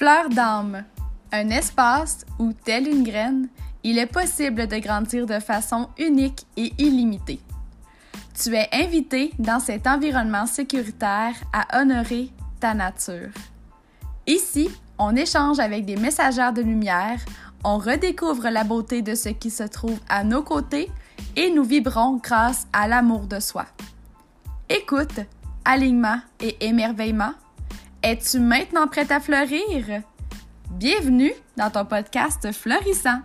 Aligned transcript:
Fleur 0.00 0.30
d'âme, 0.30 0.84
un 1.30 1.50
espace 1.50 2.24
où, 2.38 2.54
telle 2.54 2.88
une 2.88 3.02
graine, 3.02 3.50
il 3.84 3.98
est 3.98 4.06
possible 4.06 4.66
de 4.66 4.78
grandir 4.78 5.26
de 5.26 5.38
façon 5.38 5.90
unique 5.98 6.46
et 6.56 6.72
illimitée. 6.78 7.38
Tu 8.32 8.54
es 8.54 8.66
invité 8.72 9.30
dans 9.38 9.60
cet 9.60 9.86
environnement 9.86 10.46
sécuritaire 10.46 11.34
à 11.52 11.78
honorer 11.78 12.30
ta 12.60 12.72
nature. 12.72 13.28
Ici, 14.26 14.70
on 14.96 15.14
échange 15.16 15.58
avec 15.58 15.84
des 15.84 15.96
messagères 15.96 16.54
de 16.54 16.62
lumière, 16.62 17.20
on 17.62 17.76
redécouvre 17.76 18.48
la 18.48 18.64
beauté 18.64 19.02
de 19.02 19.14
ce 19.14 19.28
qui 19.28 19.50
se 19.50 19.64
trouve 19.64 20.00
à 20.08 20.24
nos 20.24 20.42
côtés 20.42 20.90
et 21.36 21.50
nous 21.50 21.64
vibrons 21.64 22.16
grâce 22.22 22.66
à 22.72 22.88
l'amour 22.88 23.26
de 23.26 23.38
soi. 23.38 23.66
Écoute, 24.70 25.20
alignement 25.66 26.20
et 26.40 26.56
émerveillement. 26.64 27.32
Es-tu 28.02 28.38
maintenant 28.38 28.88
prête 28.88 29.10
à 29.10 29.20
fleurir? 29.20 30.02
Bienvenue 30.70 31.34
dans 31.58 31.68
ton 31.68 31.84
podcast 31.84 32.50
Fleurissant. 32.50 33.20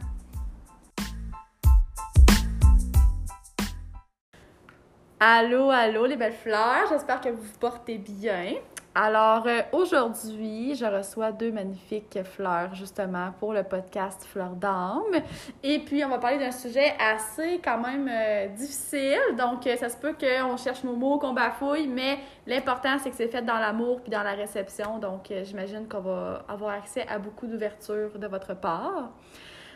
Allô, 5.21 5.69
allô 5.69 6.05
les 6.05 6.17
belles 6.17 6.33
fleurs, 6.33 6.89
j'espère 6.89 7.21
que 7.21 7.29
vous 7.29 7.41
vous 7.41 7.57
portez 7.57 7.97
bien. 7.97 8.55
Alors 8.97 9.45
euh, 9.45 9.59
aujourd'hui, 9.73 10.73
je 10.73 10.85
reçois 10.85 11.33
deux 11.33 11.51
magnifiques 11.51 12.17
fleurs 12.23 12.73
justement 12.75 13.33
pour 13.41 13.51
le 13.51 13.63
podcast 13.63 14.23
Fleurs 14.23 14.55
d'âme. 14.55 15.21
Et 15.63 15.79
puis 15.79 16.05
on 16.05 16.07
va 16.07 16.17
parler 16.17 16.37
d'un 16.37 16.53
sujet 16.53 16.93
assez 16.97 17.59
quand 17.61 17.77
même 17.77 18.09
euh, 18.09 18.47
difficile. 18.55 19.19
Donc 19.37 19.67
euh, 19.67 19.75
ça 19.75 19.89
se 19.89 19.97
peut 19.97 20.13
qu'on 20.13 20.55
cherche 20.55 20.85
nos 20.85 20.95
mots, 20.95 21.19
qu'on 21.19 21.33
bafouille, 21.33 21.87
mais 21.87 22.19
l'important 22.47 22.97
c'est 22.97 23.09
que 23.09 23.17
c'est 23.17 23.27
fait 23.27 23.41
dans 23.41 23.59
l'amour 23.59 23.99
puis 23.99 24.11
dans 24.11 24.23
la 24.23 24.31
réception. 24.31 24.97
Donc 24.97 25.29
j'imagine 25.43 25.89
qu'on 25.89 25.99
va 25.99 26.45
avoir 26.47 26.75
accès 26.75 27.05
à 27.09 27.19
beaucoup 27.19 27.47
d'ouverture 27.47 28.17
de 28.17 28.27
votre 28.27 28.55
part. 28.55 29.09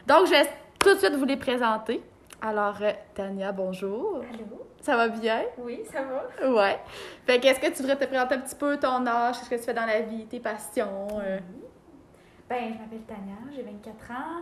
Donc 0.08 0.28
je 0.28 0.32
vais 0.32 0.50
tout 0.80 0.94
de 0.94 1.00
suite 1.00 1.16
vous 1.16 1.26
les 1.26 1.36
présenter. 1.36 2.02
Alors 2.42 2.78
Tania, 3.14 3.52
bonjour. 3.52 4.22
Allô? 4.34 4.69
Ça 4.90 4.98
va 4.98 5.08
bien? 5.08 5.44
Oui, 5.60 5.82
ça 5.92 6.00
va. 6.02 6.50
Ouais. 6.50 6.80
Fait 7.28 7.40
qu'est-ce 7.40 7.60
que 7.60 7.68
tu 7.68 7.84
voudrais 7.84 7.96
te 7.96 8.06
présenter 8.06 8.34
un 8.34 8.40
petit 8.40 8.56
peu 8.56 8.76
ton 8.80 9.06
âge, 9.06 9.38
qu'est-ce 9.38 9.50
que 9.52 9.56
tu 9.58 9.62
fais 9.62 9.74
dans 9.76 9.86
la 9.86 10.02
vie, 10.02 10.26
tes 10.26 10.40
passions? 10.40 11.08
euh? 11.22 11.38
Ben, 12.50 12.74
je 12.74 12.80
m'appelle 12.80 13.02
Tania, 13.08 13.36
j'ai 13.56 13.62
24 13.62 14.12
ans. 14.12 14.42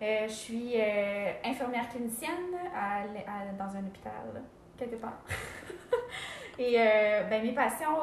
Euh, 0.00 0.26
je 0.26 0.32
suis 0.32 0.72
euh, 0.80 1.32
infirmière 1.44 1.86
clinicienne 1.90 2.32
à 2.74 3.02
l- 3.04 3.24
à- 3.28 3.52
dans 3.62 3.76
un 3.76 3.80
hôpital, 3.80 4.12
là, 4.32 4.40
quelque 4.78 4.96
part. 4.96 5.18
Et 6.58 6.76
euh, 6.80 7.24
ben, 7.28 7.42
mes 7.42 7.52
passions, 7.52 7.98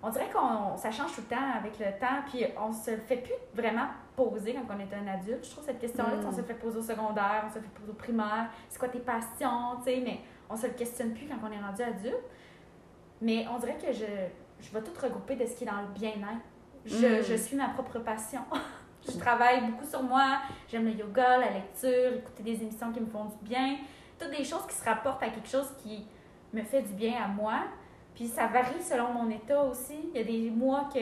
on 0.00 0.10
dirait 0.10 0.30
qu'on 0.32 0.76
ça 0.76 0.92
change 0.92 1.12
tout 1.16 1.22
le 1.28 1.34
temps 1.36 1.42
avec 1.58 1.76
le 1.80 1.86
temps, 1.98 2.22
puis 2.30 2.44
on 2.56 2.72
se 2.72 2.92
fait 2.98 3.16
plus 3.16 3.34
vraiment 3.52 3.86
poser 4.14 4.54
quand 4.54 4.72
on 4.72 4.78
est 4.78 4.94
un 4.94 5.12
adulte. 5.12 5.44
Je 5.44 5.50
trouve 5.50 5.64
cette 5.64 5.80
question-là, 5.80 6.14
Mm. 6.22 6.26
on 6.28 6.30
se 6.32 6.36
le 6.36 6.44
fait 6.44 6.54
poser 6.54 6.78
au 6.78 6.82
secondaire, 6.82 7.42
on 7.46 7.48
se 7.48 7.54
fait 7.58 7.68
poser 7.80 7.90
au 7.90 7.94
primaire, 7.94 8.46
c'est 8.68 8.78
quoi 8.78 8.86
tes 8.88 9.00
passions, 9.00 9.78
tu 9.84 9.90
sais, 9.92 10.00
mais 10.04 10.20
on 10.50 10.56
se 10.56 10.66
le 10.66 10.72
questionne 10.72 11.12
plus 11.14 11.26
quand 11.26 11.36
on 11.46 11.52
est 11.52 11.60
rendu 11.60 11.82
adulte. 11.82 12.16
Mais 13.20 13.46
on 13.54 13.58
dirait 13.58 13.76
que 13.78 13.92
je, 13.92 14.04
je 14.60 14.70
vais 14.72 14.82
tout 14.82 14.92
regrouper 15.00 15.36
de 15.36 15.46
ce 15.46 15.56
qui 15.56 15.64
est 15.64 15.66
dans 15.66 15.80
le 15.80 15.88
bien-être. 15.94 16.44
Je, 16.84 17.20
Mm. 17.20 17.22
je 17.24 17.34
suis 17.34 17.56
ma 17.56 17.68
propre 17.68 17.98
passion. 18.00 18.40
je 19.08 19.16
travaille 19.18 19.62
beaucoup 19.70 19.86
sur 19.86 20.02
moi. 20.02 20.38
J'aime 20.68 20.84
le 20.84 20.92
yoga, 20.92 21.38
la 21.38 21.50
lecture, 21.50 22.14
écouter 22.18 22.42
des 22.42 22.62
émissions 22.62 22.92
qui 22.92 23.00
me 23.00 23.06
font 23.06 23.24
du 23.24 23.36
bien. 23.48 23.76
Toutes 24.18 24.30
des 24.30 24.44
choses 24.44 24.66
qui 24.68 24.74
se 24.74 24.84
rapportent 24.84 25.22
à 25.22 25.28
quelque 25.28 25.48
chose 25.48 25.72
qui 25.82 26.06
me 26.52 26.62
fait 26.62 26.82
du 26.82 26.92
bien 26.92 27.22
à 27.24 27.26
moi. 27.28 27.60
Puis 28.14 28.28
ça 28.28 28.46
varie 28.46 28.80
selon 28.82 29.08
mon 29.12 29.28
état 29.30 29.62
aussi. 29.64 29.96
Il 30.14 30.20
y 30.20 30.22
a 30.22 30.24
des 30.24 30.50
mois 30.50 30.88
que 30.92 31.00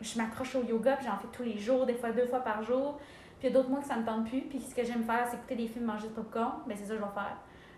je 0.00 0.16
m'accroche 0.18 0.54
au 0.56 0.62
yoga, 0.62 0.96
puis 0.96 1.06
j'en 1.06 1.16
fais 1.18 1.28
tous 1.32 1.42
les 1.42 1.58
jours, 1.58 1.84
des 1.84 1.94
fois 1.94 2.12
deux 2.12 2.26
fois 2.26 2.40
par 2.40 2.62
jour. 2.62 2.98
Puis 3.38 3.48
il 3.48 3.52
y 3.52 3.52
a 3.52 3.58
d'autres 3.58 3.68
mois 3.68 3.80
que 3.80 3.86
ça 3.86 3.96
me 3.96 4.04
tente 4.06 4.26
plus. 4.28 4.40
Puis 4.42 4.60
ce 4.60 4.74
que 4.74 4.84
j'aime 4.84 5.02
faire, 5.04 5.26
c'est 5.28 5.36
écouter 5.36 5.56
des 5.56 5.66
films, 5.66 5.84
manger 5.86 6.08
du 6.08 6.14
popcorn. 6.14 6.60
Ben 6.66 6.76
c'est 6.78 6.84
ça 6.86 6.94
que 6.94 7.00
je 7.00 7.04
vais 7.04 7.12
faire. 7.14 7.36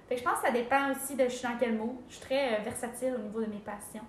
Fait 0.08 0.14
que 0.16 0.20
je 0.20 0.24
pense 0.24 0.40
que 0.40 0.46
ça 0.46 0.52
dépend 0.52 0.90
aussi 0.90 1.14
de 1.16 1.24
je 1.24 1.30
suis 1.30 1.46
dans 1.46 1.56
quel 1.58 1.74
mood. 1.74 1.96
Je 2.08 2.14
suis 2.14 2.24
très 2.24 2.54
euh, 2.54 2.62
versatile 2.62 3.14
au 3.14 3.18
niveau 3.22 3.40
de 3.40 3.46
mes 3.46 3.58
passions. 3.60 4.02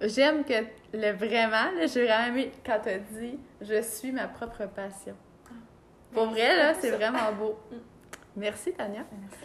J'aime 0.00 0.44
que 0.44 0.54
le 0.92 1.12
vraiment, 1.12 1.70
j'ai 1.86 2.04
vraiment 2.04 2.26
aimé 2.28 2.52
quand 2.64 2.78
tu 2.82 2.88
as 2.88 2.98
dit 2.98 3.38
je 3.60 3.82
suis 3.82 4.12
ma 4.12 4.28
propre 4.28 4.66
passion. 4.66 5.14
Pour 6.12 6.26
Ben, 6.26 6.32
vrai, 6.32 6.56
là, 6.56 6.74
c'est 6.74 6.90
vraiment 6.90 7.32
beau. 7.38 7.58
Mm. 7.70 7.76
Merci, 8.40 8.72
Tania. 8.72 9.04
Merci. 9.20 9.36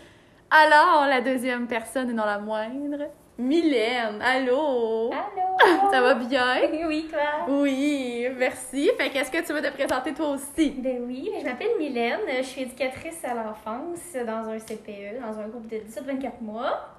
Alors, 0.52 1.08
la 1.08 1.20
deuxième 1.22 1.66
personne 1.68 2.12
et 2.12 2.14
non 2.14 2.26
la 2.26 2.38
moindre, 2.38 3.10
Mylène. 3.38 4.22
Allô? 4.22 5.12
Allô! 5.12 5.90
Ça 5.92 6.02
va 6.02 6.14
bien? 6.16 6.56
Oui, 6.88 7.08
toi? 7.10 7.46
Oui, 7.48 8.28
merci. 8.38 8.92
Fait 8.98 9.10
qu'est-ce 9.10 9.32
que 9.32 9.46
tu 9.46 9.54
veux 9.54 9.62
te 9.62 9.72
présenter 9.74 10.14
toi 10.14 10.30
aussi? 10.30 10.72
Ben 10.72 11.02
oui, 11.08 11.30
ben 11.34 11.40
je 11.42 11.46
m'appelle 11.46 11.78
Mylène, 11.80 12.20
je 12.38 12.44
suis 12.44 12.62
éducatrice 12.62 13.24
à 13.26 13.34
l'enfance 13.34 14.14
dans 14.26 14.50
un 14.50 14.60
CPE, 14.60 15.20
dans 15.22 15.40
un 15.40 15.48
groupe 15.48 15.68
de 15.68 15.78
17-24 15.78 16.42
mois. 16.42 16.90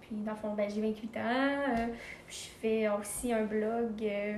Puis 0.00 0.16
dans 0.16 0.32
le 0.32 0.36
fond, 0.36 0.54
ben, 0.54 0.68
j'ai 0.68 0.80
28 0.80 1.16
ans. 1.16 1.20
euh, 1.20 1.86
je 2.28 2.36
fais 2.60 2.88
aussi 2.88 3.32
un 3.32 3.42
blog, 3.44 3.92
euh, 4.02 4.36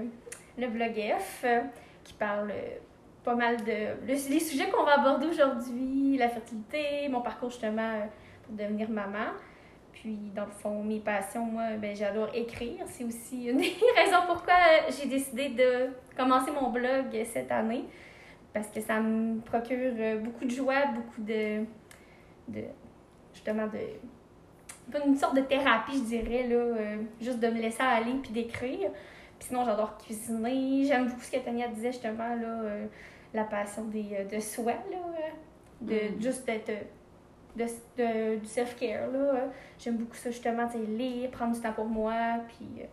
le 0.59 0.67
blog 0.69 0.93
F, 1.19 1.43
euh, 1.45 1.61
qui 2.05 2.13
parle 2.15 2.51
euh, 2.51 2.77
pas 3.25 3.35
mal 3.35 3.57
de 3.65 3.73
le- 4.07 4.31
les 4.31 4.41
sujets 4.41 4.69
qu'on 4.71 4.85
va 4.85 5.01
aborder 5.01 5.27
aujourd'hui, 5.27 6.17
la 6.19 6.29
fertilité, 6.29 7.09
mon 7.09 7.21
parcours 7.21 7.51
justement 7.51 8.01
pour 8.45 8.55
devenir 8.55 8.89
maman. 8.91 9.31
Puis, 10.07 10.31
dans 10.37 10.45
le 10.45 10.53
fond, 10.53 10.85
mes 10.85 11.01
passions, 11.01 11.45
moi, 11.45 11.71
ben, 11.83 11.97
j'adore 11.97 12.29
écrire. 12.33 12.85
C'est 12.87 13.03
aussi 13.03 13.47
une 13.47 13.57
des 13.57 13.75
raisons 13.97 14.23
pourquoi 14.29 14.55
j'ai 14.89 15.09
décidé 15.09 15.49
de 15.49 15.89
commencer 16.17 16.53
mon 16.53 16.71
blog 16.71 17.07
cette 17.25 17.51
année. 17.51 17.87
Parce 18.55 18.69
que 18.69 18.81
ça 18.81 19.01
me 19.01 19.41
procure 19.41 19.95
euh, 19.99 20.19
beaucoup 20.21 20.45
de 20.45 20.51
joie, 20.53 20.87
beaucoup 20.95 21.21
de. 21.23 21.65
de 22.47 22.63
justement, 23.35 23.67
de. 23.67 25.01
une 25.05 25.17
sorte 25.17 25.35
de 25.35 25.41
thérapie, 25.41 25.95
je 25.95 26.05
dirais, 26.05 26.47
là. 26.47 26.55
euh, 26.55 26.97
juste 27.21 27.41
de 27.41 27.49
me 27.49 27.61
laisser 27.61 27.83
aller 27.83 28.15
puis 28.23 28.31
d'écrire. 28.31 28.91
Puis 29.41 29.49
sinon, 29.49 29.65
j'adore 29.65 29.99
cuisiner. 29.99 30.85
J'aime 30.85 31.09
beaucoup 31.09 31.23
ce 31.23 31.33
que 31.33 31.39
Tania 31.39 31.67
disait, 31.67 31.91
justement, 31.91 32.37
là. 32.37 32.63
euh, 32.63 32.87
la 33.35 33.43
passion 33.43 33.83
des, 33.87 34.25
de 34.31 34.39
soi, 34.39 34.75
là. 34.89 34.99
de 35.81 35.95
Mm. 36.17 36.23
juste 36.23 36.47
d'être. 36.47 36.71
De, 37.57 37.65
de- 37.97 38.37
du 38.37 38.47
self-care, 38.47 39.09
là. 39.11 39.45
J'aime 39.79 39.97
beaucoup 39.97 40.15
ça, 40.17 40.31
justement, 40.31 40.69
lire, 40.89 41.31
prendre 41.31 41.55
du 41.55 41.61
temps 41.61 41.73
pour 41.73 41.87
moi, 41.87 42.13
puis 42.49 42.83
euh, 42.83 42.87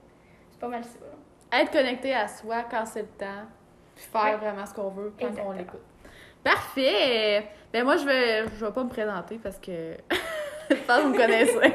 c'est 0.52 0.60
pas 0.60 0.68
mal 0.68 0.84
ça. 0.84 1.00
là. 1.02 1.62
Être 1.62 1.72
connecté 1.72 2.14
à 2.16 2.28
soi 2.28 2.64
quand 2.70 2.86
c'est 2.86 3.02
le 3.02 3.08
temps, 3.08 3.46
puis 3.96 4.06
faire 4.06 4.24
Ouais. 4.24 4.36
vraiment 4.38 4.66
ce 4.66 4.74
qu'on 4.74 4.90
veut 4.90 5.14
quand 5.20 5.28
Exactement. 5.28 5.50
on 5.54 5.58
l'écoute. 5.58 5.82
Parfait! 6.44 7.48
Ben 7.72 7.84
moi, 7.84 7.96
je 7.98 8.06
vais, 8.06 8.46
je 8.58 8.66
vais 8.66 8.72
pas 8.72 8.84
me 8.84 8.90
présenter 8.90 9.40
parce 9.42 9.58
que 9.60 9.96
je 10.70 10.76
pense 10.76 10.98
que 10.98 11.02
vous 11.04 11.10
me 11.10 11.18
connaissez. 11.18 11.56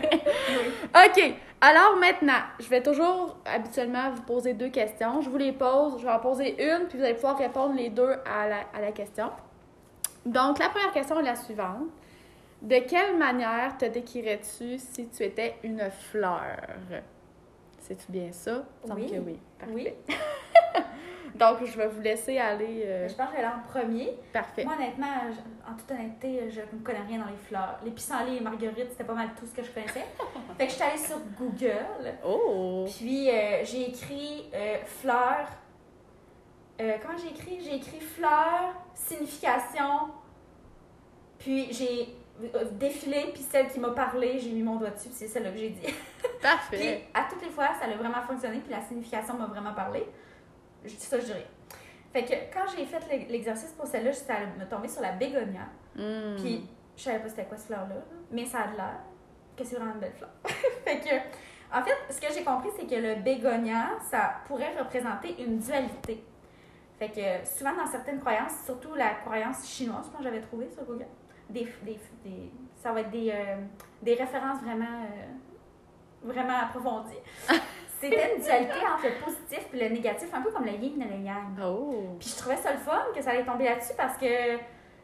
OK. 0.94 1.34
Alors 1.60 1.96
maintenant, 1.98 2.40
je 2.60 2.68
vais 2.68 2.82
toujours 2.82 3.36
habituellement 3.44 4.10
vous 4.14 4.22
poser 4.22 4.54
deux 4.54 4.68
questions. 4.68 5.20
Je 5.22 5.28
vous 5.30 5.38
les 5.38 5.52
pose. 5.52 5.98
Je 5.98 6.04
vais 6.06 6.12
en 6.12 6.20
poser 6.20 6.50
une, 6.62 6.86
puis 6.86 6.98
vous 6.98 7.04
allez 7.04 7.14
pouvoir 7.14 7.38
répondre 7.38 7.74
les 7.74 7.88
deux 7.90 8.12
à 8.26 8.46
la, 8.48 8.58
à 8.74 8.80
la 8.80 8.92
question. 8.92 9.30
Donc, 10.26 10.58
la 10.58 10.68
première 10.68 10.92
question 10.92 11.18
est 11.18 11.24
la 11.24 11.34
suivante. 11.34 11.88
De 12.62 12.78
quelle 12.80 13.16
manière 13.16 13.76
te 13.78 13.84
décrirais-tu 13.84 14.78
si 14.78 15.08
tu 15.08 15.22
étais 15.22 15.56
une 15.62 15.88
fleur? 15.90 16.56
C'est-tu 17.78 18.10
bien 18.10 18.32
ça? 18.32 18.64
Oui. 18.88 19.06
que 19.10 19.18
oui. 19.18 19.38
Parfait. 19.58 19.72
Oui. 19.74 19.88
Donc, 21.34 21.64
je 21.64 21.76
vais 21.78 21.86
vous 21.86 22.00
laisser 22.00 22.38
aller. 22.38 22.82
euh, 22.84 23.08
Je 23.08 23.14
pense 23.14 23.28
que 23.28 23.36
je 23.36 23.40
vais 23.40 23.44
aller 23.46 23.54
en 23.54 23.68
premier. 23.68 24.18
Parfait. 24.32 24.64
Moi, 24.64 24.74
honnêtement, 24.74 25.06
je- 25.30 25.70
en 25.72 25.76
toute 25.76 25.90
honnêteté, 25.92 26.50
je 26.50 26.60
ne 26.60 26.82
connais 26.82 27.02
rien 27.06 27.18
dans 27.20 27.30
les 27.30 27.36
fleurs. 27.36 27.78
Les 27.84 27.92
pissenlits 27.92 28.38
et 28.38 28.40
marguerites, 28.40 28.90
c'était 28.90 29.04
pas 29.04 29.14
mal 29.14 29.28
tout 29.38 29.46
ce 29.46 29.54
que 29.54 29.62
je 29.62 29.70
connaissais. 29.70 30.04
fait 30.58 30.66
que 30.66 30.70
je 30.72 30.74
suis 30.76 30.82
allée 30.84 30.98
sur 30.98 31.18
Google. 31.38 32.14
Oh! 32.26 32.86
Puis 32.98 33.30
euh, 33.30 33.64
j'ai 33.64 33.90
écrit 33.90 34.50
euh, 34.52 34.78
fleurs. 34.84 35.48
Euh, 36.80 36.96
comment 37.00 37.16
j'ai 37.18 37.28
écrit? 37.30 37.60
J'ai 37.62 37.76
écrit 37.76 38.00
fleurs, 38.00 38.74
signification. 38.94 40.08
Puis 41.38 41.72
j'ai 41.72 42.16
défilé, 42.72 43.30
puis 43.32 43.42
celle 43.42 43.68
qui 43.68 43.80
m'a 43.80 43.90
parlé, 43.90 44.38
j'ai 44.38 44.50
mis 44.50 44.62
mon 44.62 44.76
doigt 44.76 44.90
dessus, 44.90 45.08
puis 45.08 45.16
c'est 45.16 45.28
celle-là 45.28 45.50
que 45.50 45.56
j'ai 45.58 45.70
dit. 45.70 45.80
Puis 45.82 46.28
Parfait. 46.42 47.04
à 47.14 47.24
toutes 47.28 47.42
les 47.42 47.50
fois, 47.50 47.68
ça 47.80 47.86
a 47.86 47.96
vraiment 47.96 48.22
fonctionné, 48.22 48.60
puis 48.60 48.70
la 48.70 48.80
signification 48.80 49.34
m'a 49.34 49.46
vraiment 49.46 49.74
parlé. 49.74 50.06
Je 50.84 50.90
dis 50.94 51.00
ça, 51.00 51.18
je 51.18 51.24
dirais. 51.26 51.46
Fait 52.12 52.24
que 52.24 52.32
quand 52.54 52.64
j'ai 52.76 52.84
fait 52.86 53.00
l'e- 53.10 53.26
l'exercice 53.30 53.72
pour 53.72 53.86
celle-là, 53.86 54.12
allée 54.28 54.46
me 54.58 54.64
tomber 54.68 54.86
sur 54.88 55.02
la 55.02 55.12
bégonia. 55.12 55.62
Mm. 55.96 56.36
Puis 56.36 56.68
je 56.96 57.02
savais 57.02 57.18
pas 57.18 57.28
c'était 57.28 57.44
quoi 57.44 57.56
cette 57.56 57.66
fleur-là, 57.66 57.94
là, 57.96 58.00
mais 58.30 58.46
ça 58.46 58.60
a 58.60 58.68
de 58.68 58.76
l'air 58.76 59.00
que 59.56 59.64
c'est 59.64 59.76
vraiment 59.76 59.94
une 59.94 60.00
belle 60.00 60.12
fleur. 60.12 60.30
fait 60.84 61.00
que, 61.00 61.76
en 61.76 61.82
fait, 61.82 61.96
ce 62.08 62.20
que 62.20 62.32
j'ai 62.32 62.44
compris, 62.44 62.68
c'est 62.78 62.86
que 62.86 62.94
le 62.94 63.16
bégonia, 63.16 63.90
ça 64.10 64.36
pourrait 64.46 64.74
représenter 64.78 65.34
une 65.42 65.58
dualité. 65.58 66.24
Fait 66.98 67.08
que 67.10 67.46
souvent 67.48 67.74
dans 67.74 67.86
certaines 67.86 68.20
croyances, 68.20 68.64
surtout 68.64 68.94
la 68.94 69.10
croyance 69.24 69.66
chinoise, 69.68 70.04
je 70.06 70.10
pense 70.10 70.18
que 70.18 70.24
j'avais 70.24 70.40
trouvé 70.40 70.68
sur 70.70 70.84
Google, 70.84 71.06
des, 71.48 71.66
des, 71.82 71.98
des- 72.24 72.50
ça 72.76 72.92
va 72.92 73.00
être 73.00 73.10
des, 73.10 73.30
euh, 73.30 73.56
des 74.02 74.14
références 74.14 74.60
vraiment, 74.62 74.84
euh, 74.84 76.32
vraiment 76.32 76.58
approfondies. 76.58 77.18
c'était 78.00 78.36
une 78.36 78.42
dualité 78.42 78.78
entre 78.94 79.06
le 79.06 79.24
positif 79.24 79.66
et 79.74 79.88
le 79.88 79.94
négatif, 79.94 80.28
un 80.32 80.42
peu 80.42 80.50
comme 80.50 80.64
le 80.64 80.72
yin 80.72 81.00
et 81.02 81.16
le 81.16 81.24
yang. 81.24 81.58
Oh. 81.64 82.16
Puis 82.18 82.28
je 82.30 82.36
trouvais 82.36 82.56
ça 82.56 82.72
le 82.72 82.78
fun 82.78 83.02
que 83.14 83.20
ça 83.22 83.30
allait 83.30 83.44
tomber 83.44 83.64
là-dessus 83.64 83.94
parce 83.96 84.16
que, 84.16 84.56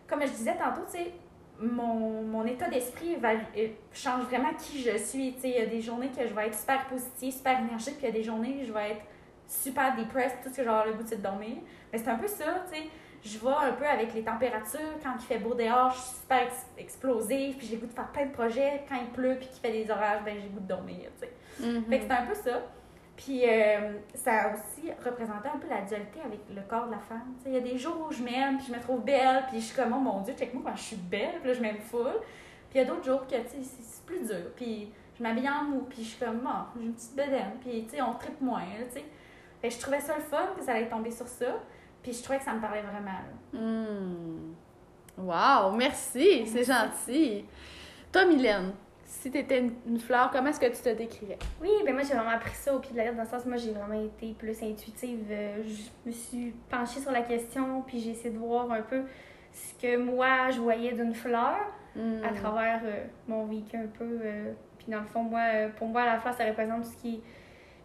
comme 0.07 0.23
je 0.23 0.29
disais 0.33 0.57
tantôt, 0.57 0.83
tu 0.91 0.99
sais, 0.99 1.13
mon, 1.61 2.23
mon 2.23 2.45
état 2.47 2.69
d'esprit 2.69 3.17
euh, 3.23 3.69
change 3.93 4.25
vraiment 4.25 4.53
qui 4.59 4.83
je 4.83 4.97
suis. 4.99 5.35
Tu 5.35 5.41
sais, 5.41 5.49
il 5.51 5.57
y 5.57 5.61
a 5.63 5.67
des 5.67 5.81
journées 5.81 6.11
que 6.11 6.27
je 6.27 6.35
vais 6.35 6.47
être 6.49 6.59
super 6.59 6.87
positive, 6.87 7.33
super 7.33 7.59
énergique, 7.61 7.97
puis 7.99 8.07
il 8.07 8.11
y 8.11 8.13
a 8.13 8.15
des 8.15 8.25
journées 8.25 8.59
que 8.59 8.65
je 8.65 8.73
vais 8.73 8.91
être 8.93 9.03
super 9.47 9.97
depressed, 9.97 10.39
tout 10.43 10.51
ce 10.51 10.57
que 10.57 10.63
avoir 10.63 10.87
le 10.87 10.95
goût 10.95 11.03
de 11.03 11.15
dormir. 11.17 11.57
Mais 11.93 11.99
c'est 11.99 12.09
un 12.09 12.17
peu 12.17 12.27
ça, 12.27 12.65
tu 12.71 12.77
sais. 12.77 12.89
Je 13.25 13.39
vais 13.39 13.49
un 13.51 13.73
peu 13.73 13.87
avec 13.87 14.13
les 14.15 14.23
températures. 14.23 14.99
Quand 15.03 15.15
il 15.19 15.23
fait 15.25 15.39
beau 15.39 15.55
dehors, 15.55 15.91
je 15.93 15.99
suis 16.01 16.17
super 16.21 16.43
ex- 16.43 16.67
explosive, 16.77 17.57
puis 17.57 17.67
j'ai 17.67 17.77
goût 17.77 17.87
de 17.87 17.93
faire 17.93 18.09
plein 18.09 18.27
de 18.27 18.33
projets. 18.33 18.85
Quand 18.89 18.97
il 18.97 19.07
pleut, 19.09 19.37
puis 19.39 19.49
qu'il 19.49 19.61
fait 19.61 19.73
des 19.73 19.91
orages, 19.91 20.23
ben 20.25 20.37
j'ai 20.41 20.49
goût 20.49 20.61
de 20.61 20.69
dormir, 20.69 21.11
tu 21.21 21.27
sais. 21.27 21.67
Mhm. 21.67 21.85
Fait 21.87 21.97
que 21.97 22.03
c'était 22.03 22.15
un 22.15 22.27
peu 22.27 22.35
ça. 22.35 22.63
Puis 23.17 23.49
euh, 23.49 23.93
ça 24.15 24.33
a 24.43 24.53
aussi 24.55 24.91
représenté 25.05 25.49
un 25.49 25.59
peu 25.59 25.69
la 25.69 25.83
dualité 25.83 26.21
avec 26.25 26.41
le 26.55 26.61
corps 26.69 26.87
de 26.87 26.93
la 26.93 26.99
femme. 26.99 27.33
Tu 27.39 27.45
sais, 27.45 27.51
Il 27.51 27.55
y 27.55 27.59
a 27.59 27.61
des 27.73 27.79
jours 27.79 28.07
où 28.09 28.13
je 28.13 28.23
m'aime, 28.23 28.59
puis 28.59 28.67
je 28.69 28.73
me 28.73 28.81
trouve 28.81 29.03
belle, 29.05 29.45
puis 29.49 29.61
je 29.61 29.67
suis 29.67 29.77
comme, 29.77 29.93
oh 29.97 30.01
mon 30.01 30.21
Dieu, 30.21 30.35
check-moi 30.37 30.63
quand 30.67 30.77
je 30.77 30.83
suis 30.83 30.97
belle, 30.97 31.39
puis 31.41 31.49
là, 31.49 31.55
je 31.55 31.61
m'aime 31.63 31.79
full. 31.79 32.13
Puis 32.71 32.75
il 32.75 32.79
y 32.79 32.81
a 32.81 32.85
d'autres 32.85 33.05
jours 33.05 33.27
que, 33.27 33.37
tu 33.37 33.49
sais, 33.49 33.63
c'est 33.63 33.83
c'est 33.83 34.05
plus 34.05 34.27
dur. 34.27 34.51
Puis 34.57 34.93
je 35.17 35.23
m'habille 35.23 35.49
en 35.49 35.63
mou, 35.65 35.87
puis 35.89 36.03
je 36.03 36.09
suis 36.11 36.19
comme, 36.25 36.41
oh, 36.45 36.79
j'ai 36.79 36.85
une 36.87 36.93
petite 36.95 37.15
bedaine, 37.15 37.53
puis 37.61 37.85
tu 37.85 37.97
sais, 37.97 38.03
on 38.03 38.13
tripe 38.15 38.41
moins, 38.41 38.61
tu 38.89 38.95
sais. 39.01 39.05
Fait 39.63 39.69
que 39.69 39.75
je 39.75 39.81
trouvais 39.81 40.01
ça 40.01 40.17
le 40.17 40.23
fun 40.23 40.49
que 40.59 40.63
ça 40.63 40.73
allait 40.73 40.89
tomber 40.89 41.11
sur 41.13 41.29
ça, 41.29 41.47
puis 42.05 42.13
je 42.13 42.23
trouvais 42.23 42.39
que 42.39 42.45
ça 42.45 42.55
me 42.55 42.61
parlait 42.61 42.83
vraiment. 42.83 43.19
Hmm. 43.53 44.55
Wow, 45.19 45.73
merci, 45.77 46.47
c'est 46.47 46.65
gentil. 46.65 47.45
Toi, 48.13 48.27
Mylène, 48.27 48.73
si 49.05 49.31
tu 49.31 49.39
étais 49.39 49.59
une, 49.61 49.73
une 49.87 49.99
fleur, 49.99 50.31
comment 50.33 50.49
est-ce 50.49 50.61
que 50.61 50.67
tu 50.67 50.83
te 50.83 50.89
décrirais? 50.91 51.39
Oui, 51.61 51.71
ben 51.85 51.93
moi 51.95 52.03
j'ai 52.03 52.15
vraiment 52.15 52.31
appris 52.31 52.55
ça 52.55 52.75
au 52.75 52.79
pied 52.81 52.93
de 52.93 52.97
la 52.97 53.05
lettre, 53.05 53.17
dans 53.17 53.23
le 53.23 53.29
sens 53.29 53.45
moi 53.47 53.57
j'ai 53.57 53.73
vraiment 53.73 54.01
été 54.01 54.35
plus 54.39 54.61
intuitive. 54.63 55.25
Euh, 55.31 55.63
Je 55.67 56.09
me 56.09 56.13
suis 56.13 56.55
penchée 56.71 57.01
sur 57.01 57.11
la 57.13 57.23
question, 57.23 57.83
puis 57.87 58.01
j'ai 58.01 58.11
essayé 58.11 58.31
de 58.31 58.39
voir 58.39 58.71
un 58.73 58.83
peu 58.83 59.03
ce 59.53 59.73
que 59.81 59.97
moi 59.97 60.51
je 60.51 60.61
voyais 60.61 60.93
d'une 60.93 61.15
fleur 61.15 61.57
Hmm. 61.97 62.25
à 62.29 62.33
travers 62.33 62.81
euh, 62.85 63.05
mon 63.29 63.45
vécu 63.47 63.77
un 63.77 63.87
peu. 63.87 64.03
euh, 64.21 64.53
puis 64.79 64.89
dans 64.91 64.99
le 64.99 65.07
fond, 65.07 65.23
moi, 65.23 65.43
pour 65.77 65.87
moi, 65.87 66.05
la 66.05 66.19
fleur, 66.19 66.35
ça 66.35 66.45
représente 66.45 66.83
tout 66.83 66.91
ce 66.91 66.97
qui 66.97 67.15
est 67.15 67.21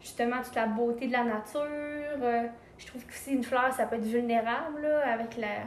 justement 0.01 0.37
toute 0.43 0.55
la 0.55 0.65
beauté 0.65 1.05
de 1.05 1.11
la 1.11 1.23
nature. 1.25 1.61
euh, 1.63 2.47
je 2.79 2.87
trouve 2.87 3.05
que 3.05 3.11
aussi 3.11 3.33
une 3.33 3.43
fleur, 3.43 3.71
ça 3.73 3.85
peut 3.85 3.97
être 3.97 4.05
vulnérable 4.05 4.81
là, 4.81 5.13
avec 5.13 5.37
la, 5.37 5.63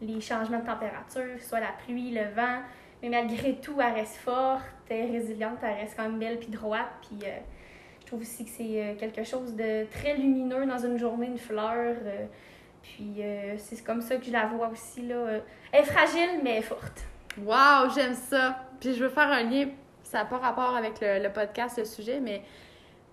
les 0.00 0.20
changements 0.20 0.58
de 0.58 0.66
température, 0.66 1.36
que 1.36 1.40
ce 1.40 1.48
soit 1.48 1.60
la 1.60 1.72
pluie, 1.84 2.10
le 2.10 2.24
vent. 2.34 2.58
Mais 3.00 3.08
malgré 3.08 3.56
tout, 3.56 3.80
elle 3.80 3.94
reste 3.94 4.16
forte, 4.16 4.62
elle 4.90 5.08
est 5.08 5.12
résiliente, 5.12 5.58
elle 5.62 5.74
reste 5.74 5.96
quand 5.96 6.02
même 6.02 6.18
belle 6.18 6.38
puis 6.38 6.48
droite. 6.48 6.90
Puis 7.02 7.18
euh, 7.24 7.38
je 8.00 8.06
trouve 8.06 8.20
aussi 8.20 8.44
que 8.44 8.50
c'est 8.50 8.82
euh, 8.82 8.94
quelque 8.96 9.24
chose 9.24 9.54
de 9.54 9.86
très 9.90 10.16
lumineux 10.16 10.66
dans 10.66 10.78
une 10.78 10.98
journée, 10.98 11.26
une 11.26 11.38
fleur. 11.38 11.96
euh, 12.04 12.26
puis 12.82 13.14
euh, 13.20 13.54
c'est 13.58 13.82
comme 13.84 14.02
ça 14.02 14.16
que 14.16 14.24
je 14.24 14.32
la 14.32 14.46
vois 14.46 14.68
aussi. 14.68 15.02
Là. 15.02 15.40
Elle 15.70 15.82
est 15.82 15.84
fragile, 15.84 16.40
mais 16.42 16.50
elle 16.50 16.58
est 16.58 16.62
forte. 16.62 17.04
Wow, 17.38 17.88
j'aime 17.94 18.14
ça. 18.14 18.56
Puis 18.80 18.94
je 18.94 19.04
veux 19.04 19.08
faire 19.08 19.30
un 19.30 19.44
lien, 19.44 19.68
ça 20.02 20.18
n'a 20.18 20.24
pas 20.24 20.38
rapport 20.38 20.76
avec 20.76 20.94
le 21.00 21.28
podcast, 21.28 21.78
le 21.78 21.84
sujet, 21.84 22.18
mais 22.18 22.42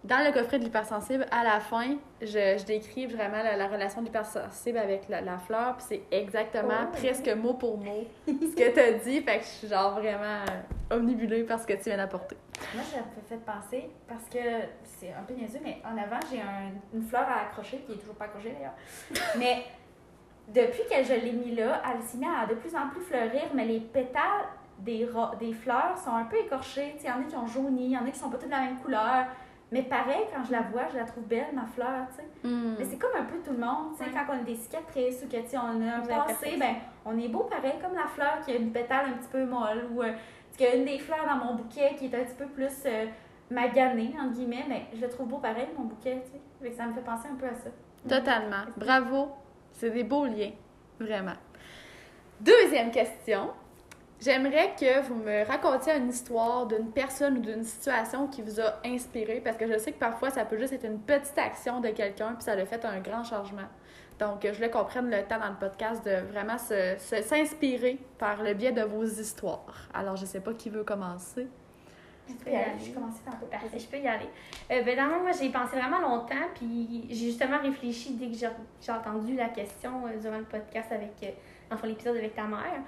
dans 0.04 0.26
le 0.26 0.32
coffret 0.32 0.60
de 0.60 0.64
l'hypersensible, 0.64 1.26
à 1.30 1.44
la 1.44 1.60
fin, 1.60 1.96
je, 2.22 2.28
je 2.58 2.66
décris 2.66 3.06
vraiment 3.06 3.44
la, 3.44 3.58
la 3.58 3.68
relation 3.68 4.00
de 4.02 4.06
l'hypersensible 4.06 4.78
avec 4.78 5.10
la, 5.10 5.20
la 5.22 5.38
fleur, 5.38 5.76
puis 5.78 5.86
c'est 5.90 6.02
exactement 6.18 6.86
Oh, 6.88 6.96
presque 6.96 7.28
mot 7.36 7.54
pour 7.54 7.78
mot 7.78 8.08
ce 8.26 8.56
que 8.56 8.74
tu 8.74 8.80
as 8.80 8.94
dit. 8.94 9.22
Fait 9.22 9.40
que 9.40 9.44
je 9.44 9.50
suis 9.50 9.68
genre 9.68 9.92
vraiment 10.00 10.44
euh, 10.92 10.96
omnibulée 10.96 11.44
par 11.44 11.60
ce 11.60 11.68
que 11.68 11.74
tu 11.74 11.84
viens 11.84 11.98
d'apporter. 11.98 12.38
Moi, 12.74 12.84
ça 12.84 12.98
me 13.00 13.28
fait 13.28 13.44
penser, 13.46 13.90
parce 14.08 14.26
que 14.26 14.40
c'est 14.84 15.12
un 15.14 15.24
peu 15.24 15.34
niaiseux, 15.34 15.60
mais 15.64 15.82
en 15.84 15.98
avant, 15.98 16.20
j'ai 16.32 16.40
un- 16.42 16.72
une 16.94 17.04
fleur 17.04 17.28
à 17.28 17.48
accrocher, 17.48 17.80
qui 17.80 17.94
est 17.94 17.98
toujours 17.98 18.16
pas 18.16 18.26
accrochée 18.26 18.52
d'ailleurs. 18.54 18.76
Mais 19.38 19.66
depuis 20.48 20.82
que 20.90 21.04
je 21.04 21.14
l'ai 21.14 21.32
mis 21.34 21.56
là, 21.56 21.82
elle 21.86 22.02
s'est 22.04 22.18
mise 22.18 22.28
à 22.42 22.46
de 22.46 22.56
plus 22.56 22.74
en 22.76 22.88
plus 22.90 23.02
fleurir, 23.02 23.44
mais 23.54 23.66
les 23.66 23.80
pétales 23.82 24.46
des, 24.80 25.08
des 25.40 25.54
fleurs 25.54 25.96
sont 26.04 26.16
un 26.16 26.24
peu 26.24 26.38
écorchés. 26.38 26.96
Il 27.00 27.06
y 27.06 27.12
en 27.12 27.20
a 27.20 27.24
qui 27.24 27.36
ont 27.36 27.46
jauni, 27.46 27.86
il 27.86 27.92
y 27.92 27.98
en 27.98 28.06
a 28.06 28.10
qui 28.10 28.18
sont 28.18 28.30
pas 28.30 28.38
toutes 28.38 28.48
de 28.48 28.52
la 28.54 28.62
même 28.62 28.78
couleur. 28.80 29.26
Mais 29.72 29.84
pareil, 29.84 30.26
quand 30.34 30.44
je 30.44 30.52
la 30.52 30.62
vois, 30.62 30.88
je 30.92 30.98
la 30.98 31.06
trouve 31.06 31.26
belle, 31.26 31.54
ma 31.54 31.66
fleur, 31.68 32.08
tu 32.10 32.18
sais. 32.18 32.48
Hmm. 32.48 32.76
Mais 32.80 32.86
c'est 32.86 32.98
comme 32.98 33.16
un 33.16 33.26
peu 33.26 33.38
tout 33.38 33.52
le 33.52 33.64
monde, 33.64 33.96
tu 33.98 34.04
sais, 34.04 34.10
quand 34.12 34.34
on 34.34 34.40
a 34.40 34.44
des 34.44 34.56
cicatrices 34.56 35.24
ou 35.24 35.28
que, 35.28 35.38
tu 35.38 35.50
sais, 35.50 35.58
on 35.58 35.82
a 35.88 35.98
un 35.98 36.02
passé, 36.02 36.58
ben, 36.58 36.76
on 37.06 37.18
est 37.20 37.28
beau 37.28 37.44
pareil, 37.44 37.74
comme 37.82 37.96
la 37.96 38.08
fleur 38.08 38.40
qui 38.44 38.52
a 38.52 38.56
une 38.56 38.72
pétale 38.72 39.06
un 39.10 39.18
petit 39.18 39.30
peu 39.32 39.46
molle 39.46 39.86
ou 39.94 40.02
euh, 40.02 40.14
qu'il 40.58 40.66
y 40.66 40.70
a 40.70 40.76
une 40.76 40.86
des 40.86 40.98
fleurs 40.98 41.26
dans 41.26 41.46
mon 41.46 41.56
bouquet 41.56 41.96
qui 41.98 42.06
est 42.06 42.16
un 42.16 42.24
petit 42.24 42.36
peu 42.36 42.48
plus 42.48 42.74
euh, 42.86 43.06
maganée, 43.52 44.14
entre 44.20 44.34
guillemets, 44.34 44.66
mais 44.68 44.86
je 44.94 45.02
le 45.02 45.10
trouve 45.10 45.28
beau 45.28 45.38
pareil, 45.38 45.68
mon 45.78 45.86
bouquet, 45.86 46.24
tu 46.26 46.32
sais. 46.32 46.76
Ça 46.76 46.86
me 46.88 46.94
fait 46.94 47.02
penser 47.02 47.28
un 47.32 47.36
peu 47.36 47.46
à 47.46 47.54
ça. 47.54 47.70
Totalement. 48.08 48.66
Bravo. 48.76 49.30
C'est 49.72 49.92
des 49.92 50.04
beaux 50.04 50.26
liens. 50.26 50.52
Vraiment. 51.00 51.36
Deuxième 52.42 52.92
question. 52.92 53.52
J'aimerais 54.22 54.74
que 54.78 55.02
vous 55.08 55.16
me 55.16 55.46
racontiez 55.48 55.96
une 55.96 56.10
histoire 56.10 56.66
d'une 56.68 56.92
personne 56.92 57.38
ou 57.38 57.42
d'une 57.42 57.64
situation 57.64 58.28
qui 58.28 58.42
vous 58.42 58.60
a 58.60 58.80
inspiré, 58.86 59.40
parce 59.42 59.56
que 59.56 59.66
je 59.72 59.78
sais 59.78 59.94
que 59.94 60.00
parfois 60.00 60.30
ça 60.30 60.44
peut 60.44 60.58
juste 60.58 60.74
être 60.74 60.86
une 60.86 61.00
petite 61.00 61.38
action 61.38 61.80
de 61.80 61.90
quelqu'un, 61.90 62.34
puis 62.34 62.44
ça 62.44 62.52
a 62.52 62.66
fait 62.66 62.84
un 62.84 63.00
grand 63.00 63.24
changement. 63.24 63.68
Donc, 64.20 64.40
je 64.44 64.50
voulais 64.52 64.70
qu'on 64.70 64.84
prenne 64.84 65.10
le 65.10 65.24
temps 65.24 65.40
dans 65.40 65.48
le 65.48 65.56
podcast 65.58 66.04
de 66.06 66.18
vraiment 66.34 66.58
se- 66.58 66.96
se- 67.00 67.22
s'inspirer 67.22 67.98
par 68.18 68.44
le 68.44 68.54
biais 68.54 68.74
de 68.74 68.82
vos 68.82 69.06
histoires. 69.06 69.88
Alors, 69.94 70.18
je 70.18 70.26
sais 70.26 70.42
pas 70.42 70.54
qui 70.54 70.70
veut 70.70 70.84
commencer. 70.84 71.48
Je 72.28 72.34
peux 72.34 72.52
y 72.52 72.56
aller. 72.58 72.66
J'ai 72.78 72.92
tantôt. 72.92 73.46
Parfait, 73.50 73.80
je 73.80 73.88
peux 73.88 73.98
y 73.98 74.08
aller. 74.08 74.28
Euh, 74.70 74.84
ben, 74.84 74.98
dans 74.98 75.22
moi, 75.22 75.32
j'y 75.32 75.46
ai 75.46 75.50
pensé 75.52 75.78
vraiment 75.78 76.00
longtemps, 76.02 76.36
puis 76.54 77.06
j'ai 77.10 77.28
justement 77.28 77.60
réfléchi 77.60 78.16
dès 78.16 78.28
que 78.28 78.34
j'ai 78.36 78.50
j'ai 78.82 78.92
entendu 78.92 79.36
la 79.38 79.48
question 79.48 80.06
euh, 80.06 80.18
durant 80.20 80.38
le 80.40 80.44
podcast 80.44 80.92
avec, 80.92 81.14
euh, 81.24 81.76
fond, 81.78 81.88
l'épisode 81.88 82.18
avec 82.18 82.36
ta 82.36 82.44
mère. 82.44 82.82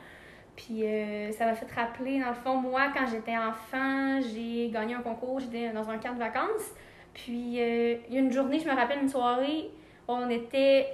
Puis 0.65 0.85
euh, 0.85 1.31
ça 1.31 1.45
m'a 1.45 1.55
fait 1.55 1.71
rappeler, 1.73 2.19
dans 2.19 2.29
le 2.29 2.35
fond, 2.35 2.55
moi, 2.57 2.89
quand 2.95 3.07
j'étais 3.07 3.35
enfant, 3.35 4.19
j'ai 4.21 4.69
gagné 4.69 4.93
un 4.93 5.01
concours, 5.01 5.39
j'étais 5.39 5.69
dans 5.71 5.89
un 5.89 5.97
camp 5.97 6.13
de 6.13 6.19
vacances. 6.19 6.71
Puis 7.15 7.59
euh, 7.59 7.95
il 8.07 8.13
y 8.13 8.17
a 8.17 8.21
une 8.21 8.31
journée, 8.31 8.59
je 8.59 8.67
me 8.69 8.75
rappelle 8.75 8.99
une 9.01 9.09
soirée, 9.09 9.71
on 10.07 10.29
était 10.29 10.87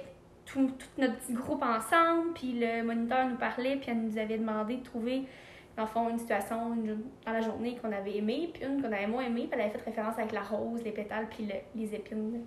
tout, 0.46 0.70
notre 0.96 1.16
petit 1.16 1.34
groupe 1.34 1.62
ensemble, 1.62 2.32
puis 2.34 2.58
le 2.58 2.82
moniteur 2.82 3.26
nous 3.28 3.36
parlait, 3.36 3.76
puis 3.76 3.90
elle 3.90 4.00
nous 4.00 4.16
avait 4.16 4.38
demandé 4.38 4.76
de 4.76 4.82
trouver, 4.84 5.24
dans 5.76 5.82
le 5.82 5.88
fond, 5.88 6.08
une 6.08 6.18
situation 6.18 6.74
dans 7.26 7.32
la 7.32 7.40
journée 7.42 7.76
qu'on 7.76 7.92
avait 7.92 8.16
aimée, 8.16 8.50
puis 8.52 8.64
une 8.64 8.80
qu'on 8.80 8.90
avait 8.90 9.06
moins 9.06 9.24
aimée, 9.24 9.48
puis 9.50 9.60
elle 9.60 9.66
avait 9.66 9.78
fait 9.78 9.84
référence 9.84 10.18
avec 10.18 10.32
la 10.32 10.40
rose, 10.40 10.82
les 10.82 10.92
pétales, 10.92 11.26
puis 11.28 11.44
le- 11.44 11.80
les 11.80 11.94
épines. 11.94 12.42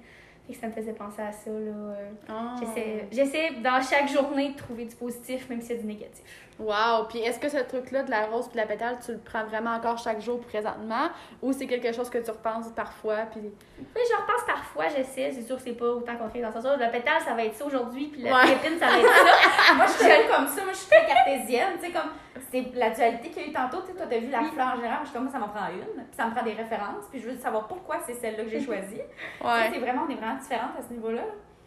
Fait 0.53 0.56
que 0.56 0.62
ça 0.62 0.68
me 0.68 0.71
faisait 0.74 0.94
penser 0.94 1.21
à 1.21 1.31
ça, 1.31 1.50
là. 1.50 1.56
euh. 1.57 2.10
Ah. 2.29 2.55
J'essaie- 2.60 3.08
J'essaie 3.12 3.51
dans 3.63 3.81
chaque 3.81 4.08
journée 4.10 4.50
de 4.50 4.58
trouver 4.58 4.86
du 4.86 4.96
positif, 4.96 5.50
même 5.50 5.62
s'il 5.62 5.75
y 5.75 5.79
a 5.79 5.81
du 5.81 5.88
négatif. 5.88 6.24
Wow! 6.60 7.05
Puis 7.10 7.20
est-ce 7.20 7.39
que 7.39 7.50
ce 7.50 7.58
truc-là 7.58 8.03
de 8.03 8.12
la 8.12 8.25
rose 8.27 8.46
puis 8.48 8.53
de 8.53 8.58
la 8.62 8.67
pétale, 8.67 8.98
tu 9.03 9.13
le 9.13 9.17
prends 9.17 9.43
vraiment 9.46 9.72
encore 9.72 9.98
chaque 9.98 10.22
jour 10.22 10.39
présentement? 10.41 11.10
Ou 11.41 11.53
c'est 11.53 11.65
quelque 11.65 11.91
chose 11.91 12.10
que 12.10 12.20
tu 12.20 12.29
repenses 12.29 12.67
parfois? 12.75 13.17
Puis... 13.31 13.41
Oui, 13.41 14.01
je 14.10 14.15
repense 14.15 14.46
parfois, 14.46 14.86
j'essaie. 14.96 15.31
C'est 15.31 15.41
sûr 15.41 15.55
que 15.58 15.63
c'est 15.63 15.74
pas 15.74 15.86
autant 15.89 16.15
concret 16.17 16.41
dans 16.41 16.51
ce 16.51 16.62
sens. 16.62 16.77
Le 16.77 16.91
pétale, 16.91 17.22
ça 17.25 17.34
va 17.34 17.43
être 17.46 17.55
ça 17.55 17.65
aujourd'hui, 17.65 18.08
puis 18.08 18.22
la 18.22 18.34
Ouais. 18.36 18.48
ça 18.79 18.86
va 18.88 19.00
être 19.00 19.08
ça. 19.08 19.74
moi, 19.75 19.86
je 19.88 19.91
suis 19.91 20.27
comme 20.27 20.48
ça. 20.48 20.63
Moi, 20.63 20.74
je 20.74 20.77
suis 20.77 20.88
très 20.89 21.05
cartésienne. 21.08 21.70
Tu 21.79 21.88
sais, 21.88 21.91
comme, 21.91 22.12
c'est 22.51 22.74
la 22.75 22.89
dualité 22.89 23.29
qu'il 23.29 23.41
y 23.41 23.45
a 23.45 23.48
eu 23.50 23.51
tantôt. 23.51 23.81
Tu 23.81 23.88
sais, 23.88 23.98
toi, 23.98 24.05
t'as 24.10 24.19
vu 24.19 24.29
la 24.29 24.43
fleur 24.43 24.67
en 24.67 24.75
général. 24.77 25.00
Je 25.01 25.05
suis 25.05 25.13
comme, 25.13 25.24
moi, 25.24 25.31
ça 25.31 25.39
m'en 25.39 25.50
prend 25.50 25.67
une. 25.67 26.03
Puis 26.03 26.15
ça 26.15 26.27
me 26.27 26.31
prend 26.33 26.43
des 26.43 26.53
références. 26.53 27.05
Puis 27.12 27.19
je 27.19 27.29
veux 27.29 27.38
savoir 27.38 27.67
pourquoi 27.67 28.00
c'est 28.05 28.13
celle-là 28.13 28.43
que 28.43 28.50
j'ai 28.50 28.62
choisie. 28.65 29.01
Tu 29.39 29.48
C'est 29.74 29.79
vraiment, 29.79 30.03
on 30.07 30.12
est 30.12 30.15
vraiment 30.15 30.36
différentes 30.39 30.77
à 30.77 30.81
ce 30.81 30.93
niveau-là. 30.93 31.24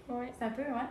Ouais. 0.08 0.30
C'est 0.38 0.44
un 0.44 0.50
peu, 0.50 0.62
ouais. 0.62 0.88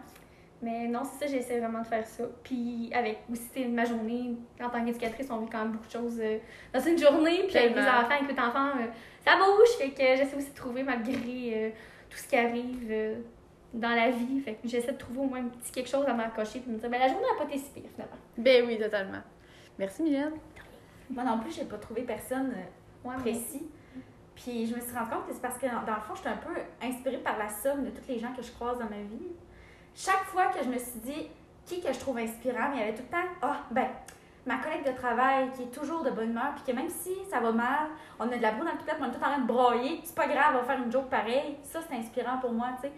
Mais 0.61 0.87
non, 0.87 1.01
c'est 1.03 1.25
ça, 1.25 1.31
j'essaie 1.31 1.59
vraiment 1.59 1.81
de 1.81 1.87
faire 1.87 2.07
ça. 2.07 2.23
Puis 2.41 2.89
avec 2.93 3.19
aussi 3.29 3.49
c'est 3.53 3.65
ma 3.65 3.83
journée, 3.83 4.37
en 4.63 4.69
tant 4.69 4.83
qu'éducatrice, 4.85 5.27
on 5.29 5.39
vit 5.39 5.49
quand 5.49 5.59
même 5.59 5.73
beaucoup 5.73 5.87
de 5.87 5.91
choses 5.91 6.19
euh, 6.21 6.37
dans 6.73 6.79
une 6.79 6.97
journée. 6.97 7.43
Puis 7.49 7.57
avec 7.57 7.69
les 7.71 7.75
Tellement. 7.75 7.99
enfants, 7.99 8.15
avec 8.15 8.31
les 8.31 8.39
enfants, 8.41 8.69
euh, 8.79 8.85
ça 9.25 9.35
bouge. 9.35 9.67
Fait 9.77 9.89
que 9.89 10.15
j'essaie 10.17 10.37
aussi 10.37 10.51
de 10.51 10.55
trouver 10.55 10.83
malgré 10.83 11.13
euh, 11.17 11.69
tout 12.09 12.17
ce 12.17 12.27
qui 12.29 12.37
arrive 12.37 12.87
euh, 12.89 13.15
dans 13.73 13.89
la 13.93 14.11
vie. 14.11 14.39
Fait 14.39 14.53
que 14.53 14.59
j'essaie 14.65 14.93
de 14.93 14.97
trouver 14.97 15.19
au 15.19 15.25
moins 15.25 15.39
un 15.39 15.49
petit 15.49 15.69
quelque 15.69 15.89
chose 15.89 16.05
à 16.07 16.13
m'accrocher. 16.13 16.59
Puis 16.61 16.71
me 16.71 16.77
dire, 16.77 16.89
ben 16.89 16.99
la 16.99 17.09
journée 17.09 17.25
n'a 17.37 17.43
pas 17.43 17.49
été 17.51 17.57
si 17.59 17.69
pire 17.71 17.89
finalement. 17.93 18.15
Ben 18.37 18.65
oui, 18.65 18.79
totalement. 18.79 19.19
Merci, 19.79 20.03
Mylène. 20.03 20.31
Moi 21.09 21.23
non 21.23 21.39
plus, 21.39 21.51
j'ai 21.51 21.65
pas 21.65 21.77
trouvé 21.77 22.03
personne 22.03 22.51
euh, 22.55 23.09
mais- 23.09 23.21
précis. 23.21 23.67
Puis 24.35 24.65
je 24.65 24.75
me 24.75 24.81
suis 24.81 24.95
rendu 24.97 25.11
compte 25.11 25.27
que 25.27 25.33
c'est 25.33 25.41
parce 25.41 25.57
que 25.57 25.67
dans 25.67 25.95
le 25.95 26.01
fond, 26.01 26.15
j'étais 26.15 26.29
un 26.29 26.37
peu 26.37 26.59
inspirée 26.81 27.17
par 27.19 27.37
la 27.37 27.49
somme 27.49 27.85
de 27.85 27.91
tous 27.91 28.07
les 28.07 28.17
gens 28.19 28.33
que 28.33 28.41
je 28.41 28.51
croise 28.51 28.79
dans 28.79 28.89
ma 28.89 29.01
vie. 29.01 29.27
Chaque 29.95 30.23
fois 30.25 30.47
que 30.47 30.63
je 30.63 30.69
me 30.69 30.77
suis 30.79 30.99
dit 31.01 31.27
qui 31.65 31.81
que 31.81 31.93
je 31.93 31.99
trouve 31.99 32.17
inspirant, 32.17 32.69
mais 32.71 32.77
il 32.77 32.79
y 32.79 32.83
avait 32.83 32.95
tout 32.95 33.03
le 33.03 33.09
temps 33.09 33.29
ah 33.43 33.57
ben 33.69 33.87
ma 34.45 34.57
collègue 34.57 34.85
de 34.85 34.91
travail 34.91 35.51
qui 35.55 35.63
est 35.63 35.71
toujours 35.71 36.03
de 36.03 36.09
bonne 36.09 36.31
humeur 36.31 36.53
puis 36.55 36.73
que 36.73 36.75
même 36.75 36.89
si 36.89 37.11
ça 37.29 37.39
va 37.39 37.51
mal, 37.51 37.87
on 38.19 38.23
a 38.29 38.35
de 38.35 38.41
la 38.41 38.51
boue 38.51 38.65
dans 38.65 38.71
le 38.71 38.77
pilote, 38.77 38.97
on 38.99 39.05
est 39.05 39.11
tout 39.11 39.17
en 39.17 39.19
train 39.19 39.37
de 39.39 39.47
broyer, 39.47 40.01
c'est 40.03 40.15
pas 40.15 40.27
grave, 40.27 40.55
on 40.55 40.57
va 40.57 40.63
faire 40.63 40.83
une 40.83 40.91
joke 40.91 41.09
pareil. 41.09 41.57
Ça 41.63 41.79
c'est 41.87 41.95
inspirant 41.95 42.39
pour 42.39 42.51
moi, 42.51 42.69
tu 42.75 42.87
sais. 42.87 42.93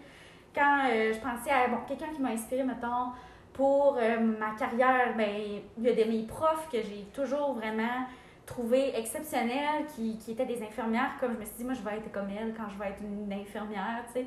Quand 0.54 0.88
euh, 0.90 1.12
je 1.12 1.18
pensais 1.20 1.50
à 1.50 1.68
bon, 1.68 1.78
quelqu'un 1.86 2.08
qui 2.14 2.20
m'a 2.22 2.30
inspiré 2.30 2.64
mettons 2.64 3.12
pour 3.56 3.96
euh, 3.96 4.18
ma 4.18 4.50
carrière, 4.50 5.16
ben 5.16 5.34
il 5.78 5.84
y 5.84 5.88
a 5.88 5.94
des 5.94 6.04
mes 6.04 6.24
profs 6.24 6.68
que 6.70 6.76
j'ai 6.82 7.06
toujours 7.14 7.54
vraiment 7.54 8.06
trouvé 8.44 8.96
exceptionnelles, 8.96 9.86
qui, 9.94 10.18
qui 10.18 10.32
étaient 10.32 10.46
des 10.46 10.62
infirmières, 10.62 11.12
comme 11.18 11.32
je 11.34 11.38
me 11.38 11.44
suis 11.44 11.54
dit, 11.58 11.64
moi, 11.64 11.74
je 11.74 11.82
vais 11.82 11.96
être 11.96 12.12
comme 12.12 12.28
elle 12.30 12.54
quand 12.54 12.68
je 12.68 12.78
vais 12.78 12.90
être 12.90 13.02
une 13.02 13.32
infirmière, 13.32 14.04
tu 14.06 14.20
sais. 14.20 14.26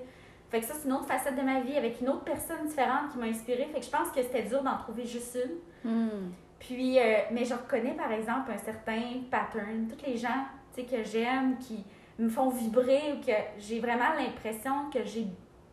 Fait 0.50 0.60
que 0.60 0.66
ça, 0.66 0.74
c'est 0.74 0.88
une 0.88 0.94
autre 0.94 1.06
facette 1.06 1.36
de 1.36 1.42
ma 1.42 1.62
vie 1.62 1.78
avec 1.78 2.02
une 2.02 2.10
autre 2.10 2.24
personne 2.24 2.66
différente 2.68 3.12
qui 3.12 3.20
m'a 3.20 3.28
inspirée. 3.28 3.70
Fait 3.72 3.80
que 3.80 3.86
je 3.86 3.92
pense 3.92 4.10
que 4.10 4.22
c'était 4.22 4.42
dur 4.42 4.64
d'en 4.64 4.78
trouver 4.78 5.06
juste 5.06 5.38
une. 5.86 5.92
Hmm. 5.92 6.32
Puis, 6.58 7.00
euh, 7.00 7.20
mais 7.32 7.46
je 7.46 7.54
reconnais 7.54 7.94
par 7.94 8.12
exemple 8.12 8.52
un 8.52 8.58
certain 8.58 9.00
pattern. 9.30 9.88
Toutes 9.88 10.06
les 10.08 10.18
gens 10.18 10.46
tu 10.74 10.82
sais, 10.82 10.88
que 10.88 11.04
j'aime, 11.04 11.60
qui 11.60 11.86
me 12.18 12.30
font 12.30 12.50
vibrer 12.50 13.14
ou 13.14 13.24
que 13.24 13.32
j'ai 13.60 13.80
vraiment 13.80 14.16
l'impression 14.18 14.90
que 14.92 15.04
j'ai 15.06 15.28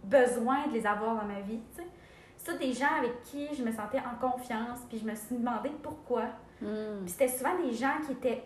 besoin 0.04 0.66
de 0.68 0.74
les 0.74 0.86
avoir 0.86 1.16
dans 1.16 1.26
ma 1.26 1.40
vie. 1.40 1.60
Tu 1.74 1.82
sais. 1.82 1.88
Ça, 2.38 2.54
des 2.54 2.72
gens 2.72 2.94
avec 2.98 3.22
qui 3.22 3.54
je 3.54 3.62
me 3.62 3.72
sentais 3.72 3.98
en 4.00 4.14
confiance, 4.20 4.80
puis 4.88 4.98
je 4.98 5.04
me 5.04 5.14
suis 5.14 5.36
demandé 5.36 5.70
pourquoi. 5.82 6.24
Hmm. 6.60 7.00
Puis 7.02 7.10
c'était 7.10 7.28
souvent 7.28 7.56
des 7.58 7.72
gens 7.72 7.98
qui 8.04 8.12
étaient 8.12 8.44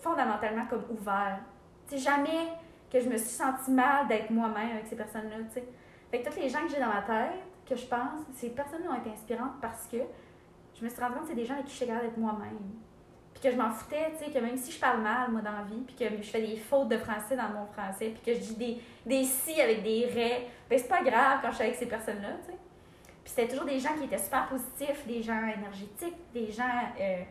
fondamentalement 0.00 0.66
comme 0.66 0.84
ouverts. 0.90 1.40
Tu 1.88 1.98
jamais 1.98 2.48
que 2.90 3.00
je 3.00 3.08
me 3.08 3.16
suis 3.16 3.30
sentie 3.30 3.70
mal 3.70 4.08
d'être 4.08 4.30
moi-même 4.30 4.72
avec 4.72 4.86
ces 4.86 4.96
personnes-là, 4.96 5.36
tu 5.48 5.54
sais. 5.54 5.68
Fait 6.10 6.22
que 6.22 6.28
toutes 6.28 6.40
les 6.40 6.48
gens 6.48 6.62
que 6.62 6.70
j'ai 6.70 6.80
dans 6.80 6.88
ma 6.88 7.02
tête, 7.02 7.38
que 7.68 7.76
je 7.76 7.86
pense, 7.86 8.20
ces 8.34 8.50
personnes-là 8.50 8.90
ont 8.92 9.00
été 9.00 9.10
inspirantes 9.10 9.60
parce 9.60 9.86
que 9.86 9.98
je 10.74 10.84
me 10.84 10.88
suis 10.88 11.00
rendu 11.00 11.14
compte 11.14 11.22
que 11.24 11.28
c'est 11.28 11.34
des 11.34 11.44
gens 11.44 11.54
avec 11.54 11.66
qui 11.66 11.72
je 11.72 11.76
suis 11.76 11.86
capable 11.86 12.06
d'être 12.06 12.18
moi-même. 12.18 12.58
Puis 13.40 13.48
que 13.50 13.56
je 13.56 13.60
m'en 13.60 13.70
foutais, 13.70 14.10
tu 14.18 14.24
sais, 14.24 14.30
que 14.32 14.38
même 14.44 14.56
si 14.56 14.72
je 14.72 14.80
parle 14.80 15.00
mal, 15.00 15.30
moi, 15.30 15.40
dans 15.40 15.52
la 15.52 15.62
vie, 15.62 15.82
puis 15.86 15.94
que 15.94 16.04
je 16.20 16.28
fais 16.28 16.40
des 16.40 16.56
fautes 16.56 16.88
de 16.88 16.98
français 16.98 17.36
dans 17.36 17.48
mon 17.50 17.66
français, 17.66 18.08
puis 18.10 18.20
que 18.34 18.34
je 18.34 18.44
dis 18.52 18.54
des, 18.56 18.80
des 19.06 19.24
si 19.24 19.60
avec 19.60 19.84
des 19.84 20.06
raies, 20.06 20.48
ben 20.68 20.76
c'est 20.78 20.88
pas 20.88 21.02
grave 21.02 21.38
quand 21.40 21.50
je 21.50 21.54
suis 21.56 21.64
avec 21.64 21.76
ces 21.76 21.86
personnes-là, 21.86 22.30
tu 22.44 22.50
sais. 22.52 22.58
Puis 23.22 23.32
c'était 23.36 23.46
toujours 23.48 23.66
des 23.66 23.78
gens 23.78 23.94
qui 23.96 24.04
étaient 24.04 24.18
super 24.18 24.48
positifs, 24.48 25.06
des 25.06 25.22
gens 25.22 25.40
énergétiques, 25.56 26.16
des 26.34 26.50
gens 26.50 26.64
euh, 27.00 27.22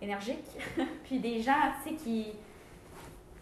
énergiques, 0.00 0.46
puis 1.04 1.18
des 1.18 1.40
gens, 1.40 1.72
tu 1.82 1.90
sais, 1.90 1.96
qui... 1.96 2.32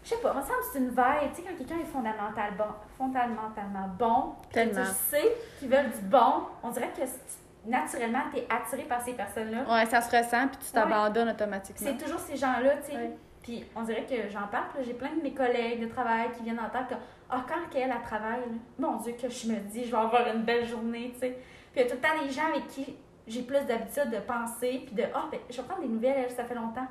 Je 0.03 0.09
sais 0.09 0.21
pas, 0.21 0.33
me 0.33 0.39
semble 0.41 0.53
que 0.59 0.65
c'est 0.73 0.79
une 0.79 0.89
vibe, 0.89 1.31
tu 1.35 1.41
sais, 1.41 1.47
quand 1.47 1.55
quelqu'un 1.57 1.79
est 1.79 1.91
fondamental 1.91 2.53
bon, 2.57 2.63
fondamentalement 2.97 3.89
bon, 3.99 4.33
puis 4.49 4.61
que 4.69 4.69
tu 4.69 4.91
sais 5.11 5.35
qu'ils 5.59 5.69
veulent 5.69 5.91
du 5.91 5.99
bon, 6.05 6.43
on 6.63 6.69
dirait 6.71 6.89
que 6.97 7.05
c'est- 7.05 7.37
naturellement, 7.67 8.21
tu 8.31 8.39
es 8.39 8.47
attiré 8.49 8.83
par 8.83 9.01
ces 9.01 9.13
personnes-là. 9.13 9.65
Ouais, 9.69 9.85
ça 9.85 10.01
se 10.01 10.15
ressent, 10.15 10.47
puis 10.47 10.57
tu 10.65 10.71
t'abandonnes 10.71 11.29
automatiquement. 11.29 11.87
C'est 11.87 12.03
toujours 12.03 12.19
ces 12.19 12.35
gens-là, 12.35 12.77
tu 12.77 12.91
sais. 12.91 13.11
Puis 13.41 13.65
on 13.75 13.83
dirait 13.83 14.05
que 14.05 14.29
j'en 14.29 14.47
parle, 14.47 14.65
j'ai 14.85 14.93
plein 14.93 15.13
de 15.15 15.21
mes 15.21 15.33
collègues 15.33 15.81
de 15.81 15.87
travail 15.87 16.31
qui 16.35 16.43
viennent 16.43 16.59
en 16.59 16.69
tête 16.69 16.87
que, 16.89 16.95
ah, 17.29 17.45
quand 17.47 17.69
qu'elle, 17.69 17.91
elle 17.95 18.01
travaille, 18.01 18.41
là, 18.41 18.47
mon 18.77 18.97
Dieu, 18.97 19.13
que 19.13 19.29
je 19.29 19.47
me 19.47 19.55
dis, 19.59 19.85
je 19.85 19.91
vais 19.91 19.97
avoir 19.97 20.27
une 20.27 20.43
belle 20.43 20.65
journée, 20.67 21.11
tu 21.13 21.19
sais. 21.19 21.37
Puis 21.71 21.81
il 21.81 21.83
y 21.83 21.85
a 21.85 21.89
tout 21.89 21.95
le 21.95 22.01
temps 22.01 22.25
des 22.25 22.29
gens 22.29 22.47
avec 22.47 22.67
qui 22.67 22.95
j'ai 23.25 23.41
plus 23.43 23.65
d'habitude 23.65 24.09
de 24.09 24.19
penser, 24.19 24.83
puis 24.85 24.95
de, 24.95 25.03
ah, 25.13 25.25
ben, 25.31 25.39
je 25.49 25.57
vais 25.57 25.63
prendre 25.63 25.81
des 25.81 25.87
nouvelles, 25.87 26.25
elle, 26.25 26.31
ça 26.31 26.43
fait 26.43 26.55
longtemps. 26.55 26.87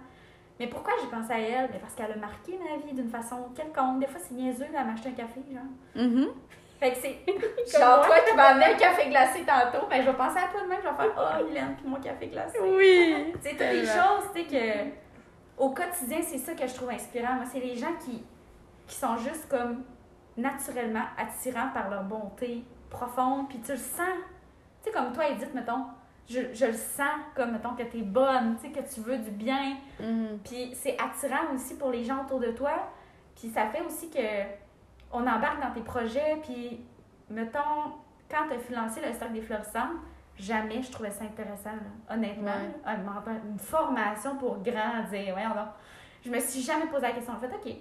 Mais 0.58 0.66
pourquoi 0.68 0.94
j'ai 1.02 1.08
pensé 1.08 1.32
à 1.32 1.38
elle? 1.38 1.70
Ben, 1.70 1.80
parce 1.80 1.94
qu'elle 1.94 2.12
a 2.12 2.16
marqué 2.16 2.58
ma 2.58 2.76
vie 2.86 2.94
d'une 2.94 3.10
façon 3.10 3.48
quelconque. 3.54 4.00
Des 4.00 4.06
fois, 4.06 4.20
c'est 4.22 4.34
niaiseux, 4.34 4.66
elle 4.66 4.86
m'a 4.86 4.92
acheté 4.92 5.10
un 5.10 5.12
café, 5.12 5.40
genre. 5.52 6.04
Mhm. 6.06 6.28
Fait 6.78 6.92
que 6.92 6.96
c'est. 6.98 7.18
Genre, 7.78 8.04
toi 8.06 8.16
qui 8.20 8.34
m'as 8.36 8.48
amené 8.48 8.66
un 8.66 8.74
café 8.74 9.08
glacé 9.08 9.44
tantôt, 9.44 9.86
ben, 9.88 10.02
je 10.02 10.10
vais 10.10 10.16
penser 10.16 10.38
à 10.38 10.48
toi 10.48 10.60
demain, 10.62 10.76
je 10.82 10.88
vais 10.88 10.94
faire, 10.94 11.12
ah, 11.18 11.42
Mylène, 11.42 11.74
puis 11.76 11.86
mon 11.88 12.00
café 12.00 12.26
glacé. 12.28 12.58
Oui! 12.60 13.32
Tu 13.34 13.40
sais, 13.42 13.50
toutes 13.50 13.60
les 13.60 13.86
choses, 13.86 14.30
tu 14.34 14.42
sais, 14.42 14.46
que 14.46 14.90
au 15.62 15.70
quotidien, 15.70 16.18
c'est 16.22 16.38
ça 16.38 16.52
que 16.54 16.66
je 16.66 16.74
trouve 16.74 16.90
inspirant. 16.90 17.34
Moi, 17.34 17.44
c'est 17.50 17.60
les 17.60 17.76
gens 17.76 17.94
qui, 18.04 18.22
qui 18.86 18.94
sont 18.94 19.16
juste 19.16 19.48
comme 19.48 19.84
naturellement 20.36 21.04
attirants 21.16 21.70
par 21.72 21.88
leur 21.88 22.02
bonté 22.04 22.62
profonde, 22.90 23.48
puis 23.48 23.58
tu 23.60 23.72
le 23.72 23.78
sens. 23.78 24.06
Tu 24.84 24.90
sais, 24.90 24.92
comme 24.92 25.12
toi, 25.12 25.28
Edith, 25.28 25.54
mettons, 25.54 25.86
je, 26.28 26.40
je 26.52 26.66
le 26.66 26.72
sens 26.74 27.06
comme, 27.34 27.52
mettons, 27.52 27.74
que 27.74 27.84
t'es 27.84 28.02
bonne, 28.02 28.56
tu 28.60 28.66
sais, 28.66 28.72
que 28.72 28.86
tu 28.94 29.00
veux 29.00 29.16
du 29.18 29.30
bien, 29.30 29.76
Mhm. 29.98 30.38
puis 30.44 30.72
c'est 30.74 30.96
attirant 31.00 31.54
aussi 31.54 31.76
pour 31.78 31.90
les 31.90 32.04
gens 32.04 32.22
autour 32.24 32.40
de 32.40 32.50
toi, 32.52 32.72
puis 33.34 33.48
ça 33.48 33.66
fait 33.68 33.80
aussi 33.82 34.10
que 34.10 34.18
on 35.16 35.26
embarque 35.26 35.60
dans 35.62 35.70
tes 35.72 35.80
projets, 35.80 36.38
puis 36.42 36.80
mettons, 37.30 37.92
quand 38.30 38.44
tu 38.48 38.74
as 38.74 38.80
lancé 38.80 39.00
le 39.00 39.12
cercle 39.12 39.34
des 39.34 39.42
florissantes, 39.42 39.96
jamais 40.38 40.82
je 40.82 40.90
trouvais 40.90 41.10
ça 41.10 41.24
intéressant, 41.24 41.70
là, 41.70 42.14
honnêtement. 42.14 42.50
Ouais. 42.86 43.40
Une 43.50 43.58
formation 43.58 44.36
pour 44.36 44.58
grandir, 44.62 45.32
voyons 45.32 45.50
donc. 45.50 45.68
Je 46.24 46.30
me 46.30 46.40
suis 46.40 46.60
jamais 46.60 46.86
posé 46.86 47.02
la 47.02 47.12
question. 47.12 47.34
En 47.34 47.38
fait, 47.40 47.46
OK. 47.54 47.76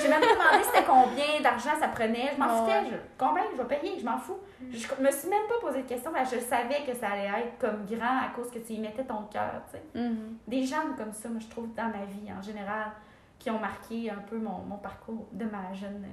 J'ai 0.00 0.08
même 0.08 0.20
pas 0.20 0.26
demandé 0.26 0.64
c'était 0.64 0.84
combien 0.84 1.40
d'argent 1.40 1.70
ça 1.78 1.86
prenait. 1.88 2.32
Je 2.34 2.40
m'en 2.40 2.46
Ouais. 2.46 2.58
foutais. 2.82 2.90
Je, 2.90 2.96
combien? 3.16 3.44
Je 3.56 3.62
vais 3.62 3.76
payer, 3.78 3.98
je 4.00 4.04
m'en 4.04 4.18
fous. 4.18 4.36
Je 4.60 5.02
me 5.02 5.10
suis 5.12 5.28
même 5.28 5.46
pas 5.48 5.54
posé 5.60 5.82
de 5.82 5.88
question 5.88 6.10
parce 6.12 6.28
que 6.30 6.36
je 6.40 6.44
savais 6.44 6.84
que 6.84 6.92
ça 6.94 7.10
allait 7.10 7.30
être 7.46 7.58
comme 7.58 7.86
grand 7.86 8.18
à 8.18 8.28
cause 8.34 8.50
que 8.50 8.58
tu 8.58 8.72
y 8.72 8.80
mettais 8.80 9.04
ton 9.04 9.22
cœur, 9.32 9.62
Mhm. 9.94 10.36
des 10.48 10.64
gens 10.64 10.82
comme 10.98 11.12
ça, 11.12 11.28
moi, 11.28 11.38
je 11.40 11.48
trouve, 11.48 11.72
dans 11.74 11.84
ma 11.88 12.04
vie 12.04 12.28
en 12.36 12.42
général, 12.42 12.90
qui 13.38 13.48
ont 13.50 13.60
marqué 13.60 14.10
un 14.10 14.20
peu 14.28 14.36
mon, 14.38 14.58
mon 14.68 14.76
parcours 14.78 15.28
de 15.32 15.44
ma 15.44 15.72
jeune 15.72 16.04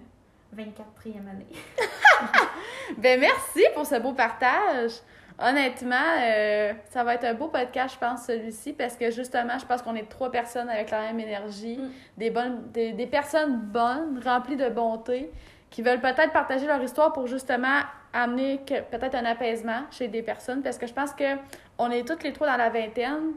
24e 0.55 1.29
année. 1.29 1.47
Ben 2.97 3.19
merci 3.19 3.63
pour 3.73 3.85
ce 3.85 3.99
beau 3.99 4.13
partage. 4.13 4.91
Honnêtement, 5.39 5.95
euh, 6.21 6.73
ça 6.91 7.03
va 7.03 7.15
être 7.15 7.23
un 7.23 7.33
beau 7.33 7.47
podcast, 7.47 7.95
je 7.95 7.99
pense, 7.99 8.25
celui-ci, 8.25 8.73
parce 8.73 8.95
que 8.95 9.09
justement, 9.09 9.57
je 9.57 9.65
pense 9.65 9.81
qu'on 9.81 9.95
est 9.95 10.07
trois 10.07 10.29
personnes 10.29 10.69
avec 10.69 10.91
la 10.91 11.01
même 11.01 11.19
énergie, 11.19 11.77
Mm. 11.77 11.89
des, 12.17 12.29
bonnes, 12.29 12.71
des, 12.71 12.91
des 12.91 13.07
personnes 13.07 13.57
bonnes, 13.59 14.21
remplies 14.23 14.57
de 14.57 14.69
bonté, 14.69 15.31
qui 15.71 15.81
veulent 15.81 16.01
peut-être 16.01 16.31
partager 16.31 16.67
leur 16.67 16.83
histoire 16.83 17.11
pour 17.13 17.27
justement 17.27 17.79
amener 18.13 18.59
peut-être 18.67 19.15
un 19.15 19.25
apaisement 19.25 19.83
chez 19.89 20.09
des 20.09 20.21
personnes, 20.21 20.61
parce 20.61 20.77
que 20.77 20.85
je 20.85 20.93
pense 20.93 21.13
que 21.13 21.37
on 21.79 21.89
est 21.89 22.05
toutes 22.07 22.23
les 22.23 22.33
trois 22.33 22.47
dans 22.47 22.57
la 22.57 22.69
vingtaine, 22.69 23.31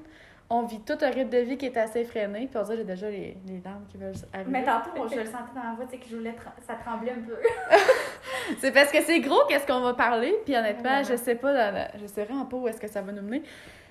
on 0.56 0.62
vit 0.66 0.80
tout 0.80 0.96
un 1.00 1.10
rythme 1.10 1.30
de 1.30 1.38
vie 1.38 1.56
qui 1.56 1.66
est 1.66 1.76
assez 1.76 2.00
effréné, 2.00 2.46
puis 2.46 2.56
on 2.58 2.62
dirait 2.62 2.76
j'ai 2.76 2.84
déjà 2.84 3.08
les, 3.10 3.36
les 3.46 3.60
larmes 3.64 3.84
qui 3.88 3.96
veulent 3.96 4.14
arriver. 4.32 4.50
Mais 4.50 4.64
tantôt, 4.64 5.08
je 5.08 5.16
le 5.18 5.24
sentais 5.24 5.54
dans 5.54 5.62
la 5.62 5.74
voix, 5.74 5.84
tu 5.86 5.92
sais, 5.92 5.98
que 5.98 6.08
je 6.08 6.16
voulais, 6.16 6.34
ça 6.66 6.74
tremblait 6.74 7.12
un 7.12 7.20
peu. 7.26 7.36
C'est 8.58 8.72
parce 8.72 8.90
que 8.92 9.02
c'est 9.02 9.20
gros 9.20 9.40
qu'est-ce 9.48 9.66
qu'on 9.66 9.80
va 9.80 9.94
parler, 9.94 10.34
puis 10.44 10.56
honnêtement, 10.56 10.98
Ouais. 10.98 11.04
je 11.04 11.16
sais 11.16 11.34
pas, 11.34 11.52
dans 11.52 11.74
la- 11.74 11.96
je 11.98 12.06
sais 12.06 12.24
vraiment 12.24 12.44
pas 12.46 12.56
où 12.56 12.68
est-ce 12.68 12.80
que 12.80 12.88
ça 12.88 13.00
va 13.02 13.10
nous 13.12 13.22
mener. 13.22 13.42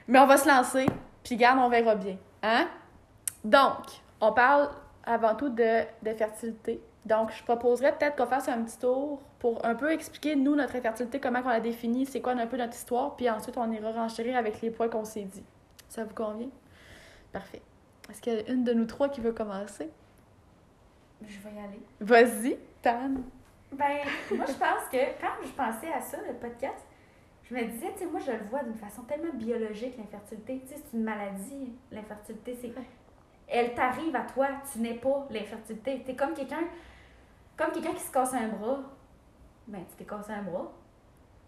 Mais 0.07 0.19
on 0.19 0.25
va 0.27 0.37
se 0.37 0.47
lancer, 0.47 0.85
puis 1.23 1.35
garde, 1.37 1.59
on 1.59 1.69
verra 1.69 1.95
bien. 1.95 2.17
Hein? 2.43 2.67
Donc, 3.43 3.77
on 4.21 4.31
parle 4.31 4.69
avant 5.05 5.35
tout 5.35 5.49
de, 5.49 5.81
de 6.03 6.13
fertilité. 6.13 6.81
Donc, 7.05 7.31
je 7.31 7.43
proposerais 7.43 7.91
peut-être 7.97 8.15
qu'on 8.15 8.25
fasse 8.25 8.47
un 8.47 8.61
petit 8.61 8.77
tour 8.79 9.21
pour 9.39 9.65
un 9.65 9.75
peu 9.75 9.91
expliquer, 9.91 10.35
nous, 10.35 10.55
notre 10.55 10.75
infertilité, 10.75 11.19
comment 11.19 11.39
on 11.43 11.49
la 11.49 11.59
définit, 11.59 12.05
c'est 12.05 12.21
quoi 12.21 12.33
un 12.33 12.47
peu 12.47 12.55
notre 12.57 12.73
histoire, 12.75 13.15
puis 13.15 13.29
ensuite, 13.29 13.57
on 13.57 13.69
ira 13.71 13.91
renchérir 13.91 14.37
avec 14.37 14.61
les 14.61 14.71
points 14.71 14.87
qu'on 14.87 15.03
s'est 15.03 15.23
dit. 15.25 15.43
Ça 15.93 16.03
vous 16.03 16.15
convient? 16.15 16.49
Parfait. 17.31 17.61
Est-ce 18.09 18.19
qu'il 18.19 18.33
y 18.33 18.37
a 18.37 18.51
une 18.51 18.63
de 18.63 18.73
nous 18.73 18.85
trois 18.85 19.09
qui 19.09 19.21
veut 19.21 19.31
commencer? 19.31 19.91
Je 21.21 21.37
vais 21.37 21.53
y 21.53 21.59
aller. 21.59 21.81
Vas-y, 21.99 22.57
Tan. 22.81 23.11
Ben, 23.71 23.99
moi, 24.31 24.45
je 24.47 24.53
pense 24.53 24.89
que 24.91 25.21
quand 25.21 25.43
je 25.43 25.51
pensais 25.51 25.93
à 25.93 26.01
ça, 26.01 26.17
le 26.27 26.33
podcast, 26.33 26.83
je 27.43 27.53
me 27.53 27.63
disais, 27.65 27.91
tu 27.93 27.99
sais, 27.99 28.05
moi, 28.07 28.19
je 28.19 28.31
le 28.31 28.43
vois 28.49 28.63
d'une 28.63 28.73
façon 28.73 29.03
tellement 29.03 29.33
biologique, 29.33 29.95
l'infertilité. 29.99 30.63
Tu 30.65 30.73
sais, 30.73 30.81
c'est 30.83 30.97
une 30.97 31.03
maladie, 31.03 31.75
l'infertilité. 31.91 32.57
C'est... 32.59 32.73
Elle 33.47 33.75
t'arrive 33.75 34.15
à 34.15 34.23
toi, 34.23 34.47
tu 34.71 34.79
n'es 34.79 34.95
pas 34.95 35.27
l'infertilité. 35.29 36.01
T'es 36.03 36.15
comme 36.15 36.33
quelqu'un 36.33 36.63
comme 37.55 37.71
quelqu'un 37.71 37.93
qui 37.93 38.01
se 38.01 38.11
casse 38.11 38.33
un 38.33 38.47
bras. 38.47 38.79
Ben, 39.67 39.85
tu 39.87 39.95
t'es 39.95 40.05
cassé 40.05 40.31
un 40.31 40.41
bras. 40.41 40.71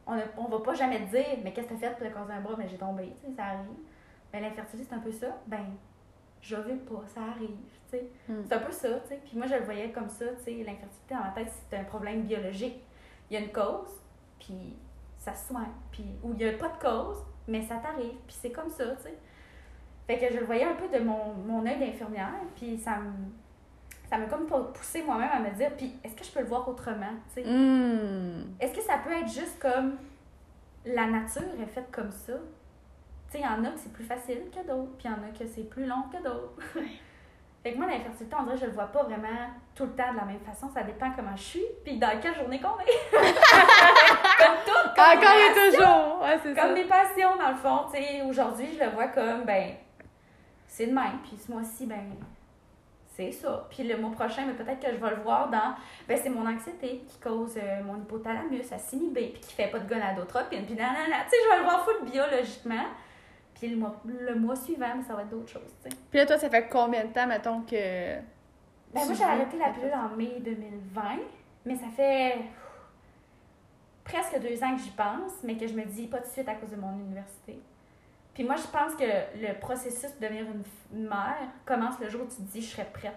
On, 0.06 0.14
ne 0.14 0.22
on 0.38 0.46
va 0.46 0.60
pas 0.60 0.76
jamais 0.76 1.04
te 1.04 1.10
dire, 1.10 1.40
mais 1.44 1.52
qu'est-ce 1.52 1.68
que 1.68 1.74
t'as 1.74 1.80
fait 1.80 1.98
pour 1.98 2.08
te 2.08 2.14
casser 2.14 2.32
un 2.32 2.42
bras? 2.42 2.56
Ben, 2.56 2.70
j'ai 2.70 2.78
tombé, 2.78 3.12
tu 3.20 3.28
sais, 3.28 3.36
ça 3.36 3.46
arrive. 3.46 3.95
Ben, 4.36 4.42
l'infertilité, 4.42 4.90
c'est 4.90 4.96
un 4.96 5.00
peu 5.00 5.12
ça. 5.14 5.28
Ben, 5.48 5.66
je 6.42 6.58
veux 6.58 6.78
pas, 6.80 7.04
ça 7.08 7.22
arrive, 7.22 7.56
tu 7.90 7.98
sais. 7.98 8.10
Hmm. 8.28 8.42
C'est 8.46 8.54
un 8.54 8.60
peu 8.60 8.72
ça, 8.72 8.90
tu 9.00 9.08
sais. 9.08 9.22
Puis 9.24 9.38
moi, 9.38 9.48
je 9.48 9.56
le 9.56 9.64
voyais 9.64 9.92
comme 9.92 10.10
ça, 10.10 10.26
tu 10.26 10.44
sais. 10.44 10.52
L'infertilité, 10.52 11.16
dans 11.16 11.22
ma 11.22 11.30
tête, 11.30 11.50
c'est 11.70 11.78
un 11.78 11.86
problème 11.86 12.24
biologique. 12.24 12.84
Il 13.30 13.36
y 13.36 13.38
a 13.38 13.40
une 13.40 13.54
cause, 13.54 14.02
puis 14.38 14.76
ça 15.18 15.34
se 15.34 15.48
soigne. 15.48 15.72
Puis, 15.90 16.04
ou 16.22 16.34
il 16.34 16.42
y 16.42 16.50
a 16.50 16.52
pas 16.58 16.68
de 16.68 16.78
cause, 16.78 17.24
mais 17.48 17.62
ça 17.62 17.78
t'arrive, 17.78 18.18
puis 18.28 18.36
c'est 18.38 18.52
comme 18.52 18.70
ça, 18.70 18.94
tu 18.98 19.04
sais. 19.04 19.18
Fait 20.06 20.20
que 20.20 20.34
je 20.34 20.40
le 20.40 20.46
voyais 20.46 20.66
un 20.66 20.76
peu 20.76 20.90
de 20.90 21.02
mon, 21.02 21.34
mon 21.36 21.66
œil 21.66 21.80
d'infirmière, 21.80 22.42
puis 22.58 22.78
ça 22.78 22.98
me. 22.98 23.12
Ça 24.10 24.18
m'a 24.18 24.26
comme 24.26 24.46
poussé 24.46 25.02
moi-même 25.02 25.32
à 25.32 25.40
me 25.40 25.56
dire, 25.56 25.72
puis 25.78 25.96
est-ce 26.04 26.14
que 26.14 26.26
je 26.26 26.32
peux 26.32 26.42
le 26.42 26.46
voir 26.48 26.68
autrement, 26.68 27.14
tu 27.34 27.42
sais? 27.42 27.50
Hmm. 27.50 28.54
Est-ce 28.60 28.76
que 28.76 28.82
ça 28.82 28.98
peut 28.98 29.14
être 29.14 29.30
juste 29.32 29.60
comme 29.60 29.96
la 30.86 31.08
nature 31.08 31.42
est 31.60 31.68
faite 31.68 31.90
comme 31.90 32.12
ça? 32.12 32.34
Tu 33.30 33.38
sais, 33.38 33.40
il 33.40 33.44
y 33.44 33.48
en 33.48 33.64
a 33.64 33.70
que 33.70 33.80
c'est 33.80 33.94
plus 33.94 34.04
facile 34.04 34.44
que 34.52 34.66
d'autres, 34.68 34.98
puis 34.98 35.08
il 35.08 35.12
y 35.12 35.14
en 35.14 35.24
a 35.24 35.38
que 35.38 35.46
c'est 35.48 35.70
plus 35.70 35.86
long 35.86 36.04
que 36.12 36.18
d'autres. 36.18 36.54
fait 37.64 37.74
que 37.74 37.78
moi, 37.78 37.88
l'infertilité, 37.88 38.36
on 38.40 38.44
dirait 38.44 38.56
que 38.56 38.62
je 38.62 38.66
le 38.68 38.72
vois 38.72 38.88
pas 38.88 39.04
vraiment 39.04 39.50
tout 39.74 39.86
le 39.86 39.92
temps 39.92 40.12
de 40.12 40.18
la 40.18 40.26
même 40.26 40.40
façon. 40.40 40.70
Ça 40.74 40.84
dépend 40.84 41.12
comment 41.12 41.36
je 41.36 41.44
suis, 41.44 41.66
puis 41.84 41.98
dans 41.98 42.20
quelle 42.22 42.36
journée 42.36 42.60
qu'on 42.60 42.80
est. 42.80 43.12
comme 43.12 44.58
tout, 44.66 44.90
comme 44.96 45.18
Encore 45.18 45.38
et 45.38 45.72
toujours! 45.72 46.22
Ouais, 46.22 46.40
c'est 46.44 46.56
ça. 46.56 46.62
Comme 46.62 46.74
mes 46.74 46.86
passions, 46.86 47.36
dans 47.38 47.50
le 47.50 47.56
fond. 47.56 47.86
Tu 47.92 48.02
sais, 48.02 48.22
aujourd'hui, 48.22 48.68
je 48.78 48.84
le 48.84 48.92
vois 48.92 49.08
comme, 49.08 49.44
ben, 49.44 49.74
c'est 50.68 50.88
de 50.88 50.94
même. 50.94 51.20
Puis 51.24 51.38
ce 51.38 51.52
mois-ci, 51.52 51.86
ben, 51.86 52.16
c'est 53.16 53.32
ça. 53.32 53.66
Puis 53.70 53.84
le 53.84 53.98
mois 53.98 54.12
prochain, 54.12 54.46
mais 54.46 54.54
peut-être 54.54 54.80
que 54.80 54.92
je 54.92 55.02
vais 55.02 55.10
le 55.16 55.22
voir 55.22 55.50
dans, 55.50 55.74
ben, 56.08 56.20
c'est 56.22 56.30
mon 56.30 56.46
anxiété 56.48 57.04
qui 57.08 57.18
cause 57.20 57.58
euh, 57.58 57.82
mon 57.84 57.98
hypothalamus 57.98 58.72
à 58.72 58.78
s'inhiber, 58.78 59.30
puis 59.34 59.42
qui 59.42 59.54
fait 59.54 59.68
pas 59.68 59.80
de 59.80 59.88
gonadotropine, 59.88 60.66
puis 60.66 60.76
nanana. 60.76 61.24
Tu 61.24 61.30
sais, 61.30 61.38
je 61.46 61.50
vais 61.50 61.58
le 61.60 61.64
voir 61.64 61.86
full 61.86 62.10
biologiquement. 62.10 62.86
Le 63.70 63.78
mois, 63.78 64.02
le 64.06 64.36
mois 64.36 64.56
suivant, 64.56 65.02
ça 65.08 65.16
va 65.16 65.22
être 65.22 65.30
d'autres 65.30 65.52
choses, 65.52 65.74
tu 65.84 65.90
sais. 65.90 65.98
Puis 66.10 66.20
là, 66.20 66.26
toi, 66.26 66.38
ça 66.38 66.50
fait 66.50 66.68
combien 66.70 67.06
de 67.06 67.14
temps, 67.14 67.28
mettons, 67.28 67.62
que. 67.62 68.16
Ben, 68.94 69.06
moi, 69.06 69.14
j'ai 69.14 69.24
arrêté 69.24 69.58
la 69.58 69.70
pilule 69.70 69.94
en 69.94 70.16
mai 70.16 70.40
2020, 70.40 71.02
mais 71.66 71.76
ça 71.76 71.88
fait 71.96 72.38
presque 74.06 74.40
deux 74.40 74.64
ans 74.64 74.76
que 74.76 74.82
j'y 74.82 74.92
pense, 74.92 75.34
mais 75.44 75.58
que 75.58 75.68
je 75.68 75.74
me 75.74 75.84
dis 75.84 76.08
pas 76.08 76.20
tout 76.20 76.28
de 76.28 76.32
suite 76.32 76.48
à 76.48 76.56
cause 76.56 76.72
de 76.72 76.78
mon 76.78 76.94
université. 76.94 77.60
Puis 78.34 78.44
moi, 78.44 78.56
je 78.58 78.68
pense 78.68 78.96
que 78.96 79.04
le 79.04 79.58
processus 79.60 80.14
de 80.20 80.26
devenir 80.26 80.46
une, 80.94 81.08
mère 81.08 81.48
commence 81.66 82.00
le 82.00 82.10
jour 82.10 82.22
où 82.22 82.28
tu 82.28 82.36
te 82.36 82.42
dis 82.42 82.62
je 82.62 82.72
serais 82.72 82.88
prête. 82.94 83.14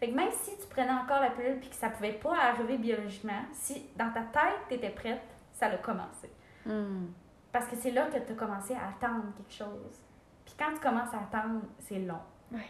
Fait 0.00 0.08
que 0.08 0.14
même 0.14 0.32
si 0.32 0.50
tu 0.58 0.66
prenais 0.68 0.90
encore 0.90 1.20
la 1.20 1.30
pilule 1.30 1.60
puis 1.60 1.68
que 1.68 1.76
ça 1.76 1.90
pouvait 1.90 2.14
pas 2.14 2.34
arriver 2.36 2.76
biologiquement, 2.76 3.42
si 3.52 3.84
dans 3.96 4.10
ta 4.10 4.22
tête 4.22 4.58
tu 4.68 4.74
étais 4.74 4.90
prête, 4.90 5.22
ça 5.52 5.66
a 5.66 5.76
commencé. 5.76 6.30
Hmm. 6.66 7.06
Parce 7.52 7.66
que 7.66 7.76
c'est 7.76 7.90
là 7.90 8.06
que 8.06 8.18
tu 8.18 8.32
as 8.32 8.34
commencé 8.34 8.74
à 8.74 8.88
attendre 8.88 9.26
quelque 9.36 9.52
chose. 9.52 10.02
Puis 10.44 10.54
quand 10.58 10.72
tu 10.72 10.80
commences 10.80 11.12
à 11.12 11.18
attendre, 11.18 11.60
c'est 11.78 11.98
long. 11.98 12.20
Ouais. 12.50 12.66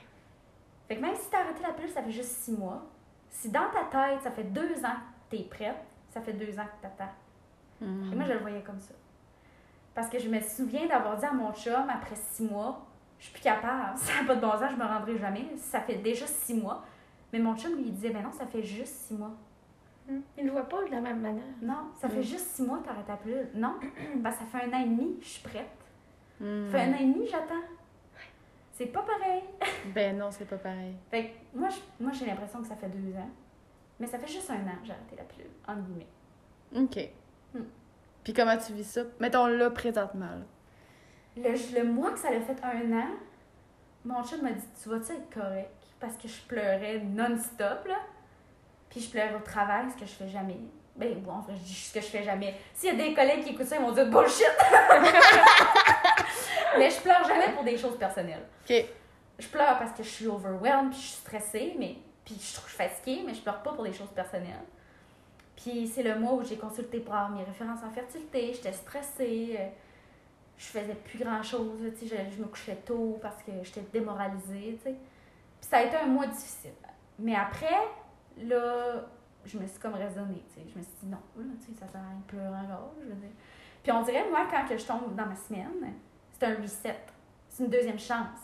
Fait 0.89 0.97
que 0.97 1.01
même 1.01 1.15
si 1.15 1.31
tu 1.31 1.37
as 1.37 1.41
arrêté 1.41 1.63
la 1.63 1.73
pilule, 1.73 1.91
ça 1.91 2.03
fait 2.03 2.11
juste 2.11 2.31
six 2.31 2.53
mois. 2.53 2.83
Si 3.31 3.49
dans 3.49 3.71
ta 3.71 3.85
tête, 3.85 4.23
ça 4.23 4.31
fait 4.31 4.45
deux 4.45 4.85
ans 4.85 4.97
que 5.31 5.37
tu 5.37 5.43
es 5.43 5.45
prête, 5.45 5.77
ça 6.11 6.21
fait 6.21 6.33
deux 6.33 6.59
ans 6.59 6.65
que 6.65 6.81
tu 6.81 6.87
attends. 6.87 7.13
Hmm. 7.81 8.13
Et 8.13 8.17
moi, 8.17 8.25
je 8.25 8.33
le 8.33 8.41
voyais 8.41 8.63
comme 8.63 8.81
ça. 8.81 8.93
Parce 9.95 10.09
que 10.09 10.19
je 10.19 10.29
me 10.29 10.41
souviens 10.41 10.87
d'avoir 10.87 11.17
dit 11.17 11.25
à 11.25 11.33
mon 11.33 11.53
chum, 11.53 11.89
après 11.89 12.17
six 12.17 12.45
mois, 12.45 12.87
je 13.19 13.25
suis 13.25 13.33
plus 13.35 13.43
capable, 13.43 13.97
ça 13.97 14.21
n'a 14.21 14.27
pas 14.27 14.35
de 14.35 14.41
bon 14.41 14.51
sens, 14.53 14.71
je 14.73 14.77
me 14.77 14.85
rendrai 14.85 15.17
jamais. 15.17 15.47
Ça 15.57 15.81
fait 15.81 15.97
déjà 15.97 16.27
six 16.27 16.55
mois. 16.55 16.85
Mais 17.33 17.39
mon 17.39 17.57
chum, 17.57 17.75
lui, 17.77 17.91
disait, 17.91 18.11
ben 18.11 18.23
non, 18.23 18.33
ça 18.33 18.47
fait 18.47 18.63
juste 18.63 18.95
six 18.95 19.15
mois. 19.15 19.33
Hmm. 20.09 20.21
Il 20.37 20.43
ne 20.45 20.49
le 20.49 20.53
voit 20.53 20.69
pas 20.69 20.85
de 20.85 20.91
la 20.91 21.01
même 21.01 21.21
manière. 21.21 21.45
Non, 21.61 21.91
ça 22.01 22.09
fait 22.09 22.23
juste 22.23 22.47
six 22.49 22.63
mois 22.63 22.79
que 22.79 22.85
tu 22.85 22.91
arrêtes 22.91 23.07
ta 23.07 23.17
pilule. 23.17 23.49
Non, 23.55 23.77
que 23.81 23.87
ça 24.31 24.45
fait 24.51 24.65
un 24.65 24.73
an 24.73 24.81
et 24.81 24.89
demi, 24.89 25.17
je 25.21 25.27
suis 25.29 25.43
prête. 25.43 25.71
Hmm. 26.41 26.67
Ça 26.67 26.79
fait 26.79 26.85
un 26.85 26.93
an 26.93 26.97
et 27.01 27.07
demi, 27.07 27.27
j'attends. 27.29 27.63
C'est 28.73 28.87
pas 28.87 29.03
pareil. 29.03 29.43
Ben 29.95 30.17
non, 30.19 30.31
c'est 30.31 30.45
pas 30.47 30.57
pareil. 30.57 30.95
Fait 31.11 31.25
que 31.53 31.59
moi, 31.59 31.69
je- 31.69 32.03
moi 32.03 32.13
j'ai 32.13 32.27
l'impression 32.27 32.61
que 32.63 32.67
ça 32.69 32.77
fait 32.77 32.89
deux 32.89 33.15
ans. 33.17 33.31
Mais 34.01 34.07
ça 34.07 34.19
fait 34.19 34.27
juste 34.27 34.51
un 34.51 34.55
an 34.55 34.77
que 34.81 34.87
j'ai 34.87 34.93
arrêté 34.93 35.15
la 35.17 35.23
pilule, 35.25 35.51
entre 35.69 35.83
guillemets. 35.83 36.07
OK. 36.85 37.11
Hmm. 37.55 37.65
Puis 38.25 38.33
comment 38.33 38.57
tu 38.57 38.73
vis 38.73 38.85
ça? 38.85 39.03
Mettons 39.21 39.47
là, 39.47 39.71
présentement. 39.71 40.27
là. 40.27 40.45
Le, 41.37 41.79
le 41.79 41.85
mois 41.93 42.11
que 42.13 42.19
ça 42.19 42.31
l'a 42.31 42.41
fait 42.41 42.57
un 42.65 42.93
an, 42.93 43.07
mon 44.05 44.23
chum 44.25 44.43
m'a 44.43 44.53
dit 44.53 44.65
Tu 44.83 44.89
vas-tu 44.89 45.13
être 45.13 45.31
correct 45.33 45.71
Parce 46.01 46.17
que 46.17 46.27
je 46.29 46.41
pleurais 46.43 46.99
non-stop, 47.01 47.87
là. 47.87 47.99
Puis 48.93 49.01
je 49.01 49.11
pleurais 49.11 49.35
au 49.35 49.41
travail, 49.41 49.87
ce 49.91 49.97
que 49.99 50.05
je 50.05 50.13
fais 50.13 50.29
jamais. 50.29 50.59
Ben, 50.95 51.19
bon, 51.23 51.33
en 51.33 51.41
vrai, 51.41 51.55
je 51.57 51.63
dis 51.63 51.75
ce 51.75 51.95
que 51.95 52.03
je 52.03 52.07
fais 52.07 52.23
jamais. 52.23 52.55
S'il 52.75 52.91
y 52.91 53.01
a 53.01 53.05
des 53.07 53.15
collègues 53.15 53.43
qui 53.43 53.55
écoutent 53.55 53.67
ça, 53.67 53.77
ils 53.77 53.83
vont 53.83 53.93
dire 53.93 54.11
bullshit 54.11 54.45
Mais 56.79 56.91
je 56.91 57.01
pleure 57.01 57.27
jamais 57.27 57.53
pour 57.55 57.65
des 57.65 57.79
choses 57.79 57.99
personnelles. 57.99 58.47
OK. 58.69 58.85
Je 59.39 59.49
pleure 59.49 59.79
parce 59.79 59.93
que 59.93 60.03
je 60.03 60.11
suis 60.11 60.27
overwhelmed, 60.27 60.91
puis 60.91 61.01
je 61.01 61.07
suis 61.07 61.17
stressée, 61.17 61.75
mais 61.79 61.97
puis 62.23 62.37
je 62.39 62.55
trouve 62.55 62.69
fatiguée, 62.69 63.23
mais 63.27 63.33
je 63.33 63.41
pleure 63.41 63.63
pas 63.63 63.73
pour 63.73 63.83
des 63.83 63.95
choses 63.95 64.11
personnelles. 64.15 64.67
Puis 65.57 65.91
c'est 65.93 66.03
le 66.03 66.19
mois 66.19 66.35
où 66.35 66.45
j'ai 66.45 66.57
consulté 66.57 67.01
pour 67.01 67.15
avoir 67.15 67.31
mes 67.31 67.45
références 67.45 67.81
en 67.83 67.91
fertilité, 67.91 68.53
j'étais 68.53 68.73
stressée, 68.73 69.59
je 70.59 70.67
faisais 70.67 70.95
plus 70.95 71.19
grand 71.19 71.43
chose, 71.43 71.81
tu 71.99 72.07
sais, 72.07 72.15
je, 72.15 72.37
je 72.37 72.43
me 72.43 72.47
couchais 72.47 72.77
tôt 72.85 73.19
parce 73.23 73.43
que 73.43 73.53
j'étais 73.63 73.85
démoralisée, 73.93 74.79
tu 74.83 74.91
sais. 74.91 74.97
Puis 75.61 75.71
ça 75.71 75.79
a 75.79 75.83
été 75.85 75.97
un 75.97 76.07
mois 76.07 76.27
difficile. 76.27 76.75
Mais 77.19 77.35
après, 77.35 77.75
là, 78.39 79.03
je 79.45 79.59
me 79.59 79.67
suis 79.67 79.79
comme 79.79 79.95
raisonnée, 79.95 80.43
tu 80.49 80.61
sais. 80.61 80.67
Je 80.73 80.79
me 80.79 80.83
suis 80.83 80.93
dit 81.03 81.07
non, 81.07 81.19
là, 81.37 81.45
tu 81.61 81.73
sais, 81.73 81.79
ça 81.81 81.87
sert 81.89 82.01
à 82.01 82.09
rien 82.09 82.19
de 82.19 82.25
pleurer 82.25 82.49
encore, 82.65 82.93
je 83.03 83.09
veux 83.09 83.15
dire. 83.15 83.31
Puis 83.83 83.93
on 83.93 84.03
dirait, 84.03 84.29
moi, 84.31 84.47
quand 84.51 84.67
que 84.69 84.77
je 84.79 84.87
tombe 84.87 85.15
dans 85.17 85.27
ma 85.27 85.35
semaine, 85.37 85.95
c'est 86.39 86.47
un 86.47 86.61
reset. 86.63 86.99
C'est 87.49 87.65
une 87.65 87.71
deuxième 87.71 87.99
chance. 87.99 88.39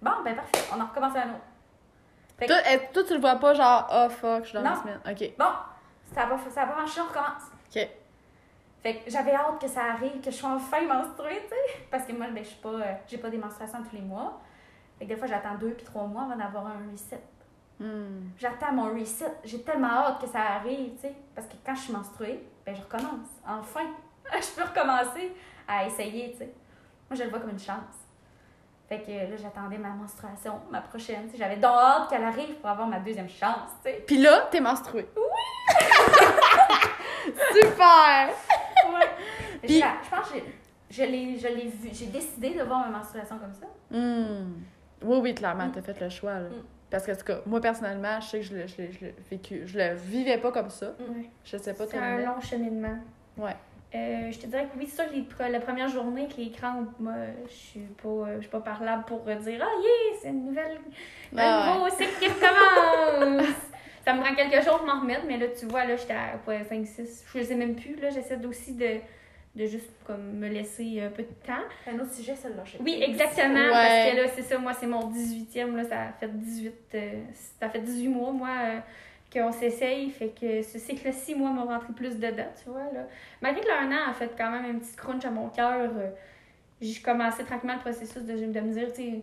Bon, 0.00 0.10
ben 0.24 0.36
parfait, 0.36 0.68
on 0.74 0.80
en 0.80 0.86
recommence 0.86 1.16
un 1.16 1.30
autre. 1.30 1.44
Fait 2.38 2.46
que- 2.46 2.92
Toi, 2.92 3.02
tu 3.04 3.14
le 3.14 3.20
vois 3.20 3.36
pas 3.36 3.54
genre, 3.54 3.88
oh 3.92 4.08
fuck, 4.10 4.42
je 4.44 4.48
suis 4.50 4.54
dans 4.58 4.62
Non. 4.64 4.70
la 4.70 4.76
semaine. 4.76 5.00
OK. 5.10 5.32
Bon, 5.38 5.52
ça 6.14 6.26
va, 6.26 6.38
ça 6.50 6.64
va 6.66 6.76
marcher, 6.76 7.00
on 7.00 7.04
recommence. 7.08 7.42
OK. 7.74 7.88
Fait 8.80 8.94
que 9.00 9.10
j'avais 9.10 9.34
hâte 9.34 9.60
que 9.60 9.66
ça 9.66 9.82
arrive, 9.92 10.20
que 10.20 10.30
je 10.30 10.36
sois 10.36 10.50
enfin 10.50 10.80
menstruée, 10.86 11.42
tu 11.42 11.48
sais. 11.48 11.86
Parce 11.90 12.04
que 12.04 12.12
moi, 12.12 12.28
ben, 12.32 12.44
je 12.44 12.50
suis 12.50 12.60
pas, 12.60 12.68
euh, 12.68 12.94
j'ai 13.08 13.18
pas 13.18 13.28
des 13.28 13.38
menstruations 13.38 13.82
tous 13.82 13.96
les 13.96 14.02
mois. 14.02 14.40
Fait 14.98 15.04
que 15.04 15.10
des 15.10 15.16
fois, 15.16 15.26
j'attends 15.26 15.56
deux 15.56 15.72
puis 15.72 15.84
trois 15.84 16.04
mois 16.06 16.22
avant 16.24 16.36
d'avoir 16.36 16.66
un 16.68 16.90
reset. 16.92 17.20
Hmm. 17.80 18.30
J'attends 18.38 18.72
mon 18.72 18.92
reset. 18.98 19.32
J'ai 19.44 19.62
tellement 19.62 19.88
hâte 19.88 20.20
que 20.20 20.26
ça 20.26 20.40
arrive, 20.40 20.94
tu 20.96 21.02
sais. 21.02 21.14
Parce 21.34 21.46
que 21.46 21.54
quand 21.64 21.74
je 21.74 21.80
suis 21.82 21.92
menstruée, 21.92 22.44
ben, 22.66 22.74
je 22.74 22.80
recommence. 22.82 23.28
Enfin, 23.46 23.82
je 24.32 24.60
peux 24.60 24.68
recommencer 24.68 25.32
à 25.66 25.86
essayer, 25.86 26.32
tu 26.32 26.38
sais. 26.38 26.52
Moi, 27.08 27.16
je 27.16 27.22
le 27.24 27.30
vois 27.30 27.38
comme 27.38 27.50
une 27.50 27.58
chance. 27.58 27.94
Fait 28.88 29.00
que 29.02 29.10
là, 29.10 29.36
j'attendais 29.36 29.76
ma 29.78 29.90
menstruation, 29.90 30.60
ma 30.70 30.80
prochaine. 30.80 31.28
J'avais 31.36 31.56
donc 31.56 31.72
hâte 31.76 32.08
qu'elle 32.08 32.24
arrive 32.24 32.54
pour 32.56 32.70
avoir 32.70 32.88
ma 32.88 32.98
deuxième 32.98 33.28
chance, 33.28 33.70
tu 33.84 33.90
sais. 33.90 34.02
Puis 34.06 34.18
là, 34.18 34.48
t'es 34.50 34.60
menstruée. 34.60 35.08
Oui! 35.14 35.22
Super! 37.52 38.28
Ouais. 38.88 39.08
Puis- 39.62 39.78
Je 39.80 40.10
pense 40.10 40.28
que 40.30 40.34
j'ai- 40.38 40.54
je 40.90 41.02
l'ai, 41.02 41.38
je 41.38 41.48
l'ai 41.48 41.68
vu, 41.68 41.90
j'ai 41.92 42.06
décidé 42.06 42.54
de 42.54 42.62
voir 42.62 42.80
ma 42.80 42.98
menstruation 42.98 43.38
comme 43.38 43.52
ça. 43.52 43.66
Hmm. 43.90 44.62
Oui, 45.02 45.18
oui, 45.22 45.34
clairement, 45.34 45.68
t'as 45.70 45.82
fait 45.82 46.00
le 46.00 46.08
choix. 46.08 46.34
Là. 46.40 46.48
Mm. 46.48 46.62
Parce 46.90 47.04
que, 47.06 47.12
en 47.12 47.16
tout 47.16 47.24
cas, 47.24 47.38
moi, 47.46 47.60
personnellement, 47.60 48.18
je 48.20 48.26
sais 48.26 48.38
que 48.40 48.44
je 48.46 48.54
le, 48.54 48.66
je 48.66 48.76
l'ai- 48.78 48.92
je 48.92 49.00
l'ai 49.04 49.14
vécu. 49.30 49.62
Je 49.66 49.78
le 49.78 49.94
vivais 49.94 50.38
pas 50.38 50.50
comme 50.52 50.70
ça. 50.70 50.94
Ouais. 51.00 51.28
Je 51.44 51.56
sais 51.56 51.74
pas 51.74 51.84
C'est 51.86 51.98
un 51.98 52.18
long 52.18 52.40
cheminement. 52.40 52.96
Ouais. 53.36 53.54
Euh, 53.94 54.30
je 54.30 54.38
te 54.38 54.46
dirais 54.46 54.64
que 54.72 54.78
oui, 54.78 54.86
c'est 54.86 55.02
sûr 55.02 55.10
que 55.10 55.44
les 55.44 55.50
la 55.50 55.60
première 55.60 55.88
journée 55.88 56.22
avec 56.24 56.36
les 56.36 56.50
crampes, 56.50 56.88
moi, 57.00 57.14
je 57.46 57.52
suis 57.54 57.80
pas, 57.80 58.08
euh, 58.08 58.36
je 58.36 58.40
suis 58.42 58.50
pas 58.50 58.60
parlable 58.60 59.04
pour 59.04 59.20
dire 59.20 59.36
Ah, 59.62 59.80
yeah, 59.80 60.18
c'est 60.20 60.28
une 60.28 60.46
nouvelle, 60.46 60.78
Ah, 61.36 61.72
un 61.72 61.74
nouveau 61.78 61.88
cycle 61.90 62.12
qui 62.20 62.28
recommence. 62.28 63.46
ça 64.04 64.12
me 64.14 64.20
prend 64.22 64.34
quelques 64.34 64.62
jours 64.64 64.78
pour 64.78 64.86
m'en 64.86 65.00
remettre, 65.00 65.22
mais 65.26 65.38
là, 65.38 65.46
tu 65.58 65.66
vois, 65.66 65.84
là, 65.86 65.96
j'étais 65.96 66.12
à 66.14 66.38
quoi, 66.44 66.62
5, 66.64 66.86
6, 66.86 67.24
je 67.34 67.42
sais 67.42 67.54
même 67.54 67.76
plus. 67.76 67.96
Là, 67.96 68.10
j'essaie 68.10 68.44
aussi 68.44 68.74
de, 68.74 68.96
de 69.58 69.66
juste 69.66 69.90
comme 70.06 70.38
me 70.38 70.48
laisser 70.48 71.02
un 71.02 71.10
peu 71.10 71.22
de 71.22 71.46
temps. 71.46 71.64
C'est 71.84 71.90
un 71.90 71.98
autre 71.98 72.14
sujet, 72.14 72.36
celle-là. 72.36 72.62
je 72.64 72.72
sais. 72.72 72.78
Oui, 72.80 73.02
exactement. 73.02 73.54
Ouais. 73.54 73.70
Parce 73.70 74.10
que 74.10 74.16
là, 74.16 74.28
c'est 74.34 74.42
ça, 74.42 74.58
moi, 74.58 74.72
c'est 74.72 74.86
mon 74.86 75.10
18e. 75.10 75.74
Là, 75.74 75.84
ça 75.84 76.12
fait 76.18 76.28
18, 76.28 76.74
euh, 76.94 77.12
ça 77.60 77.68
fait 77.68 77.80
18 77.80 78.08
mois, 78.08 78.30
moi, 78.30 78.48
euh, 78.48 78.78
qu'on 79.32 79.50
s'essaye. 79.50 80.10
Fait 80.10 80.28
que 80.28 80.62
ce 80.62 80.78
cycle-ci, 80.78 81.34
moi, 81.34 81.50
m'a 81.50 81.64
rentré 81.64 81.92
plus 81.92 82.16
dedans, 82.16 82.52
tu 82.62 82.70
vois. 82.70 82.84
Là. 82.92 83.06
Malgré 83.42 83.62
que 83.62 83.68
l'un 83.68 83.90
an 83.90 84.10
a 84.10 84.14
fait 84.14 84.30
quand 84.38 84.50
même 84.50 84.76
un 84.76 84.78
petit 84.78 84.94
crunch 84.96 85.24
à 85.24 85.30
mon 85.30 85.48
cœur, 85.48 85.90
euh, 85.96 86.10
j'ai 86.80 87.00
commencé 87.00 87.42
tranquillement 87.42 87.74
le 87.74 87.80
processus 87.80 88.22
de, 88.22 88.32
de 88.34 88.60
me 88.60 88.72
dire, 88.72 88.92
tu 88.92 89.02
sais, 89.02 89.22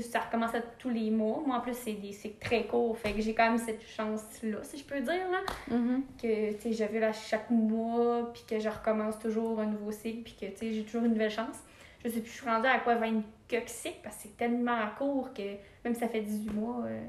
ça 0.00 0.20
recommence 0.20 0.54
à 0.54 0.60
tous 0.78 0.90
les 0.90 1.10
mois. 1.10 1.42
Moi, 1.46 1.56
en 1.56 1.60
plus, 1.60 1.74
c'est 1.74 1.92
des 1.92 2.12
cycles 2.12 2.38
très 2.44 2.64
courts. 2.66 2.96
Fait 2.98 3.12
que 3.12 3.20
j'ai 3.20 3.34
quand 3.34 3.48
même 3.48 3.58
cette 3.58 3.82
chance-là, 3.86 4.58
si 4.62 4.78
je 4.78 4.84
peux 4.84 5.00
dire, 5.00 5.28
là 5.30 5.40
Mhm. 5.70 6.02
que 6.20 6.52
tu 6.54 6.72
sais 6.74 6.88
je 6.88 6.98
là 6.98 7.12
chaque 7.12 7.48
mois 7.50 8.30
puis 8.32 8.42
que 8.48 8.58
je 8.58 8.68
recommence 8.68 9.18
toujours 9.18 9.60
un 9.60 9.66
nouveau 9.66 9.92
cycle 9.92 10.22
puis 10.22 10.34
que 10.40 10.46
tu 10.52 10.56
sais 10.56 10.72
j'ai 10.72 10.82
toujours 10.84 11.04
une 11.04 11.12
nouvelle 11.12 11.30
chance 11.30 11.56
je 12.04 12.10
sais 12.10 12.20
plus 12.20 12.30
je 12.30 12.36
suis 12.36 12.48
rendue 12.48 12.66
à 12.66 12.78
quoi 12.80 12.96
20 12.96 13.22
quelques 13.48 13.68
cycles 13.68 13.98
parce 14.02 14.16
que 14.16 14.22
c'est 14.24 14.36
tellement 14.36 14.76
court 14.98 15.32
que 15.32 15.42
même 15.84 15.94
si 15.94 16.00
ça 16.00 16.08
fait 16.08 16.20
18 16.20 16.52
mois 16.52 16.84
euh, 16.86 17.00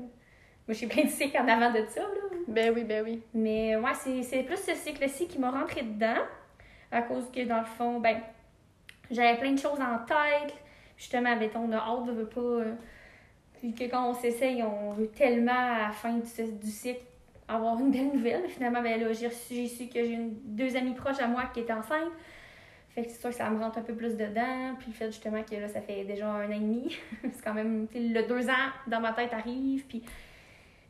moi 0.68 0.76
j'ai 0.78 0.88
plein 0.94 1.04
de 1.04 1.10
cycles 1.10 1.38
en 1.38 1.48
avant 1.48 1.72
de 1.72 1.84
ça 1.90 2.02
là 2.02 2.08
Ben 2.48 2.72
oui, 2.74 2.84
ben 2.84 3.04
oui. 3.04 3.22
mais 3.34 3.76
ouais 3.76 3.94
c'est 3.96 4.24
c'est 4.24 4.44
plus 4.44 4.58
ce 4.58 4.74
cycle-ci 4.76 5.28
qui 5.28 5.38
m'a 5.40 5.52
rentré 5.52 5.82
dedans 5.82 6.22
à 6.92 7.02
cause 7.02 7.26
que 7.34 7.44
dans 7.46 7.60
le 7.60 7.66
fond 7.66 8.00
ben 8.00 8.20
j'avais 9.12 9.38
plein 9.38 9.52
de 9.52 9.60
choses 9.60 9.80
en 9.82 9.98
tête 10.06 10.54
justement 10.98 11.36
mettons 11.36 11.62
on 11.62 11.72
a 11.72 11.78
hâte 11.78 12.10
veut 12.14 12.28
pas 12.28 12.40
euh, 12.40 12.74
puis 13.60 13.74
que 13.74 13.84
quand 13.86 14.10
on 14.10 14.14
s'essaye 14.14 14.64
on 14.64 14.92
veut 14.94 15.08
tellement 15.08 15.52
à 15.52 15.88
la 15.88 15.92
fin 15.92 16.14
du, 16.14 16.54
du 16.62 16.72
cycle 16.72 17.02
avoir 17.48 17.80
une 17.80 17.92
belle 17.92 18.12
nouvelle. 18.14 18.48
Finalement, 18.48 18.82
ben 18.82 19.00
là, 19.00 19.14
j'ai 19.14 19.30
su 19.30 19.88
que 19.88 20.04
j'ai 20.04 20.14
une, 20.14 20.34
deux 20.44 20.76
amies 20.76 20.94
proches 20.94 21.20
à 21.20 21.28
moi 21.28 21.44
qui 21.54 21.62
étaient 21.62 21.74
enceintes. 21.74 22.12
Fait 22.90 23.04
que 23.04 23.12
c'est 23.12 23.20
sûr 23.20 23.30
que 23.30 23.36
ça 23.36 23.50
me 23.50 23.60
rentre 23.60 23.78
un 23.78 23.82
peu 23.82 23.94
plus 23.94 24.16
dedans. 24.16 24.76
Puis 24.80 24.88
le 24.88 24.94
fait 24.94 25.08
justement 25.08 25.44
que 25.44 25.56
là, 25.56 25.68
ça 25.68 25.82
fait 25.82 26.04
déjà 26.06 26.28
un 26.28 26.48
an 26.48 26.52
et 26.52 26.60
demi. 26.60 26.98
c'est 27.22 27.44
quand 27.44 27.54
même, 27.54 27.88
le 27.94 28.28
deux 28.28 28.50
ans 28.50 28.72
dans 28.88 29.00
ma 29.00 29.14
tête 29.14 29.34
arrive. 29.34 29.86
Puis 29.86 30.04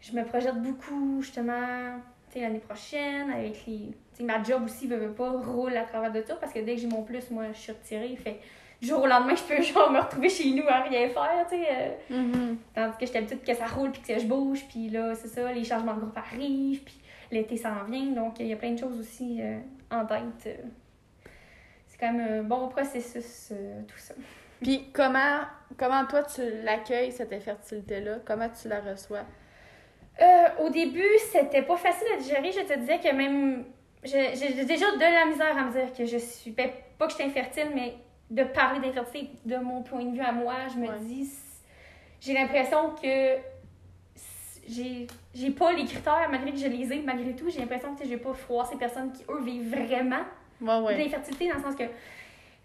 je 0.02 0.14
me 0.14 0.24
projette 0.24 0.62
beaucoup, 0.62 1.22
justement, 1.22 2.00
l'année 2.36 2.60
prochaine 2.60 3.32
avec 3.32 3.66
les. 3.66 3.92
Ma 4.24 4.42
job 4.44 4.64
aussi, 4.64 4.88
veut, 4.88 4.98
veut 4.98 5.14
pas, 5.14 5.30
roule 5.30 5.76
à 5.76 5.84
travers 5.84 6.12
de 6.12 6.22
ça 6.22 6.36
parce 6.36 6.54
que 6.54 6.60
dès 6.60 6.76
que 6.76 6.82
j'ai 6.82 6.88
mon 6.88 7.04
plus, 7.04 7.32
moi, 7.32 7.46
je 7.52 7.58
suis 7.58 7.72
retirée. 7.72 8.16
Fait 8.16 8.40
du 8.86 8.92
jour 8.92 9.04
au 9.04 9.08
lendemain, 9.08 9.36
je 9.36 9.44
peux 9.44 9.62
genre 9.74 9.92
me 9.92 10.00
retrouver 10.00 10.30
chez 10.30 10.52
nous 10.52 10.68
à 10.68 10.82
rien 10.82 11.10
faire, 11.10 11.46
tu 11.50 11.56
sais. 11.58 11.68
euh, 11.72 11.90
Mhm. 12.10 12.58
Tandis 12.74 12.98
que 13.00 13.06
j'étais 13.06 13.18
habituée 13.20 13.38
que 13.40 13.54
ça 13.58 13.66
roule 13.66 13.92
puis 13.92 14.02
que 14.02 14.20
je 14.20 14.26
bouge. 14.26 14.64
Puis 14.70 14.90
là, 14.90 15.16
c'est 15.16 15.28
ça, 15.28 15.52
les 15.52 15.64
changements 15.64 15.96
de 15.96 16.02
groupe 16.02 16.18
arrivent. 16.18 16.84
Puis 16.84 17.00
l'été 17.32 17.58
s'en 17.58 17.84
vient. 17.90 18.06
Donc, 18.12 18.40
il 18.40 18.48
y 18.48 18.54
a 18.54 18.56
plein 18.56 18.72
de 18.72 18.80
choses 18.80 19.00
aussi 19.00 19.40
euh, 19.42 19.58
en 19.92 20.06
tête. 20.06 20.20
euh. 20.48 20.56
C'est 21.88 21.98
quand 22.00 22.12
même 22.14 22.40
un 22.40 22.44
bon 22.44 22.68
processus, 22.68 23.50
euh, 23.52 23.82
tout 23.88 23.98
ça. 23.98 24.14
Puis 24.62 24.90
comment, 24.94 25.42
comment 25.78 26.06
toi, 26.06 26.24
tu 26.24 26.42
l'accueilles, 26.64 27.12
cette 27.12 27.32
infertilité-là? 27.34 28.18
Comment 28.26 28.50
tu 28.50 28.68
la 28.68 28.82
reçois? 28.82 29.24
Au 30.62 30.70
début, 30.70 31.04
c'était 31.32 31.62
pas 31.62 31.76
facile 31.78 32.08
à 32.16 32.18
digérer. 32.18 32.52
Je 32.52 32.62
te 32.62 32.80
disais 32.80 33.00
que 33.00 33.14
même. 33.14 33.66
J'ai 34.04 34.64
déjà 34.66 34.86
de 34.92 35.00
la 35.00 35.26
misère 35.26 35.58
à 35.58 35.64
me 35.66 35.72
dire 35.72 35.92
que 35.94 36.06
je 36.06 36.18
suis. 36.18 36.52
ben, 36.52 36.70
pas 36.98 37.06
que 37.08 37.12
je 37.12 37.18
suis 37.18 37.26
infertile, 37.26 37.68
mais 37.74 37.96
de 38.30 38.44
parler 38.44 38.80
d'infertilité 38.80 39.38
de 39.46 39.58
mon 39.58 39.82
point 39.84 40.04
de 40.06 40.16
vue 40.16 40.22
à 40.22 40.32
moi, 40.32 40.68
je 40.74 40.80
me 40.80 40.88
Ouais. 40.88 41.00
dis, 41.00 41.30
j'ai 42.20 42.34
l'impression 42.34 42.92
que 43.02 43.38
j'ai 44.68 45.52
pas 45.52 45.74
les 45.74 45.86
critères, 45.86 46.28
malgré 46.32 46.52
que 46.52 46.58
je 46.58 46.68
les 46.68 46.92
ai, 46.92 47.02
malgré 47.02 47.36
tout, 47.36 47.50
j'ai 47.50 47.60
l'impression 47.60 47.94
que 47.94 48.02
sais, 48.02 48.10
j'ai 48.10 48.18
pas 48.18 48.34
froid 48.34 48.66
ces 48.66 48.78
personnes 48.78 49.12
qui, 49.12 49.24
eux, 49.30 49.42
vivent 49.44 49.70
vraiment 49.70 50.24
Ouais, 50.62 50.98
l'infertilité 50.98 51.50
dans 51.50 51.56
le 51.58 51.62
sens 51.62 51.76
que 51.76 51.84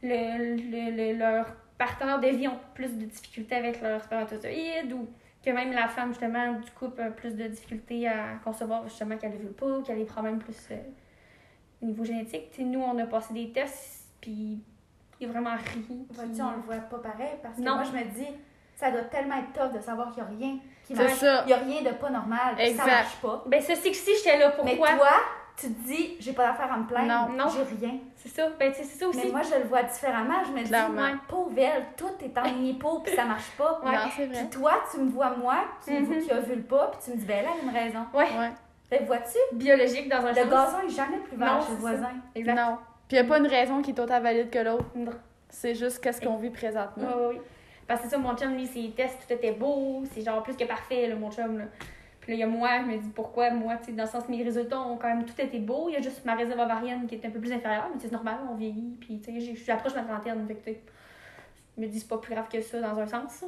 le, 0.02 0.56
le, 0.56 0.96
le- 1.12 1.18
leur 1.18 1.52
partenaire 1.76 2.20
de 2.20 2.28
vie 2.28 2.48
ont 2.48 2.58
plus 2.74 2.96
de 2.96 3.04
difficultés 3.04 3.56
avec 3.56 3.82
leur 3.82 4.02
spermatozoïde 4.02 4.92
ou 4.92 5.08
que 5.44 5.50
même 5.50 5.72
la 5.72 5.88
femme, 5.88 6.10
justement, 6.10 6.54
du 6.54 6.70
couple 6.70 7.02
a 7.02 7.10
plus 7.10 7.34
de 7.34 7.46
difficultés 7.48 8.06
à 8.08 8.36
concevoir, 8.44 8.84
justement, 8.88 9.16
qu'elle 9.18 9.32
ne 9.32 9.38
veut 9.38 9.52
pas, 9.52 9.82
qu'elle 9.82 9.96
a 9.96 9.98
des 9.98 10.04
problèmes 10.04 10.38
plus 10.38 10.68
euh, 10.70 10.76
au 11.82 11.86
niveau 11.86 12.04
génétique. 12.04 12.50
Tu 12.52 12.58
sais, 12.58 12.62
nous, 12.64 12.80
on 12.80 12.96
a 12.98 13.06
passé 13.06 13.34
des 13.34 13.50
tests, 13.50 14.06
puis 14.20 14.62
il 15.20 15.28
a 15.28 15.32
vraiment 15.32 15.50
rien. 15.50 15.82
qui- 15.86 16.06
Vois-tu, 16.10 16.42
on 16.42 16.50
le 16.56 16.62
voit 16.66 16.76
pas 16.76 16.98
pareil 16.98 17.36
parce 17.42 17.56
que 17.56 17.60
Non. 17.62 17.74
moi, 17.76 17.84
je 17.84 17.92
me 17.92 18.04
dis, 18.12 18.28
ça 18.76 18.90
doit 18.90 19.02
tellement 19.02 19.36
être 19.36 19.52
tough 19.52 19.76
de 19.76 19.80
savoir 19.82 20.12
qu'il 20.12 20.22
n'y 20.22 20.28
a 20.28 20.32
rien 20.38 20.58
qui 20.84 20.94
marche. 20.94 21.12
Il 21.22 21.46
n'y 21.46 21.52
a 21.52 21.56
rien 21.56 21.82
de 21.82 21.94
pas 21.96 22.10
normal. 22.10 22.54
puis 22.56 22.72
Ça 22.74 22.86
marche 22.86 23.16
pas. 23.16 23.44
Ben, 23.46 23.60
c'est 23.62 23.74
que 23.76 23.94
si 23.96 24.10
j'étais 24.16 24.38
là, 24.38 24.52
Mais 24.64 24.76
pourquoi? 24.76 24.96
toi, 24.96 25.08
tu 25.56 25.66
te 25.72 25.82
dis, 25.86 26.16
j'ai 26.20 26.32
pas 26.32 26.46
d'affaire 26.46 26.72
à 26.72 26.78
me 26.78 26.86
plaindre. 26.86 27.28
Non. 27.28 27.44
Non. 27.44 27.50
J'ai 27.50 27.76
rien. 27.86 27.98
C'est 28.16 28.30
ça. 28.30 28.48
Ben, 28.58 28.72
tu 28.72 28.78
sais, 28.78 28.84
c'est 28.84 28.98
ça 29.00 29.08
aussi. 29.08 29.20
Mais 29.26 29.30
moi, 29.30 29.42
je 29.42 29.58
le 29.58 29.64
vois 29.68 29.82
différemment. 29.82 30.42
Je 30.46 30.52
me 30.52 30.58
dis, 30.62 30.68
Clairement. 30.68 31.02
ouais, 31.02 31.14
pauvre 31.28 31.52
elle, 31.58 31.84
tout 31.98 32.08
est 32.24 32.38
en 32.38 32.44
hypo 32.44 33.00
puis 33.00 33.14
ça 33.14 33.24
marche 33.26 33.50
pas. 33.58 33.78
Ouais. 33.84 33.92
Non, 33.92 33.98
c'est 34.16 34.26
vrai. 34.26 34.38
Puis 34.38 34.48
toi, 34.48 34.72
tu 34.90 35.00
me 35.00 35.10
vois 35.10 35.36
moi, 35.36 35.56
qui, 35.84 35.92
Mhm. 35.92 36.22
qui 36.22 36.30
a 36.30 36.40
vu 36.40 36.54
le 36.54 36.62
pas, 36.62 36.88
puis 36.92 37.00
tu 37.04 37.10
me 37.10 37.16
dis, 37.16 37.26
ben 37.26 37.44
là, 37.44 37.50
elle 37.62 37.68
a 37.68 37.70
une 37.70 37.76
raison. 37.78 38.06
Ouais. 38.14 38.26
Que 38.90 39.04
vois-tu, 39.04 39.38
Biologique 39.56 40.08
dans 40.08 40.16
un 40.24 40.32
le 40.32 40.50
gazon 40.50 40.78
est 40.86 40.88
jamais 40.88 41.18
plus 41.18 41.36
vert 41.36 41.60
chez 41.64 41.72
le 41.72 41.76
voisin. 41.78 42.10
Exact. 42.34 42.54
Non. 42.56 42.78
Puis 43.10 43.16
il 43.18 43.22
n'y 43.22 43.26
a 43.26 43.28
pas 43.28 43.38
une 43.38 43.48
raison 43.48 43.82
qui 43.82 43.90
est 43.90 43.98
autant 43.98 44.20
valide 44.20 44.50
que 44.50 44.60
l'autre. 44.60 44.84
C'est 45.48 45.74
juste 45.74 45.98
qu'est-ce 46.00 46.20
qu'on 46.20 46.36
vit 46.36 46.50
présentement. 46.50 47.08
oui, 47.16 47.34
oui. 47.34 47.40
Parce 47.88 48.02
que 48.02 48.08
ça, 48.08 48.18
mon 48.18 48.36
chum, 48.36 48.54
lui, 48.54 48.68
ses 48.68 48.88
tests, 48.92 49.18
tout 49.26 49.34
était 49.34 49.50
beau. 49.50 50.04
C'est 50.12 50.20
genre 50.20 50.44
plus 50.44 50.54
que 50.56 50.62
parfait, 50.62 51.08
là, 51.08 51.16
mon 51.16 51.28
chum. 51.32 51.58
Là. 51.58 51.64
Puis 52.20 52.30
là, 52.30 52.36
il 52.36 52.38
y 52.38 52.42
a 52.44 52.46
moi, 52.46 52.68
je 52.82 52.86
me 52.86 52.98
dis 52.98 53.08
pourquoi, 53.08 53.50
moi, 53.50 53.74
tu 53.78 53.86
sais, 53.86 53.92
dans 53.94 54.04
le 54.04 54.08
sens, 54.08 54.28
mes 54.28 54.40
résultats 54.44 54.78
ont 54.80 54.96
quand 54.96 55.08
même 55.08 55.24
tout 55.24 55.34
été 55.42 55.58
beau. 55.58 55.86
Il 55.88 55.94
y 55.94 55.96
a 55.96 56.00
juste 56.00 56.24
ma 56.24 56.36
réserve 56.36 56.60
ovarienne 56.60 57.08
qui 57.08 57.16
est 57.16 57.26
un 57.26 57.30
peu 57.30 57.40
plus 57.40 57.50
inférieure, 57.52 57.88
mais 57.92 57.98
c'est 58.00 58.12
normal, 58.12 58.36
on 58.48 58.54
vieillit. 58.54 58.96
Puis, 59.00 59.18
tu 59.18 59.32
sais, 59.32 59.40
j'ai- 59.40 59.56
je 59.56 59.60
suis 59.60 59.72
approche 59.72 59.92
de 59.94 59.98
ma 59.98 60.04
trentaine. 60.04 60.46
Fait 60.46 60.74
que, 60.74 60.78
je 61.76 61.82
me 61.82 61.88
dis, 61.88 61.98
c'est 61.98 62.08
pas 62.08 62.18
plus 62.18 62.32
grave 62.32 62.46
que 62.48 62.60
ça 62.60 62.80
dans 62.80 62.96
un 62.96 63.06
sens. 63.08 63.44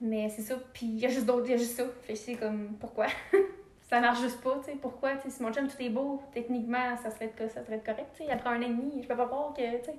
Mais 0.00 0.28
c'est 0.30 0.42
ça. 0.42 0.56
Puis, 0.72 0.86
il 0.86 0.98
y 0.98 1.06
a 1.06 1.10
juste 1.10 1.26
d'autres, 1.26 1.46
il 1.46 1.52
y 1.52 1.54
a 1.54 1.58
juste 1.58 1.76
ça. 1.76 1.84
Fait 2.02 2.14
que 2.14 2.18
c'est 2.18 2.34
comme, 2.34 2.70
pourquoi? 2.80 3.06
ça 3.90 4.00
marche 4.00 4.20
juste 4.20 4.40
pas, 4.40 4.56
tu 4.64 4.70
sais. 4.70 4.78
Pourquoi? 4.80 5.16
Tu 5.16 5.22
sais, 5.24 5.30
si 5.36 5.42
mon 5.42 5.52
chum, 5.52 5.66
tout 5.68 5.76
est 5.80 5.90
beau, 5.90 6.22
techniquement, 6.32 6.96
ça 7.02 7.10
serait, 7.10 7.32
ça 7.48 7.64
serait 7.64 7.80
correct, 7.80 8.06
tu 8.16 8.24
sais. 8.24 8.30
Après 8.30 8.48
un 8.50 8.58
an 8.58 8.62
et 8.62 8.68
demi, 8.68 9.02
je 9.02 9.08
peux 9.08 9.16
pas 9.16 9.26
croire 9.26 9.52
que, 9.52 9.78
tu 9.78 9.84
sais. 9.84 9.96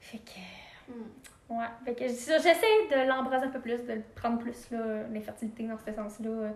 Fait 0.00 0.18
que. 0.18 0.92
Ouais, 1.50 1.64
fait 1.84 1.94
que 1.94 2.06
j'essaie 2.06 2.88
de 2.90 3.08
l'embrasser 3.08 3.46
un 3.46 3.50
peu 3.50 3.60
plus, 3.60 3.82
de 3.84 3.92
le 3.94 4.02
prendre 4.14 4.38
plus, 4.38 4.70
là, 4.70 5.04
l'infertilité 5.10 5.62
dans 5.66 5.78
ce 5.78 5.92
sens-là, 5.92 6.50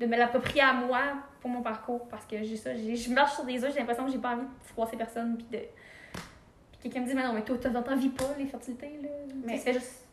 de 0.00 0.06
me 0.06 0.16
l'approprier 0.16 0.60
à 0.62 0.72
moi 0.74 1.00
pour 1.40 1.48
mon 1.50 1.62
parcours, 1.62 2.06
parce 2.08 2.26
que 2.26 2.42
j'ai 2.42 2.56
ça, 2.56 2.74
j'ai- 2.74 2.96
je 2.96 3.10
marche 3.12 3.34
sur 3.34 3.44
des 3.44 3.64
œufs, 3.64 3.72
j'ai 3.72 3.78
l'impression 3.78 4.04
que 4.04 4.10
j'ai 4.12 4.18
pas 4.18 4.32
envie 4.34 4.42
de 4.42 4.64
froisser 4.64 4.96
personne, 4.96 5.36
puis 5.38 5.46
de... 5.50 5.64
Puis 6.72 6.90
quelqu'un 6.90 7.00
me 7.00 7.06
dit, 7.06 7.14
mais 7.14 7.22
non, 7.22 7.32
mais 7.32 7.42
toi, 7.42 7.56
t'en 7.56 7.96
vis 7.96 8.10
pas, 8.10 8.24
l'infertilité, 8.38 8.98
là, 9.02 9.08
Mais- 9.44 9.56
c'est 9.58 9.72
juste... 9.72 10.06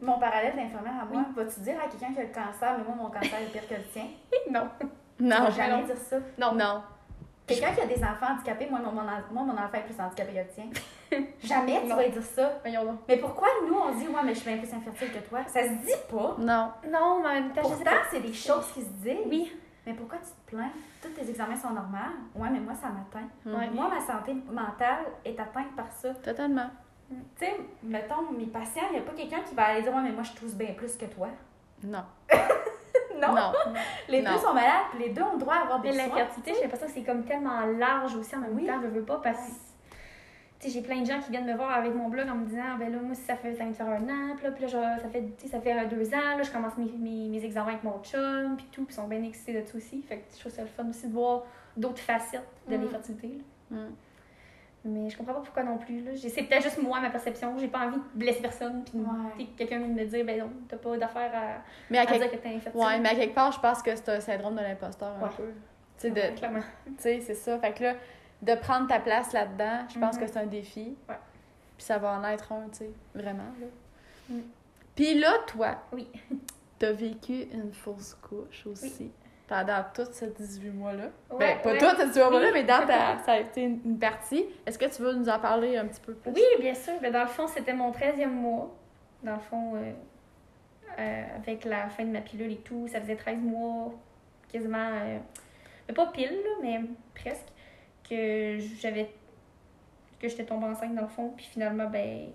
Mon 0.00 0.18
parallèle 0.18 0.56
d'infirmière 0.56 1.02
à 1.02 1.04
moi, 1.04 1.26
vas-tu 1.36 1.60
dire 1.60 1.76
à 1.78 1.88
quelqu'un 1.88 2.12
qui 2.14 2.20
a 2.20 2.22
le 2.22 2.32
cancer, 2.32 2.78
mais 2.78 2.84
moi, 2.84 2.94
mon 2.96 3.10
cancer 3.10 3.38
est 3.40 3.52
pire 3.52 3.68
que 3.68 3.74
le 3.74 3.82
tien? 3.92 4.06
non. 4.50 4.68
Tu 5.16 5.24
Non. 5.24 5.36
vas 5.40 5.50
jamais 5.50 5.80
non. 5.80 5.86
dire 5.86 5.96
ça? 5.96 6.16
Non. 6.38 6.52
Non. 6.54 6.82
Quelqu'un 7.46 7.72
qui 7.72 7.80
a 7.82 7.86
des 7.86 8.02
enfants 8.02 8.32
handicapés, 8.32 8.66
moi, 8.70 8.78
mon, 8.80 8.90
mon, 8.92 9.02
moi, 9.02 9.42
mon 9.44 9.52
enfant 9.52 9.74
est 9.74 9.84
plus 9.84 10.00
handicapé 10.00 10.32
que 10.32 10.38
le 10.38 10.46
tien. 10.48 10.64
Jamais 11.44 11.82
tu 11.82 11.88
Non. 11.88 11.96
vas 11.96 12.08
dire 12.08 12.22
ça. 12.22 12.52
Voyons. 12.62 12.98
Mais 13.06 13.18
pourquoi 13.18 13.48
nous, 13.68 13.74
on 13.74 13.92
dit, 13.94 14.08
ouais, 14.08 14.20
mais 14.24 14.32
je 14.34 14.40
suis 14.40 14.50
bien 14.50 14.58
plus 14.62 14.72
infertile 14.74 15.12
que 15.12 15.28
toi? 15.28 15.40
Ça 15.46 15.62
se 15.62 15.68
dit 15.68 15.92
pas. 16.10 16.36
Non. 16.38 16.72
Non, 16.90 17.20
mais 17.20 17.28
en 17.28 17.32
même 17.34 17.52
temps, 17.52 17.60
Pourtant, 17.62 17.90
c'est 18.10 18.20
des 18.20 18.32
choses 18.32 18.66
qui 18.72 18.80
se 18.80 18.88
disent. 18.88 19.18
Oui. 19.26 19.52
Mais 19.86 19.92
pourquoi 19.92 20.16
tu 20.18 20.30
te 20.30 20.50
plains? 20.56 20.70
Tous 21.02 21.08
tes 21.10 21.28
examens 21.28 21.56
sont 21.56 21.68
normaux. 21.70 21.98
Ouais, 22.34 22.48
mais 22.50 22.60
moi, 22.60 22.72
ça 22.74 22.88
m'atteint. 22.88 23.28
Ouais. 23.44 23.68
Moi, 23.68 23.90
ma 23.90 24.00
santé 24.00 24.32
mentale 24.50 25.04
est 25.26 25.38
atteinte 25.38 25.76
par 25.76 25.92
ça. 25.92 26.14
Totalement. 26.14 26.70
Tu 27.10 27.44
sais, 27.44 27.54
mettons, 27.82 28.32
mes 28.36 28.46
patients, 28.46 28.84
il 28.90 28.94
n'y 28.94 28.98
a 29.00 29.02
pas 29.02 29.12
quelqu'un 29.12 29.40
qui 29.46 29.54
va 29.54 29.64
aller 29.66 29.82
dire, 29.82 29.92
ouais, 29.94 30.02
mais 30.02 30.12
moi, 30.12 30.22
je 30.22 30.32
tousse 30.32 30.54
bien 30.54 30.72
plus 30.72 30.96
que 30.96 31.04
toi. 31.04 31.28
Non. 31.82 32.02
Non. 33.20 33.34
Non. 33.34 33.52
Les 34.08 34.22
Non. 34.22 34.32
deux 34.32 34.38
sont 34.38 34.54
malades, 34.54 34.86
les 34.98 35.10
deux 35.10 35.22
ont 35.22 35.32
le 35.34 35.38
droit 35.38 35.54
à 35.54 35.62
avoir 35.62 35.80
des 35.80 35.90
Mais 35.90 35.94
soins. 36.08 36.18
l'infertilité, 36.18 36.52
j'ai 36.56 36.62
l'impression 36.62 36.86
que 36.86 36.92
c'est 36.92 37.02
comme 37.02 37.24
tellement 37.24 37.60
large 37.78 38.14
aussi 38.16 38.34
en 38.36 38.40
même 38.40 38.54
Oui. 38.54 38.66
temps, 38.66 38.80
je 38.82 38.88
veux 38.88 39.02
pas, 39.04 39.20
parce 39.22 39.36
que 39.38 39.42
Ouais. 39.42 39.98
tu 40.60 40.66
sais, 40.68 40.70
j'ai 40.74 40.82
plein 40.86 41.00
de 41.00 41.06
gens 41.06 41.20
qui 41.20 41.30
viennent 41.30 41.46
me 41.46 41.54
voir 41.56 41.72
avec 41.72 41.94
mon 41.94 42.08
blog 42.08 42.28
en 42.28 42.34
me 42.36 42.46
disant, 42.46 42.76
ben 42.78 42.90
là, 42.92 42.98
moi, 43.02 43.14
ça 43.14 43.36
fait, 43.36 43.54
ça 43.54 43.64
faire 43.72 43.86
un 43.88 44.02
an, 44.08 44.34
puis 44.36 44.44
là, 44.46 44.50
puis 44.52 44.62
là, 44.62 44.68
je- 44.68 45.02
ça 45.02 45.08
fait, 45.08 45.22
tu 45.38 45.44
sais, 45.44 45.48
ça 45.48 45.60
fait 45.60 45.72
euh, 45.78 45.84
deux 45.86 46.14
ans, 46.14 46.36
là, 46.36 46.42
je 46.42 46.50
commence 46.50 46.76
mes, 46.78 46.90
mes, 46.98 47.28
mes 47.28 47.44
examens 47.44 47.68
avec 47.68 47.84
mon 47.84 48.00
chum, 48.02 48.56
puis 48.56 48.66
tout, 48.72 48.84
puis 48.84 48.92
ils 48.94 48.96
sont 48.96 49.08
bien 49.08 49.22
excités 49.22 49.60
de 49.60 49.66
ça 49.66 49.76
aussi. 49.76 50.02
Fait 50.02 50.18
que 50.18 50.22
je 50.34 50.40
trouve 50.40 50.52
ça 50.52 50.62
le 50.62 50.68
fun 50.68 50.88
aussi 50.88 51.06
de 51.08 51.12
voir 51.12 51.42
d'autres 51.76 52.00
facettes 52.00 52.46
de 52.68 52.76
Mm. 52.76 52.82
l'infertilité. 52.82 53.38
là. 53.70 53.76
Mm. 53.78 53.94
Mais 54.86 55.08
je 55.08 55.16
comprends 55.16 55.34
pas 55.34 55.40
pourquoi 55.40 55.62
non 55.62 55.78
plus. 55.78 56.04
C'est 56.16 56.42
peut-être 56.42 56.62
juste 56.62 56.82
moi, 56.82 57.00
ma 57.00 57.08
perception. 57.10 57.56
J'ai 57.58 57.68
pas 57.68 57.86
envie 57.86 57.96
de 57.96 58.02
blesser 58.14 58.42
personne. 58.42 58.84
Puis 58.84 58.98
Ouais. 58.98 59.46
quelqu'un 59.56 59.78
vient 59.78 59.88
de 59.88 59.94
me 59.94 60.04
dire, 60.04 60.24
ben 60.26 60.38
non, 60.40 60.50
t'as 60.68 60.76
pas 60.76 60.96
d'affaire 60.98 61.30
à, 61.34 61.62
Mais 61.90 61.98
à, 61.98 62.02
à 62.02 62.06
quelque... 62.06 62.22
dire 62.22 62.30
que 62.32 62.36
t'es 62.36 62.54
infertile. 62.54 62.80
ouais, 62.80 63.00
mais 63.00 63.08
à 63.08 63.14
quelque 63.14 63.34
part, 63.34 63.50
je 63.52 63.60
pense 63.60 63.82
que 63.82 63.96
c'est 63.96 64.08
un 64.10 64.20
syndrome 64.20 64.56
de 64.56 64.60
l'imposteur 64.60 65.14
un 65.18 65.24
Ouais. 65.24 65.30
peu. 65.36 65.44
Tu 65.46 65.52
sais, 65.96 66.10
de... 66.10 66.20
Ouais, 66.20 66.34
clairement. 66.34 66.60
tu 66.86 66.92
sais, 66.98 67.20
c'est 67.22 67.34
ça. 67.34 67.58
Fait 67.60 67.72
que 67.72 67.82
là, 67.84 67.94
de 68.42 68.54
prendre 68.56 68.86
ta 68.86 68.98
place 69.00 69.32
là-dedans, 69.32 69.86
je 69.88 69.98
pense 69.98 70.16
Mhm. 70.16 70.20
que 70.20 70.26
c'est 70.26 70.38
un 70.38 70.46
défi. 70.46 70.96
Ouais. 71.08 71.14
Puis 71.78 71.86
ça 71.86 71.96
va 71.98 72.18
en 72.18 72.24
être 72.24 72.52
un, 72.52 72.68
tu 72.70 72.78
sais, 72.78 72.90
vraiment. 73.14 73.42
Là. 73.60 73.66
Mm. 74.28 74.40
Puis 74.94 75.14
là, 75.18 75.32
toi, 75.46 75.76
Oui. 75.92 76.08
t'as 76.78 76.92
vécu 76.92 77.44
une 77.52 77.72
fausse 77.72 78.14
couche 78.20 78.66
aussi. 78.66 79.10
Pendant 79.46 79.84
tous 79.94 80.08
ces 80.12 80.28
18 80.30 80.70
mois-là. 80.70 81.04
Ouais, 81.30 81.38
ben, 81.38 81.58
pas 81.60 81.72
ouais. 81.72 81.78
tous 81.78 81.96
ces 82.00 82.06
18 82.06 82.20
mois-là, 82.30 82.46
Oui. 82.46 82.50
mais 82.54 82.64
dans 82.64 82.86
ta, 82.86 83.18
ça 83.26 83.32
a 83.32 83.38
été 83.40 83.62
une, 83.62 83.80
une 83.84 83.98
partie. 83.98 84.46
Est-ce 84.64 84.78
que 84.78 84.86
tu 84.86 85.02
veux 85.02 85.12
nous 85.14 85.28
en 85.28 85.38
parler 85.38 85.76
un 85.76 85.86
petit 85.86 86.00
peu 86.00 86.14
plus? 86.14 86.32
Oui, 86.32 86.42
bien 86.60 86.74
sûr. 86.74 86.94
Ben, 87.02 87.12
dans 87.12 87.22
le 87.22 87.28
fond, 87.28 87.46
c'était 87.46 87.74
mon 87.74 87.90
13e 87.92 88.26
mois. 88.30 88.74
Dans 89.22 89.34
le 89.34 89.40
fond, 89.40 89.74
euh, 89.76 89.92
euh, 90.98 91.24
avec 91.36 91.64
la 91.64 91.88
fin 91.90 92.04
de 92.04 92.10
ma 92.10 92.20
pilule 92.22 92.52
et 92.52 92.56
tout, 92.58 92.88
ça 92.88 93.00
faisait 93.00 93.16
13 93.16 93.38
mois, 93.38 93.92
quasiment. 94.50 94.78
euh, 94.78 95.18
mais 95.88 95.94
pas 95.94 96.06
pile, 96.06 96.30
là, 96.32 96.50
mais 96.62 96.80
presque. 97.14 97.46
Que 98.08 98.58
j'avais. 98.80 99.10
que 100.20 100.28
j'étais 100.28 100.44
tombée 100.44 100.66
enceinte, 100.66 100.94
dans 100.94 101.02
le 101.02 101.08
fond. 101.08 101.32
Puis 101.36 101.44
finalement, 101.46 101.86
ben, 101.90 102.28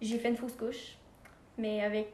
j'ai 0.00 0.18
fait 0.18 0.28
une 0.30 0.36
fausse 0.36 0.56
couche. 0.56 0.96
Mais 1.58 1.84
avec 1.84 2.12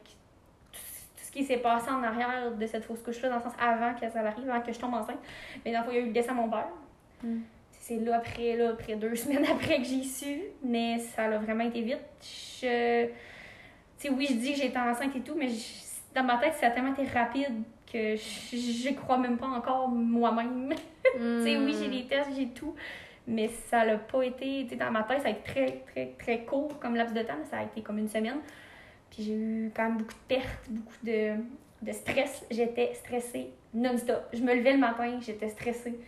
ce 1.29 1.33
qui 1.37 1.43
s'est 1.43 1.57
passé 1.57 1.91
en 1.91 2.01
arrière 2.01 2.51
de 2.51 2.65
cette 2.65 2.83
fausse 2.83 3.03
couche-là, 3.03 3.29
dans 3.29 3.35
le 3.35 3.41
sens 3.43 3.53
avant 3.61 3.93
que 3.93 4.09
ça 4.09 4.19
arrive, 4.19 4.49
avant 4.49 4.61
que 4.61 4.73
je 4.73 4.79
tombe 4.79 4.95
enceinte. 4.95 5.19
Mais 5.63 5.71
dans 5.71 5.79
le 5.79 5.85
fond, 5.85 5.91
il 5.91 5.97
y 5.97 5.99
a 5.99 6.01
eu 6.01 6.05
le 6.07 6.11
décès 6.11 6.29
à 6.31 6.33
mon 6.33 6.49
père. 6.49 6.67
Mm. 7.23 7.37
C'est 7.71 7.97
là 7.97 8.17
après, 8.17 8.55
là, 8.55 8.71
après 8.71 8.95
deux 8.95 9.15
semaines 9.15 9.45
après 9.45 9.77
que 9.77 9.83
j'ai 9.83 10.03
su, 10.03 10.41
mais 10.63 10.97
ça 10.97 11.25
a 11.25 11.37
vraiment 11.37 11.65
été 11.65 11.81
vite. 11.81 11.99
Je... 12.19 13.05
Tu 13.05 13.11
sais, 13.97 14.09
oui, 14.09 14.25
je 14.27 14.33
dis 14.35 14.53
que 14.53 14.57
j'étais 14.59 14.79
enceinte 14.79 15.15
et 15.15 15.21
tout, 15.21 15.35
mais 15.37 15.49
je- 15.49 16.15
dans 16.15 16.23
ma 16.23 16.37
tête, 16.37 16.55
ça 16.55 16.67
a 16.67 16.71
tellement 16.71 16.93
été 16.93 17.05
rapide 17.05 17.61
que 17.91 18.15
je 18.15 18.55
je 18.57 18.93
crois 18.95 19.17
même 19.19 19.37
pas 19.37 19.47
encore 19.47 19.87
moi-même. 19.87 20.73
tu 21.13 21.43
sais, 21.43 21.57
oui, 21.57 21.75
j'ai 21.79 21.89
des 21.89 22.07
tests, 22.07 22.29
j'ai 22.35 22.47
tout, 22.47 22.73
mais 23.27 23.49
ça 23.69 23.85
l'a 23.85 23.97
pas 23.97 24.23
été, 24.23 24.63
tu 24.63 24.69
sais, 24.69 24.75
dans 24.77 24.89
ma 24.89 25.03
tête, 25.03 25.21
ça 25.21 25.27
a 25.27 25.31
été 25.31 25.41
très, 25.43 25.83
très, 25.91 26.05
très 26.17 26.39
court 26.43 26.79
comme 26.79 26.95
laps 26.95 27.13
de 27.13 27.21
temps, 27.21 27.43
ça 27.51 27.59
a 27.59 27.63
été 27.63 27.81
comme 27.81 27.99
une 27.99 28.09
semaine. 28.09 28.39
Puis 29.11 29.23
j'ai 29.23 29.33
eu 29.33 29.71
quand 29.75 29.83
même 29.83 29.97
beaucoup 29.97 30.13
de 30.13 30.35
pertes, 30.35 30.69
beaucoup 30.69 30.93
de, 31.03 31.33
de 31.81 31.91
stress. 31.91 32.45
J'étais 32.51 32.93
stressée 32.93 33.49
non-stop. 33.73 34.23
Je 34.33 34.41
me 34.41 34.53
levais 34.53 34.73
le 34.73 34.79
matin, 34.79 35.19
j'étais 35.21 35.49
stressée. 35.49 35.99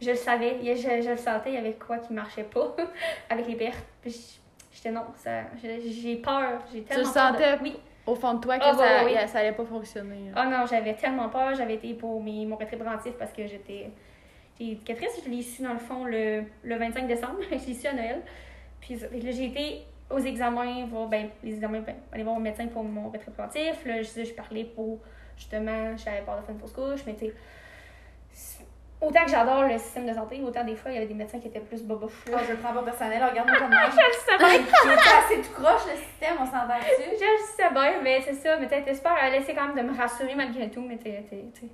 Je 0.00 0.10
le 0.10 0.16
savais, 0.16 0.56
je, 0.62 0.74
je, 0.76 1.02
je 1.02 1.10
le 1.10 1.16
sentais, 1.16 1.50
il 1.50 1.54
y 1.54 1.58
avait 1.58 1.74
quoi 1.74 1.98
qui 1.98 2.12
marchait 2.14 2.44
pas 2.44 2.74
avec 3.30 3.46
les 3.46 3.56
pertes. 3.56 3.84
Puis 4.00 4.38
j'étais 4.72 4.90
non, 4.90 5.02
ça, 5.16 5.42
j'ai 5.62 6.16
peur, 6.16 6.60
j'ai 6.72 6.80
Tu 6.82 6.84
tellement 6.86 7.08
le 7.08 7.12
peur 7.12 7.32
de- 7.32 7.38
sentais 7.38 7.58
Oui. 7.62 7.76
au 8.06 8.14
fond 8.14 8.34
de 8.34 8.40
toi 8.40 8.58
que 8.58 8.64
Ah, 8.64 8.74
ça, 8.74 9.04
oui. 9.04 9.12
ça 9.28 9.38
allait 9.40 9.52
pas 9.52 9.64
fonctionner. 9.66 10.30
Ah 10.34 10.46
non, 10.46 10.64
j'avais 10.66 10.94
tellement 10.94 11.28
peur. 11.28 11.54
J'avais 11.54 11.74
été 11.74 11.92
pour 11.94 12.22
mes, 12.22 12.46
mon 12.46 12.56
retrait 12.56 12.78
préventif 12.78 13.12
parce 13.18 13.32
que 13.32 13.46
j'étais 13.46 13.90
éducatrice. 14.58 15.20
Je 15.24 15.30
l'ai 15.30 15.42
su 15.42 15.62
dans 15.62 15.72
le 15.74 15.78
fond 15.78 16.04
le, 16.04 16.44
le 16.62 16.76
25 16.76 17.06
décembre. 17.06 17.36
je 17.50 17.66
l'ai 17.66 17.74
su 17.74 17.86
à 17.86 17.92
Noël. 17.92 18.22
Puis 18.80 18.94
là, 18.96 19.30
j'ai 19.30 19.44
été 19.46 19.82
aux 20.10 20.18
examens, 20.18 20.84
voir, 20.86 21.06
ben, 21.08 21.28
les 21.42 21.54
examens, 21.54 21.80
ben, 21.80 21.94
aller 22.12 22.22
voir 22.24 22.34
mon 22.36 22.40
médecin 22.42 22.66
pour 22.66 22.82
mon 22.84 23.08
retrait 23.10 23.30
préventif. 23.30 23.84
Là, 23.86 24.02
je, 24.02 24.24
je 24.24 24.32
parlais 24.34 24.64
pour 24.64 24.98
justement, 25.36 25.96
j'avais 25.96 26.22
peur 26.22 26.36
de 26.38 26.42
faire 26.42 26.54
une 26.54 26.60
fausse 26.60 26.72
couche, 26.72 27.00
mais 27.06 27.14
tu 27.14 27.26
sais, 28.32 28.64
autant 29.00 29.24
que 29.24 29.30
j'adore 29.30 29.62
le 29.64 29.78
système 29.78 30.06
de 30.06 30.12
santé, 30.12 30.40
autant 30.44 30.64
des 30.64 30.74
fois, 30.76 30.90
il 30.90 30.94
y 30.94 30.96
avait 30.98 31.06
des 31.06 31.14
médecins 31.14 31.38
qui 31.38 31.48
étaient 31.48 31.60
plus 31.60 31.82
boboches. 31.82 32.12
Oh, 32.30 32.36
je 32.46 32.52
le 32.52 32.58
prends 32.58 32.72
pas 32.74 32.82
personnel, 32.82 33.22
regarde-moi 33.24 33.58
comme 33.58 33.70
moi. 33.70 33.80
Je 33.90 33.96
le 33.96 34.38
savais. 34.38 34.60
Assez 34.98 35.40
tout 35.40 35.52
croche, 35.62 35.86
le 35.90 35.96
système, 35.96 36.36
on 36.40 36.44
s'entend 36.44 36.78
dessus. 36.78 37.10
Je 37.18 37.24
le 37.24 37.46
sais 37.56 37.70
bien, 37.72 38.02
mais 38.02 38.20
c'est 38.20 38.34
ça. 38.34 38.56
Mais 38.58 38.66
t'es 38.68 38.94
super, 38.94 39.12
elle 39.22 39.36
essaie 39.36 39.54
quand 39.54 39.68
même 39.72 39.86
de 39.86 39.90
me 39.92 39.96
rassurer 39.96 40.34
malgré 40.34 40.68
tout, 40.70 40.82
mais 40.82 40.96
t'es- 40.98 41.24
Elle 41.32 41.68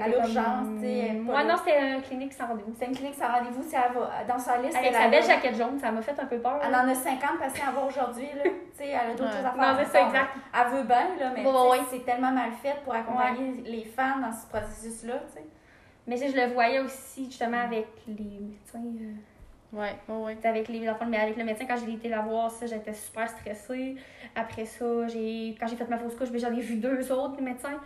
à 0.00 0.08
l'urgence, 0.08 0.66
tu 0.76 0.80
sais. 0.86 1.12
Moi, 1.12 1.44
non, 1.44 1.54
c'était 1.58 1.92
une 1.94 2.02
clinique 2.02 2.32
sans 2.32 2.46
rendez-vous. 2.48 2.74
C'est 2.78 2.86
une 2.86 2.94
clinique 2.96 3.14
sans 3.14 3.28
rendez-vous, 3.28 3.62
si 3.62 3.74
elle 3.76 3.92
va 3.92 4.24
dans 4.26 4.38
sa 4.38 4.58
liste. 4.58 4.76
Avec 4.76 4.88
elle 4.90 4.94
sa 4.94 5.08
belle 5.08 5.24
jaquette 5.24 5.56
jaune, 5.56 5.78
ça 5.78 5.90
m'a 5.92 6.02
fait 6.02 6.18
un 6.18 6.26
peu 6.26 6.38
peur. 6.38 6.58
Elle 6.66 6.74
en 6.74 6.88
a 6.88 6.94
50 6.94 7.38
patients 7.38 7.68
à 7.68 7.72
voir 7.72 7.86
aujourd'hui, 7.86 8.26
là. 8.36 8.42
Tu 8.76 8.82
sais, 8.82 8.88
elle 8.88 9.10
a 9.12 9.14
d'autres 9.14 9.24
Ouais. 9.24 9.30
choses 9.36 9.44
à 9.46 9.50
faire. 9.52 9.72
Non, 9.74 9.78
c'est 9.78 9.90
ça, 9.98 10.06
exact. 10.06 10.30
Elle 10.52 10.72
veut 10.76 10.82
bien, 10.82 11.08
là, 11.20 11.32
mais 11.36 11.44
c'est 11.90 12.04
tellement 12.04 12.32
mal 12.32 12.50
fait 12.60 12.74
pour 12.82 12.92
accompagner 12.94 13.62
les 13.64 13.84
femmes 13.84 14.22
dans 14.22 14.32
ce 14.32 14.46
processus-là, 14.48 15.14
tu 15.28 15.34
sais. 15.34 15.44
Mais 16.08 16.16
je 16.16 16.36
le 16.36 16.52
voyais 16.52 16.80
aussi, 16.80 17.26
justement, 17.26 17.60
avec 17.60 17.86
les 18.08 18.14
médecins. 18.40 18.78
euh, 19.00 19.12
Ouais, 19.72 19.94
ouais, 20.08 20.14
ouais. 20.24 20.34
C'était 20.34 20.48
avec 20.48 20.68
les 20.68 20.88
enfants, 20.88 21.06
mais 21.08 21.18
avec 21.18 21.36
le 21.36 21.44
médecin, 21.44 21.64
quand 21.66 21.76
j'ai 21.76 21.92
été 21.92 22.08
la 22.08 22.20
voir, 22.20 22.50
ça, 22.50 22.66
j'étais 22.66 22.92
super 22.92 23.28
stressée. 23.28 23.96
Après 24.36 24.64
ça, 24.66 25.06
j'ai 25.08 25.56
quand 25.58 25.66
j'ai 25.66 25.74
fait 25.76 25.88
ma 25.88 25.98
fausse 25.98 26.14
couche, 26.16 26.30
ben, 26.30 26.40
j'en 26.40 26.52
ai 26.52 26.60
vu 26.60 26.76
deux 26.76 27.10
autres 27.12 27.40
médecins. 27.40 27.80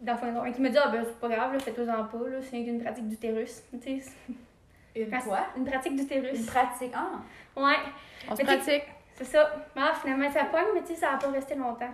Dans 0.00 0.12
le 0.12 0.18
fond, 0.18 0.42
un 0.42 0.52
qui 0.52 0.60
me 0.60 0.68
dit 0.70 0.78
Ah, 0.82 0.88
ben, 0.88 1.04
c'est 1.04 1.18
pas 1.20 1.28
grave, 1.28 1.52
là, 1.52 1.58
fais-toi-en 1.58 2.04
pas, 2.04 2.28
là, 2.28 2.38
c'est 2.42 2.60
une 2.60 2.82
pratique 2.82 3.08
d'utérus. 3.08 3.62
Tu 3.82 4.00
sais, 4.00 5.02
Une 5.02 5.18
quoi? 5.22 5.40
Une 5.56 5.64
pratique 5.64 5.94
d'utérus. 5.96 6.38
Une 6.38 6.46
pratique. 6.46 6.92
Ah! 6.94 7.20
Ouais, 7.56 7.76
On 8.28 8.34
se 8.34 8.42
pratique. 8.42 8.82
c'est 9.14 9.24
ça. 9.24 9.54
Ah, 9.76 9.92
finalement, 10.00 10.28
ça 10.30 10.44
pogne, 10.46 10.64
mais 10.74 10.80
tu 10.80 10.88
sais, 10.88 10.94
ça 10.96 11.12
a 11.12 11.16
pas 11.16 11.28
resté 11.30 11.54
longtemps. 11.54 11.90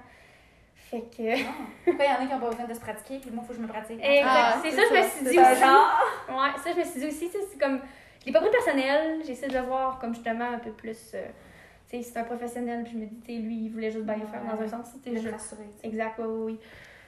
Fait 0.75 1.01
que. 1.03 1.43
ah. 1.45 1.51
Pourquoi 1.85 2.05
il 2.05 2.09
y 2.09 2.13
en 2.13 2.15
a 2.15 2.27
qui 2.27 2.33
n'ont 2.33 2.41
pas 2.41 2.51
besoin 2.51 2.65
de 2.65 2.75
se 2.75 2.81
pratiquer, 2.81 3.19
puis 3.19 3.31
moi, 3.31 3.43
il 3.43 3.47
faut 3.47 3.53
que 3.53 3.59
je 3.59 3.63
me 3.63 3.69
pratique? 3.69 3.99
Exact. 4.03 4.25
Ah, 4.25 4.59
c'est 4.63 4.71
ça, 4.71 4.83
je 4.89 4.95
me 4.97 5.03
suis 5.03 5.25
dit 5.25 5.39
aussi. 5.39 5.61
genre? 5.61 6.01
Ouais, 6.31 6.59
ça, 6.63 6.71
je 6.73 6.79
me 6.79 6.85
suis 6.85 7.01
dit 7.01 7.07
aussi, 7.07 7.27
tu 7.31 7.33
sais, 7.33 7.47
c'est 7.53 7.59
comme. 7.59 7.81
Je 8.21 8.27
l'ai 8.27 8.33
pas 8.33 8.41
pris 8.41 8.51
personnel, 8.51 9.21
j'essaie 9.27 9.49
de 9.49 9.55
le 9.55 9.61
voir 9.65 9.99
comme 9.99 10.15
justement 10.15 10.51
un 10.53 10.59
peu 10.59 10.71
plus. 10.71 11.13
euh, 11.15 11.27
tu 11.91 11.97
sais, 11.99 12.03
c'est 12.03 12.19
un 12.19 12.25
professionnel, 12.25 12.83
puis 12.85 12.93
je 12.95 12.99
me 12.99 13.07
dis, 13.07 13.21
tu 13.21 13.27
sais, 13.35 13.39
lui, 13.41 13.65
il 13.67 13.69
voulait 13.71 13.91
juste 13.91 14.05
bien 14.05 14.27
faire 14.27 14.43
dans 14.45 14.61
un 14.61 14.67
sens, 14.69 14.89
tu 15.05 15.11
sais, 15.11 15.17
Je 15.17 15.21
je- 15.21 15.25
vais 15.25 15.31
te 15.31 15.37
rassurer, 15.37 15.65
tu 15.77 15.81
sais. 15.83 15.87
Exact, 15.89 16.15
oui, 16.19 16.25
oui, 16.27 16.53
oui. 16.53 16.59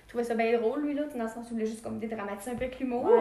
Je 0.08 0.12
trouvais 0.12 0.24
ça 0.24 0.34
bien 0.34 0.58
drôle, 0.58 0.86
lui, 0.86 0.94
là, 0.94 1.02
dans 1.14 1.22
le 1.22 1.28
sens 1.28 1.44
où 1.44 1.48
il 1.50 1.52
voulait 1.52 1.66
juste 1.66 1.82
comme 1.82 1.98
dédramatiser 1.98 2.52
un 2.52 2.54
peu 2.54 2.64
avec 2.64 2.80
l'humour. 2.80 3.04
Ouais. 3.04 3.20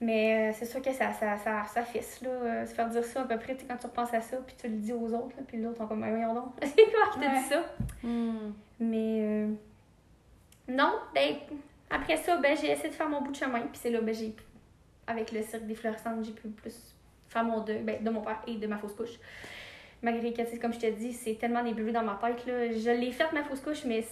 Mais 0.00 0.50
euh, 0.50 0.56
c'est 0.56 0.64
sûr 0.64 0.80
que 0.80 0.92
ça, 0.92 1.12
ça, 1.12 1.36
ça, 1.36 1.64
ça 1.64 1.82
fisse, 1.82 2.20
là, 2.22 2.28
euh, 2.28 2.64
se 2.64 2.74
faire 2.74 2.88
dire 2.88 3.04
ça 3.04 3.22
à 3.22 3.24
peu 3.24 3.36
près, 3.38 3.56
quand 3.68 3.76
tu 3.76 3.86
repenses 3.86 4.14
à 4.14 4.20
ça, 4.20 4.36
puis 4.46 4.54
tu 4.56 4.68
le 4.68 4.74
dis 4.74 4.92
aux 4.92 5.12
autres, 5.12 5.36
là, 5.36 5.42
puis 5.48 5.60
l'autre, 5.60 5.78
sont 5.78 5.88
comme, 5.88 6.04
un 6.04 6.10
voyons 6.10 6.34
donc, 6.34 6.52
c'est 6.62 6.84
quoi 6.92 7.10
qui 7.12 7.18
t'a 7.18 7.28
dit 7.28 7.44
ça? 7.48 7.64
Hmm. 8.04 8.52
Mais 8.78 9.20
euh, 9.20 9.48
non, 10.68 10.92
ben, 11.12 11.36
après 11.90 12.18
ça, 12.18 12.36
ben, 12.36 12.56
j'ai 12.56 12.70
essayé 12.70 12.90
de 12.90 12.94
faire 12.94 13.08
mon 13.08 13.20
bout 13.20 13.32
de 13.32 13.36
chemin, 13.36 13.60
puis 13.62 13.80
c'est 13.82 13.90
là, 13.90 14.00
ben, 14.00 14.14
j'ai, 14.14 14.32
avec 15.08 15.32
le 15.32 15.42
cirque 15.42 15.66
des 15.66 15.74
fluorescentes, 15.74 16.24
j'ai 16.24 16.32
pu 16.32 16.48
plus 16.48 16.94
faire 17.28 17.42
mon 17.42 17.62
deuil, 17.62 17.82
ben, 17.82 18.04
de 18.04 18.10
mon 18.10 18.20
père 18.20 18.42
et 18.46 18.54
de 18.54 18.66
ma 18.68 18.78
fausse 18.78 18.94
couche. 18.94 19.18
Malgré 20.02 20.32
que, 20.32 20.60
comme 20.60 20.72
je 20.72 20.78
te 20.78 20.90
dis, 20.90 21.12
c'est 21.12 21.34
tellement 21.34 21.64
nébuleux 21.64 21.90
dans 21.90 22.04
ma 22.04 22.14
tête, 22.22 22.46
là. 22.46 22.70
Je 22.70 22.90
l'ai 22.90 23.10
faite, 23.12 23.32
ma 23.32 23.42
fausse 23.42 23.60
couche, 23.60 23.84
mais 23.84 24.04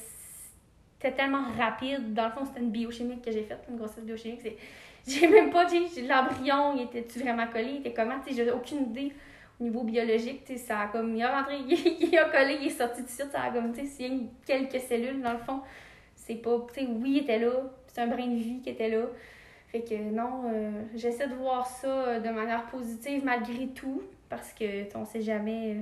c'était 1.05 1.17
tellement 1.17 1.45
rapide. 1.59 2.15
Dans 2.15 2.27
le 2.27 2.31
fond, 2.31 2.45
c'était 2.47 2.61
une 2.61 2.71
biochimique 2.71 3.23
que 3.23 3.31
j'ai 3.31 3.43
faite, 3.43 3.63
une 3.69 3.77
grossesse 3.77 4.05
biochimique. 4.05 4.41
J'ai 5.07 5.27
même 5.27 5.51
pas 5.51 5.67
dit, 5.67 5.85
l'embryon, 6.09 6.77
il 6.77 6.85
était-tu 6.85 7.19
vraiment 7.19 7.47
collé, 7.47 7.73
il 7.73 7.81
était 7.81 7.93
comment, 7.93 8.19
tu 8.21 8.31
sais, 8.31 8.43
j'ai 8.43 8.51
aucune 8.51 8.85
idée 8.85 9.13
au 9.61 9.65
niveau 9.65 9.83
biologique, 9.83 10.47
tu 10.47 10.55
sais, 10.55 10.59
ça 10.59 10.81
a 10.81 10.87
comme, 10.87 11.15
il 11.15 11.23
a 11.23 11.43
rentré, 11.43 11.59
il 11.69 12.17
a 12.17 12.25
collé, 12.31 12.57
il 12.59 12.69
est 12.69 12.71
sorti 12.71 13.03
du 13.03 13.09
site, 13.11 13.31
ça 13.31 13.43
a 13.43 13.51
comme, 13.51 13.71
tu 13.75 13.87
sais, 13.87 14.11
quelques 14.47 14.81
cellules, 14.81 15.21
dans 15.21 15.33
le 15.33 15.39
fond, 15.41 15.61
c'est 16.17 16.37
pas, 16.37 16.57
oui, 16.57 16.89
il 17.05 17.19
était 17.19 17.39
là, 17.39 17.53
c'est 17.87 18.01
un 18.01 18.07
brin 18.07 18.29
de 18.29 18.37
vie 18.37 18.61
qui 18.63 18.71
était 18.71 18.89
là. 18.89 19.05
Fait 19.69 19.83
que 19.83 19.95
non, 19.95 20.45
euh, 20.47 20.71
j'essaie 20.95 21.29
de 21.29 21.35
voir 21.35 21.67
ça 21.67 21.87
euh, 21.87 22.21
de 22.21 22.31
manière 22.31 22.65
positive 22.69 23.27
malgré 23.27 23.67
tout, 23.75 24.01
parce 24.31 24.55
que, 24.55 24.97
on 24.97 25.05
sait 25.05 25.21
jamais, 25.21 25.73
euh, 25.73 25.81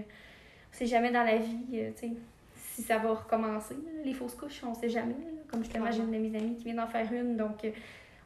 on 0.72 0.76
sait 0.78 0.86
jamais 0.86 1.12
dans 1.12 1.22
la 1.22 1.36
vie, 1.36 1.60
tu 1.70 2.08
sais, 2.08 2.12
si 2.74 2.82
ça 2.82 2.98
va 2.98 3.12
recommencer, 3.12 3.74
là, 3.74 4.02
les 4.04 4.14
fausses 4.14 4.34
couches, 4.34 4.62
on 4.66 4.74
sait 4.74 4.88
jamais, 4.88 5.12
là. 5.14 5.42
comme 5.48 5.62
justement, 5.62 5.90
j'ai 5.90 6.00
une 6.00 6.10
de 6.10 6.18
mes 6.18 6.36
amies 6.38 6.56
qui 6.56 6.64
vient 6.64 6.74
d'en 6.74 6.86
faire 6.86 7.12
une, 7.12 7.36
donc 7.36 7.64
euh, 7.64 7.70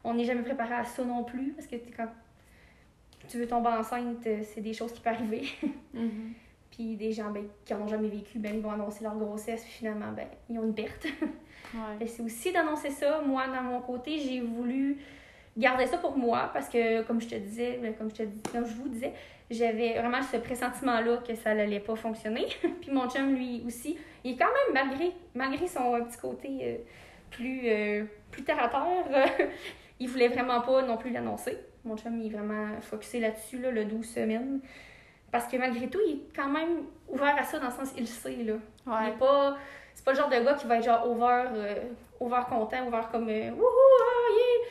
on 0.03 0.13
n'est 0.13 0.23
jamais 0.23 0.41
préparé 0.41 0.73
à 0.75 0.85
ça 0.85 1.03
non 1.03 1.23
plus, 1.23 1.51
parce 1.51 1.67
que, 1.67 1.75
quand 1.95 2.07
tu 3.27 3.37
veux 3.37 3.47
tomber 3.47 3.69
enceinte, 3.69 4.25
euh, 4.25 4.41
c'est 4.43 4.61
des 4.61 4.73
choses 4.73 4.93
qui 4.93 5.01
peuvent 5.01 5.13
arriver. 5.13 5.43
Mhm. 5.93 6.33
Puis 6.69 6.95
des 6.95 7.11
gens 7.11 7.31
ben, 7.31 7.45
qui 7.65 7.73
n'en 7.73 7.81
ont 7.81 7.87
jamais 7.87 8.09
vécu, 8.09 8.37
ben, 8.37 8.53
ils 8.53 8.61
vont 8.61 8.69
annoncer 8.69 9.03
leur 9.03 9.17
grossesse, 9.17 9.63
puis 9.63 9.71
finalement, 9.71 10.11
ben, 10.15 10.27
ils 10.47 10.59
ont 10.59 10.63
une 10.63 10.75
perte. 10.75 11.07
Ouais. 11.73 12.07
C'est 12.07 12.21
aussi 12.23 12.53
d'annoncer 12.53 12.91
ça. 12.91 13.19
Moi, 13.19 13.45
dans 13.47 13.61
mon 13.61 13.81
côté, 13.81 14.19
j'ai 14.19 14.39
voulu 14.39 14.99
garder 15.57 15.85
ça 15.85 15.97
pour 15.97 16.17
moi 16.17 16.49
parce 16.53 16.69
que, 16.69 17.01
comme 17.03 17.19
je 17.19 17.27
te 17.27 17.35
disais, 17.35 17.77
ben, 17.81 17.93
comme 17.93 18.09
je, 18.09 18.15
te, 18.15 18.23
dis- 18.23 18.41
comme 18.53 18.65
je 18.65 18.73
vous 18.73 18.87
disais, 18.87 19.11
j'avais 19.49 19.93
vraiment 19.99 20.21
ce 20.21 20.37
pressentiment-là 20.37 21.17
que 21.27 21.35
ça 21.35 21.53
n'allait 21.53 21.79
pas 21.79 21.95
fonctionner. 21.95 22.47
puis 22.81 22.91
mon 22.91 23.09
chum, 23.09 23.33
lui 23.35 23.63
aussi, 23.65 23.97
il 24.23 24.33
est 24.33 24.37
quand 24.37 24.45
même, 24.45 24.73
malgré, 24.87 25.11
malgré 25.33 25.67
son 25.67 25.99
petit 26.03 26.17
côté 26.17 26.49
euh, 26.61 26.77
plus, 27.31 27.61
euh, 27.65 28.03
plus 28.31 28.43
terre 28.43 28.61
à 28.63 28.67
terre, 28.69 29.47
il 29.99 30.09
voulait 30.09 30.27
vraiment 30.27 30.61
pas 30.61 30.81
non 30.83 30.97
plus 30.97 31.11
l'annoncer. 31.11 31.57
Mon 31.85 31.95
chum, 31.97 32.19
il 32.19 32.27
est 32.27 32.37
vraiment 32.37 32.79
focusé 32.81 33.19
là-dessus, 33.19 33.59
là, 33.59 33.71
le 33.71 33.85
12 33.85 34.05
semaines. 34.05 34.59
Parce 35.31 35.47
que 35.47 35.57
malgré 35.57 35.87
tout, 35.89 35.99
il 36.07 36.13
est 36.13 36.35
quand 36.35 36.49
même 36.49 36.83
ouvert 37.07 37.35
à 37.37 37.43
ça 37.43 37.59
dans 37.59 37.67
le 37.67 37.71
sens, 37.73 37.91
il 37.95 38.01
le 38.01 38.07
sait, 38.07 38.35
là. 38.43 38.53
Il 38.85 38.91
Ouais. 38.91 39.09
est 39.09 39.17
pas. 39.17 39.57
C'est 39.93 40.05
pas 40.05 40.11
le 40.11 40.17
genre 40.17 40.29
de 40.29 40.39
gars 40.39 40.53
qui 40.53 40.67
va 40.67 40.77
être 40.77 40.83
genre 40.85 41.09
over, 41.09 41.43
euh, 41.53 41.75
over 42.19 42.41
content, 42.47 42.87
over 42.87 43.01
comme 43.11 43.27
euh, 43.29 43.49
wouhou, 43.51 43.65
ah, 43.65 44.31
yeah! 44.31 44.69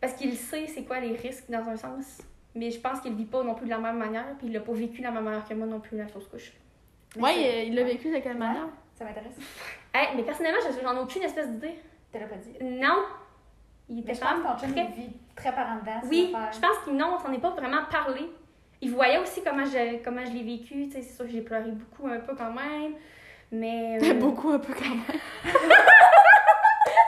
Parce 0.00 0.12
qu'il 0.14 0.36
sait 0.36 0.66
c'est 0.66 0.84
quoi 0.84 1.00
les 1.00 1.16
risques 1.16 1.50
dans 1.50 1.68
un 1.68 1.76
sens. 1.76 2.18
Mais 2.58 2.70
je 2.72 2.80
pense 2.80 3.00
qu'il 3.00 3.14
vit 3.14 3.24
pas 3.24 3.42
non 3.44 3.54
plus 3.54 3.66
de 3.66 3.70
la 3.70 3.78
même 3.78 3.96
manière, 3.98 4.24
puis 4.38 4.48
il 4.48 4.52
l'a 4.52 4.60
pas 4.60 4.72
vécu 4.72 4.98
de 4.98 5.04
la 5.04 5.10
même 5.12 5.22
manière 5.24 5.46
que 5.46 5.54
moi 5.54 5.66
non 5.66 5.78
plus, 5.80 5.96
la 5.96 6.08
fausse 6.08 6.26
couche. 6.26 6.52
Ouais, 7.16 7.34
il- 7.36 7.68
il 7.68 7.74
l'a 7.74 7.84
vécu 7.84 8.08
de 8.10 8.18
quelle 8.18 8.32
Ouais. 8.32 8.38
manière? 8.38 8.66
Ça 8.94 9.04
m'intéresse. 9.04 9.36
Hey, 9.94 10.08
mais 10.16 10.22
personnellement, 10.22 10.60
je- 10.66 10.82
j'en 10.84 10.96
ai 10.96 11.00
aucune 11.00 11.22
espèce 11.22 11.48
d'idée. 11.48 11.78
Tu 12.12 12.18
l'as 12.18 12.26
pas 12.26 12.36
dit? 12.36 12.52
Non! 12.62 13.04
Il 13.88 13.96
Mais 13.96 14.00
était 14.02 14.14
je 14.14 14.20
pense 14.20 14.30
que 14.32 14.42
pas 14.42 14.54
ton 14.60 14.72
très- 14.72 14.84
vit 14.92 15.16
très 15.36 15.54
par 15.54 15.66
en 15.68 15.76
dedans. 15.76 16.00
Oui, 16.10 16.32
affaire. 16.34 16.52
je 16.52 16.58
pense 16.60 16.78
qu'il 16.84 16.94
non, 16.96 17.16
on 17.16 17.18
s'en 17.24 17.32
est 17.32 17.38
pas 17.40 17.50
vraiment 17.50 17.84
parlé. 17.90 18.28
Il 18.80 18.90
voyait 18.92 19.18
aussi 19.18 19.42
comment 19.42 19.64
je, 19.64 20.02
comment 20.04 20.24
je 20.26 20.30
l'ai 20.32 20.42
vécu. 20.42 20.88
tu 20.88 20.90
sais, 20.92 21.02
C'est 21.02 21.14
sûr 21.16 21.24
que 21.24 21.30
j'ai 21.32 21.40
pleuré 21.40 21.70
beaucoup 21.70 22.06
un 22.06 22.18
peu 22.20 22.34
quand 22.36 22.52
même. 22.52 22.92
Mais. 23.50 23.98
euh, 24.02 24.14
Beaucoup, 24.14 24.50
un 24.50 24.58
peu 24.58 24.72
quand 24.74 24.88
même. 24.88 25.02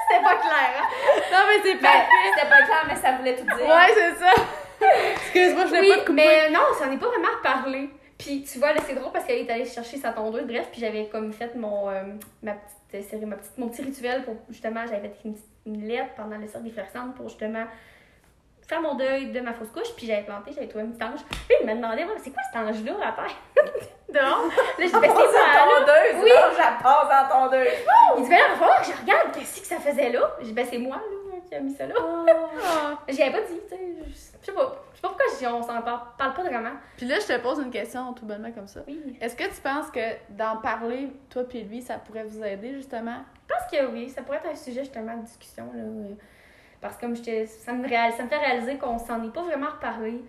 C'était 0.09 0.23
pas 0.25 0.37
clair, 0.37 0.71
hein? 0.83 0.89
Non, 1.33 1.39
mais 1.49 1.63
c'est 1.63 1.75
Ben, 1.75 1.83
parfait. 1.83 2.07
c'était 2.35 2.49
pas 2.49 2.63
clair, 2.63 2.85
mais 2.89 2.97
ça 2.97 3.13
voulait 3.17 3.37
tout 3.37 3.45
dire. 3.45 3.67
Ouais, 3.67 3.93
c'est 3.95 4.15
ça. 4.17 4.33
Excuse-moi, 5.13 5.65
je 5.65 5.69
voulais 5.69 5.81
Oui, 5.81 5.89
pas 5.89 5.95
te 5.97 6.01
couper. 6.07 6.13
mais 6.15 6.51
non, 6.51 6.61
ça 6.79 6.87
n'est 6.87 6.97
pas 6.99 7.09
vraiment 7.09 7.29
reparlé. 7.39 7.91
Puis 8.19 8.43
tu 8.43 8.59
vois, 8.59 8.73
là, 8.73 8.81
c'est 8.87 8.95
drôle 8.95 9.13
parce 9.13 9.25
qu'elle 9.25 9.39
est 9.39 9.51
allée 9.51 9.65
chercher 9.65 9.97
sa 9.97 10.11
tondeuse, 10.13 10.45
bref, 10.47 10.69
puis 10.71 10.81
j'avais 10.81 11.07
comme 11.07 11.33
fait 11.33 11.55
mon, 11.55 11.89
euh, 11.89 12.03
ma 12.43 12.53
petite 12.53 13.09
série, 13.09 13.25
ma 13.25 13.37
petite, 13.37 13.57
mon 13.57 13.69
petit 13.69 13.83
rituel 13.83 14.25
pour 14.25 14.37
justement, 14.51 14.85
j'avais 14.87 15.09
fait 15.09 15.21
une, 15.25 15.35
petite- 15.35 15.47
une 15.67 15.87
lettre 15.89 16.11
pendant 16.17 16.37
le 16.37 16.47
cercle 16.47 16.65
des 16.67 16.71
fluorescentes 16.71 17.15
pour 17.15 17.29
justement 17.29 17.65
faire 18.69 18.83
mon 18.83 18.95
deuil 18.95 19.33
de 19.33 19.41
ma 19.41 19.53
fausse 19.55 19.71
couche, 19.71 19.95
puis 19.97 20.07
j'avais 20.07 20.23
planté, 20.23 20.53
j'avais 20.55 20.69
trouvé 20.69 20.85
un 20.85 20.89
petit 20.89 21.03
ange. 21.03 21.21
Puis 21.49 21.57
il 21.61 21.67
m'a 21.67 21.75
demandé, 21.75 22.05
Ouais, 22.05 22.11
c'est 22.23 22.31
quoi 22.31 22.43
cet 22.53 22.61
ange-là 22.63 22.93
à 23.03 23.13
terre? 23.13 23.37
Dehors. 24.11 24.45
Là, 24.47 24.53
j'ai 24.79 24.89
ben, 24.89 25.01
c'est 25.03 25.11
tondeuse. 25.11 26.23
Oui. 26.23 26.31
Non, 26.31 26.51
je 26.53 26.59
la 26.59 26.79
passe 26.83 27.25
en 27.25 27.29
tondeuse. 27.29 27.69
Il 28.19 28.23
dit, 28.25 28.29
ben 28.29 28.37
là, 28.37 28.45
il 28.47 28.51
va 28.53 28.57
falloir 28.59 28.81
que 28.81 28.87
je 28.87 29.01
regarde 29.01 29.33
qu'est-ce 29.33 29.61
que 29.61 29.67
ça 29.67 29.77
faisait 29.79 30.11
là. 30.11 30.33
J'ai 30.41 30.47
dit, 30.47 30.53
ben, 30.53 30.67
c'est 30.69 30.79
moi, 30.79 30.97
là, 30.97 31.03
qui 31.51 31.57
a 31.57 31.61
mis 31.61 31.75
ça 31.75 31.87
là. 31.87 31.95
Ah. 31.99 32.99
J'y 33.09 33.23
avais 33.23 33.33
pas 33.41 33.47
dit, 33.47 33.55
tu 33.69 33.77
sais. 33.77 33.81
Je 34.41 34.47
sais 34.47 34.53
pas. 34.53 34.83
Je 34.93 34.97
sais 34.97 35.03
pas 35.03 35.09
pourquoi 35.09 35.53
on 35.59 35.63
s'en 35.63 35.83
parle, 35.83 36.01
parle 36.19 36.35
pas 36.35 36.43
vraiment. 36.43 36.73
Puis 36.97 37.07
là, 37.07 37.17
je 37.21 37.27
te 37.27 37.39
pose 37.41 37.59
une 37.61 37.71
question 37.71 38.13
tout 38.15 38.25
bonnement 38.27 38.53
comme 38.53 38.67
ça. 38.67 38.81
Oui. 38.87 39.17
Est-ce 39.21 39.35
que 39.37 39.45
tu 39.45 39.61
penses 39.63 39.91
que 39.91 40.01
d'en 40.31 40.57
parler, 40.59 41.11
toi 41.29 41.45
puis 41.45 41.63
lui, 41.63 41.83
ça 41.83 41.95
pourrait 41.99 42.25
vous 42.25 42.43
aider 42.45 42.73
justement? 42.75 43.19
Je 43.49 43.55
pense 43.55 43.71
que 43.71 43.93
oui, 43.93 44.09
ça 44.11 44.23
pourrait 44.23 44.39
être 44.39 44.51
un 44.51 44.55
sujet 44.55 44.81
justement 44.85 45.17
de 45.17 45.23
discussion. 45.25 45.65
Là, 45.75 45.81
euh, 45.83 46.15
parce 46.81 46.97
que 46.97 47.03
comme 47.03 47.17
je 47.17 47.23
te- 47.23 47.47
ça, 47.47 47.73
me 47.73 47.87
réal- 47.87 48.13
ça 48.13 48.23
me 48.25 48.29
fait 48.29 48.39
réaliser 48.39 48.79
qu'on 48.79 48.99
s'en 48.99 49.23
est 49.25 49.33
pas 49.33 49.43
vraiment 49.43 49.69
reparlé. 49.71 50.23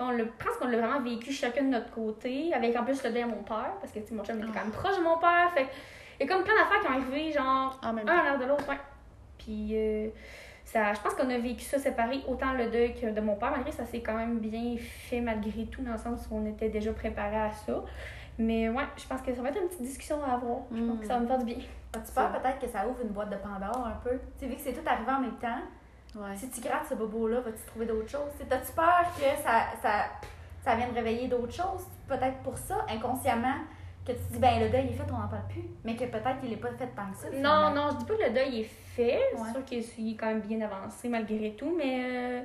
On 0.00 0.10
le, 0.12 0.18
je 0.38 0.44
pense 0.44 0.56
qu'on 0.58 0.68
l'a 0.68 0.78
vraiment 0.78 1.00
vécu 1.00 1.32
chacun 1.32 1.62
de 1.64 1.68
notre 1.70 1.90
côté, 1.90 2.52
avec 2.54 2.76
en 2.76 2.84
plus 2.84 3.02
le 3.02 3.10
deuil 3.10 3.22
à 3.22 3.26
mon 3.26 3.42
père, 3.42 3.72
parce 3.80 3.92
que 3.92 3.98
tu 3.98 4.06
sais, 4.08 4.14
mon 4.14 4.22
chum 4.24 4.38
était 4.38 4.46
quand 4.46 4.62
même 4.64 4.70
proche 4.70 4.96
de 4.96 5.02
mon 5.02 5.18
père. 5.18 5.50
Fait 5.54 5.66
il 6.20 6.26
y 6.26 6.30
a 6.30 6.32
comme 6.32 6.44
plein 6.44 6.54
d'affaires 6.54 6.80
qui 6.80 6.86
ont 6.88 6.90
arrivé, 6.92 7.32
genre 7.32 7.80
En 7.84 7.92
même 7.92 8.08
un 8.08 8.18
à 8.18 8.22
l'air 8.22 8.38
de 8.38 8.44
l'autre, 8.44 8.68
ouais. 8.68 8.78
Puis 9.38 9.70
euh, 9.72 10.08
ça, 10.70 10.92
je 10.92 11.00
pense 11.00 11.14
qu'on 11.14 11.30
a 11.30 11.38
vécu 11.38 11.62
ça 11.64 11.78
séparé, 11.78 12.20
autant 12.28 12.52
le 12.52 12.68
deuil 12.70 12.94
que 12.94 13.06
de 13.06 13.20
mon 13.22 13.36
père, 13.36 13.50
malgré 13.50 13.70
que 13.70 13.76
ça 13.76 13.86
s'est 13.86 14.02
quand 14.02 14.14
même 14.16 14.38
bien 14.38 14.76
fait 14.78 15.20
malgré 15.22 15.64
tout, 15.66 15.80
dans 15.82 15.92
le 15.92 15.98
sens 15.98 16.28
où 16.30 16.36
on 16.36 16.44
était 16.46 16.68
déjà 16.68 16.92
préparé 16.92 17.36
à 17.36 17.50
ça. 17.50 17.82
Mais 18.38 18.68
ouais, 18.68 18.84
je 18.96 19.06
pense 19.06 19.22
que 19.22 19.34
ça 19.34 19.40
va 19.42 19.48
être 19.48 19.60
une 19.62 19.68
petite 19.68 19.82
discussion 19.82 20.22
à 20.22 20.34
avoir. 20.34 20.58
Je 20.72 20.82
pense 20.82 21.00
que 21.00 21.06
ça 21.06 21.14
va 21.14 21.20
me 21.20 21.26
faire 21.26 21.38
du 21.38 21.44
bien. 21.46 21.56
As-tu 21.96 22.12
peur 22.12 22.30
peut-être 22.32 22.58
que 22.58 22.68
ça 22.68 22.86
ouvre 22.86 23.00
une 23.02 23.08
boîte 23.08 23.30
de 23.30 23.36
Pandore 23.36 23.86
un 23.86 23.98
peu? 24.04 24.10
Tu 24.10 24.40
sais, 24.40 24.46
vu 24.46 24.54
que 24.56 24.60
c'est 24.60 24.74
tout 24.74 24.86
arrivé 24.86 25.10
en 25.10 25.20
même 25.20 25.38
temps, 25.38 25.60
Ouais. 26.14 26.36
si 26.36 26.48
tu 26.50 26.60
grattes 26.60 26.86
ce 26.88 26.94
bobo-là, 26.94 27.40
vas-tu 27.40 27.64
trouver 27.66 27.86
d'autres 27.86 28.08
choses? 28.10 28.30
Tu 28.32 28.42
sais, 28.42 28.48
T'as-tu 28.48 28.72
peur 28.72 29.04
que 29.16 29.42
ça, 29.42 29.66
ça, 29.82 30.04
ça 30.62 30.74
vienne 30.74 30.90
réveiller 30.94 31.28
d'autres 31.28 31.52
choses? 31.52 31.86
Peut-être 32.06 32.38
pour 32.42 32.56
ça, 32.58 32.84
inconsciemment, 32.88 33.56
que 34.08 34.18
tu 34.18 34.24
te 34.26 34.32
dis, 34.32 34.38
ben 34.38 34.60
le 34.60 34.68
deuil 34.70 34.88
est 34.88 34.92
fait, 34.92 35.04
on 35.12 35.18
n'en 35.18 35.28
parle 35.28 35.46
plus. 35.48 35.62
Mais 35.84 35.94
que 35.96 36.04
peut-être 36.04 36.40
qu'il 36.40 36.50
n'est 36.50 36.56
pas 36.56 36.70
fait 36.72 36.88
tant 36.96 37.10
que 37.10 37.16
ça. 37.16 37.26
Non, 37.28 37.36
finalement. 37.36 37.70
non, 37.70 37.88
je 37.92 37.96
dis 37.98 38.04
pas 38.04 38.14
que 38.14 38.22
le 38.24 38.30
deuil 38.34 38.60
est 38.60 38.70
fait. 38.96 39.18
Ouais. 39.34 39.40
C'est 39.46 39.52
sûr 39.52 39.64
qu'il 39.94 40.12
est 40.12 40.16
quand 40.16 40.26
même 40.26 40.40
bien 40.40 40.60
avancé 40.60 41.08
malgré 41.08 41.52
tout, 41.52 41.72
mais 41.76 42.00
euh, 42.04 42.40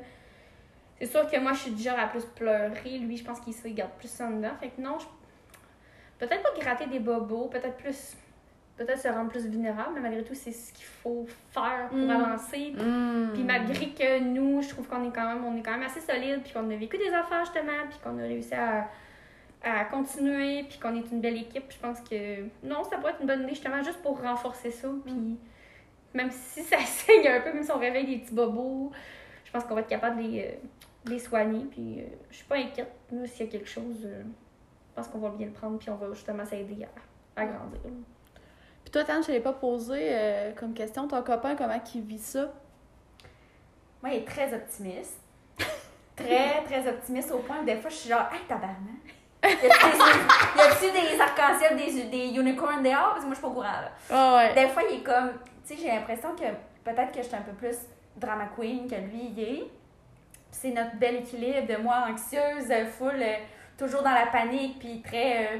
c'est 0.99 1.07
sûr 1.07 1.29
que 1.29 1.39
moi, 1.39 1.53
je 1.53 1.59
suis 1.59 1.71
du 1.71 1.81
genre 1.83 1.97
à 1.99 2.07
plus 2.07 2.25
pleurer. 2.25 2.97
Lui, 2.99 3.17
je 3.17 3.23
pense 3.25 3.39
qu'il 3.39 3.53
se 3.53 3.67
garde 3.69 3.91
plus 3.97 4.09
ça 4.09 4.27
en 4.27 4.31
dedans. 4.31 4.51
Fait 4.59 4.69
que 4.69 4.81
non, 4.81 4.97
je... 4.99 5.05
peut-être 6.19 6.43
pas 6.43 6.59
gratter 6.59 6.87
des 6.87 6.99
bobos, 6.99 7.47
peut-être 7.47 7.77
plus 7.77 8.15
peut-être 8.75 8.99
se 8.99 9.07
rendre 9.07 9.29
plus 9.29 9.45
vulnérable, 9.45 9.91
mais 9.93 9.99
malgré 10.01 10.23
tout, 10.23 10.33
c'est 10.33 10.51
ce 10.51 10.73
qu'il 10.73 10.85
faut 10.85 11.27
faire 11.51 11.89
pour 11.89 11.97
Mm. 11.99 12.09
avancer. 12.09 12.71
Mm. 12.75 13.29
Puis 13.33 13.43
malgré 13.43 13.89
que 13.89 14.19
nous, 14.19 14.63
je 14.63 14.69
trouve 14.69 14.87
qu'on 14.87 15.07
est 15.07 15.13
quand 15.13 15.27
même, 15.27 15.45
on 15.45 15.55
est 15.55 15.61
quand 15.61 15.73
même 15.73 15.83
assez 15.83 15.99
solide, 15.99 16.41
puis 16.43 16.53
qu'on 16.53 16.67
a 16.71 16.75
vécu 16.75 16.97
des 16.97 17.13
affaires 17.13 17.41
justement, 17.45 17.85
puis 17.87 17.99
qu'on 18.03 18.17
a 18.17 18.23
réussi 18.23 18.55
à, 18.55 18.89
à 19.63 19.85
continuer, 19.85 20.63
puis 20.63 20.77
qu'on 20.79 20.95
est 20.95 21.09
une 21.11 21.21
belle 21.21 21.37
équipe, 21.37 21.65
je 21.69 21.77
pense 21.77 22.01
que 22.01 22.43
non, 22.63 22.83
ça 22.83 22.97
pourrait 22.97 23.13
être 23.13 23.21
une 23.21 23.27
bonne 23.27 23.43
idée 23.43 23.51
justement 23.51 23.81
juste 23.81 24.01
pour 24.01 24.21
renforcer 24.21 24.71
ça. 24.71 24.89
Puis 25.05 25.37
même 26.13 26.31
si 26.31 26.63
ça 26.63 26.77
saigne 26.85 27.27
un 27.27 27.41
peu, 27.41 27.53
même 27.53 27.63
si 27.63 27.71
on 27.71 27.79
réveille 27.79 28.05
des 28.05 28.17
petits 28.17 28.33
bobos, 28.33 28.91
je 29.45 29.51
pense 29.51 29.63
qu'on 29.63 29.75
va 29.75 29.81
être 29.81 29.87
capable 29.87 30.17
de 30.17 30.27
les, 30.27 30.41
euh, 30.41 30.51
de 31.05 31.11
les 31.11 31.19
soigner. 31.19 31.65
Puis 31.65 32.01
euh, 32.01 32.05
je 32.29 32.37
suis 32.37 32.45
pas 32.45 32.57
inquiète, 32.57 32.91
nous, 33.11 33.25
s'il 33.25 33.45
y 33.45 33.49
a 33.49 33.51
quelque 33.51 33.69
chose, 33.69 34.01
euh, 34.05 34.23
je 34.89 34.95
pense 34.95 35.07
qu'on 35.07 35.19
va 35.19 35.29
bien 35.29 35.47
le 35.47 35.53
prendre, 35.53 35.79
puis 35.79 35.89
on 35.89 35.95
va 35.95 36.11
justement 36.13 36.45
s'aider 36.45 36.85
à, 37.35 37.41
à 37.41 37.45
grandir. 37.45 37.79
Puis 38.83 38.91
toi, 38.91 39.03
Tane, 39.03 39.21
je 39.21 39.27
t'avais 39.27 39.39
pas 39.39 39.53
posé 39.53 39.97
euh, 40.01 40.51
comme 40.53 40.73
question, 40.73 41.07
ton 41.07 41.21
copain, 41.23 41.55
comment 41.55 41.79
il 41.95 42.01
vit 42.01 42.19
ça? 42.19 42.53
Moi, 44.01 44.13
il 44.13 44.17
est 44.19 44.25
très 44.25 44.53
optimiste. 44.53 45.19
Très, 46.15 46.63
très 46.65 46.87
optimiste 46.87 47.31
au 47.31 47.39
point 47.39 47.61
où 47.61 47.65
des 47.65 47.75
fois, 47.77 47.89
je 47.89 47.95
suis 47.95 48.09
genre, 48.09 48.31
hey, 48.31 48.41
tabarnak. 48.47 49.22
Y 49.43 50.61
a-tu 50.61 50.91
des, 50.91 51.19
arcs-en-ciel, 51.19 51.75
des, 51.75 52.03
des 52.05 52.27
unicorns 52.39 52.81
dehors? 52.83 53.11
Parce 53.13 53.21
que 53.21 53.25
moi, 53.25 53.31
je 53.31 53.35
suis 53.35 53.41
pas 53.41 53.47
au 53.47 53.51
courant, 53.51 53.81
là. 54.09 54.35
Ouais. 54.37 54.53
Des 54.53 54.67
fois, 54.69 54.83
il 54.89 54.97
est 54.97 55.03
comme. 55.03 55.31
Tu 55.65 55.75
sais, 55.75 55.81
j'ai 55.81 55.87
l'impression 55.89 56.29
que 56.35 56.45
peut-être 56.83 57.11
que 57.11 57.21
je 57.21 57.27
suis 57.27 57.35
un 57.35 57.41
peu 57.41 57.53
plus 57.53 57.75
drama 58.15 58.45
queen 58.55 58.87
que 58.89 58.95
lui, 58.95 59.31
il 59.35 59.39
est. 59.39 59.63
C'est 60.51 60.71
notre 60.71 60.95
bel 60.97 61.15
équilibre 61.15 61.67
de 61.67 61.77
moi 61.81 62.05
anxieuse, 62.09 62.71
full, 62.97 63.15
euh, 63.21 63.35
toujours 63.77 64.03
dans 64.03 64.13
la 64.13 64.27
panique, 64.27 64.79
puis 64.79 65.01
très. 65.01 65.47
euh, 65.47 65.57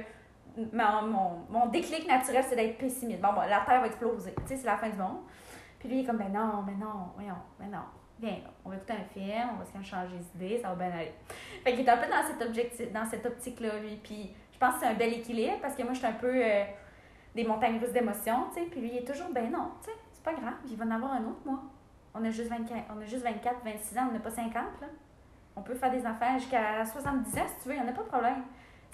mon, 0.72 1.02
mon, 1.08 1.32
mon 1.50 1.65
déclic 1.67 2.08
naturel, 2.08 2.43
c'est 2.48 2.56
d'être 2.56 2.78
pessimiste. 2.78 3.19
Bon, 3.22 3.34
bon, 3.34 3.41
la 3.41 3.62
Terre 3.62 3.82
va 3.82 3.88
exploser. 3.88 4.36
Tu 4.46 4.50
sais, 4.50 4.58
c'est 4.58 4.67
la 4.67 4.78
fin 4.78 4.89
du 4.89 4.98
monde. 4.98 5.22
Puis 5.80 5.89
lui, 5.89 5.98
il 6.00 6.04
est 6.04 6.06
comme, 6.06 6.17
ben 6.17 6.32
non, 6.32 6.63
mais 6.65 6.74
non, 6.74 7.12
voyons, 7.15 7.34
ben 7.60 7.72
non. 7.72 7.80
Viens, 8.19 8.32
là, 8.32 8.49
on 8.63 8.69
va 8.69 8.76
écouter 8.76 8.93
un 8.93 9.06
film, 9.13 9.49
on 9.54 9.58
va 9.58 9.65
se 9.65 9.89
changer 9.89 10.15
d'idée, 10.34 10.60
ça 10.62 10.69
va 10.69 10.76
bien 10.76 10.91
aller. 10.91 11.13
Fait 11.63 11.73
qu'il 11.73 11.82
est 11.82 11.89
un 11.89 11.97
peu 11.97 12.10
dans 12.10 12.23
cette, 12.26 12.47
objectif, 12.47 12.91
dans 12.91 13.06
cette 13.06 13.26
optique-là, 13.26 13.80
lui. 13.80 13.95
Puis 14.04 14.32
je 14.52 14.58
pense 14.58 14.76
que 14.76 14.82
c'est 14.82 14.88
un 14.88 14.93
bel 14.93 15.13
équilibre 15.13 15.58
parce 15.62 15.76
que 15.76 15.84
moi, 15.84 15.93
je 15.93 15.99
suis 15.99 16.08
un 16.08 16.13
peu 16.13 16.32
euh, 16.34 16.63
des 17.36 17.43
montagnes 17.43 17.80
russes 17.80 17.91
d'émotions, 17.91 18.45
tu 18.54 18.62
sais. 18.62 18.67
Puis 18.69 18.82
lui, 18.82 18.89
il 18.93 18.97
est 18.99 19.08
toujours, 19.08 19.30
ben 19.32 19.49
non, 19.52 19.71
tu 19.84 19.89
sais, 19.89 19.97
c'est 20.13 20.23
pas 20.23 20.34
grave, 20.34 20.54
il 20.69 20.78
va 20.78 20.86
en 20.86 20.91
avoir 20.91 21.13
un 21.13 21.23
autre, 21.26 21.41
moi. 21.45 21.60
On 22.13 22.23
a 22.23 22.30
juste 22.30 22.49
24, 22.49 22.86
on 22.95 23.02
a 23.02 23.06
juste 23.06 23.23
24, 23.23 23.63
26 23.65 23.97
ans, 23.97 24.08
on 24.10 24.13
n'a 24.13 24.19
pas 24.19 24.30
50, 24.30 24.54
là. 24.54 24.88
On 25.56 25.62
peut 25.62 25.76
faire 25.76 25.91
des 25.91 26.06
affaires 26.06 26.39
jusqu'à 26.39 26.84
70 26.86 27.38
ans, 27.38 27.41
si 27.47 27.63
tu 27.63 27.69
veux, 27.69 27.76
il 27.76 27.82
n'y 27.82 27.88
en 27.88 27.89
a 27.89 27.93
pas 27.93 28.04
de 28.04 28.08
problème. 28.08 28.43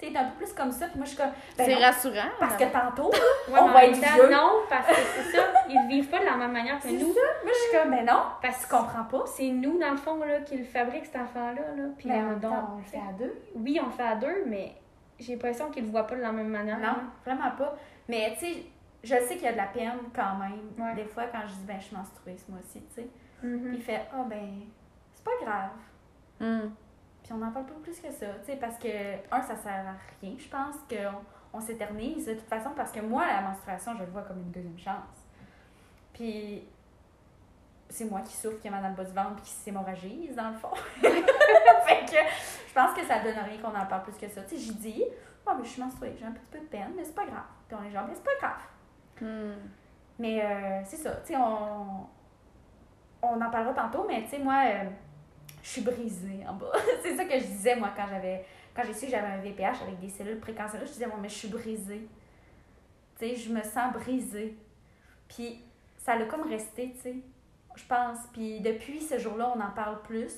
Tu 0.00 0.16
un 0.16 0.24
peu 0.24 0.44
plus 0.44 0.52
comme 0.54 0.70
ça, 0.72 0.86
puis 0.86 0.96
moi, 0.96 1.04
je 1.04 1.10
suis 1.10 1.18
comme, 1.18 1.32
ben 1.58 1.64
c'est 1.66 1.74
non, 1.74 1.80
rassurant. 1.80 2.30
parce 2.38 2.56
que 2.56 2.64
tantôt, 2.72 3.10
Ouais, 3.48 3.58
On 3.60 3.68
va 3.68 3.84
être 3.84 3.96
vieux. 3.96 4.30
Non, 4.30 4.60
parce 4.68 4.86
que 4.86 4.94
c'est 4.94 5.36
ça, 5.36 5.42
ils 5.68 5.86
vivent 5.88 6.08
pas 6.08 6.20
de 6.20 6.24
la 6.24 6.36
même 6.36 6.52
manière 6.52 6.76
que 6.76 6.84
c'est 6.88 6.92
nous. 6.92 7.12
ça. 7.12 7.20
Moi, 7.44 7.52
je 7.52 7.58
suis 7.68 7.78
comme, 7.78 7.90
ben 7.90 8.04
non, 8.06 8.22
Parce 8.40 8.60
tu 8.60 8.66
que 8.66 8.70
comprends 8.70 9.04
pas. 9.04 9.24
c'est 9.26 9.48
nous, 9.50 9.78
dans 9.78 9.90
le 9.90 9.96
fond, 9.98 10.16
là, 10.24 10.40
qui 10.40 10.56
le 10.56 10.64
fabrique, 10.64 11.04
cet 11.04 11.16
enfant-là. 11.16 11.62
Là, 11.76 11.82
puis 11.98 12.08
même 12.08 12.38
donc, 12.40 12.54
on 12.74 12.78
le 12.78 12.82
fait 12.84 12.96
à 12.98 13.12
deux. 13.18 13.34
Oui, 13.54 13.78
on 13.82 13.86
le 13.86 13.92
fait 13.92 14.02
à 14.02 14.14
deux, 14.16 14.44
mais 14.46 14.72
j'ai 15.18 15.34
l'impression 15.34 15.70
qu'ils 15.70 15.84
le 15.84 15.90
voient 15.90 16.06
pas 16.06 16.14
de 16.16 16.22
la 16.22 16.32
même 16.32 16.48
manière. 16.48 16.78
Non, 16.78 16.94
vraiment 17.26 17.50
pas. 17.58 17.76
Mais 18.08 18.34
tu 18.38 18.46
sais, 18.46 18.62
je 19.04 19.14
sais 19.14 19.34
qu'il 19.34 19.42
y 19.44 19.48
a 19.48 19.52
de 19.52 19.56
la 19.58 19.66
peine 19.66 19.98
quand 20.14 20.36
même. 20.36 20.60
Ouais. 20.78 20.94
Des 20.94 21.04
fois, 21.04 21.24
quand 21.30 21.40
je 21.46 21.52
dis, 21.52 21.64
ben, 21.66 21.76
je 21.78 21.84
suis 21.86 21.96
menstruée 21.96 22.36
ce 22.38 22.50
mois-ci, 22.50 22.80
tu 22.94 23.02
sais. 23.02 23.08
Mhm. 23.42 23.72
Il 23.74 23.82
fait, 23.82 24.00
ah, 24.12 24.24
ben, 24.28 24.60
c'est 25.12 25.24
pas 25.24 25.30
grave. 25.44 25.70
Mm. 26.40 26.70
Puis 27.30 27.38
on 27.40 27.44
n'en 27.44 27.52
parle 27.52 27.66
pas 27.66 27.74
plus 27.80 28.00
que 28.00 28.10
ça, 28.10 28.26
tu 28.40 28.46
sais, 28.46 28.56
parce 28.56 28.76
que, 28.76 28.88
un, 29.30 29.40
ça 29.40 29.54
sert 29.54 29.86
à 29.86 29.94
rien. 30.20 30.34
Je 30.36 30.48
pense 30.48 30.74
qu'on 30.88 31.56
on 31.56 31.60
s'éternise 31.60 32.26
de 32.26 32.34
toute 32.34 32.48
façon, 32.48 32.70
parce 32.74 32.90
que 32.90 32.98
moi, 32.98 33.24
la 33.24 33.40
menstruation, 33.42 33.92
je 33.94 34.02
le 34.02 34.10
vois 34.10 34.22
comme 34.22 34.40
une 34.40 34.50
deuxième 34.50 34.76
chance. 34.76 35.28
Puis, 36.12 36.64
c'est 37.88 38.06
moi 38.06 38.22
qui 38.22 38.32
souffre, 38.32 38.58
qui 38.60 38.66
a 38.66 38.72
mal 38.72 38.82
dans 38.82 38.88
le 38.88 38.96
bas 38.96 39.04
du 39.04 39.12
ventre, 39.12 39.36
puis 39.36 39.44
qui 39.44 39.50
s'hémorragise, 39.52 40.34
dans 40.34 40.50
le 40.50 40.56
fond. 40.56 40.74
fait 41.00 42.04
que, 42.04 42.16
je 42.66 42.74
pense 42.74 42.98
que 42.98 43.06
ça 43.06 43.20
donne 43.20 43.38
rien 43.38 43.58
qu'on 43.62 43.78
en 43.78 43.86
parle 43.86 44.02
plus 44.02 44.18
que 44.18 44.28
ça. 44.28 44.42
Tu 44.42 44.56
sais, 44.56 44.62
j'y 44.62 44.74
dis, 44.74 45.04
oh, 45.46 45.52
mais 45.56 45.62
je 45.62 45.68
suis 45.68 45.82
menstruée, 45.82 46.16
j'ai 46.18 46.26
un 46.26 46.32
petit 46.32 46.46
peu 46.50 46.58
de 46.58 46.64
peine, 46.64 46.94
mais 46.96 47.04
c'est 47.04 47.14
pas 47.14 47.26
grave. 47.26 47.46
Puis 47.68 47.76
on 47.80 47.84
est 47.84 47.92
genre, 47.92 48.06
mais 48.08 48.14
c'est 48.16 48.24
pas 48.24 48.38
grave. 48.40 48.60
Mm. 49.20 49.68
Mais 50.18 50.44
euh, 50.44 50.80
c'est 50.84 50.96
ça, 50.96 51.12
tu 51.24 51.32
sais, 51.32 51.36
on, 51.36 52.08
on 53.22 53.40
en 53.40 53.50
parlera 53.52 53.72
tantôt, 53.72 54.04
mais 54.08 54.24
tu 54.24 54.30
sais, 54.30 54.38
moi, 54.40 54.64
euh, 54.66 54.84
je 55.62 55.68
suis 55.68 55.80
brisée 55.82 56.40
en 56.48 56.54
bas. 56.54 56.72
c'est 57.02 57.16
ça 57.16 57.24
que 57.24 57.38
je 57.38 57.44
disais, 57.44 57.76
moi, 57.76 57.90
quand 57.96 58.06
j'avais 58.08 58.44
quand 58.74 58.82
j'ai 58.86 58.94
su 58.94 59.06
que 59.06 59.10
j'avais 59.12 59.26
un 59.26 59.38
VPH 59.38 59.82
avec 59.82 59.98
des 59.98 60.08
cellules 60.08 60.38
précancéreuses, 60.38 60.88
je 60.88 60.92
disais, 60.92 61.06
moi, 61.06 61.16
mais 61.20 61.28
je 61.28 61.34
suis 61.34 61.48
brisée. 61.48 62.06
Tu 63.18 63.26
sais, 63.26 63.36
je 63.36 63.50
me 63.52 63.62
sens 63.62 63.92
brisée. 63.92 64.56
Puis 65.28 65.60
ça 65.98 66.16
l'a 66.16 66.24
comme 66.26 66.48
resté, 66.48 66.92
tu 66.94 67.00
sais, 67.00 67.16
je 67.74 67.84
pense. 67.84 68.18
Puis 68.32 68.60
depuis 68.60 69.00
ce 69.00 69.18
jour-là, 69.18 69.52
on 69.54 69.60
en 69.60 69.70
parle 69.70 70.00
plus. 70.02 70.32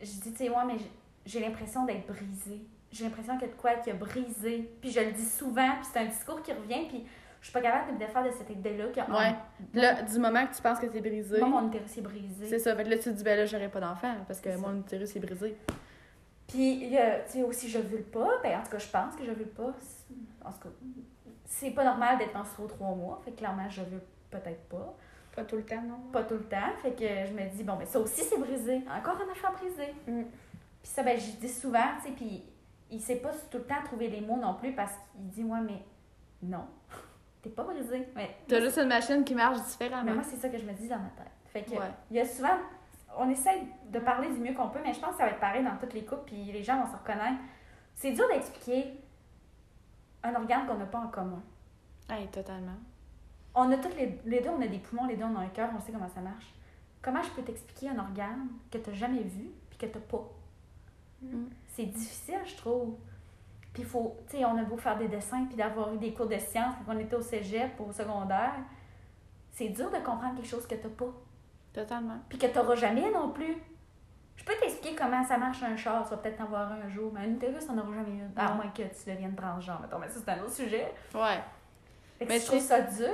Je 0.00 0.06
dis, 0.06 0.32
tu 0.32 0.36
sais, 0.36 0.48
moi, 0.48 0.64
mais 0.64 0.76
j'ai- 1.24 1.40
l'impression 1.40 1.84
d'être 1.84 2.06
brisée. 2.06 2.64
J'ai 2.90 3.04
l'impression 3.04 3.34
qu'il 3.38 3.46
y 3.46 3.50
a 3.50 3.54
de 3.54 3.60
quoi 3.60 3.74
qui 3.74 3.90
a 3.90 3.94
brisé. 3.94 4.68
Puis 4.80 4.90
je 4.90 5.00
le 5.00 5.12
dis 5.12 5.24
souvent, 5.24 5.76
puis 5.76 5.86
c'est 5.92 6.00
un 6.00 6.06
discours 6.06 6.42
qui 6.42 6.52
revient, 6.52 6.88
puis 6.88 7.04
je 7.40 7.46
suis 7.46 7.52
pas 7.52 7.60
capable 7.62 7.88
de 7.88 7.92
me 7.94 7.98
défaire 7.98 8.24
de 8.24 8.30
cette 8.30 8.50
idée-là. 8.50 8.86
que- 8.88 9.10
Ouais. 9.10 9.34
Là, 9.74 10.02
du 10.02 10.18
moment 10.18 10.46
que 10.46 10.54
tu 10.54 10.62
penses 10.62 10.78
que 10.78 10.86
t'es 10.86 11.00
brisé, 11.00 11.38
Moi, 11.40 11.48
mon 11.48 11.68
utérus 11.68 11.96
est 11.98 12.02
brisé. 12.02 12.46
c'est 12.48 12.58
ça. 12.58 12.74
Fait 12.76 12.84
que 12.84 12.90
là, 12.90 12.96
tu 12.96 13.04
te 13.04 13.10
dis, 13.10 13.24
ben 13.24 13.36
là, 13.38 13.46
j'aurais 13.46 13.68
pas 13.68 13.80
d'enfant 13.80 14.14
parce 14.26 14.40
que 14.40 14.54
mon 14.56 14.78
utérus 14.80 15.14
est 15.16 15.20
brisé. 15.20 15.56
Puis, 16.48 16.88
tu 16.90 16.96
sais, 17.32 17.42
aussi, 17.44 17.68
je 17.68 17.78
veux 17.78 18.02
pas. 18.02 18.28
Ben, 18.42 18.58
en 18.58 18.62
tout 18.62 18.70
cas, 18.70 18.78
je 18.78 18.88
pense 18.88 19.14
que 19.16 19.24
je 19.24 19.30
veux 19.30 19.44
pas. 19.46 19.72
C'est- 19.80 20.14
En 20.44 20.50
tout 20.52 20.58
cas, 20.68 20.68
c'est 21.44 21.70
pas 21.72 21.84
normal 21.84 22.18
d'être 22.18 22.34
menstruée 22.34 22.64
aux 22.64 22.68
trois 22.68 22.94
mois. 22.94 23.20
Fait 23.24 23.30
que 23.32 23.36
clairement, 23.38 23.68
je 23.68 23.82
veux 23.82 24.02
peut-être 24.30 24.62
pas. 24.68 24.94
Pas 25.36 25.44
tout 25.44 25.56
le 25.56 25.62
temps, 25.64 25.82
non. 25.82 25.98
Pas 26.12 26.24
tout 26.24 26.34
le 26.34 26.44
temps. 26.44 26.56
Fait 26.82 26.92
que 26.92 27.04
je 27.04 27.32
me 27.32 27.48
dis, 27.54 27.62
bon, 27.62 27.76
ben, 27.76 27.86
ça 27.86 28.00
aussi, 28.00 28.22
c'est 28.22 28.38
brisé. 28.38 28.82
Encore 28.90 29.16
un 29.20 29.30
enfant 29.30 29.52
brisé. 29.52 29.94
Mm. 30.08 30.22
Puis 30.82 30.90
ça, 30.90 31.02
ben, 31.02 31.18
je 31.18 31.32
dis 31.32 31.48
souvent, 31.48 31.78
tu 32.02 32.08
sais, 32.08 32.14
puis 32.16 32.42
il 32.90 33.00
sait 33.00 33.16
pas 33.16 33.30
tout 33.50 33.58
le 33.58 33.64
temps 33.64 33.82
trouver 33.84 34.08
les 34.08 34.20
mots 34.22 34.38
non 34.38 34.54
plus 34.54 34.72
parce 34.72 34.92
qu'il 35.12 35.28
dit, 35.28 35.44
ouais, 35.44 35.60
mais 35.64 35.82
non, 36.42 36.64
t'es 37.42 37.50
pas 37.50 37.64
brisé. 37.64 38.06
Mais, 38.14 38.36
T'as 38.48 38.60
juste 38.60 38.78
une 38.78 38.88
machine 38.88 39.24
qui 39.24 39.34
marche 39.34 39.58
mais 39.58 39.64
différemment. 39.64 40.14
moi, 40.14 40.22
c'est 40.24 40.36
ça 40.36 40.48
que 40.48 40.58
je 40.58 40.64
me 40.64 40.72
dis 40.72 40.88
dans 40.88 40.98
ma 40.98 41.08
tête. 41.10 41.26
Fait 41.52 41.62
que, 41.62 41.70
Ouais. 41.72 41.90
il 42.10 42.16
y 42.16 42.20
a 42.20 42.24
souvent, 42.26 42.56
on 43.16 43.28
essaie 43.30 43.62
de 43.90 43.98
parler 43.98 44.28
du 44.28 44.38
mieux 44.38 44.54
qu'on 44.54 44.68
peut, 44.68 44.80
mais 44.84 44.92
je 44.94 45.00
pense 45.00 45.12
que 45.12 45.16
ça 45.18 45.24
va 45.24 45.30
être 45.30 45.40
pareil 45.40 45.64
dans 45.64 45.76
toutes 45.76 45.94
les 45.94 46.04
couples, 46.04 46.24
puis 46.26 46.44
les 46.52 46.62
gens 46.62 46.80
vont 46.84 46.90
se 46.92 46.96
reconnaître. 46.96 47.40
C'est 47.94 48.12
dur 48.12 48.26
d'expliquer 48.28 48.94
un 50.22 50.34
organe 50.34 50.66
qu'on 50.66 50.74
n'a 50.76 50.86
pas 50.86 50.98
en 51.00 51.08
commun. 51.08 51.42
Hey, 52.08 52.26
totalement. 52.28 52.76
On 53.54 53.70
a 53.72 53.76
tous 53.78 53.94
les, 53.96 54.20
les 54.24 54.40
deux, 54.40 54.50
on 54.50 54.60
a 54.62 54.66
des 54.66 54.78
poumons, 54.78 55.06
les 55.06 55.16
deux, 55.16 55.24
on 55.24 55.36
a 55.36 55.40
un 55.40 55.48
cœur, 55.48 55.70
on 55.76 55.80
sait 55.80 55.92
comment 55.92 56.08
ça 56.08 56.20
marche. 56.20 56.54
Comment 57.02 57.22
je 57.22 57.30
peux 57.30 57.42
t'expliquer 57.42 57.88
un 57.88 57.98
organe 57.98 58.48
que 58.70 58.78
tu 58.78 58.90
n'as 58.90 58.96
jamais 58.96 59.22
vu 59.22 59.50
puis 59.70 59.78
que 59.78 59.86
tu 59.86 59.98
n'as 59.98 60.04
pas? 60.04 60.28
Mm. 61.22 61.46
C'est 61.68 61.86
difficile, 61.86 62.38
je 62.44 62.56
trouve. 62.56 62.94
Puis 63.72 63.82
il 63.82 63.88
faut, 63.88 64.16
tu 64.28 64.38
sais, 64.38 64.44
on 64.44 64.56
a 64.56 64.62
beau 64.62 64.76
faire 64.76 64.96
des 64.98 65.08
dessins 65.08 65.44
puis 65.46 65.56
d'avoir 65.56 65.94
eu 65.94 65.98
des 65.98 66.12
cours 66.12 66.26
de 66.26 66.38
sciences 66.38 66.74
quand 66.84 66.94
on 66.94 66.98
était 66.98 67.16
au 67.16 67.22
cégep 67.22 67.78
ou 67.78 67.90
au 67.90 67.92
secondaire. 67.92 68.54
C'est 69.52 69.68
dur 69.68 69.90
de 69.90 69.98
comprendre 69.98 70.36
quelque 70.36 70.48
chose 70.48 70.66
que 70.66 70.74
tu 70.74 70.86
n'as 70.86 70.92
pas. 70.94 71.12
Totalement. 71.72 72.18
Puis 72.28 72.38
que 72.38 72.46
tu 72.46 72.58
n'auras 72.58 72.74
jamais 72.74 73.10
non 73.10 73.30
plus. 73.30 73.56
Je 74.36 74.44
peux 74.44 74.54
t'expliquer 74.58 74.96
comment 74.96 75.22
ça 75.22 75.36
marche 75.36 75.62
un 75.62 75.76
char, 75.76 76.02
tu 76.02 76.10
vas 76.10 76.16
peut-être 76.16 76.40
en 76.40 76.46
voir 76.46 76.72
un 76.72 76.80
un 76.80 76.88
jour, 76.88 77.12
mais 77.12 77.20
un 77.20 77.30
utérus, 77.30 77.66
on 77.68 77.74
n'aura 77.74 77.92
jamais 77.92 78.16
eu. 78.16 78.22
À 78.36 78.54
moins 78.54 78.68
que 78.68 78.82
tu 78.82 79.10
deviennes 79.10 79.36
transgenre, 79.36 79.80
mettons, 79.82 79.98
mais 79.98 80.08
ça, 80.08 80.18
c'est 80.24 80.30
un 80.30 80.42
autre 80.42 80.54
sujet. 80.54 80.94
Ouais. 81.14 81.40
Fait 82.18 82.24
que 82.24 82.30
Mais 82.30 82.40
je 82.40 82.46
trouve 82.46 82.60
ça 82.60 82.80
dur. 82.80 83.08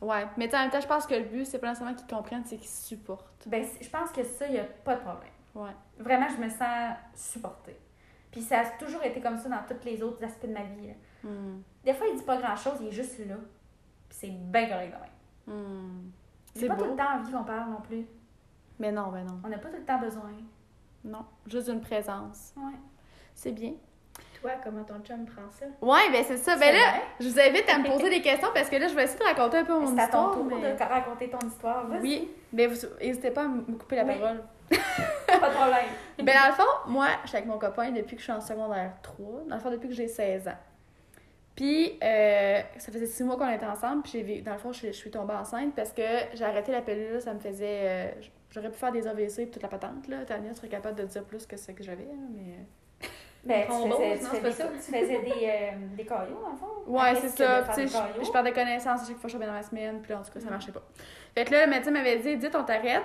Ouais. 0.00 0.26
Mais 0.36 0.54
en 0.54 0.58
même 0.60 0.70
temps, 0.70 0.80
je 0.80 0.86
pense 0.86 1.06
que 1.06 1.14
le 1.14 1.24
but, 1.24 1.44
c'est 1.44 1.58
pas 1.58 1.68
nécessairement 1.68 1.96
qu'ils 1.96 2.06
comprennent, 2.06 2.44
c'est 2.44 2.56
qu'ils 2.56 2.68
supportent. 2.68 3.48
Ben, 3.48 3.64
je 3.80 3.88
pense 3.88 4.10
que 4.12 4.22
ça, 4.22 4.46
il 4.46 4.52
n'y 4.52 4.58
a 4.60 4.64
pas 4.64 4.94
de 4.94 5.00
problème. 5.00 5.32
Ouais. 5.54 5.74
Vraiment, 5.98 6.28
je 6.28 6.42
me 6.42 6.48
sens 6.48 6.96
supportée. 7.14 7.76
Puis 8.30 8.42
ça 8.42 8.60
a 8.60 8.64
toujours 8.78 9.02
été 9.04 9.20
comme 9.20 9.38
ça 9.38 9.48
dans 9.48 9.62
tous 9.68 9.84
les 9.84 10.02
autres 10.02 10.22
aspects 10.24 10.46
de 10.46 10.52
ma 10.52 10.62
vie. 10.62 10.88
là. 10.88 10.94
Mm. 11.30 11.62
Des 11.84 11.94
fois, 11.94 12.06
il 12.12 12.16
dit 12.18 12.24
pas 12.24 12.36
grand-chose, 12.36 12.74
il 12.80 12.88
est 12.88 12.92
juste 12.92 13.18
là. 13.26 13.36
Puis 14.08 14.18
c'est 14.20 14.30
bien 14.30 14.68
correct 14.68 14.92
de 15.46 15.52
même. 15.52 15.58
Mm. 15.60 16.10
J'ai 16.54 16.60
C'est 16.62 16.68
pas 16.68 16.76
tout 16.76 16.84
le 16.84 16.96
temps 16.96 17.14
envie 17.18 17.32
qu'on 17.32 17.44
parle 17.44 17.70
non 17.70 17.80
plus. 17.80 18.06
Mais 18.78 18.92
non, 18.92 19.08
ben 19.08 19.24
non. 19.24 19.40
On 19.44 19.48
n'a 19.48 19.58
pas 19.58 19.68
tout 19.70 19.76
le 19.76 19.84
temps 19.84 19.98
besoin. 19.98 20.30
Non. 21.04 21.24
Juste 21.46 21.68
une 21.68 21.80
présence. 21.80 22.52
Ouais. 22.56 22.74
C'est 23.34 23.52
bien. 23.52 23.72
Toi, 24.40 24.52
comment 24.62 24.84
ton 24.84 25.00
chum 25.00 25.24
prend 25.26 25.50
ça? 25.50 25.66
Ouais, 25.80 26.10
ben 26.12 26.24
c'est 26.24 26.36
ça. 26.36 26.56
Ben 26.56 26.72
là, 26.72 26.78
vrai? 26.90 27.02
je 27.20 27.28
vous 27.28 27.40
invite 27.40 27.68
à 27.68 27.78
me 27.78 27.86
poser 27.86 28.08
des 28.16 28.20
questions 28.22 28.48
parce 28.54 28.68
que 28.68 28.76
là, 28.76 28.86
je 28.88 28.94
vais 28.94 29.04
essayer 29.04 29.18
de 29.18 29.24
raconter 29.24 29.58
un 29.58 29.64
peu 29.64 29.78
mon 29.80 29.86
C'est 29.86 30.00
à 30.00 30.06
ton 30.06 30.18
histoire. 30.28 30.32
tour 30.32 30.44
mais- 30.44 30.74
de 30.74 30.82
raconter 30.82 31.30
ton 31.30 31.38
histoire. 31.46 31.86
Oui, 32.00 32.28
mais 32.52 32.66
vous 32.66 32.76
n'hésitez 33.00 33.30
pas 33.32 33.44
à 33.44 33.48
me 33.48 33.62
couper 33.76 33.96
la 33.96 34.04
Oui. 34.04 34.14
parole. 34.18 34.42
Pas 35.26 35.48
de 35.48 35.54
problème. 35.54 35.86
Ben 36.18 36.26
dans 36.34 36.48
le 36.48 36.52
fond, 36.54 36.90
moi, 36.90 37.06
je 37.22 37.28
suis 37.28 37.36
avec 37.36 37.48
mon 37.48 37.58
copain 37.58 37.90
depuis 37.90 38.16
que 38.16 38.20
je 38.22 38.24
suis 38.24 38.32
en 38.32 38.40
secondaire 38.40 38.92
3. 39.02 39.26
Dans 39.48 39.54
le 39.54 39.60
fond, 39.60 39.70
depuis 39.70 39.88
que 39.88 39.94
j'ai 39.94 40.08
16 40.08 40.48
ans. 40.48 40.56
Puis, 41.54 41.98
euh, 42.02 42.60
ça 42.76 42.92
faisait 42.92 43.06
6 43.06 43.24
mois 43.24 43.36
qu'on 43.36 43.48
était 43.50 43.66
ensemble. 43.66 44.02
Puis, 44.02 44.42
dans 44.42 44.52
le 44.52 44.58
fond, 44.58 44.72
je, 44.72 44.86
je 44.88 44.92
suis 44.92 45.10
tombée 45.10 45.34
enceinte 45.34 45.74
parce 45.74 45.92
que 45.92 46.02
j'ai 46.34 46.44
arrêté 46.44 46.70
la 46.72 46.82
pilule. 46.82 47.20
Ça 47.20 47.34
me 47.34 47.40
faisait... 47.40 47.80
euh, 47.82 48.10
J'aurais 48.50 48.70
pu 48.70 48.78
faire 48.78 48.92
des 48.92 49.06
AVC 49.06 49.40
et 49.40 49.50
toute 49.50 49.62
la 49.62 49.68
patente, 49.68 50.08
là. 50.08 50.24
Tania 50.24 50.54
serait 50.54 50.68
capable 50.68 50.96
de 50.96 51.04
dire 51.04 51.22
plus 51.24 51.44
que 51.46 51.56
ce 51.56 51.70
que 51.72 51.82
j'avais, 51.84 52.08
mais... 52.34 52.64
Ben, 53.44 53.66
tu 53.66 53.90
faisais, 53.90 54.18
tu 54.18 54.24
c'est 54.24 54.40
faisais 54.40 54.40
pas 54.40 54.50
ça. 54.52 54.64
tu 54.68 54.78
faisais 54.92 55.20
des, 55.20 55.30
euh, 55.30 55.70
des 55.96 56.04
caillots, 56.04 56.44
le 56.50 56.56
fond? 56.56 56.66
Ouais, 56.86 57.14
c'est 57.16 57.28
ça. 57.28 57.62
Tu 57.74 57.86
sais, 57.86 57.98
je, 58.18 58.24
je 58.24 58.30
perdais 58.32 58.52
connaissance 58.52 59.02
à 59.02 59.06
chaque 59.06 59.16
fois 59.18 59.28
que 59.30 59.36
je 59.36 59.38
dans 59.38 59.52
ma 59.52 59.62
semaine, 59.62 60.00
puis 60.00 60.12
là, 60.12 60.18
en 60.18 60.22
tout 60.22 60.32
cas, 60.32 60.40
ça 60.40 60.50
marchait 60.50 60.72
pas. 60.72 60.82
Fait 61.34 61.44
que 61.44 61.52
là, 61.52 61.66
le 61.66 61.70
médecin 61.70 61.90
m'avait 61.90 62.18
dit, 62.18 62.30
Edith, 62.30 62.54
on 62.56 62.64
t'arrête. 62.64 63.04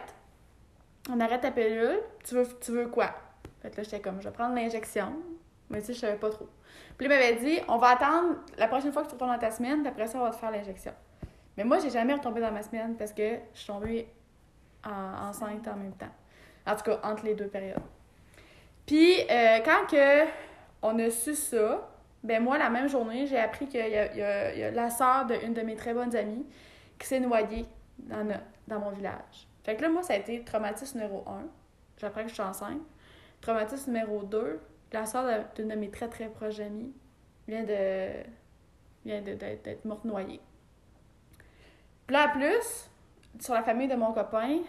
On 1.10 1.20
arrête 1.20 1.42
ta 1.42 1.52
pilule. 1.52 2.00
Tu 2.24 2.36
veux, 2.36 2.48
tu 2.60 2.72
veux 2.72 2.88
quoi? 2.88 3.14
Fait 3.62 3.76
là, 3.76 3.84
j'étais 3.84 4.00
comme, 4.02 4.22
je 4.22 4.28
vais 4.30 4.34
prendre 4.34 4.56
l'injection. 4.56 5.14
Mais 5.70 5.80
tu 5.80 5.88
sais, 5.88 5.94
je 5.94 6.00
savais 6.00 6.18
pas 6.18 6.30
trop. 6.30 6.48
Puis 6.98 7.06
il 7.06 7.10
m'avait 7.10 7.36
dit, 7.36 7.60
on 7.68 7.78
va 7.78 7.90
attendre 7.90 8.36
la 8.58 8.68
prochaine 8.68 8.92
fois 8.92 9.04
que 9.04 9.08
tu 9.08 9.14
retournes 9.14 9.32
dans 9.34 9.40
ta 9.40 9.52
semaine, 9.52 9.86
après 9.88 10.08
ça, 10.08 10.20
on 10.20 10.24
va 10.24 10.30
te 10.32 10.36
faire 10.36 10.52
l'injection. 10.52 10.94
Mais 11.58 11.64
moi, 11.64 11.80
j'ai 11.80 11.90
jamais 11.90 12.14
retombé 12.14 12.42
dans 12.42 12.52
ma 12.52 12.62
semaine 12.64 12.96
parce 12.96 13.14
que 13.14 13.38
je 13.54 13.60
suis 13.60 13.68
tombée 13.68 14.08
en- 14.86 15.30
enceinte 15.30 15.68
en 15.68 15.76
même 15.76 15.94
temps. 15.94 16.12
En 16.66 16.76
tout 16.76 16.84
cas, 16.84 17.00
entre 17.04 17.26
les 17.26 17.36
deux 17.36 17.48
périodes. 17.48 17.80
Puis, 18.86 19.16
euh, 19.30 19.60
quand 19.64 19.88
que 19.90 20.26
on 20.82 20.98
a 21.00 21.10
su 21.10 21.36
ça, 21.36 21.90
ben 22.24 22.42
moi, 22.44 22.58
la 22.58 22.70
même 22.70 22.88
journée, 22.88 23.28
j'ai 23.28 23.38
appris 23.40 23.68
qu'il 23.68 23.86
y, 23.86 23.90
y 23.92 24.22
a- 24.24 24.72
la 24.72 24.90
sœur 24.90 25.26
d'une 25.26 25.54
de 25.54 25.62
mes 25.62 25.76
très 25.76 25.94
bonnes 25.94 26.16
amies 26.16 26.46
qui 27.00 27.08
s'est 27.08 27.20
noyée 27.20 27.66
dans, 27.98 28.28
dans 28.68 28.80
mon 28.80 28.92
village. 28.92 29.48
Fait 29.64 29.76
que 29.76 29.82
là, 29.82 29.90
moi, 29.90 30.04
ça 30.04 30.14
a 30.14 30.18
été 30.18 30.44
traumatisme 30.44 31.00
numéro 31.00 31.24
1. 31.28 31.44
J'apprends 31.98 32.24
que 32.24 32.30
je 32.30 32.34
suis 32.34 32.44
enceinte. 32.44 32.82
Traumatisme 33.42 33.92
numéro 33.92 34.24
2, 34.24 34.60
la 34.92 35.04
de- 35.04 35.56
d'une 35.56 35.70
de 35.70 35.76
mes 35.76 35.90
très 35.90 36.08
très 36.08 36.28
proches 36.30 36.60
amies 36.60 36.94
vient 37.48 37.64
de 37.64 38.24
vient 39.06 39.22
d'être 39.22 39.84
morte 39.86 40.06
noyée. 40.06 40.40
Puis 42.08 42.14
là, 42.16 42.28
en 42.28 42.32
plus, 42.32 42.90
sur 43.40 43.54
la 43.54 43.64
famille 43.64 43.88
de 43.88 43.96
mon 43.96 44.14
copain, 44.14 44.60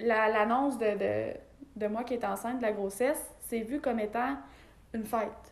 la- 0.00 0.28
l'annonce 0.28 0.78
de, 0.78 0.96
de, 0.96 1.34
de 1.76 1.86
moi 1.88 2.04
qui 2.04 2.14
est 2.14 2.24
enceinte, 2.24 2.58
de 2.58 2.62
la 2.62 2.72
grossesse, 2.72 3.22
c'est 3.40 3.60
vu 3.60 3.80
comme 3.80 4.00
étant 4.00 4.36
une 4.94 5.04
fête. 5.04 5.51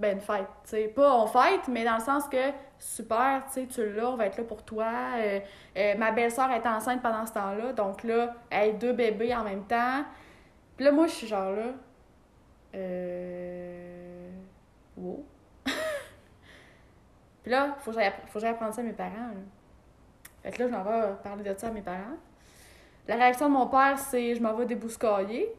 Ben, 0.00 0.14
une 0.14 0.22
fête, 0.22 0.46
sais. 0.64 0.88
Pas 0.88 1.14
on 1.14 1.26
fête, 1.26 1.68
mais 1.68 1.84
dans 1.84 1.96
le 1.96 2.00
sens 2.00 2.26
que, 2.26 2.52
super, 2.78 3.42
tu 3.52 3.66
tu 3.66 3.92
l'as, 3.92 4.08
on 4.08 4.16
va 4.16 4.26
être 4.26 4.38
là 4.38 4.44
pour 4.44 4.62
toi. 4.62 4.90
Euh, 5.18 5.40
euh, 5.76 5.94
ma 5.98 6.10
belle-sœur 6.10 6.50
est 6.52 6.66
enceinte 6.66 7.02
pendant 7.02 7.26
ce 7.26 7.34
temps-là, 7.34 7.74
donc 7.74 8.02
là, 8.02 8.34
elle 8.48 8.70
a 8.70 8.72
deux 8.72 8.94
bébés 8.94 9.34
en 9.34 9.44
même 9.44 9.64
temps. 9.64 10.02
Puis 10.74 10.86
là, 10.86 10.92
moi, 10.92 11.06
je 11.06 11.12
suis 11.12 11.26
genre 11.26 11.52
là. 11.52 11.66
Euh. 12.76 14.30
Wow. 14.96 15.22
Puis 17.42 17.52
là, 17.52 17.76
faut 17.80 17.90
que 17.90 17.98
j'aille 17.98 18.50
apprendre 18.52 18.72
ça 18.72 18.80
à 18.80 18.84
mes 18.84 18.94
parents. 18.94 19.34
Fait 20.42 20.50
que 20.50 20.62
là, 20.62 20.68
je 20.68 20.72
m'en 20.72 20.82
vais 20.82 21.14
parler 21.22 21.44
de 21.44 21.58
ça 21.58 21.66
à 21.66 21.70
mes 21.72 21.82
parents. 21.82 22.16
La 23.06 23.16
réaction 23.16 23.48
de 23.48 23.52
mon 23.52 23.66
père, 23.66 23.98
c'est 23.98 24.34
je 24.34 24.42
m'en 24.42 24.54
vais 24.54 24.64
débouscailler. 24.64 25.54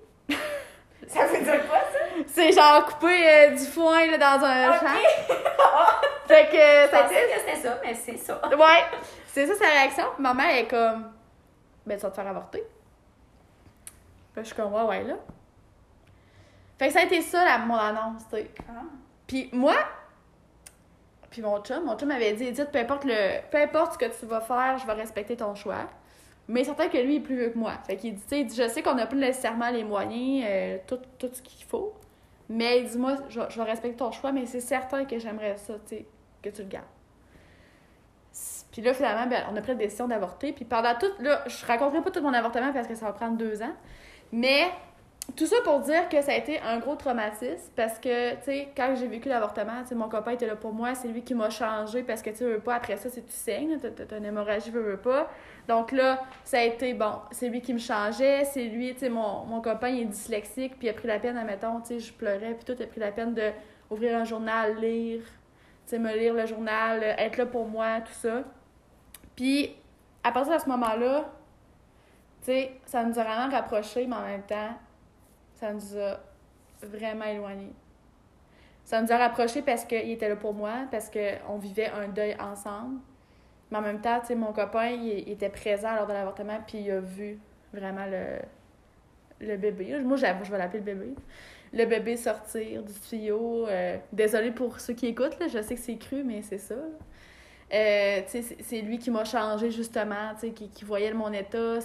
Ça 1.08 1.28
veut 1.28 1.44
dire 1.44 1.68
quoi? 1.70 1.81
C'est 2.28 2.52
genre 2.52 2.86
couper 2.86 3.28
euh, 3.28 3.50
du 3.52 3.66
foin 3.66 4.06
là, 4.08 4.18
dans 4.18 4.46
un 4.46 4.70
Ok. 4.70 4.80
champ. 4.80 4.88
Fait 6.28 6.48
que 6.48 6.92
ça 6.96 7.04
que 7.04 7.40
c'était 7.40 7.56
ça, 7.56 7.80
mais 7.84 7.94
c'est 7.94 8.18
ça. 8.18 8.42
Ouais, 8.58 8.84
c'est 9.28 9.46
ça 9.48 9.56
sa 9.56 9.66
réaction. 9.66 10.06
Puis 10.14 10.24
ma 10.24 10.34
mère 10.34 10.56
est 10.56 10.68
comme, 10.68 11.12
ben 11.86 11.98
tu 11.98 12.04
vas 12.04 12.10
te 12.10 12.16
faire 12.16 12.28
avorter. 12.28 12.64
Puis 14.34 14.44
je 14.44 14.48
suis 14.48 14.56
comme, 14.56 14.74
ouais, 14.74 14.84
ouais, 14.84 15.04
là. 15.04 15.16
Fait 16.80 16.88
que 16.88 16.94
ça 16.94 17.00
a 17.02 17.04
été 17.04 17.22
ça, 17.22 17.44
la, 17.44 17.58
mon 17.60 17.76
annonce, 17.76 18.24
tu 18.30 18.38
sais. 18.38 18.50
Ah. 18.70 18.84
Puis 19.28 19.50
moi, 19.52 19.76
puis 21.30 21.42
mon 21.42 21.62
chum, 21.62 21.86
mon 21.86 21.98
chum 21.98 22.08
m'avait 22.08 22.34
dit, 22.34 22.46
Edith, 22.48 22.72
peu 22.72 22.80
importe, 22.80 23.04
le, 23.06 23.42
peu 23.52 23.58
importe 23.58 23.94
ce 23.94 23.98
que 23.98 24.20
tu 24.20 24.26
vas 24.26 24.42
faire, 24.42 24.78
je 24.78 24.86
vais 24.88 24.94
respecter 24.94 25.36
ton 25.36 25.54
choix. 25.54 25.88
Mais 26.48 26.64
certain 26.64 26.88
que 26.90 26.98
lui 26.98 27.18
est 27.18 27.20
plus 27.22 27.36
vieux 27.38 27.50
que 27.50 27.58
moi. 27.58 27.74
Fait 27.86 27.96
qu'il 27.98 28.16
dit, 28.16 28.22
tu 28.24 28.28
sais, 28.30 28.42
il 28.42 28.50
je 28.54 28.68
sais 28.68 28.82
qu'on 28.82 28.96
n'a 28.96 29.06
pas 29.06 29.16
nécessairement 29.16 29.70
les 29.70 29.84
moyens, 29.84 30.46
euh, 30.50 30.78
tout, 30.88 31.00
tout 31.20 31.30
ce 31.32 31.42
qu'il 31.42 31.66
faut. 31.66 31.94
Mais 32.52 32.82
il 32.82 32.90
dit, 32.90 32.98
moi, 32.98 33.16
je, 33.30 33.40
je 33.50 33.58
vais 33.58 33.64
respecter 33.64 33.96
ton 33.96 34.12
choix, 34.12 34.34
mais 34.34 34.46
c'est 34.46 34.60
certain 34.60 35.06
que 35.06 35.18
j'aimerais 35.18 35.56
ça, 35.58 35.76
tu 35.88 35.96
sais, 35.96 36.06
que 36.44 36.50
tu 36.50 36.64
le 36.64 36.68
gardes. 36.68 36.86
Puis 38.72 38.82
là, 38.82 38.94
finalement, 38.94 39.28
ben, 39.28 39.44
on 39.52 39.56
a 39.56 39.62
pris 39.62 39.72
la 39.72 39.78
décision 39.78 40.08
d'avorter. 40.08 40.52
Puis 40.52 40.66
pendant 40.66 40.94
tout, 40.96 41.12
là, 41.20 41.44
je 41.48 41.66
raconterai 41.66 42.02
pas 42.02 42.12
tout 42.12 42.22
mon 42.22 42.34
avortement 42.34 42.74
parce 42.74 42.88
que 42.88 42.96
ça 42.96 43.06
va 43.06 43.14
prendre 43.14 43.38
deux 43.38 43.62
ans. 43.62 43.74
Mais 44.32 44.70
tout 45.36 45.46
ça 45.46 45.56
pour 45.64 45.80
dire 45.80 46.10
que 46.10 46.22
ça 46.22 46.34
a 46.34 46.36
été 46.36 46.60
un 46.60 46.80
gros 46.80 46.96
traumatisme 46.96 47.72
parce 47.76 48.00
que, 48.00 48.34
tu 48.36 48.44
sais, 48.44 48.70
quand 48.76 48.96
j'ai 48.98 49.08
vécu 49.08 49.30
l'avortement, 49.30 49.84
mon 49.96 50.10
copain 50.10 50.32
était 50.32 50.48
là 50.48 50.56
pour 50.56 50.74
moi, 50.74 50.94
c'est 50.94 51.08
lui 51.08 51.24
qui 51.24 51.34
m'a 51.34 51.50
changé 51.50 52.04
parce 52.04 52.22
que, 52.22 52.32
tu 52.32 52.44
veux 52.44 52.60
pas, 52.60 52.76
après 52.76 52.98
ça, 52.98 53.10
c'est 53.10 53.26
tu 53.26 53.32
saignes, 53.32 53.78
t'as 53.80 54.18
une 54.18 54.26
hémorragie, 54.26 54.72
veux, 54.72 54.82
veux 54.82 54.98
pas. 54.98 55.30
Donc 55.68 55.92
là, 55.92 56.22
ça 56.44 56.60
a 56.60 56.64
été, 56.64 56.94
bon, 56.94 57.14
c'est 57.32 57.48
lui 57.48 57.62
qui 57.62 57.74
me 57.74 57.80
changeait, 57.80 58.46
c'est 58.46 58.66
lui, 58.66 58.94
tu 58.94 59.02
sais, 59.02 59.10
mon, 59.10 59.46
mon 59.46 59.62
copain, 59.62 59.90
il 59.90 60.02
est 60.02 60.06
dyslexique, 60.06 60.78
puis 60.78 60.88
il 60.88 60.90
a 60.90 60.94
pris 60.94 61.08
la 61.08 61.20
peine, 61.20 61.38
admettons, 61.38 61.80
tu 61.80 61.88
sais, 61.88 62.00
je 62.00 62.12
pleurais, 62.12 62.54
puis 62.54 62.66
tout, 62.66 62.76
il 62.78 62.84
a 62.84 62.88
pris 62.88 63.00
la 63.00 63.12
peine 63.12 63.34
de 63.34 63.52
ouvrir 63.90 64.18
un 64.18 64.26
journal, 64.26 64.76
lire, 64.78 65.22
tu 65.22 65.28
sais, 65.86 66.00
me 66.00 66.14
lire 66.14 66.34
le 66.34 66.46
journal, 66.46 67.02
euh, 67.04 67.14
être 67.18 67.38
là 67.38 67.46
pour 67.46 67.68
moi, 67.68 68.02
tout 68.02 68.14
ça. 68.14 68.44
Puis, 69.36 69.76
à 70.24 70.32
partir 70.32 70.56
de 70.56 70.62
ce 70.62 70.68
moment-là, 70.68 71.30
tu 72.42 72.48
sais, 72.48 72.72
ça 72.86 73.04
nous 73.04 73.18
a 73.18 73.24
vraiment 73.24 73.50
rapprochés, 73.50 74.08
mais 74.08 74.16
en 74.16 74.24
même 74.24 74.44
temps, 74.44 74.74
ça 75.62 75.72
nous 75.74 75.98
a 76.00 76.20
vraiment 76.82 77.26
éloignés. 77.26 77.72
Ça 78.84 79.00
nous 79.00 79.12
a 79.12 79.18
rapprochés 79.18 79.62
parce 79.62 79.86
qu'il 79.86 80.10
était 80.10 80.28
là 80.28 80.36
pour 80.36 80.56
moi, 80.56 80.88
parce 80.90 81.10
qu'on 81.10 81.58
vivait 81.58 81.90
un 81.90 82.08
deuil 82.08 82.36
ensemble. 82.40 83.00
Mais 83.70 83.78
en 83.78 83.82
même 83.82 84.02
temps, 84.02 84.20
tu 84.22 84.28
sais, 84.28 84.36
mon 84.36 84.52
copain, 84.54 84.88
il, 84.88 85.30
était 85.30 85.50
présent 85.50 85.96
lors 85.96 86.08
de 86.08 86.14
l'avortement, 86.14 86.60
puis 86.68 86.80
il 86.80 86.92
a 86.92 87.00
vu 87.00 87.40
vraiment 87.72 88.06
le, 88.08 88.40
le 89.46 89.56
bébé. 89.56 90.00
Moi, 90.00 90.18
j'avoue, 90.18 90.44
je 90.44 90.52
vais 90.52 90.58
l'appeler 90.58 90.80
le 90.80 90.86
bébé. 90.86 91.16
Le 91.74 91.86
bébé 91.86 92.18
sortir 92.18 92.82
du 92.82 92.94
tuyau. 92.94 93.68
Euh, 93.68 93.98
désolée 94.12 94.52
pour 94.52 94.80
ceux 94.80 94.94
qui 94.94 95.08
écoutent, 95.08 95.40
là, 95.40 95.48
je 95.48 95.62
sais 95.62 95.76
que 95.76 95.82
c'est 95.82 95.98
cru, 95.98 96.24
mais 96.24 96.42
c'est 96.42 96.58
ça. 96.58 96.76
Euh, 97.74 98.22
c'est- 98.26 98.82
lui 98.82 98.98
qui 98.98 99.12
m'a 99.12 99.24
changé, 99.26 99.70
justement, 99.70 100.34
qui, 100.42 100.70
qui 100.70 100.86
voyait 100.86 101.14
mon 101.14 101.32
état. 101.32 101.80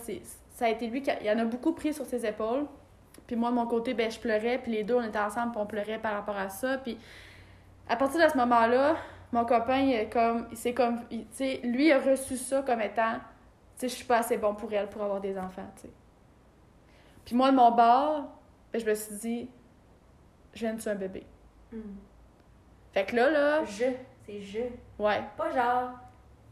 Ça 0.48 0.64
a 0.64 0.70
été 0.70 0.86
lui 0.86 1.02
qui 1.02 1.10
en 1.10 1.38
a 1.38 1.44
beaucoup 1.44 1.72
pris 1.72 1.92
sur 1.92 2.06
ses 2.06 2.24
épaules. 2.24 2.66
Puis 3.26 3.36
moi, 3.36 3.50
de 3.50 3.56
mon 3.56 3.66
côté, 3.66 3.94
ben, 3.94 4.10
je 4.10 4.18
pleurais, 4.20 4.58
puis 4.58 4.72
les 4.72 4.84
deux, 4.84 4.94
on 4.94 5.02
était 5.02 5.18
ensemble, 5.18 5.52
puis 5.52 5.60
on 5.60 5.66
pleurait 5.66 5.98
par 5.98 6.12
rapport 6.14 6.36
à 6.36 6.48
ça. 6.48 6.78
Puis 6.78 6.98
à 7.88 7.96
partir 7.96 8.24
de 8.24 8.30
ce 8.30 8.36
moment-là, 8.36 8.96
mon 9.32 9.44
copain, 9.44 9.78
il 9.78 10.08
comme, 10.08 10.46
c'est 10.54 10.74
comme, 10.74 11.00
il- 11.10 11.26
tu 11.28 11.36
sais, 11.36 11.60
lui 11.64 11.90
a 11.92 11.98
reçu 12.00 12.36
ça 12.36 12.62
comme 12.62 12.80
étant, 12.80 13.14
tu 13.14 13.20
sais, 13.80 13.88
je 13.88 13.94
suis 13.94 14.04
pas 14.04 14.18
assez 14.18 14.38
bon 14.38 14.54
pour 14.54 14.72
elle 14.72 14.88
pour 14.88 15.02
avoir 15.02 15.20
des 15.20 15.36
enfants, 15.38 15.68
tu 15.76 15.82
sais. 15.82 15.90
Puis 17.24 17.34
moi, 17.34 17.50
de 17.50 17.56
mon 17.56 17.70
bord, 17.72 18.28
ben, 18.72 18.80
je 18.80 18.86
me 18.86 18.94
suis 18.94 19.14
dit, 19.16 19.50
je 20.54 20.60
viens 20.60 20.74
de 20.74 20.80
tuer 20.80 20.90
un 20.90 20.94
bébé. 20.94 21.26
Hmm. 21.72 21.80
Fait 22.92 23.04
que 23.04 23.16
là, 23.16 23.30
là, 23.30 23.64
Je, 23.64 23.84
c'est 24.24 24.40
je. 24.40 24.60
ouais, 24.98 25.22
Pas 25.36 25.50
genre, 25.50 25.90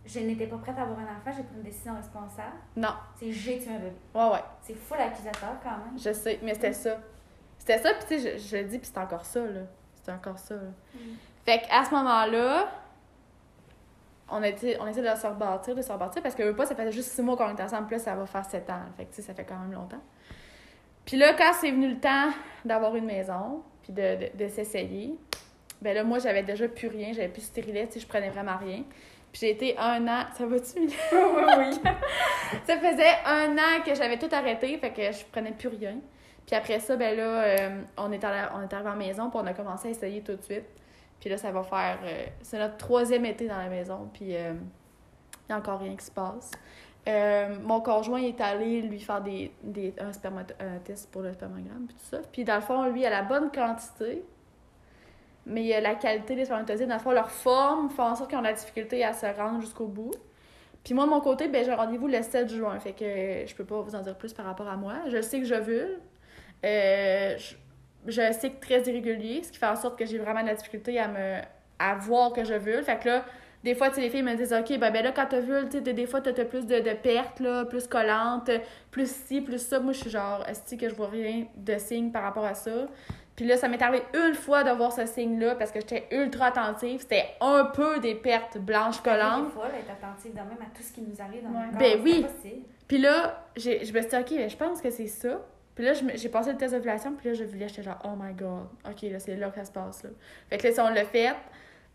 je 0.06 0.20
n'étais 0.20 0.46
pas 0.46 0.56
prête 0.58 0.78
à 0.78 0.82
avoir 0.82 0.98
un 0.98 1.04
enfant, 1.04 1.30
j'ai 1.36 1.42
pris 1.42 1.56
une 1.56 1.62
décision 1.62 1.94
responsable. 1.96 2.56
non, 2.76 2.94
C'est 3.18 3.32
j'ai 3.32 3.58
tué 3.58 3.70
un 3.70 3.78
bébé. 3.78 3.92
ouais, 4.14 4.30
ouais. 4.30 4.44
C'est 4.62 4.74
fou 4.74 4.94
l'accusateur 4.94 5.56
quand 5.62 5.70
même. 5.70 5.98
Je 5.98 6.12
sais, 6.12 6.38
mais 6.42 6.54
c'était 6.54 6.72
ça. 6.72 6.98
C'était 7.58 7.78
ça, 7.78 7.90
puis 7.94 8.04
tu 8.08 8.20
sais, 8.20 8.38
je, 8.38 8.48
je 8.48 8.56
le 8.58 8.64
dis, 8.64 8.78
puis 8.78 8.90
c'est 8.92 9.00
encore 9.00 9.24
ça, 9.24 9.40
là. 9.40 9.60
C'était 9.96 10.12
encore 10.12 10.38
ça, 10.38 10.54
là. 10.56 10.60
Mm. 10.94 10.98
Fait 11.46 11.60
qu'à 11.60 11.84
ce 11.84 11.90
moment-là, 11.94 12.68
on 14.28 14.42
était, 14.42 14.76
on 14.80 14.86
essaie 14.86 15.02
de 15.02 15.16
se 15.18 15.26
rebâtir, 15.26 15.74
de 15.74 15.82
se 15.82 15.92
rebâtir, 15.92 16.22
parce 16.22 16.34
que 16.34 16.50
pas, 16.52 16.66
ça 16.66 16.74
fait 16.74 16.90
juste 16.92 17.10
six 17.10 17.22
mois 17.22 17.36
qu'on 17.36 17.54
est 17.54 17.60
ensemble, 17.62 17.86
puis 17.86 17.96
là, 17.96 18.02
ça 18.02 18.14
va 18.14 18.26
faire 18.26 18.44
sept 18.44 18.68
ans. 18.70 18.80
Fait 18.96 19.04
que, 19.04 19.10
tu 19.10 19.16
sais, 19.16 19.22
ça 19.22 19.34
fait 19.34 19.44
quand 19.44 19.58
même 19.58 19.72
longtemps. 19.72 20.00
Puis 21.04 21.16
là, 21.16 21.34
quand 21.34 21.52
c'est 21.60 21.70
venu 21.70 21.88
le 21.88 22.00
temps 22.00 22.30
d'avoir 22.64 22.96
une 22.96 23.04
maison, 23.04 23.62
puis 23.82 23.92
de, 23.92 24.16
de, 24.32 24.44
de 24.44 24.48
s'essayer, 24.48 25.18
ben 25.82 25.94
là, 25.94 26.02
moi, 26.04 26.18
j'avais 26.18 26.42
déjà 26.42 26.66
plus 26.66 26.88
rien, 26.88 27.12
j'avais 27.12 27.28
plus 27.28 27.42
de 27.42 27.46
stérilet, 27.46 27.86
tu 27.86 27.94
sais, 27.94 28.00
je 28.00 28.06
prenais 28.06 28.30
vraiment 28.30 28.56
rien. 28.56 28.84
Puis 29.34 29.40
j'ai 29.40 29.50
été 29.50 29.76
un 29.78 30.06
an... 30.06 30.26
Ça 30.38 30.46
va-tu, 30.46 30.78
Mylène? 30.78 30.96
oui, 31.12 31.42
oui. 31.58 31.80
Ça 32.66 32.78
faisait 32.78 33.16
un 33.26 33.58
an 33.58 33.82
que 33.84 33.92
j'avais 33.92 34.16
tout 34.16 34.28
arrêté, 34.30 34.78
fait 34.78 34.92
que 34.92 35.10
je 35.10 35.24
prenais 35.24 35.50
plus 35.50 35.66
rien. 35.66 35.96
Puis 36.46 36.54
après 36.54 36.78
ça, 36.78 36.94
ben 36.94 37.16
là, 37.16 37.42
euh, 37.42 37.82
on, 37.96 38.12
est 38.12 38.22
allé, 38.22 38.46
on 38.54 38.62
est 38.62 38.72
arrivé 38.72 38.88
à 38.88 38.92
la 38.92 38.96
maison, 38.96 39.30
puis 39.30 39.40
on 39.42 39.46
a 39.46 39.52
commencé 39.52 39.88
à 39.88 39.90
essayer 39.90 40.20
tout 40.20 40.36
de 40.36 40.42
suite. 40.42 40.66
Puis 41.18 41.28
là, 41.30 41.36
ça 41.36 41.50
va 41.50 41.64
faire... 41.64 41.98
euh, 42.04 42.26
c'est 42.42 42.58
notre 42.58 42.76
troisième 42.76 43.24
été 43.26 43.48
dans 43.48 43.58
la 43.58 43.68
maison, 43.68 44.08
puis 44.12 44.26
il 44.26 44.28
n'y 44.28 44.36
a 44.36 45.56
encore 45.56 45.80
rien 45.80 45.96
qui 45.96 46.04
se 46.04 46.12
passe. 46.12 46.52
Euh, 47.08 47.56
mon 47.60 47.80
conjoint 47.80 48.22
est 48.22 48.40
allé 48.40 48.82
lui 48.82 49.00
faire 49.00 49.20
des, 49.20 49.52
des, 49.64 49.94
un, 49.98 50.12
spermato- 50.12 50.54
un 50.60 50.78
test 50.78 51.10
pour 51.10 51.22
le 51.22 51.32
spermogramme, 51.32 51.86
puis 51.88 51.96
tout 51.96 52.16
ça. 52.16 52.18
Puis 52.30 52.44
dans 52.44 52.54
le 52.54 52.60
fond, 52.60 52.84
lui, 52.88 53.00
il 53.00 53.06
a 53.06 53.10
la 53.10 53.22
bonne 53.22 53.50
quantité, 53.50 54.22
mais 55.46 55.76
euh, 55.76 55.80
la 55.80 55.94
qualité 55.94 56.34
des 56.34 56.44
spermatozoïdes, 56.44 56.88
dans 56.88 56.94
le 56.94 57.00
fond, 57.00 57.12
leur 57.12 57.30
forme 57.30 57.90
fait 57.90 58.02
en 58.02 58.14
sorte 58.14 58.30
qu'ils 58.30 58.38
ont 58.38 58.42
la 58.42 58.52
difficulté 58.52 59.04
à 59.04 59.12
se 59.12 59.26
rendre 59.26 59.60
jusqu'au 59.60 59.86
bout. 59.86 60.14
Puis 60.82 60.94
moi, 60.94 61.04
de 61.04 61.10
mon 61.10 61.20
côté, 61.20 61.48
ben, 61.48 61.64
j'ai 61.64 61.72
rendez-vous 61.72 62.08
le 62.08 62.22
7 62.22 62.48
juin, 62.48 62.78
fait 62.78 62.92
que 62.92 63.04
euh, 63.04 63.46
je 63.46 63.54
peux 63.54 63.64
pas 63.64 63.80
vous 63.80 63.94
en 63.94 64.00
dire 64.00 64.16
plus 64.16 64.32
par 64.32 64.46
rapport 64.46 64.68
à 64.68 64.76
moi. 64.76 64.94
Je 65.08 65.20
sais 65.20 65.40
que 65.40 65.46
je 65.46 65.54
vule. 65.54 65.98
Euh, 66.64 67.36
je, 68.06 68.20
un 68.20 68.32
cycle 68.32 68.58
très 68.60 68.82
irrégulier, 68.82 69.42
ce 69.42 69.50
qui 69.50 69.58
fait 69.58 69.66
en 69.66 69.76
sorte 69.76 69.98
que 69.98 70.04
j'ai 70.04 70.18
vraiment 70.18 70.42
de 70.42 70.48
la 70.48 70.54
difficulté 70.54 70.98
à 70.98 71.08
me 71.08 71.40
à 71.78 71.94
voir 71.96 72.32
que 72.32 72.44
je 72.44 72.54
vule. 72.54 72.82
Fait 72.84 72.98
que 72.98 73.08
là, 73.08 73.24
des 73.64 73.74
fois, 73.74 73.90
sais, 73.90 74.00
les 74.02 74.10
filles 74.10 74.22
me 74.22 74.34
disent, 74.36 74.52
OK, 74.52 74.78
ben, 74.78 74.92
ben 74.92 75.02
là, 75.02 75.12
quand 75.12 75.26
tu 75.26 75.36
sais, 75.70 75.80
des 75.80 76.06
fois, 76.06 76.20
t'as 76.20 76.44
plus 76.44 76.66
de, 76.66 76.80
de 76.80 76.92
pertes, 76.92 77.40
là, 77.40 77.64
plus 77.64 77.86
collantes, 77.86 78.50
plus 78.90 79.10
ci, 79.10 79.40
plus 79.40 79.58
ça. 79.58 79.80
Moi, 79.80 79.94
je 79.94 80.00
suis 80.00 80.10
genre, 80.10 80.44
est 80.46 80.76
que 80.76 80.88
je 80.88 80.94
vois 80.94 81.08
rien 81.08 81.46
de 81.56 81.78
signe 81.78 82.12
par 82.12 82.22
rapport 82.22 82.44
à 82.44 82.54
ça? 82.54 82.88
Puis 83.36 83.44
là, 83.46 83.56
ça 83.56 83.66
m'est 83.68 83.82
arrivé 83.82 84.04
une 84.14 84.34
fois 84.34 84.62
de 84.62 84.70
voir 84.70 84.92
ce 84.92 85.06
signe-là 85.06 85.56
parce 85.56 85.72
que 85.72 85.80
j'étais 85.80 86.06
ultra 86.12 86.46
attentive. 86.46 87.00
C'était 87.00 87.26
un 87.40 87.64
peu 87.64 87.98
des 87.98 88.14
pertes 88.14 88.58
blanches 88.58 89.00
collantes. 89.00 89.46
Des 89.46 89.52
fois, 89.52 89.68
là, 89.68 89.74
être 89.78 89.90
attentive 89.90 90.32
de 90.32 90.38
même 90.38 90.60
à 90.62 90.76
tout 90.76 90.82
ce 90.82 90.92
qui 90.92 91.02
nous 91.02 91.20
arrive 91.20 91.42
dans 91.42 91.50
Ouais. 91.58 91.66
le 91.66 91.70
corps. 91.70 91.78
Ben 91.80 92.00
oui. 92.04 92.26
Puis 92.86 92.98
là, 92.98 93.44
j'ai- 93.56 93.84
je 93.84 93.92
me 93.92 94.00
suis 94.00 94.10
dit, 94.10 94.16
OK, 94.16 94.30
ben, 94.30 94.48
je 94.50 94.56
pense 94.56 94.80
que 94.80 94.90
c'est 94.90 95.06
ça. 95.08 95.40
Puis 95.74 95.84
là, 95.84 95.92
j'ai 96.14 96.28
passé 96.28 96.52
le 96.52 96.56
test 96.58 96.72
d'ovulation, 96.74 97.14
puis 97.14 97.28
là, 97.30 97.34
je 97.34 97.42
voulais, 97.42 97.66
j'étais 97.66 97.82
genre, 97.82 97.98
oh 98.04 98.10
my 98.16 98.32
god, 98.34 98.68
OK, 98.88 99.02
là, 99.10 99.18
c'est 99.18 99.34
là 99.34 99.48
que 99.50 99.56
ça 99.56 99.64
se 99.64 99.72
passe, 99.72 100.04
là. 100.04 100.10
Fait 100.48 100.56
que 100.58 100.68
là, 100.68 100.72
si 100.72 100.80
on 100.80 100.88
l'a 100.90 101.04
fait, 101.04 101.34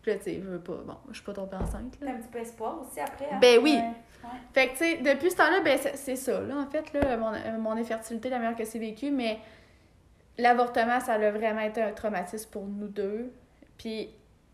puis 0.02 0.10
là, 0.12 0.18
tu 0.18 0.24
sais, 0.24 0.40
je 0.42 0.46
veux 0.46 0.58
pas, 0.60 0.74
bon, 0.84 0.96
je 1.08 1.14
suis 1.14 1.24
pas 1.24 1.32
tombée 1.32 1.56
enceinte, 1.56 1.96
T'as 1.98 2.10
un 2.10 2.16
petit 2.16 2.28
peu 2.28 2.38
espoir 2.40 2.78
aussi 2.82 3.00
après. 3.00 3.28
hein? 3.32 3.38
Ben 3.40 3.58
oui! 3.62 3.78
Ouais. 4.22 4.28
Fait 4.52 4.66
que, 4.66 4.72
tu 4.72 4.78
sais, 4.78 4.96
depuis 4.98 5.30
ce 5.30 5.36
temps-là, 5.36 5.60
ben, 5.64 5.78
c'est 5.94 6.16
ça, 6.16 6.40
là, 6.42 6.56
en 6.56 6.66
fait, 6.66 6.92
là, 6.92 7.16
mon, 7.16 7.32
mon 7.58 7.70
infertilité, 7.78 8.28
la 8.28 8.38
meilleure 8.38 8.56
que 8.56 8.66
c'est 8.66 8.78
vécu, 8.78 9.10
mais 9.10 9.38
l'avortement, 10.40 11.00
ça 11.00 11.14
a 11.14 11.30
vraiment 11.30 11.60
été 11.60 11.82
un 11.82 11.92
traumatisme 11.92 12.50
pour 12.50 12.66
nous 12.66 12.88
deux. 12.88 13.32
Puis 13.78 14.10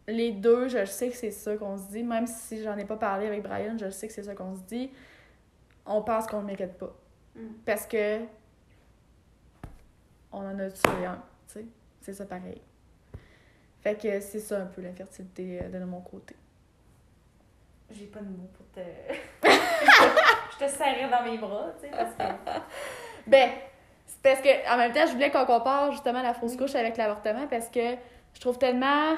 les 0.09 0.32
deux, 0.32 0.68
je 0.68 0.84
sais 0.84 1.11
que 1.11 1.16
c'est 1.16 1.30
ça 1.30 1.57
qu'on 1.57 1.76
se 1.76 1.89
dit, 1.89 2.03
même 2.03 2.26
si 2.26 2.62
j'en 2.62 2.76
ai 2.76 2.84
pas 2.84 2.97
parlé 2.97 3.26
avec 3.26 3.43
Brian, 3.43 3.76
je 3.78 3.91
sais 3.91 4.07
que 4.07 4.12
c'est 4.12 4.22
ça 4.22 4.34
qu'on 4.34 4.55
se 4.55 4.62
dit. 4.62 4.91
On 5.84 6.03
pense 6.03 6.26
qu'on 6.26 6.41
le 6.41 6.47
mérite 6.47 6.74
pas. 6.74 6.95
Mm. 7.34 7.41
Parce 7.64 7.87
que 7.87 8.20
on 10.32 10.41
en 10.41 10.59
a 10.59 10.70
tué 10.70 11.07
un, 11.07 11.22
tu 11.49 11.55
sais. 11.55 11.64
C'est 12.01 12.12
ça 12.14 12.26
pareil. 12.26 12.61
Fait 13.80 13.95
que 13.95 14.20
c'est 14.20 14.41
ça 14.41 14.61
un 14.61 14.66
peu 14.66 14.82
l'infertilité 14.82 15.61
euh, 15.62 15.68
de 15.68 15.84
mon 15.84 16.01
côté. 16.01 16.37
J'ai 17.91 18.07
pas 18.07 18.20
de 18.20 18.28
mots 18.28 18.51
pour 18.53 18.66
te. 18.70 18.80
je 19.49 20.64
te 20.64 20.68
serrais 20.68 21.09
dans 21.09 21.22
mes 21.22 21.39
bras, 21.39 21.72
tu 21.80 21.87
sais, 21.87 21.91
parce 21.93 22.14
que. 22.14 22.61
Ben, 23.28 23.51
parce 24.23 24.41
que 24.41 24.73
en 24.73 24.77
même 24.77 24.93
temps, 24.93 25.07
je 25.07 25.12
voulais 25.12 25.31
qu'on 25.31 25.45
compare 25.47 25.93
justement 25.93 26.23
la 26.23 26.35
fausse 26.35 26.57
couche 26.57 26.75
avec 26.75 26.97
l'avortement 26.97 27.47
parce 27.49 27.69
que 27.69 27.95
je 28.35 28.41
trouve 28.41 28.59
tellement. 28.59 29.14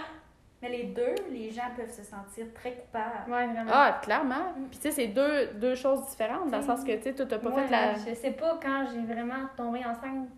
Mais 0.60 0.70
les 0.70 0.84
deux, 0.84 1.14
les 1.30 1.50
gens 1.50 1.70
peuvent 1.76 1.90
se 1.90 2.02
sentir 2.02 2.46
très 2.54 2.72
coupables. 2.72 3.30
Ouais, 3.30 3.46
vraiment. 3.46 3.70
Ah, 3.72 4.00
clairement. 4.02 4.52
Puis 4.70 4.78
tu 4.78 4.88
sais, 4.88 4.90
c'est 4.90 5.06
deux, 5.08 5.46
deux 5.54 5.74
choses 5.76 6.04
différentes 6.10 6.50
dans 6.50 6.58
le 6.58 6.64
sens 6.64 6.82
que 6.82 6.92
tu 6.96 7.02
sais, 7.04 7.14
toi, 7.14 7.26
t'as 7.26 7.38
pas 7.38 7.52
fait 7.52 7.70
la. 7.70 7.94
Je 7.94 8.14
sais 8.14 8.32
pas 8.32 8.58
quand 8.60 8.86
j'ai 8.92 9.00
vraiment 9.14 9.46
tombé 9.56 9.80
enceinte. 9.80 10.28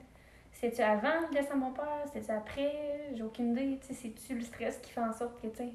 C'est-tu 0.53 0.83
avant 0.83 1.23
de 1.33 1.57
mon 1.59 1.71
père? 1.71 2.05
C'est-tu 2.13 2.31
après? 2.31 3.09
J'ai 3.15 3.23
aucune 3.23 3.53
idée. 3.53 3.79
Tu 3.81 3.95
sais, 3.95 3.95
C'est-tu 3.95 4.35
le 4.35 4.43
stress 4.43 4.77
qui 4.79 4.91
fait 4.91 5.01
en 5.01 5.13
sorte 5.13 5.41
que, 5.41 5.47
tu 5.47 5.57
sais, 5.57 5.73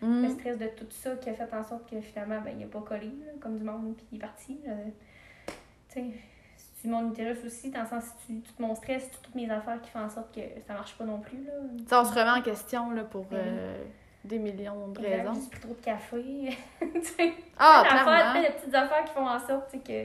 Mm. 0.00 0.22
le 0.22 0.28
stress 0.28 0.58
de 0.58 0.66
tout 0.66 0.86
ça 0.90 1.16
qui 1.16 1.30
a 1.30 1.34
fait 1.34 1.54
en 1.54 1.62
sorte 1.62 1.88
que 1.88 1.98
finalement, 2.00 2.40
ben, 2.40 2.54
il 2.58 2.64
a 2.64 2.66
pas 2.66 2.80
collé, 2.80 3.06
là, 3.06 3.32
comme 3.40 3.56
du 3.56 3.64
monde, 3.64 3.94
puis 3.96 4.04
il 4.12 4.18
est 4.18 4.20
parti. 4.20 4.60
Tu 5.88 5.94
sais, 5.94 6.04
c'est 6.84 6.90
mon 6.90 7.10
utérus 7.10 7.42
aussi, 7.46 7.70
dans 7.70 7.80
le 7.80 7.86
sens, 7.86 8.04
si 8.26 8.26
tu, 8.26 8.42
tout 8.42 8.62
mon 8.62 8.74
stress, 8.74 9.08
toutes 9.22 9.34
mes 9.34 9.50
affaires 9.50 9.80
qui 9.80 9.88
font 9.88 10.00
en 10.00 10.10
sorte 10.10 10.34
que 10.34 10.42
ça 10.66 10.74
marche 10.74 10.94
pas 10.98 11.04
non 11.04 11.18
plus, 11.18 11.42
là. 11.42 11.52
Tu 11.78 11.84
sais, 11.86 11.94
on 11.96 12.04
se 12.04 12.10
remet 12.12 12.38
en 12.38 12.42
question 12.42 12.90
là, 12.90 13.04
pour 13.04 13.24
Ben 13.24 13.38
euh, 13.38 13.82
des 14.22 14.38
millions 14.38 14.88
de 14.88 15.00
J'ai 15.00 15.16
raisons. 15.16 15.32
juste 15.32 15.50
pris 15.50 15.60
trop 15.60 15.72
de 15.72 15.80
café. 15.80 16.58
Ah, 17.58 17.84
clairement. 17.88 18.42
petites 18.58 18.74
affaires 18.74 19.04
qui 19.04 19.12
font 19.14 19.26
en 19.26 19.38
sorte, 19.38 19.72
que. 19.82 20.04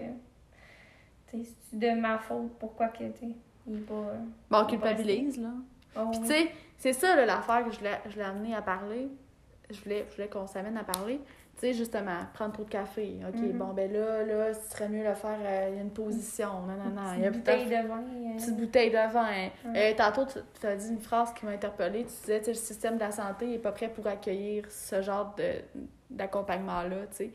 C'est 1.27 1.77
de 1.77 1.99
ma 1.99 2.17
faute, 2.17 2.57
pourquoi 2.59 2.87
que, 2.87 3.03
tu 3.11 3.35
il 3.67 3.81
pas. 3.83 4.13
Bon, 4.49 4.59
on 4.63 4.65
culpabilise, 4.65 5.37
là. 5.39 5.49
oh, 5.97 6.11
Puis 6.11 6.19
oui. 6.21 6.27
tu 6.27 6.33
sais, 6.33 6.51
c'est 6.77 6.93
ça 6.93 7.13
là, 7.15 7.25
l'affaire 7.25 7.65
que 7.65 7.71
je 7.71 7.81
l'ai 7.81 7.91
je 8.09 8.15
l'ai 8.15 8.23
amené 8.23 8.55
à 8.55 8.61
parler. 8.61 9.09
Je 9.69 9.79
voulais, 9.81 10.05
je 10.09 10.15
voulais 10.15 10.29
qu'on 10.29 10.47
s'amène 10.47 10.77
à 10.77 10.83
parler. 10.85 11.19
Tu 11.59 11.65
sais, 11.67 11.73
justement, 11.73 12.19
prendre 12.33 12.53
trop 12.53 12.63
de 12.63 12.69
café. 12.69 13.19
OK, 13.27 13.35
Mhm. 13.35 13.57
bon, 13.57 13.73
ben 13.73 13.91
là, 13.91 14.23
là, 14.23 14.53
ce 14.53 14.69
serait 14.71 14.87
mieux 14.87 15.05
de 15.05 15.13
faire 15.13 15.37
euh, 15.43 15.67
il 15.71 15.75
y 15.75 15.79
a 15.79 15.81
une 15.81 15.89
position. 15.91 16.61
Non, 16.61 16.75
non, 16.81 16.89
non. 17.01 17.13
Il 17.17 17.21
y 17.21 17.25
a 17.25 17.27
Une 17.27 17.33
bouteille 17.33 17.65
de 17.65 17.87
vin. 17.87 17.99
euh, 17.99 18.37
petite 18.37 18.55
bouteille 18.57 18.89
de 18.91 19.11
vin. 19.11 19.49
Euh, 19.75 19.93
tantôt, 19.97 20.25
tu, 20.25 20.65
as 20.65 20.75
dit 20.77 20.87
une 20.89 20.99
phrase 21.01 21.33
qui 21.33 21.45
m'a 21.45 21.51
interpellée. 21.51 22.05
Tu 22.05 22.11
disais, 22.21 22.41
le 22.47 22.53
système 22.53 22.95
de 22.95 23.01
la 23.01 23.11
santé 23.11 23.45
n'est 23.45 23.57
pas 23.57 23.73
prêt 23.73 23.89
pour 23.89 24.07
accueillir 24.07 24.71
ce 24.71 25.01
genre 25.01 25.35
d'accompagnement-là, 26.09 27.07
tu 27.11 27.15
sais. 27.17 27.31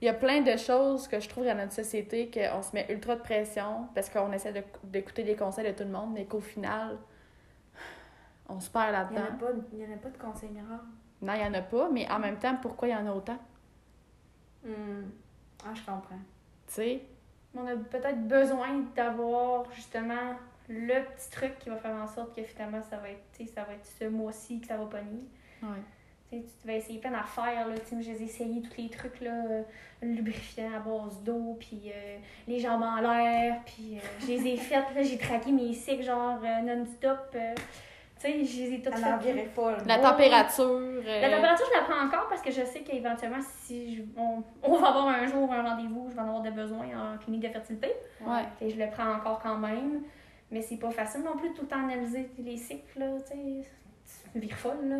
Il 0.00 0.04
y 0.04 0.08
a 0.08 0.14
plein 0.14 0.40
de 0.42 0.56
choses 0.56 1.08
que 1.08 1.20
je 1.20 1.28
trouve 1.28 1.44
dans 1.46 1.56
notre 1.56 1.72
société 1.72 2.30
qu'on 2.30 2.60
se 2.62 2.74
met 2.74 2.86
ultra 2.90 3.16
de 3.16 3.20
pression 3.22 3.88
parce 3.94 4.10
qu'on 4.10 4.30
essaie 4.32 4.52
d'écouter 4.84 5.22
les 5.22 5.36
conseils 5.36 5.66
de 5.66 5.76
tout 5.76 5.84
le 5.84 5.90
monde, 5.90 6.10
mais 6.14 6.24
qu'au 6.26 6.40
final, 6.40 6.96
on 8.48 8.60
se 8.60 8.68
perd 8.70 8.84
Il 9.10 9.16
n'y 9.16 9.20
en, 9.22 9.24
a 9.24 9.28
là-dedans. 9.30 9.62
il 9.72 9.78
y 9.80 9.84
en 9.84 9.94
a 9.94 9.96
pas 9.98 10.08
de 10.10 10.18
conseil 10.18 10.50
miracle. 10.50 10.84
Non, 11.22 11.32
il 11.34 11.40
n'y 11.40 11.46
en 11.46 11.54
a 11.54 11.62
pas, 11.62 11.88
mais 11.90 12.10
en 12.10 12.18
même 12.18 12.36
temps, 12.38 12.56
pourquoi 12.60 12.88
il 12.88 12.90
y 12.90 12.94
en 12.94 13.06
a 13.06 13.12
autant? 13.12 13.38
Hmm. 14.66 15.04
Ah, 15.64 15.72
je 15.74 15.80
comprends. 15.80 16.18
Tu 16.66 16.74
sais? 16.74 17.02
On 17.54 17.66
a 17.66 17.76
peut-être 17.76 18.26
besoin 18.26 18.84
d'avoir 18.94 19.70
justement 19.72 20.34
le 20.68 21.04
petit 21.04 21.30
truc 21.30 21.58
qui 21.58 21.70
va 21.70 21.76
faire 21.76 21.94
en 21.94 22.08
sorte 22.08 22.34
que 22.34 22.42
finalement 22.42 22.82
ça 22.82 22.96
va 22.96 23.10
être, 23.10 23.50
ça 23.54 23.62
va 23.62 23.74
être 23.74 23.86
ce 23.86 24.04
mois-ci 24.06 24.60
que 24.60 24.66
ça 24.66 24.76
va 24.76 24.84
pogner. 24.86 25.24
Ouais. 25.62 25.80
Tu 26.30 26.66
vas 26.66 26.74
essayer 26.74 26.98
plein 26.98 27.12
d'affaires, 27.12 27.68
là. 27.68 27.78
Tu 27.78 27.86
sais, 27.86 27.94
moi, 27.94 28.04
j'ai 28.04 28.22
essayé 28.22 28.60
tous 28.60 28.76
les 28.76 28.88
trucs, 28.90 29.20
là, 29.20 29.44
euh, 29.48 29.62
lubrifiant 30.02 30.74
à 30.74 30.80
base 30.80 31.22
d'eau, 31.22 31.56
puis 31.58 31.82
euh, 31.86 32.18
les 32.48 32.58
jambes 32.58 32.82
en 32.82 33.00
l'air, 33.00 33.62
puis 33.64 33.96
euh, 33.96 34.00
je 34.20 34.26
les 34.26 34.48
ai 34.48 34.56
faites, 34.56 34.86
j'ai 35.02 35.18
traqué 35.18 35.52
mes 35.52 35.72
cycles, 35.72 36.02
genre, 36.02 36.40
non-stop. 36.64 37.36
Tu 38.32 38.32
sais, 38.32 38.44
je 38.44 38.62
les 38.62 38.72
ai 38.74 38.82
toutes 38.82 38.92
Elle 38.94 39.00
faites. 39.02 39.12
en 39.14 39.16
virait 39.18 39.44
folle. 39.46 39.76
La 39.86 39.98
température. 39.98 40.64
euh, 40.66 41.20
La 41.20 41.30
température, 41.30 41.66
je 41.72 41.78
la 41.78 41.84
prends 41.84 42.06
encore 42.06 42.28
parce 42.28 42.42
que 42.42 42.50
je 42.50 42.64
sais 42.64 42.80
qu'éventuellement, 42.80 43.40
si 43.62 43.96
je- 43.96 44.02
on, 44.16 44.42
on 44.62 44.76
va 44.78 44.88
avoir 44.88 45.08
un 45.08 45.26
jour 45.26 45.52
un 45.52 45.62
rendez-vous, 45.62 46.08
je 46.10 46.14
vais 46.14 46.20
en 46.20 46.26
avoir 46.28 46.42
des 46.42 46.50
besoins 46.50 46.86
en 47.14 47.18
clinique 47.18 47.42
de 47.42 47.48
fertilité. 47.48 47.92
Ouais. 48.20 48.42
Fait 48.58 48.70
je 48.70 48.76
le 48.78 48.90
prends 48.90 49.12
encore 49.12 49.38
quand 49.42 49.56
même. 49.58 50.02
Mais 50.50 50.62
c'est 50.62 50.76
pas 50.76 50.90
facile 50.90 51.22
non 51.22 51.36
plus 51.36 51.48
de 51.50 51.54
tout 51.54 51.62
le 51.62 51.68
temps 51.68 51.82
analyser 51.84 52.30
les 52.38 52.56
cycles, 52.56 52.98
là, 53.00 53.06
tu 53.28 53.32
sais. 53.36 53.68
Tu 54.32 54.38
vires 54.38 54.56
folle, 54.56 54.88
là. 54.88 54.96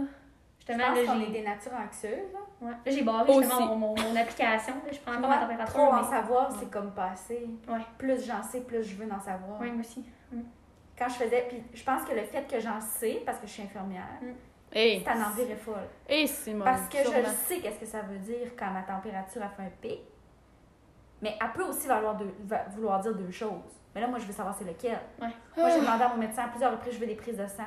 Je 0.69 0.73
Justement, 0.73 0.95
pense 0.95 1.07
là, 1.07 1.15
j'ai 1.25 1.33
des 1.33 1.43
natures 1.47 1.73
anxieuses. 1.75 2.33
là. 2.33 2.67
ouais. 2.67 2.73
Là, 2.73 2.91
j'ai 2.93 3.03
barré 3.05 3.31
Aussi. 3.31 3.43
justement 3.49 3.67
mon, 3.67 3.77
mon, 3.77 3.95
mon 3.95 4.17
application. 4.17 4.75
Là, 4.85 4.91
je 4.93 4.99
prends 4.99 5.15
encore 5.15 5.29
ma 5.31 5.39
température. 5.39 5.75
trop 5.75 5.83
en 5.93 6.03
mais- 6.03 6.09
savoir, 6.09 6.51
c'est 6.59 6.69
comme 6.69 6.91
passer. 6.93 7.47
Ouais. 7.69 7.79
Plus 7.97 8.27
j'en 8.27 8.43
sais, 8.43 8.63
plus 8.63 8.83
je 8.83 8.97
veux 8.97 9.07
en 9.13 9.21
savoir. 9.21 9.61
Ouais, 9.61 9.71
moi 9.71 9.79
aussi. 9.81 10.05
Quand 10.99 11.09
je 11.09 11.15
faisais, 11.15 11.45
puis 11.49 11.63
je 11.75 11.85
pense 11.85 12.05
que 12.05 12.15
le 12.15 12.23
fait 12.23 12.47
que 12.49 12.59
j'en 12.61 12.81
sais, 12.81 13.23
parce 13.27 13.39
que 13.39 13.47
je 13.47 13.53
suis 13.53 13.63
infirmière, 13.63 14.07
Hey, 14.73 15.03
ça 15.05 15.13
en 15.13 15.31
virait 15.31 15.57
folle. 15.57 15.87
hey, 16.09 16.27
Simone. 16.27 16.65
Parce 16.65 16.89
que 16.89 16.99
je 16.99 17.05
sûrement. 17.05 17.29
sais 17.47 17.59
qu'est-ce 17.61 17.79
que 17.81 17.87
ça 17.87 18.01
veut 18.03 18.19
dire 18.19 18.49
quand 18.59 18.71
ma 18.71 18.83
température 18.83 19.43
a 19.43 19.49
fait 19.49 19.63
un 19.63 19.71
pic. 19.81 20.01
Mais 21.23 21.37
elle 21.41 21.53
peut 21.53 21.63
aussi 21.65 21.87
vouloir, 21.87 22.17
deux- 22.17 22.35
va- 22.45 22.65
vouloir 22.75 23.01
dire 23.01 23.15
deux 23.15 23.31
choses. 23.31 23.73
Mais 23.95 24.01
là, 24.01 24.07
moi, 24.09 24.19
je 24.19 24.27
veux 24.27 24.33
savoir 24.33 24.55
c'est 24.59 24.65
lequel. 24.65 24.99
Ouais. 25.21 25.29
Moi, 25.57 25.71
j'ai 25.71 25.81
demandé 25.81 26.03
à 26.05 26.09
mon 26.09 26.17
médecin 26.17 26.45
à 26.45 26.49
plusieurs 26.49 26.73
reprises, 26.73 26.95
je 26.95 26.99
veux 26.99 27.07
des 27.07 27.15
prises 27.15 27.37
de 27.39 27.47
sang. 27.47 27.65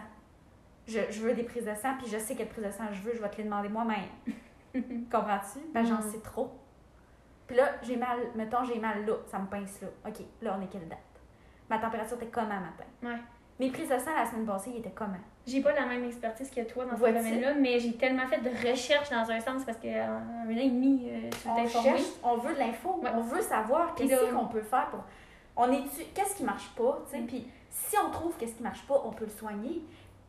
Je, 0.88 1.00
je 1.10 1.22
veux 1.22 1.34
des 1.34 1.44
prises 1.44 1.66
de 1.66 1.74
sang, 1.74 1.96
puis 1.98 2.08
je 2.12 2.18
sais 2.18 2.36
quelle 2.36 2.50
prise 2.50 2.66
de 2.66 2.72
sang 2.72 2.84
je 2.92 3.02
veux, 3.02 3.14
je 3.16 3.22
vais 3.22 3.30
te 3.30 3.38
les 3.38 3.44
demander 3.46 3.70
moi-même. 3.70 4.10
Comprends-tu? 5.12 5.60
Ben, 5.74 5.86
j'en 5.86 5.98
Mm. 6.00 6.12
sais 6.12 6.20
trop. 6.20 6.52
Puis 7.48 7.56
là, 7.58 7.70
j'ai 7.82 7.96
mal, 7.96 8.20
mettons, 8.36 8.64
j'ai 8.64 8.78
mal 8.80 9.06
là, 9.06 9.14
ça 9.28 9.40
me 9.40 9.48
pince 9.48 9.82
là. 9.82 9.88
OK, 10.08 10.18
là, 10.42 10.56
on 10.60 10.62
est 10.62 10.68
quelle 10.68 10.88
date? 10.88 11.00
Ma 11.70 11.78
température 11.78 12.18
était 12.18 12.28
comment 12.32 12.48
matin? 12.48 12.84
Ouais. 13.04 13.18
Mes 13.60 13.70
prises 13.72 13.90
de 13.90 13.98
sang 13.98 14.16
la 14.16 14.26
semaine 14.26 14.46
passée, 14.46 14.72
ils 14.74 14.80
étaient 14.80 14.92
comment? 14.96 15.18
J'ai 15.46 15.62
pas 15.62 15.74
la 15.74 15.86
même 15.86 16.06
expertise 16.06 16.50
que 16.50 16.62
toi 16.62 16.86
dans 16.86 16.96
ce 16.96 17.02
domaine-là, 17.02 17.54
mais 17.56 17.80
j'ai 17.80 17.94
tellement 17.98 18.26
fait 18.28 18.40
de 18.40 18.50
recherches 18.70 19.10
dans 19.10 19.30
un 19.30 19.40
sens 19.42 19.64
parce 19.66 19.78
qu'en 19.80 19.88
un 19.90 20.46
an 20.46 20.58
et 20.58 20.70
demi, 20.70 21.08
euh, 21.10 21.30
tu 21.30 21.48
On 21.48 21.56
t'es 21.56 21.62
informé. 21.62 21.90
cherche, 21.98 22.08
on 22.24 22.38
veut 22.38 22.54
de 22.54 22.60
l'info, 22.60 23.00
Ouais. 23.04 23.10
on 23.14 23.22
veut 23.22 23.42
savoir 23.42 23.94
qu'est-ce 23.96 24.32
qu'on 24.34 24.46
peut 24.48 24.62
faire 24.62 24.88
pour. 24.90 25.02
On 25.58 25.70
est 25.72 25.84
qu'est-ce 26.14 26.36
qui 26.36 26.44
marche 26.44 26.70
pas, 26.76 27.00
tu 27.06 27.12
sais, 27.18 27.22
Mm. 27.22 27.28
puis 27.28 27.48
si 27.70 27.96
on 28.06 28.10
trouve 28.12 28.34
qu'est-ce 28.38 28.54
qui 28.56 28.64
marche 28.64 28.84
pas, 28.88 29.02
on 29.06 29.12
peut 29.12 29.26
le 29.26 29.32
soigner. 29.32 29.82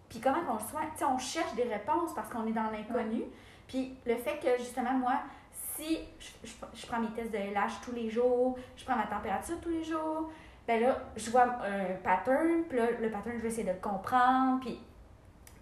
Puis 0.08 0.18
comment 0.20 0.40
qu'on 0.40 0.54
le 0.54 0.68
soigne, 0.68 0.88
tu 0.94 0.98
sais, 0.98 1.04
on 1.04 1.18
cherche 1.18 1.54
des 1.54 1.62
réponses 1.64 2.12
parce 2.14 2.28
qu'on 2.30 2.46
est 2.48 2.52
dans 2.52 2.68
l'inconnu. 2.72 3.22
Puis 3.68 3.94
le 4.06 4.16
fait 4.16 4.40
que 4.42 4.58
justement 4.58 4.94
moi, 4.94 5.12
si 5.76 6.00
je, 6.18 6.48
je- 6.48 6.52
je 6.80 6.86
prends 6.86 6.98
mes 6.98 7.10
tests 7.10 7.30
de 7.30 7.38
LH 7.38 7.80
tous 7.84 7.92
les 7.92 8.10
jours, 8.10 8.58
je 8.76 8.84
prends 8.84 8.96
ma 8.96 9.06
température 9.06 9.60
tous 9.60 9.68
les 9.70 9.84
jours, 9.84 10.30
ben 10.70 10.80
là, 10.80 10.96
je 11.16 11.28
vois 11.30 11.46
un 11.64 11.96
pattern, 12.04 12.62
puis 12.68 12.78
là, 12.78 12.84
le 13.00 13.10
pattern, 13.10 13.36
je 13.36 13.42
vais 13.42 13.48
essayer 13.48 13.64
de 13.64 13.72
le 13.72 13.80
comprendre, 13.80 14.60
puis 14.60 14.78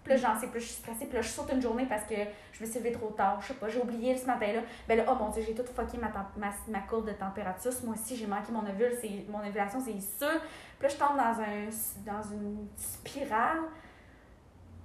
plus 0.05 0.19
j'en 0.19 0.39
sais, 0.39 0.49
plus 0.49 0.61
je 0.61 0.67
suis 0.67 0.75
stressée, 0.75 1.07
puis 1.07 1.15
là, 1.15 1.23
je 1.23 1.29
saute 1.29 1.51
une 1.51 1.63
journée 1.63 1.87
parce 1.89 2.05
que 2.05 2.15
je 2.53 2.63
me 2.63 2.69
suis 2.69 2.79
levée 2.79 2.93
trop 2.93 3.09
tard, 3.09 3.41
je 3.41 3.47
sais 3.47 3.55
pas, 3.55 3.71
j'ai 3.71 3.81
oublié 3.81 4.15
ce 4.19 4.27
matin-là. 4.27 4.61
Ben 4.87 4.99
là, 4.99 5.05
oh 5.09 5.15
mon 5.15 5.31
dieu, 5.31 5.43
j'ai 5.47 5.55
tout 5.55 5.65
fucké 5.65 5.97
ma, 5.97 6.11
ma, 6.37 6.81
courbe 6.81 7.07
de 7.07 7.13
température. 7.13 7.73
Ce 7.73 7.87
mois-ci, 7.87 8.17
j'ai 8.17 8.27
manqué 8.27 8.53
mon 8.53 8.61
ovule, 8.61 8.93
mon 9.31 9.39
ovulation, 9.39 9.81
c'est 9.81 9.99
sûr. 9.99 10.43
Puis 10.79 10.83
là, 10.83 10.89
je 10.89 10.97
tombe 10.97 11.17
dans, 11.17 11.41
un, 11.41 12.15
dans 12.15 12.23
une 12.31 12.69
spirale 12.77 13.63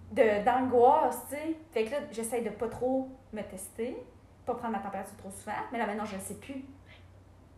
d'angoisse, 0.09 1.19
tu 1.27 1.35
sais. 1.35 1.57
Fait 1.73 1.83
que 1.83 1.91
là, 1.91 1.97
j'essaie 2.13 2.39
de 2.39 2.49
pas 2.49 2.69
trop 2.69 3.09
me 3.33 3.41
tester, 3.41 3.97
pas 4.45 4.55
prendre 4.55 4.71
ma 4.71 4.79
température 4.79 5.17
trop 5.17 5.31
souvent. 5.31 5.51
Mais 5.73 5.79
là, 5.79 5.85
maintenant, 5.85 6.05
je 6.05 6.15
le 6.15 6.21
sais 6.21 6.35
plus. 6.35 6.63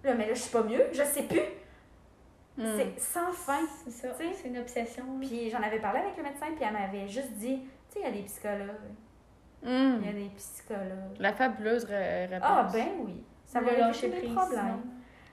Là, 0.04 0.16
mais 0.16 0.26
là, 0.26 0.34
je 0.34 0.42
suis 0.42 0.52
pas 0.52 0.64
mieux, 0.64 0.88
je 0.92 1.04
sais 1.04 1.24
plus. 1.24 1.42
Hmm. 2.58 2.64
C'est 2.78 3.00
sans 3.02 3.32
fin. 3.34 3.60
C'est 3.84 3.92
ça, 3.92 4.08
c'est 4.18 4.48
une 4.48 4.58
obsession. 4.60 5.04
Puis 5.20 5.50
j'en 5.50 5.62
avais 5.62 5.80
parlé 5.80 6.00
avec 6.00 6.16
le 6.18 6.24
médecin, 6.24 6.46
puis 6.56 6.66
elle 6.66 6.74
m'avait 6.74 7.08
juste 7.08 7.32
dit, 7.34 7.60
tu 7.92 7.94
sais, 7.94 8.00
il 8.00 8.04
y 8.04 8.08
a 8.08 8.12
des 8.12 8.22
psychologues. 8.24 8.94
Hmm. 9.64 9.98
Il 10.02 10.06
y 10.06 10.10
a 10.10 10.14
des 10.14 10.32
psychologues. 10.38 11.18
La 11.20 11.34
fabuleuse 11.34 11.84
ré- 11.86 12.26
réponse. 12.28 12.48
Ah, 12.50 12.68
ben 12.72 12.88
oui. 13.06 13.24
Ça 13.46 13.60
va 13.62 13.72
lâcher 13.74 14.10
prise, 14.10 14.34
problèmes. 14.34 14.82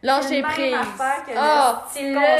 Lâcher 0.02 0.42
prise. 0.42 0.56
que 0.56 1.30
le 1.30 1.36
Ah, 1.38 1.84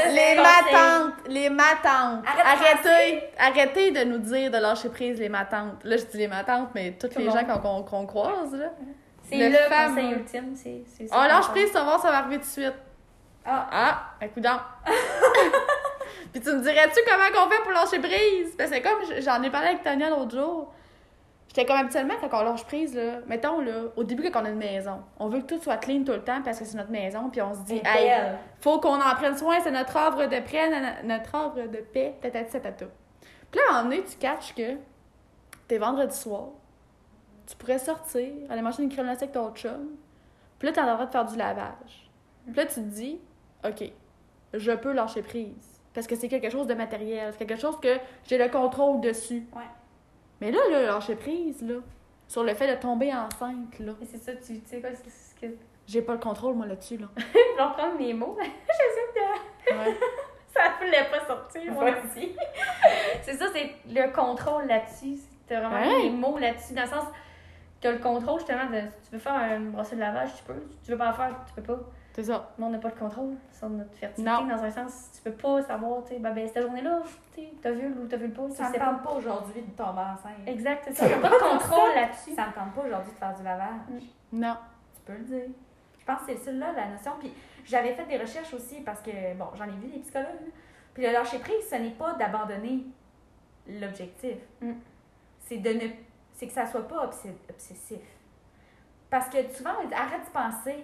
les 0.09 0.35
matantes, 0.35 1.27
les 1.27 1.49
matantes. 1.49 2.25
Arrête 2.27 2.45
arrêtez, 2.83 3.23
arrêtez 3.39 3.91
de 3.91 4.03
nous 4.03 4.17
dire 4.17 4.51
de 4.51 4.57
lâcher 4.57 4.89
prise, 4.89 5.17
les 5.19 5.29
matantes. 5.29 5.81
Là, 5.85 5.95
je 5.97 6.03
dis 6.05 6.17
les 6.17 6.27
matantes, 6.27 6.69
mais 6.75 6.91
toutes 6.99 7.13
Tout 7.13 7.19
les 7.19 7.25
le 7.25 7.31
gens 7.31 7.45
qu'on 7.45 7.59
qu'on- 7.59 7.83
qu'on 7.83 8.05
croise, 8.05 8.53
là. 8.53 8.71
C'est 9.23 9.37
Le 9.37 9.49
le, 9.49 9.57
fameux- 9.69 9.95
conseil 9.95 10.11
ultime. 10.11 10.55
C'est 10.55 10.83
c'est 10.85 11.07
ça 11.07 11.15
On 11.15 11.21
qu'on 11.21 11.27
lâche 11.27 11.47
prise, 11.49 11.71
ça 11.71 11.83
va, 11.85 11.97
ça 11.99 12.11
va 12.11 12.17
arriver 12.17 12.35
tout 12.37 12.41
de 12.43 12.47
suite. 12.47 12.73
Ah, 13.45 13.67
Ah, 13.71 14.03
un 14.21 14.27
coup. 14.29 14.39
Puis 16.31 16.41
tu 16.41 16.49
me 16.51 16.61
dirais-tu 16.61 16.99
comment 17.07 17.29
qu'on 17.45 17.49
fait 17.49 17.61
pour 17.61 17.71
lâcher 17.71 17.99
prise? 17.99 18.55
Parce 18.57 18.71
que 18.71 18.81
comme 18.81 19.21
j'en 19.21 19.41
ai 19.43 19.49
parlé 19.49 19.67
avec 19.69 19.83
Tania 19.83 20.09
l'autre 20.09 20.35
jour, 20.35 20.73
j'étais 21.47 21.65
comme 21.65 21.77
habituellement 21.77 22.15
quand 22.19 22.39
on 22.39 22.43
lâche 22.43 22.63
prise, 22.65 22.95
là, 22.95 23.19
mettons 23.27 23.59
là, 23.61 23.83
au 23.95 24.03
début 24.03 24.29
quand 24.31 24.41
on 24.41 24.45
a 24.45 24.49
une 24.49 24.57
maison, 24.57 25.01
on 25.19 25.27
veut 25.29 25.41
que 25.41 25.53
tout 25.53 25.61
soit 25.61 25.77
clean 25.77 26.03
tout 26.03 26.11
le 26.13 26.23
temps 26.23 26.41
parce 26.41 26.57
que 26.59 26.65
c'est 26.65 26.77
notre 26.77 26.89
maison, 26.91 27.29
puis 27.29 27.41
on 27.41 27.53
se 27.53 27.59
dit, 27.61 27.81
c'est 27.83 28.01
hey, 28.01 28.09
faut 28.61 28.79
qu'on 28.79 28.99
en 28.99 29.15
prenne 29.15 29.37
soin, 29.37 29.59
c'est 29.61 29.71
notre 29.71 29.95
œuvre 29.95 30.25
de 30.25 30.35
nana- 30.69 31.03
notre 31.03 31.35
œuvre 31.35 31.67
de 31.67 31.77
paix, 31.79 32.15
tatati 32.21 32.51
tatata. 32.51 32.85
Puis 33.51 33.59
là, 33.59 33.75
à 33.75 33.79
un 33.79 33.83
moment 33.83 33.95
donné, 33.95 34.03
tu 34.03 34.17
catches 34.17 34.55
que 34.55 34.77
t'es 35.67 35.77
vendredi 35.77 36.15
soir, 36.17 36.45
tu 37.45 37.55
pourrais 37.57 37.77
sortir, 37.79 38.27
aller 38.49 38.61
manger 38.61 38.81
une 38.83 38.89
crème 38.89 39.05
glacée 39.05 39.23
avec 39.23 39.33
ton 39.33 39.51
chum, 39.53 39.89
puis 40.57 40.67
là, 40.71 40.81
en 40.83 40.95
train 40.95 41.05
de 41.05 41.11
faire 41.11 41.25
du 41.25 41.37
lavage. 41.37 42.09
Puis 42.47 42.55
là, 42.55 42.65
tu 42.65 42.75
te 42.75 42.79
dis, 42.79 43.19
OK, 43.65 43.91
je 44.53 44.71
peux 44.71 44.91
lâcher 44.91 45.21
prise. 45.21 45.81
Parce 45.93 46.07
que 46.07 46.15
c'est 46.15 46.27
quelque 46.27 46.49
chose 46.49 46.67
de 46.67 46.73
matériel, 46.73 47.31
c'est 47.37 47.45
quelque 47.45 47.59
chose 47.61 47.79
que 47.79 47.97
j'ai 48.25 48.37
le 48.37 48.49
contrôle 48.49 48.99
dessus. 49.01 49.43
Ouais. 49.55 49.61
Mais 50.41 50.51
là, 50.51 50.59
là, 50.71 50.81
lâcher 50.81 51.15
prise, 51.15 51.61
là, 51.61 51.75
sur 52.27 52.43
le 52.43 52.53
fait 52.55 52.75
de 52.75 52.81
tomber 52.81 53.13
enceinte, 53.13 53.77
là, 53.79 53.93
Et 54.01 54.05
c'est 54.05 54.17
ça, 54.17 54.33
tu 54.35 54.59
sais 54.65 54.81
quoi, 54.81 54.89
c'est 54.93 55.09
ce 55.09 55.39
que. 55.39 55.53
j'ai 55.87 56.01
pas 56.01 56.13
le 56.13 56.19
contrôle, 56.19 56.55
moi, 56.55 56.65
là-dessus, 56.65 56.97
là. 56.97 57.07
Je 57.17 57.57
vais 57.57 57.63
reprendre 57.63 57.97
mes 57.99 58.13
mots. 58.13 58.35
J'essaie 58.41 59.75
de. 59.75 59.77
Ouais. 59.77 59.97
Ça 60.53 60.61
voulait 60.79 61.09
pas 61.09 61.25
sortir, 61.25 61.71
moi 61.73 61.85
Ouais. 61.85 61.95
aussi. 62.05 62.35
c'est 63.23 63.33
ça, 63.33 63.45
c'est 63.53 63.71
le 63.87 64.11
contrôle 64.13 64.67
là-dessus. 64.67 65.17
T'as 65.47 65.59
vraiment 65.67 65.95
Ouais. 65.95 66.03
les 66.03 66.09
mots 66.11 66.37
là-dessus, 66.37 66.73
dans 66.73 66.83
le 66.83 66.87
sens. 66.87 67.05
T'as 67.81 67.91
le 67.91 67.97
contrôle 67.99 68.39
justement 68.39 68.69
de. 68.69 68.81
Si 69.01 69.09
tu 69.09 69.15
veux 69.15 69.19
faire 69.19 69.33
un 69.33 69.59
brossé 69.59 69.95
de 69.95 70.01
lavage, 70.01 70.29
tu 70.37 70.43
peux. 70.43 70.53
Si 70.71 70.85
tu 70.85 70.91
veux 70.91 70.97
pas 70.97 71.09
en 71.09 71.13
faire, 71.13 71.35
tu 71.47 71.53
peux 71.61 71.63
pas. 71.75 71.79
C'est 72.13 72.23
ça. 72.23 72.51
Mais 72.57 72.65
on 72.65 72.69
n'a 72.69 72.77
pas 72.77 72.91
de 72.91 72.99
contrôle 72.99 73.35
sur 73.51 73.67
notre 73.69 73.93
fertilité, 73.95 74.29
Non. 74.29 74.45
dans 74.45 74.63
un 74.63 74.69
sens. 74.69 75.09
Tu 75.15 75.21
peux 75.23 75.35
pas 75.35 75.63
savoir, 75.63 76.03
tu 76.03 76.09
sais, 76.13 76.19
ben, 76.19 76.31
ben, 76.33 76.47
cette 76.47 76.61
journée-là, 76.61 77.01
tu 77.33 77.41
sais, 77.41 77.53
t'as 77.61 77.71
vu 77.71 77.87
ou 77.87 78.07
t'as 78.07 78.17
vu 78.17 78.27
le 78.27 78.33
pas, 78.33 78.47
tu 78.49 78.55
Ça 78.55 78.69
me 78.69 78.75
tente 78.77 79.01
pas 79.03 79.11
aujourd'hui 79.13 79.61
de 79.63 79.71
tomber 79.71 80.01
enceinte. 80.01 80.45
Exact, 80.47 80.83
c'est 80.87 80.93
ça. 80.95 81.09
T'as 81.09 81.19
pas 81.19 81.29
de 81.29 81.41
contrôle 81.59 81.95
là-dessus? 81.95 82.35
Ça 82.35 82.47
me 82.47 82.53
tente 82.53 82.73
pas 82.75 82.81
aujourd'hui 82.85 83.11
de 83.13 83.17
faire 83.17 83.33
du 83.35 83.43
lavage. 83.43 84.03
Non. 84.31 84.55
Tu 84.95 85.01
peux 85.05 85.13
le 85.17 85.23
dire. 85.23 85.45
Je 85.99 86.05
pense 86.05 86.19
que 86.19 86.25
c'est 86.27 86.37
celle-là 86.37 86.71
la 86.73 86.87
notion. 86.89 87.13
Puis 87.19 87.33
j'avais 87.65 87.93
fait 87.95 88.05
des 88.05 88.17
recherches 88.17 88.53
aussi 88.53 88.81
parce 88.81 89.01
que, 89.01 89.33
bon, 89.35 89.45
j'en 89.55 89.65
ai 89.65 89.71
vu 89.71 89.87
des 89.87 89.99
psychologues. 89.99 90.51
Puis 90.93 91.03
le 91.03 91.11
lâcher 91.13 91.39
prise, 91.39 91.67
ce 91.67 91.75
n'est 91.75 91.91
pas 91.91 92.13
d'abandonner 92.13 92.83
l'objectif. 93.67 94.37
Mm. 94.61 94.73
C'est 95.39 95.57
de 95.57 95.69
ne. 95.69 95.87
C'est 96.33 96.47
que 96.47 96.53
ça 96.53 96.65
soit 96.67 96.87
pas 96.87 97.05
obs- 97.07 97.27
obsessif. 97.49 97.99
Parce 99.09 99.29
que 99.29 99.37
souvent, 99.51 99.71
on 99.83 99.87
dit 99.87 99.93
arrête 99.93 100.25
de 100.25 100.31
penser. 100.31 100.83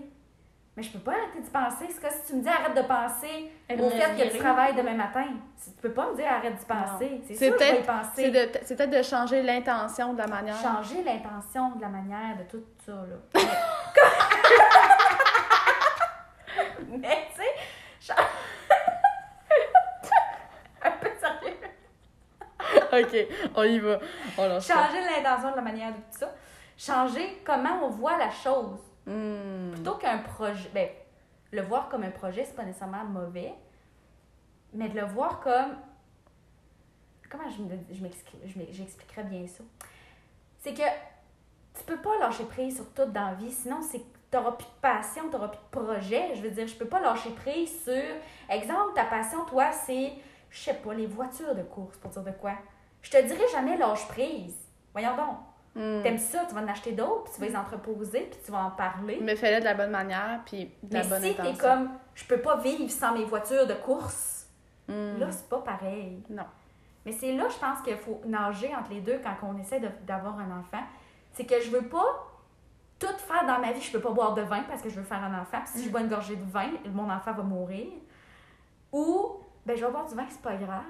Mais 0.77 0.83
je 0.83 0.91
peux 0.93 0.99
pas 0.99 1.11
arrêter 1.11 1.41
de 1.41 1.47
penser. 1.49 1.87
C'est 1.89 1.99
comme 2.01 2.11
si 2.11 2.27
tu 2.27 2.35
me 2.37 2.41
dis 2.41 2.47
arrête 2.47 2.75
de 2.75 2.81
penser 2.83 3.51
au 3.69 3.89
fait 3.89 4.15
que 4.15 4.31
tu 4.31 4.37
travailles 4.37 4.75
demain 4.75 4.93
matin. 4.93 5.25
Tu 5.61 5.71
peux 5.81 5.91
pas 5.91 6.09
me 6.11 6.15
dire 6.15 6.27
arrête 6.31 6.55
de 6.57 6.65
penser. 6.65 7.21
C'est 7.27 7.35
sûr 7.35 7.57
que 7.57 7.63
je 7.63 7.69
vais 7.71 7.79
y 7.79 7.81
peut-être- 7.81 7.85
penser. 7.85 8.31
C'est 8.63 8.75
peut-être 8.77 8.91
de 8.97 9.01
changer 9.03 9.41
l'intention 9.41 10.13
de 10.13 10.19
la 10.19 10.27
manière. 10.27 10.55
changer 10.55 11.03
l'intention 11.03 11.71
de 11.75 11.81
la 11.81 11.89
manière 11.89 12.37
de 12.37 12.43
tout 12.43 12.63
ça, 12.85 12.93
là. 12.93 13.41
Mais, 16.87 17.27
tu 17.35 17.41
sais, 17.41 18.13
un 20.83 20.91
peu 20.91 21.09
sérieux. 21.19 21.57
ok, 23.05 23.27
on 23.55 23.63
y 23.63 23.79
va. 23.79 23.99
On. 24.37 24.59
Changer 24.59 25.01
l'intention 25.01 25.51
de 25.51 25.55
la 25.57 25.61
manière 25.61 25.89
de 25.89 25.95
tout 25.97 26.17
ça. 26.19 26.31
Changer 26.77 27.41
comment 27.45 27.83
on 27.83 27.89
voit 27.89 28.17
la 28.17 28.31
chose. 28.31 28.79
Hmm. 29.09 29.71
Plutôt 29.73 29.95
qu'un 29.95 30.19
projet. 30.19 30.69
Ben, 30.73 30.87
le 31.51 31.63
voir 31.63 31.89
comme 31.89 32.03
un 32.03 32.11
projet, 32.11 32.45
c'est 32.45 32.55
pas 32.55 32.63
nécessairement 32.63 33.03
mauvais. 33.05 33.53
Mais 34.73 34.87
de 34.89 34.99
le 34.99 35.05
voir 35.05 35.39
comme. 35.39 35.77
Comment 37.29 37.49
je 37.49 37.63
j'expliquerais 38.71 39.23
bien 39.23 39.45
ça? 39.47 39.63
C'est 40.59 40.73
que 40.73 40.81
tu 40.81 41.83
peux 41.85 41.97
pas 41.97 42.17
lâcher 42.19 42.45
prise 42.45 42.75
sur 42.75 42.91
tout 42.93 43.05
dans 43.05 43.27
la 43.27 43.33
vie, 43.33 43.51
sinon 43.51 43.81
c'est 43.81 44.01
t'auras 44.31 44.51
plus 44.51 44.65
de 44.65 44.81
passion, 44.81 45.29
t'auras 45.29 45.47
plus 45.47 45.57
de 45.57 45.83
projet. 45.83 46.35
Je 46.35 46.41
veux 46.41 46.51
dire, 46.51 46.67
je 46.67 46.75
peux 46.75 46.85
pas 46.85 46.99
lâcher 46.99 47.31
prise 47.31 47.83
sur. 47.83 48.15
Exemple, 48.49 48.93
ta 48.93 49.05
passion, 49.05 49.45
toi, 49.45 49.71
c'est, 49.71 50.13
je 50.49 50.59
sais 50.59 50.73
pas, 50.75 50.93
les 50.93 51.07
voitures 51.07 51.55
de 51.55 51.63
course, 51.63 51.97
pour 51.97 52.11
dire 52.11 52.23
de 52.23 52.31
quoi. 52.31 52.53
Je 53.01 53.11
te 53.11 53.21
dirais 53.25 53.47
jamais 53.51 53.77
lâche 53.77 54.07
prise. 54.07 54.55
Voyons 54.93 55.15
donc. 55.15 55.37
Hmm. 55.79 56.03
T'aimes 56.03 56.17
ça, 56.17 56.43
tu 56.47 56.53
vas 56.53 56.61
en 56.61 56.67
acheter 56.67 56.91
d'autres, 56.91 57.23
puis 57.23 57.33
tu 57.35 57.39
vas 57.41 57.47
les 57.47 57.55
entreposer, 57.55 58.27
puis 58.29 58.39
tu 58.45 58.51
vas 58.51 58.65
en 58.65 58.71
parler. 58.71 59.17
Mais 59.21 59.35
fais-le 59.37 59.61
de 59.61 59.65
la 59.65 59.73
bonne 59.75 59.91
manière, 59.91 60.41
puis 60.45 60.69
de 60.83 60.93
la 60.93 61.03
Mais 61.03 61.09
bonne 61.09 61.21
si 61.21 61.35
t'es 61.35 61.53
comme, 61.53 61.89
je 62.15 62.25
peux 62.25 62.41
pas 62.41 62.57
vivre 62.57 62.91
sans 62.91 63.13
mes 63.13 63.23
voitures 63.23 63.65
de 63.65 63.73
course, 63.75 64.35
Hmm. 64.89 65.19
là, 65.19 65.31
c'est 65.31 65.47
pas 65.47 65.59
pareil. 65.59 66.23
Non. 66.31 66.45
Mais 67.05 67.11
c'est 67.11 67.31
là, 67.33 67.45
je 67.47 67.57
pense 67.59 67.79
qu'il 67.83 67.95
faut 67.95 68.19
nager 68.25 68.75
entre 68.75 68.89
les 68.91 69.01
deux 69.01 69.19
quand 69.23 69.35
on 69.47 69.57
essaie 69.59 69.79
d'avoir 70.05 70.37
un 70.39 70.59
enfant. 70.59 70.83
C'est 71.31 71.45
que 71.45 71.61
je 71.61 71.69
veux 71.69 71.87
pas 71.87 72.27
tout 72.97 73.07
faire 73.19 73.45
dans 73.45 73.59
ma 73.59 73.71
vie. 73.71 73.81
Je 73.81 73.91
peux 73.91 74.01
pas 74.01 74.11
boire 74.11 74.33
de 74.33 74.41
vin 74.41 74.63
parce 74.63 74.81
que 74.81 74.89
je 74.89 74.95
veux 74.95 75.03
faire 75.03 75.23
un 75.23 75.39
enfant. 75.39 75.59
Puis 75.63 75.79
si 75.79 75.85
je 75.85 75.89
bois 75.91 76.01
une 76.01 76.09
gorgée 76.09 76.35
de 76.35 76.43
vin, 76.43 76.71
mon 76.91 77.09
enfant 77.09 77.33
va 77.33 77.43
mourir. 77.43 77.87
Ou, 78.91 79.37
ben, 79.65 79.77
je 79.77 79.85
vais 79.85 79.91
boire 79.91 80.07
du 80.07 80.15
vin, 80.15 80.25
c'est 80.27 80.41
pas 80.41 80.55
grave. 80.55 80.81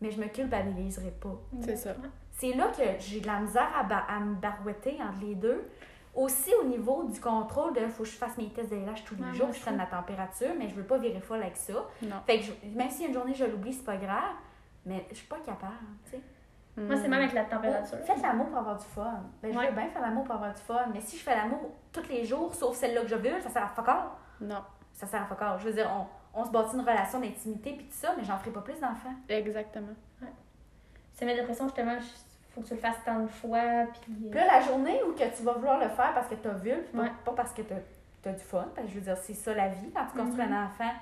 Mais 0.00 0.10
je 0.10 0.18
me 0.20 0.26
culpabiliserai 0.26 1.10
pas. 1.20 1.36
C'est 1.60 1.76
ça. 1.76 1.90
C'est 2.36 2.52
là 2.52 2.66
que 2.68 2.82
j'ai 2.98 3.20
de 3.20 3.26
la 3.26 3.40
misère 3.40 3.68
à, 3.78 3.82
ba- 3.84 4.04
à 4.08 4.20
me 4.20 4.34
barouetter 4.34 4.98
entre 5.02 5.20
les 5.24 5.34
deux. 5.34 5.68
Aussi 6.14 6.52
au 6.62 6.64
niveau 6.64 7.02
du 7.04 7.20
contrôle 7.20 7.72
de 7.74 7.86
faut 7.88 8.04
que 8.04 8.08
je 8.08 8.14
fasse 8.16 8.36
mes 8.38 8.48
tests 8.48 8.70
de 8.70 8.76
LH 8.76 9.02
tous 9.04 9.16
les 9.16 9.24
Ouais, 9.24 9.34
jours, 9.34 9.52
je 9.52 9.60
prenne 9.60 9.76
ma 9.76 9.86
température, 9.86 10.50
mais 10.56 10.68
je 10.68 10.74
veux 10.74 10.84
pas 10.84 10.96
virer 10.98 11.20
folle 11.20 11.42
avec 11.42 11.56
ça. 11.56 11.72
Non. 12.02 12.16
Fait 12.26 12.38
que 12.38 12.44
je- 12.44 12.68
même 12.76 12.88
si 12.90 13.04
une 13.04 13.12
journée 13.12 13.34
je 13.34 13.44
l'oublie, 13.44 13.72
c'est 13.72 13.84
pas 13.84 13.96
grave, 13.96 14.34
mais 14.86 15.06
je 15.10 15.16
suis 15.16 15.26
pas 15.26 15.38
capable, 15.44 15.72
tu 16.04 16.10
sais. 16.12 16.20
Moi, 16.76 16.96
c'est 16.96 17.06
même 17.08 17.20
avec 17.22 17.32
la 17.32 17.44
température. 17.44 17.98
Faites 18.04 18.20
l'amour 18.20 18.46
pour 18.48 18.58
avoir 18.58 18.76
du 18.76 18.84
fun. 18.84 19.22
Ben, 19.42 19.52
je 19.52 19.58
Ouais. 19.58 19.68
veux 19.68 19.74
bien 19.74 19.88
faire 19.90 20.02
l'amour 20.02 20.24
pour 20.24 20.34
avoir 20.34 20.52
du 20.52 20.60
fun, 20.60 20.86
mais 20.92 21.00
si 21.00 21.16
je 21.16 21.22
fais 21.22 21.34
l'amour 21.36 21.70
tous 21.92 22.08
les 22.08 22.24
jours, 22.24 22.52
sauf 22.54 22.76
celle-là 22.76 23.02
que 23.02 23.08
je 23.08 23.14
veux, 23.14 23.40
ça 23.40 23.48
sert 23.48 23.62
à 23.64 23.68
fuck 23.68 23.88
all. 23.88 24.02
Non. 24.40 24.62
Ça 24.92 25.06
sert 25.06 25.22
à 25.22 25.26
fuck 25.26 25.40
all. 25.40 25.58
Je 25.60 25.66
veux 25.68 25.72
dire, 25.72 25.88
on, 26.34 26.40
on 26.40 26.44
se 26.44 26.50
bâtit 26.50 26.74
une 26.74 26.80
relation 26.80 27.20
d'intimité 27.20 27.74
puis 27.74 27.86
tout 27.86 27.92
ça, 27.94 28.12
mais 28.16 28.24
j'en 28.24 28.36
ferai 28.38 28.50
pas 28.50 28.60
plus 28.60 28.80
d'enfants. 28.80 29.14
Exactement. 29.28 29.94
C'est 31.12 31.26
ma 31.26 31.34
dépression, 31.34 31.66
justement, 31.66 31.92
il 31.92 32.02
faut 32.54 32.60
que 32.60 32.66
tu 32.68 32.74
le 32.74 32.80
fasses 32.80 32.96
tant 33.04 33.20
de 33.20 33.26
fois, 33.28 33.60
puis... 34.02 34.12
Puis 34.30 34.38
là, 34.38 34.46
la 34.46 34.60
journée 34.60 35.00
où 35.06 35.12
que 35.12 35.24
tu 35.36 35.42
vas 35.42 35.52
vouloir 35.54 35.78
le 35.78 35.88
faire 35.88 36.12
parce 36.14 36.28
que 36.28 36.34
tu 36.36 36.48
as 36.48 36.52
vu, 36.52 36.72
puis 36.72 36.92
pas, 36.96 37.02
Ouais. 37.02 37.10
pas 37.24 37.32
parce 37.32 37.52
que 37.52 37.62
tu 37.62 37.72
as, 38.28 38.32
du 38.32 38.38
fun, 38.42 38.66
parce 38.74 38.86
que 38.86 38.92
je 38.92 38.98
veux 38.98 39.04
dire, 39.04 39.16
c'est 39.18 39.34
ça 39.34 39.52
la 39.54 39.68
vie. 39.68 39.90
Quand 39.94 40.06
tu 40.12 40.18
construis 40.18 40.46
Mhm. 40.46 40.52
un 40.52 40.64
enfant, 40.66 40.92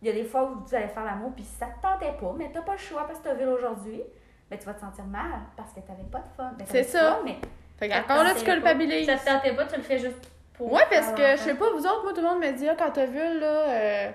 il 0.00 0.08
y 0.08 0.10
a 0.10 0.14
des 0.14 0.24
fois 0.24 0.44
où 0.44 0.64
tu 0.68 0.74
allais 0.74 0.88
faire 0.88 1.04
l'amour, 1.04 1.32
puis 1.34 1.44
ça 1.44 1.66
te 1.66 1.82
tentait 1.82 2.12
pas, 2.20 2.32
mais 2.36 2.50
tu 2.52 2.60
pas 2.62 2.72
le 2.72 2.78
choix 2.78 3.06
parce 3.06 3.18
que 3.18 3.24
tu 3.24 3.28
as 3.30 3.34
vu 3.34 3.44
aujourd'hui, 3.46 4.02
mais 4.50 4.58
tu 4.58 4.64
vas 4.66 4.74
te 4.74 4.80
sentir 4.80 5.04
mal 5.04 5.40
parce 5.56 5.72
que 5.72 5.80
tu 5.80 5.90
n'avais 5.90 6.04
pas 6.04 6.18
de 6.20 6.28
fun. 6.36 6.52
Ben, 6.58 6.64
C'est 6.68 6.84
ça. 6.84 7.14
fun, 7.16 7.22
mais 7.24 7.36
Fait 7.78 7.88
qu'encore 7.88 8.22
là, 8.24 8.34
tu 8.34 8.44
culpabilises. 8.44 9.06
Ça 9.06 9.16
te 9.16 9.24
tentait 9.26 9.54
pas, 9.54 9.66
tu 9.66 9.76
le 9.76 9.82
fais 9.82 9.98
juste 9.98 10.30
pour... 10.54 10.72
Ouais, 10.72 10.84
parce 10.90 11.12
que, 11.12 11.22
je 11.32 11.36
sais 11.36 11.54
pas, 11.56 11.68
vous 11.70 11.84
autres, 11.86 12.04
moi, 12.04 12.12
tout 12.14 12.22
le 12.22 12.26
monde 12.28 12.38
me 12.40 12.52
dit, 12.52 12.66
ah, 12.68 12.74
quand 12.78 12.90
t'as 12.90 13.04
vu, 13.06 13.18
là, 13.18 13.46
euh, 13.68 14.10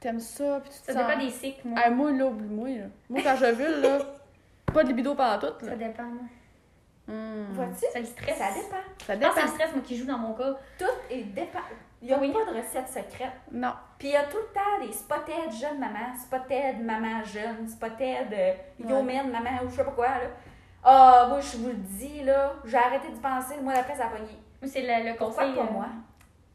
t'aimes 0.00 0.20
ça, 0.20 0.60
puis 0.62 0.70
tu 0.70 0.80
te 0.80 0.86
Ça 0.86 0.92
sens... 0.94 1.06
dépend 1.06 1.18
des 1.20 1.30
cycles, 1.30 1.60
moi. 1.68 1.80
Ah, 1.84 1.90
moi, 1.90 2.10
là, 2.12 2.24
oublie-moi, 2.26 2.68
là. 2.68 2.84
Moi, 3.10 3.20
quand 3.22 3.36
je 3.36 3.46
vu, 3.52 3.82
là, 3.82 3.98
pas 4.66 4.82
de 4.82 4.88
libido 4.88 5.14
pendant 5.14 5.38
tout, 5.38 5.64
là. 5.64 5.70
Ça 5.70 5.76
dépend. 5.76 6.02
Hmm. 7.08 7.52
vois-tu? 7.52 7.84
Ça 7.92 7.98
le 7.98 8.04
stresse. 8.06 8.38
Ça 8.38 8.48
dépend. 8.54 8.76
Ça 9.06 9.16
pense 9.16 9.16
que 9.16 9.16
c'est 9.16 9.16
dépend. 9.18 9.42
le 9.42 9.48
stress, 9.48 9.72
moi, 9.74 9.82
qui 9.84 9.96
joue 9.96 10.06
dans 10.06 10.18
mon 10.18 10.34
cas. 10.34 10.54
Tout 10.78 10.84
est 11.10 11.24
dépend. 11.24 11.58
Il 12.00 12.08
n'y 12.08 12.14
a 12.14 12.18
Oui. 12.18 12.32
pas 12.32 12.50
de 12.52 12.56
recette 12.58 12.88
secrète. 12.88 13.32
Non. 13.50 13.72
Puis 13.98 14.08
il 14.08 14.12
y 14.12 14.16
a 14.16 14.24
tout 14.24 14.36
le 14.38 14.52
temps 14.54 14.84
des 14.84 14.92
spotted 14.92 15.52
jeune 15.52 15.78
maman, 15.78 16.16
spotted 16.20 16.80
maman 16.84 17.22
jeune, 17.24 17.68
spotted 17.68 18.32
euh, 18.32 19.02
man 19.02 19.30
maman 19.30 19.50
ou 19.64 19.68
je 19.70 19.76
sais 19.76 19.84
pas 19.84 19.90
quoi 19.92 20.08
là. 20.08 20.30
Ah, 20.84 21.26
moi 21.28 21.38
je 21.40 21.56
vous 21.58 21.68
le 21.68 21.74
dis 21.74 22.22
là, 22.24 22.54
j'ai 22.64 22.76
arrêté 22.76 23.08
d'y 23.08 23.20
penser, 23.20 23.54
le 23.56 23.62
mois 23.62 23.74
d'après 23.74 23.94
ça 23.94 24.06
a 24.06 24.08
pogné. 24.08 24.36
C'est 24.64 24.82
le, 24.82 25.10
le 25.10 25.16
Pourquoi 25.16 25.44
conseil... 25.44 25.54
pas 25.54 25.60
euh, 25.62 25.72
moi? 25.72 25.86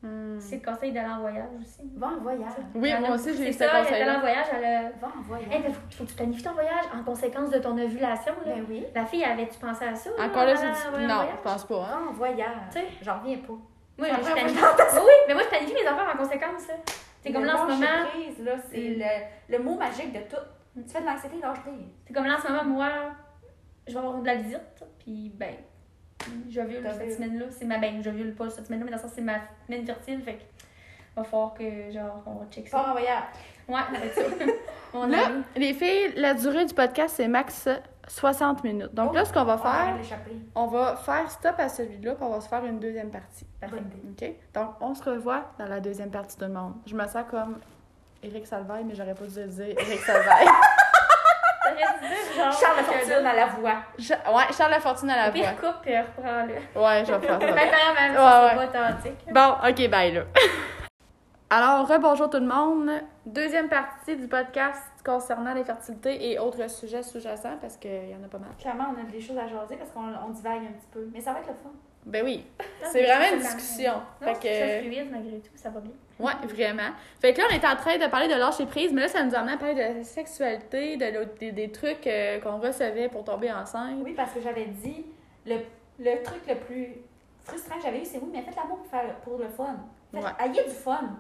Hmm. 0.03 0.39
C'est 0.39 0.57
le 0.63 0.71
conseil 0.71 0.91
d'aller 0.91 1.09
en 1.09 1.21
voyage 1.21 1.49
aussi. 1.59 1.81
Va 1.95 2.07
en 2.07 2.17
voyage. 2.19 2.51
Oui, 2.75 2.89
Elle 2.89 2.99
moi 3.01 3.15
aussi, 3.15 3.33
j'ai 3.35 3.43
eu 3.43 3.45
C'est 3.47 3.51
ce 3.53 3.57
ça, 3.59 3.79
elle 3.79 3.93
est 3.95 4.01
allée 4.03 4.11
en 4.17 4.19
voyage, 4.19 4.45
elle 4.55 4.65
a... 4.65 4.81
Va 5.01 5.07
en 5.17 5.21
voyage. 5.23 5.47
Hey, 5.51 5.63
faut, 5.63 5.81
faut 5.89 6.03
que 6.03 6.09
tu 6.09 6.15
planifies 6.15 6.43
ton 6.43 6.53
voyage 6.53 6.85
en 6.95 7.03
conséquence 7.03 7.49
de 7.49 7.57
ton 7.57 7.75
ovulation, 7.77 8.33
là. 8.45 8.53
ben 8.55 8.65
oui. 8.69 8.85
La 8.93 9.05
fille, 9.05 9.23
avait-tu 9.23 9.57
pensé 9.57 9.85
à 9.85 9.95
ça? 9.95 10.11
Encore 10.19 10.45
là, 10.45 10.55
c'est 10.55 10.67
Non, 10.67 10.91
voyage? 11.15 11.29
je 11.37 11.41
pense 11.43 11.65
pas, 11.65 11.75
hein. 11.83 11.99
Va 12.05 12.09
en 12.09 12.13
voyage. 12.13 12.57
Tu 12.71 12.79
sais. 12.79 12.85
J'en 13.01 13.19
reviens 13.19 13.37
pas. 13.37 13.53
Moi, 13.53 13.61
C'est 13.99 14.07
la 14.11 14.17
je 14.17 14.31
planifie. 14.33 14.59
Oui, 14.61 15.01
oui, 15.03 15.11
mais 15.27 15.33
moi, 15.33 15.43
je 15.43 15.47
planifie 15.49 15.73
mes 15.73 15.87
affaires 15.87 16.13
en 16.13 16.17
conséquence, 16.17 16.67
là. 16.67 16.73
C'est 17.23 17.33
comme 17.33 17.41
Le 17.41 17.47
là, 17.47 17.55
en 17.55 17.67
ce 17.67 17.71
moment... 17.73 17.87
prise, 18.11 18.45
là, 18.45 18.51
c'est 18.69 18.77
le, 19.49 19.57
le 19.57 19.63
mot 19.63 19.75
magique 19.77 20.13
de 20.13 20.19
tout. 20.29 20.41
Tu 20.75 20.83
fais 20.93 21.01
de 21.01 21.05
l'anxiété, 21.07 21.37
lâche. 21.41 21.57
C'est 22.05 22.13
comme 22.13 22.25
là, 22.25 22.35
en 22.35 22.39
ce 22.39 22.47
moment, 22.51 22.63
moi, 22.65 22.89
je 23.87 23.93
vais 23.93 23.97
avoir 23.99 24.19
de 24.21 24.25
la 24.27 24.35
visite, 24.35 24.83
puis 24.99 25.31
ben, 25.33 25.55
T'as 26.83 26.93
cette 26.93 27.03
vu. 27.07 27.13
semaine-là. 27.15 27.45
C'est 27.51 27.65
ma, 27.65 27.77
ben, 27.77 28.01
je 28.01 28.09
viole 28.09 28.33
pas 28.33 28.49
cette 28.49 28.67
semaine-là, 28.67 28.85
mais 28.85 28.91
dans 28.91 28.97
le 28.97 29.03
sens, 29.03 29.11
c'est 29.15 29.21
ma 29.21 29.35
semaine 29.65 29.85
fertile, 29.85 30.21
fait 30.23 30.35
que 30.35 30.41
va 31.15 31.23
falloir 31.23 31.53
que, 31.53 31.91
genre, 31.91 32.21
on 32.25 32.35
va 32.35 32.45
checker 32.51 32.69
Pas 32.69 32.83
ça. 32.83 32.89
envoyé. 32.89 33.07
Ouais, 33.67 33.75
ça 33.91 33.99
va 33.99 34.05
être 34.05 34.15
ça. 34.15 34.53
On 34.93 35.07
Là, 35.07 35.17
arrive. 35.25 35.43
les 35.55 35.73
filles, 35.73 36.13
la 36.15 36.33
durée 36.33 36.65
du 36.65 36.73
podcast, 36.73 37.15
c'est 37.17 37.27
max 37.27 37.67
60 38.07 38.63
minutes. 38.63 38.93
Donc 38.93 39.13
là, 39.13 39.25
ce 39.25 39.33
qu'on 39.33 39.43
va 39.43 39.53
On 39.55 39.57
va 39.57 39.97
faire, 40.03 40.19
on 40.55 40.67
va 40.67 40.95
faire 40.95 41.29
stop 41.29 41.55
à 41.57 41.67
celui-là, 41.67 42.15
puis 42.15 42.23
on 42.23 42.29
va 42.29 42.39
se 42.39 42.47
faire 42.47 42.63
une 42.65 42.79
deuxième 42.79 43.09
partie. 43.09 43.45
Parfait. 43.59 43.77
OK? 44.09 44.29
Donc, 44.53 44.69
on 44.79 44.93
se 44.95 45.03
revoit 45.03 45.51
dans 45.59 45.65
la 45.67 45.79
deuxième 45.81 46.11
partie 46.11 46.37
de 46.37 46.45
monde. 46.47 46.73
Je 46.85 46.95
me 46.95 47.05
sens 47.07 47.25
comme 47.29 47.59
Éric 48.23 48.47
Salvaille, 48.47 48.85
mais 48.85 48.95
j'aurais 48.95 49.13
pas 49.15 49.25
dû 49.25 49.39
le 49.39 49.47
dire 49.47 49.65
Éric 49.77 49.99
Salvaille. 49.99 50.45
T'aurais 50.47 50.47
dû 50.47 50.51
dire, 50.51 51.65
genre. 51.65 51.66
Charles 52.35 52.77
que 52.77 52.83
Fortune 52.83 53.23
là, 53.23 53.29
à 53.31 53.35
la 53.35 53.45
voix. 53.47 53.73
Je- 53.97 54.13
Ouais, 54.13 54.53
Charles 54.57 54.71
Lafortune 54.71 55.09
à 55.09 55.15
la 55.15 55.23
voix. 55.31 55.33
Pire 55.33 55.55
coupe, 55.59 55.81
puis 55.81 55.93
reprends-le. 55.97 56.81
Ouais, 56.81 56.99
je 57.05 57.05
faire 57.05 57.21
ça. 57.21 57.37
Maintenant, 57.39 57.93
même, 57.95 58.11
Ouais, 58.13 58.61
ouais. 58.61 58.67
pas 58.67 58.89
authentique. 58.89 59.25
Bon, 59.33 59.55
ok, 59.69 59.89
bye 59.89 60.11
là. 60.13 60.21
Alors, 61.49 61.87
rebonjour 61.87 62.29
tout 62.29 62.39
le 62.39 62.45
monde. 62.45 62.89
Deuxième 63.25 63.69
partie 63.69 64.17
du 64.17 64.27
podcast 64.27 64.83
concernant 65.05 65.53
les 65.53 65.63
fertilités 65.63 66.31
et 66.31 66.39
autres 66.39 66.69
sujets 66.69 67.03
sous-jacents 67.03 67.57
parce 67.61 67.77
qu'il 67.77 68.09
y 68.09 68.15
en 68.15 68.23
a 68.23 68.27
pas 68.29 68.37
mal. 68.37 68.49
Clairement, 68.59 68.93
on 68.95 68.99
a 69.01 69.09
des 69.09 69.21
choses 69.21 69.37
à 69.37 69.47
jaser 69.47 69.77
parce 69.77 69.91
qu'on 69.91 70.13
on 70.25 70.29
divague 70.31 70.63
un 70.63 70.73
petit 70.77 70.87
peu. 70.91 71.07
Mais 71.13 71.21
ça 71.21 71.31
va 71.31 71.39
être 71.39 71.47
le 71.47 71.53
fun. 71.53 71.69
Ben 72.07 72.23
oui, 72.25 72.45
Non, 72.59 72.87
c'est 72.91 73.03
vraiment 73.03 73.33
une 73.35 73.39
discussion. 73.41 73.93
Non, 74.21 74.33
Fait 74.33 74.81
que, 74.81 74.87
fluide 74.87 75.11
malgré 75.11 75.39
tout, 75.39 75.51
ça 75.55 75.69
va 75.69 75.79
bien. 75.81 75.91
ouais, 76.19 76.33
vraiment. 76.47 76.91
Fait 77.19 77.33
que 77.33 77.39
là, 77.41 77.47
on 77.51 77.53
est 77.53 77.65
en 77.65 77.75
train 77.75 77.97
de 77.97 78.07
parler 78.09 78.27
de 78.27 78.33
lâcher 78.39 78.65
prise, 78.65 78.91
mais 78.93 79.01
là, 79.01 79.07
ça 79.07 79.23
nous 79.23 79.35
amène 79.35 79.55
à 79.55 79.57
parler 79.57 79.93
de 79.99 80.03
sexualité, 80.03 80.97
de 80.97 81.25
des, 81.39 81.51
des 81.51 81.71
trucs 81.71 82.07
euh, 82.07 82.39
qu'on 82.39 82.59
recevait 82.59 83.09
pour 83.09 83.23
tomber 83.23 83.51
enceinte. 83.51 83.97
Oui, 84.03 84.13
parce 84.15 84.31
que 84.33 84.41
j'avais 84.41 84.65
dit, 84.65 85.05
le, 85.45 85.57
le 85.99 86.23
truc 86.23 86.41
le 86.47 86.55
plus 86.55 86.95
frustrant 87.43 87.75
que 87.77 87.83
j'avais 87.83 88.01
eu, 88.01 88.05
c'est 88.05 88.17
oui, 88.19 88.29
mais 88.31 88.41
faites 88.41 88.55
l'amour 88.55 88.77
pour, 88.77 88.87
faire, 88.87 89.15
pour 89.21 89.37
le 89.37 89.47
fun. 89.49 89.75
Faites, 90.13 90.23
Ouais. 90.23 90.29
Ayez 90.39 90.63
du 90.63 90.69
fun. 90.75 91.17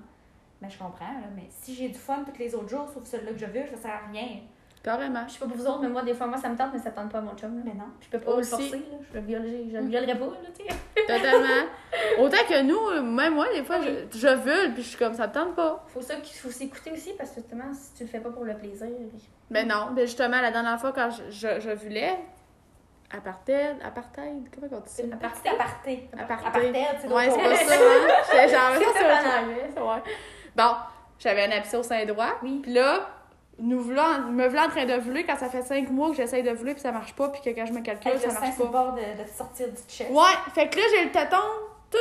Mais 0.61 0.69
je 0.69 0.77
comprends, 0.79 1.05
là, 1.05 1.27
mais 1.35 1.43
si 1.49 1.75
j'ai 1.75 1.89
du 1.89 1.99
fun 1.99 2.23
tous 2.25 2.39
les 2.39 2.55
autres 2.55 2.69
jours, 2.69 2.87
sauf 2.91 3.03
celui-là 3.05 3.31
que 3.33 3.37
je 3.39 3.45
veux, 3.45 3.67
ça 3.75 3.77
sert 3.77 3.91
à 3.91 4.09
rien. 4.11 4.27
Carrément. 4.87 5.23
Je 5.27 5.33
sais 5.33 5.39
pas 5.39 5.47
pour 5.47 5.57
vous 5.57 5.67
autres, 5.67 5.81
mais 5.81 5.89
moi, 5.89 6.01
des 6.03 6.13
fois, 6.13 6.27
moi, 6.27 6.37
ça 6.37 6.47
me 6.47 6.55
tente, 6.55 6.69
mais 6.73 6.79
ça 6.79 6.91
tente 6.91 7.11
pas 7.11 7.17
à 7.17 7.21
mon 7.21 7.35
chum. 7.35 7.57
là. 7.57 7.61
Mais 7.65 7.73
non. 7.73 7.87
Je 7.99 8.07
peux 8.07 8.19
pas 8.19 8.31
Aussi. 8.31 8.51
le 8.51 8.57
forcer, 8.57 8.77
là. 8.89 8.97
Je 9.11 9.19
le 9.19 9.25
violerai, 9.25 9.65
je 9.69 9.77
le 9.77 9.85
violerai 9.85 10.17
pas, 10.17 10.25
là, 10.25 10.49
tu 10.57 10.63
sais. 10.63 11.03
Totalement. 11.05 11.65
Autant 12.19 12.37
que 12.47 12.61
nous, 12.61 13.01
même 13.11 13.33
moi, 13.33 13.47
des 13.53 13.63
fois, 13.65 13.79
je, 13.81 14.17
je 14.17 14.27
veux, 14.27 14.73
puis 14.73 14.83
je 14.83 14.87
suis 14.87 14.97
comme 14.97 15.13
ça 15.13 15.27
me 15.27 15.33
tente 15.33 15.55
pas. 15.55 15.83
Faut 15.87 16.01
ça 16.01 16.15
qu'il 16.15 16.37
faut 16.37 16.49
s'écouter 16.49 16.91
aussi, 16.93 17.11
parce 17.17 17.31
que 17.31 17.41
justement, 17.41 17.73
si 17.73 17.93
tu 17.95 18.03
le 18.03 18.09
fais 18.09 18.19
pas 18.21 18.29
pour 18.29 18.45
le 18.45 18.55
plaisir. 18.55 18.87
Mais 19.49 19.65
non, 19.65 19.89
mais 19.93 20.05
justement, 20.05 20.39
la 20.39 20.51
dernière 20.51 20.79
fois, 20.79 20.93
quand 20.93 21.09
je, 21.09 21.31
je, 21.31 21.59
je 21.59 21.71
voulais, 21.71 22.17
apartheid, 23.11 23.75
apartheid, 23.83 24.49
comment 24.53 24.67
on 24.71 24.79
dit 24.79 24.89
ça? 24.89 25.03
Aparté. 25.11 25.49
Apartheid. 25.49 25.99
Apartheid, 26.17 26.75
c'est 27.01 27.07
Ouais, 27.09 27.29
c'est 27.29 27.43
pas 27.43 27.55
ça, 27.55 27.75
hein? 27.75 28.47
Genre, 28.47 28.93
ça, 28.93 29.21
c'est. 29.75 29.81
Ouais. 29.81 30.13
Bon, 30.55 30.71
j'avais 31.19 31.43
un 31.45 31.57
abcès 31.57 31.77
au 31.77 31.83
sein 31.83 32.05
droit. 32.05 32.35
Oui. 32.41 32.59
Puis 32.63 32.73
là, 32.73 33.07
nous 33.59 33.81
voulant, 33.81 34.19
me 34.29 34.47
voulant 34.47 34.65
en 34.65 34.69
train 34.69 34.85
de 34.85 34.93
voler 34.93 35.25
quand 35.25 35.35
ça 35.37 35.49
fait 35.49 35.63
cinq 35.63 35.89
mois 35.89 36.09
que 36.11 36.15
j'essaye 36.15 36.43
de 36.43 36.51
voler 36.51 36.73
puis 36.73 36.81
ça 36.81 36.91
marche 36.91 37.13
pas 37.13 37.29
puis 37.29 37.41
que 37.41 37.49
quand 37.49 37.65
je 37.65 37.73
me 37.73 37.81
calcule, 37.81 38.11
Avec 38.11 38.21
ça 38.21 38.39
marche 38.39 38.57
pas. 38.57 38.65
bord 38.65 38.93
de, 38.93 38.99
de 39.01 39.27
sortir 39.35 39.67
du 39.67 39.77
chest. 39.87 40.11
Ouais, 40.11 40.51
fait 40.53 40.67
que 40.69 40.77
là, 40.77 40.83
j'ai 40.95 41.05
le 41.05 41.11
téton 41.11 41.37
tout, 41.89 41.97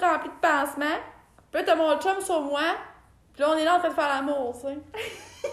rempli 0.00 0.28
de 0.28 0.34
pansements. 0.40 0.98
Puis 1.52 1.64
t'as 1.64 1.74
mon 1.74 1.98
chum 2.00 2.20
sur 2.20 2.42
moi. 2.42 2.60
Puis 3.32 3.42
là, 3.42 3.50
on 3.50 3.56
est 3.56 3.64
là 3.64 3.76
en 3.76 3.78
train 3.78 3.88
de 3.88 3.94
faire 3.94 4.08
l'amour, 4.08 4.54
tu 4.54 4.66
sais. 4.68 4.78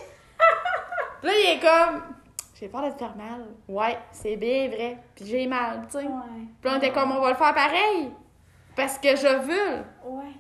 Puis 1.22 1.28
là, 1.30 1.34
il 1.36 1.58
est 1.58 1.60
comme... 1.60 2.02
J'ai 2.60 2.68
peur 2.70 2.84
de 2.84 2.92
te 2.92 2.98
faire 2.98 3.16
mal. 3.16 3.46
Ouais, 3.68 3.98
c'est 4.12 4.36
bien 4.36 4.68
vrai. 4.68 4.98
Puis 5.16 5.26
j'ai 5.26 5.46
mal, 5.48 5.82
tu 5.86 6.00
sais. 6.00 6.06
Ouais. 6.06 6.12
Puis 6.62 6.70
là, 6.70 6.72
on 6.74 6.78
était 6.78 6.92
comme, 6.92 7.12
on 7.12 7.20
va 7.22 7.30
le 7.30 7.36
faire 7.36 7.54
pareil. 7.54 8.12
Parce 8.76 8.98
que 8.98 9.10
je 9.16 9.28
veux. 9.42 9.84
Ouais. 10.06 10.32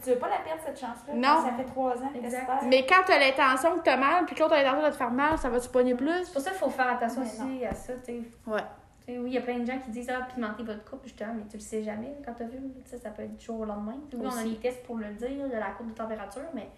Puis 0.00 0.08
tu 0.08 0.14
veux 0.14 0.18
pas 0.18 0.30
la 0.30 0.38
perdre, 0.38 0.62
cette 0.64 0.80
chance-là? 0.80 1.12
Non. 1.14 1.44
Ça 1.44 1.52
fait 1.56 1.64
trois 1.64 1.92
ans 1.92 2.08
que. 2.08 2.66
Mais 2.66 2.86
quand 2.86 3.02
t'as 3.06 3.18
l'intention 3.18 3.76
que 3.76 3.82
t'as 3.82 3.98
mal, 3.98 4.24
puis 4.24 4.34
que 4.34 4.40
l'autre 4.40 4.54
a 4.54 4.62
l'intention 4.62 4.86
de 4.86 4.92
te 4.92 4.96
faire 4.96 5.10
mal, 5.10 5.36
ça 5.36 5.50
va-tu 5.50 5.68
pogner 5.68 5.94
plus? 5.94 6.24
C'est 6.24 6.32
pour 6.32 6.40
ça 6.40 6.50
qu'il 6.50 6.58
faut 6.58 6.70
faire 6.70 6.88
attention 6.88 7.20
Mais 7.20 7.28
aussi 7.28 7.64
à 7.66 7.74
ça, 7.74 7.92
tu 7.94 8.04
sais. 8.04 8.22
Ouais. 8.46 8.62
Tu 9.00 9.12
sais, 9.12 9.18
oui, 9.18 9.30
il 9.30 9.34
y 9.34 9.38
a 9.38 9.42
plein 9.42 9.58
de 9.58 9.66
gens 9.66 9.78
qui 9.78 9.90
disent 9.90 10.08
Ah, 10.10 10.26
pimenter 10.32 10.62
votre 10.62 10.84
couple, 10.88 11.06
justement, 11.06 11.34
mais 11.34 11.42
tu 11.50 11.58
le 11.58 11.62
sais 11.62 11.82
jamais 11.82 12.14
quand 12.24 12.32
t'as 12.32 12.44
vu. 12.44 12.58
Tu 12.82 12.90
sais, 12.90 12.96
ça 12.96 13.10
peut 13.10 13.22
être 13.22 13.36
du 13.36 13.44
jour 13.44 13.60
au 13.60 13.64
lendemain. 13.66 13.96
Tu 14.10 14.16
Oui, 14.16 14.26
on 14.26 14.38
a 14.38 14.42
des 14.42 14.56
tests 14.56 14.82
pour 14.84 14.96
le 14.96 15.08
dire, 15.12 15.46
de 15.46 15.52
la 15.52 15.70
courbe 15.72 15.90
de 15.90 15.94
température, 15.94 16.48
mais 16.54 16.70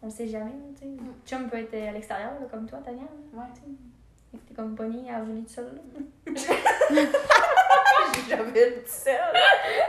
on 0.00 0.06
le 0.06 0.12
sait 0.12 0.26
jamais. 0.26 0.54
Tu 0.80 0.86
sais. 0.86 0.96
Chum 1.26 1.50
peut 1.50 1.58
être 1.58 1.74
à 1.74 1.92
l'extérieur, 1.92 2.32
comme 2.50 2.66
toi, 2.66 2.78
Tania. 2.82 3.02
Ouais. 3.34 3.44
Tu 4.32 4.38
T'es 4.48 4.54
comme 4.54 4.74
pogné 4.74 5.10
à 5.10 5.20
voler 5.20 5.42
tout 5.42 5.48
seul. 5.48 5.78
jamais 8.28 8.72
tout 8.72 8.80
seul. 8.86 9.14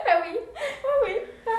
Ah 0.08 0.22
oui! 0.22 0.38
Oui. 1.06 1.14
En 1.48 1.52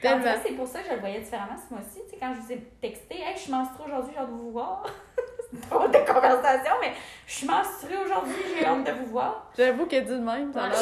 Tellement. 0.00 0.22
fait, 0.22 0.40
c'est 0.48 0.54
pour 0.54 0.66
ça 0.66 0.80
que 0.80 0.88
je 0.88 0.94
le 0.94 1.00
voyais 1.00 1.20
différemment 1.20 1.56
ce 1.56 1.74
mois-ci. 1.74 2.00
Tu 2.04 2.10
sais, 2.10 2.16
quand 2.20 2.32
je 2.34 2.40
vous 2.40 2.52
ai 2.52 2.58
texté, 2.80 3.16
hey, 3.16 3.34
je 3.34 3.40
suis 3.40 3.52
menstruée 3.52 3.86
aujourd'hui, 3.86 4.12
j'ai 4.14 4.20
hâte 4.20 4.28
de 4.28 4.34
vous 4.34 4.50
voir. 4.52 4.86
c'est 5.52 5.68
pas 5.68 5.88
de 5.88 6.12
conversation, 6.12 6.72
mais 6.80 6.92
je 7.26 7.32
suis 7.32 7.46
menstruée 7.46 7.96
aujourd'hui, 8.04 8.34
j'ai 8.56 8.64
hâte 8.64 8.84
de 8.84 8.92
vous 8.92 9.06
voir. 9.06 9.50
J'avoue 9.56 9.86
qu'elle 9.86 10.04
dit 10.04 10.12
de 10.12 10.18
même, 10.18 10.52
ça. 10.52 10.70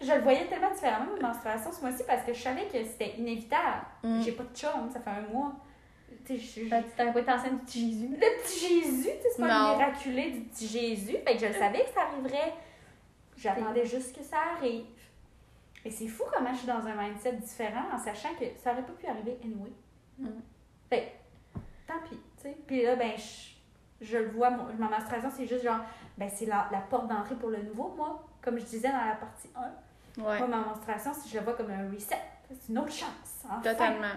Je 0.00 0.12
le 0.12 0.20
voyais 0.20 0.46
tellement 0.46 0.70
différemment, 0.70 1.06
ma 1.20 1.28
menstruation 1.28 1.72
ce 1.72 1.80
mois-ci, 1.80 2.04
parce 2.06 2.22
que 2.22 2.32
je 2.32 2.40
savais 2.40 2.66
que 2.66 2.84
c'était 2.84 3.16
inévitable. 3.18 3.84
Mm. 4.04 4.22
J'ai 4.22 4.30
pas 4.30 4.44
de 4.44 4.56
chum, 4.56 4.88
ça 4.92 5.00
fait 5.00 5.10
un 5.10 5.22
mois. 5.32 5.52
Tu 6.24 6.68
t'as 6.68 7.12
pas 7.12 7.20
été 7.20 7.32
enceinte 7.32 7.52
du 7.52 7.64
petit 7.64 7.90
Jésus. 7.90 8.08
Le 8.12 8.42
petit 8.42 8.60
Jésus, 8.60 9.02
tu 9.02 9.22
sais, 9.22 9.28
c'est 9.34 9.42
pas 9.42 9.70
le 9.72 9.76
miraculé 9.76 10.30
du 10.30 10.40
petit 10.42 10.68
Jésus. 10.68 11.16
Fait 11.26 11.34
que 11.34 11.40
je 11.40 11.46
le 11.46 11.52
savais 11.54 11.80
que 11.80 11.90
ça 11.94 12.02
arriverait. 12.02 12.52
J'attendais 13.36 13.86
juste 13.86 14.16
que 14.16 14.22
ça 14.22 14.36
arrive. 14.56 14.84
Et 15.88 15.90
c'est 15.90 16.06
fou 16.06 16.24
comment 16.30 16.52
je 16.52 16.58
suis 16.58 16.66
dans 16.66 16.86
un 16.86 16.94
mindset 16.94 17.32
différent 17.32 17.84
en 17.94 17.98
sachant 17.98 18.28
que 18.38 18.44
ça 18.62 18.72
aurait 18.72 18.82
pas 18.82 18.92
pu 18.92 19.06
arriver 19.06 19.38
anyway. 19.42 19.72
Mm. 20.18 20.26
Fait 20.90 21.12
tant 21.86 21.94
pis, 22.06 22.16
tu 22.36 22.42
sais. 22.42 22.56
Puis 22.66 22.82
là, 22.82 22.94
ben, 22.94 23.12
je, 23.16 24.04
je 24.04 24.18
le 24.18 24.28
vois, 24.28 24.50
mon- 24.50 24.66
ma 24.78 24.90
menstruation, 24.90 25.30
c'est 25.34 25.46
juste 25.46 25.64
genre, 25.64 25.80
ben, 26.18 26.28
c'est 26.28 26.44
la, 26.44 26.68
la 26.70 26.80
porte 26.80 27.08
d'entrée 27.08 27.36
pour 27.36 27.48
le 27.48 27.62
nouveau, 27.62 27.94
moi. 27.96 28.22
Comme 28.42 28.58
je 28.58 28.64
disais 28.66 28.90
dans 28.90 28.98
la 29.02 29.14
partie 29.14 29.48
1. 29.56 30.22
Ouais, 30.22 30.38
Moi, 30.40 30.46
ma 30.46 30.58
menstruation, 30.58 31.14
si 31.14 31.30
je 31.30 31.38
le 31.38 31.44
vois 31.44 31.54
comme 31.54 31.70
un 31.70 31.90
reset, 31.90 32.18
c'est 32.50 32.68
une 32.70 32.78
autre 32.80 32.92
chance. 32.92 33.44
Enfin. 33.46 33.62
totalement. 33.62 34.08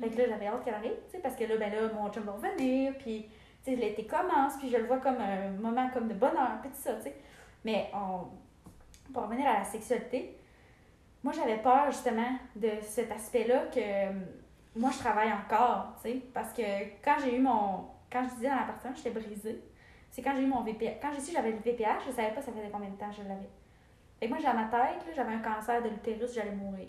Fait 0.00 0.08
que 0.08 0.18
là, 0.18 0.24
j'avais 0.28 0.46
hâte 0.48 0.64
qu'elle 0.64 0.74
arrive, 0.74 0.96
tu 1.06 1.12
sais, 1.12 1.18
parce 1.18 1.36
que 1.36 1.44
là, 1.44 1.56
ben 1.56 1.72
là, 1.72 1.88
mon 1.94 2.10
chum 2.10 2.24
va 2.24 2.32
revenir, 2.32 2.94
puis, 2.98 3.28
tu 3.62 3.70
sais, 3.70 3.76
l'été 3.76 4.06
commence, 4.06 4.56
puis 4.58 4.68
je 4.70 4.76
le 4.78 4.86
vois 4.86 4.98
comme 4.98 5.18
un 5.20 5.50
moment 5.50 5.88
comme 5.90 6.08
de 6.08 6.14
bonheur, 6.14 6.58
puis 6.62 6.70
tout 6.70 6.80
ça, 6.82 6.94
tu 6.94 7.02
sais. 7.02 7.16
Mais 7.64 7.92
on, 7.94 8.26
pour 9.12 9.22
revenir 9.24 9.46
à 9.46 9.58
la 9.60 9.64
sexualité, 9.64 10.36
moi, 11.22 11.32
j'avais 11.32 11.58
peur, 11.58 11.90
justement, 11.90 12.32
de 12.56 12.70
cet 12.82 13.10
aspect-là 13.12 13.66
que 13.66 13.78
euh, 13.80 14.12
moi, 14.76 14.90
je 14.92 14.98
travaille 14.98 15.30
encore, 15.32 15.94
tu 16.02 16.10
sais, 16.10 16.16
parce 16.32 16.52
que 16.52 16.62
quand 17.04 17.16
j'ai 17.22 17.36
eu 17.36 17.40
mon... 17.40 17.84
Quand 18.10 18.24
je 18.24 18.34
disais 18.34 18.48
dans 18.48 18.56
la 18.56 18.62
partie 18.62 18.88
1, 18.88 18.94
j'étais 18.94 19.10
brisée, 19.10 19.60
c'est 20.10 20.22
quand 20.22 20.34
j'ai 20.34 20.42
eu 20.42 20.46
mon 20.46 20.62
VPH. 20.62 20.98
Quand 21.00 21.12
j'ai 21.12 21.20
su 21.20 21.28
que 21.28 21.32
j'avais 21.36 21.52
le 21.52 21.58
VPH, 21.58 22.06
je 22.06 22.10
savais 22.12 22.32
pas 22.34 22.42
ça 22.42 22.50
faisait 22.50 22.70
combien 22.72 22.88
de 22.90 22.96
temps 22.96 23.12
je 23.12 23.22
l'avais. 23.22 23.48
Fait 24.18 24.26
que 24.26 24.30
moi, 24.34 24.42
dans 24.42 24.54
ma 24.54 24.66
tête, 24.66 25.04
j'avais 25.14 25.32
un 25.34 25.38
cancer 25.38 25.80
de 25.82 25.88
l'utérus, 25.88 26.34
j'allais 26.34 26.50
mourir. 26.50 26.88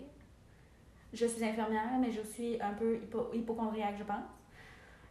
Je 1.12 1.26
suis 1.26 1.44
infirmière, 1.44 1.98
mais 2.00 2.10
je 2.10 2.22
suis 2.22 2.60
un 2.60 2.72
peu 2.72 2.96
hypo 2.96 3.28
je 3.32 4.02
pense. 4.04 4.16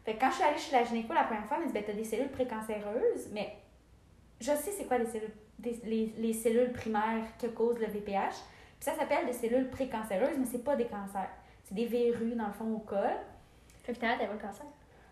Fait 0.03 0.15
que 0.15 0.19
quand 0.19 0.29
je 0.31 0.35
suis 0.35 0.43
allée 0.43 0.57
chez 0.57 0.71
la 0.75 0.83
gynéco 0.83 1.13
la 1.13 1.23
première 1.25 1.45
fois, 1.45 1.57
elle 1.57 1.63
m'a 1.63 1.67
dit 1.67 1.73
ben, 1.73 1.83
t'as 1.85 1.93
des 1.93 2.03
cellules 2.03 2.29
précancéreuses, 2.31 3.29
mais 3.31 3.55
je 4.39 4.47
sais 4.51 4.71
c'est 4.71 4.85
quoi 4.85 4.97
les 4.97 5.05
cellules, 5.05 5.31
des- 5.59 5.79
les, 5.83 6.13
les 6.17 6.33
cellules 6.33 6.71
primaires 6.73 7.37
que 7.39 7.47
cause 7.47 7.77
le 7.79 7.85
VPH. 7.85 8.35
Puis 8.81 8.89
ça 8.91 8.97
s'appelle 8.97 9.27
des 9.27 9.33
cellules 9.33 9.69
précancéreuses, 9.69 10.37
mais 10.39 10.45
c'est 10.51 10.63
pas 10.63 10.75
des 10.75 10.85
cancers. 10.85 11.29
C'est 11.63 11.75
des 11.75 11.85
verrues, 11.85 12.33
dans 12.35 12.47
le 12.47 12.53
fond, 12.53 12.65
au 12.73 12.79
col. 12.79 12.97
Fait 13.83 13.93
que 13.93 13.99
t'avais 13.99 14.25
le 14.25 14.39
cancer? 14.39 14.65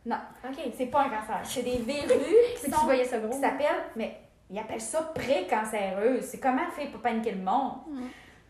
Non, 0.06 0.18
Ok. 0.44 0.58
c'est 0.76 0.88
pas 0.88 1.02
un 1.04 1.10
cancer. 1.10 1.40
C'est 1.44 1.62
des 1.62 1.78
verrues 1.86 2.10
C'est 2.58 2.66
qui 2.66 2.72
sont 2.72 2.80
tu 2.80 2.86
voyais 2.86 3.04
ça 3.06 3.20
gros. 3.20 3.30
qui 3.30 3.40
s'appelle, 3.40 3.84
mais 3.96 4.20
ils 4.50 4.58
appellent 4.58 4.82
ça 4.82 5.04
précancéreuse. 5.14 6.24
C'est 6.24 6.40
comment 6.40 6.68
faire 6.72 6.90
pour 6.92 7.02
paniquer 7.02 7.32
le 7.32 7.44
monde? 7.44 7.74
Mm. 7.88 8.08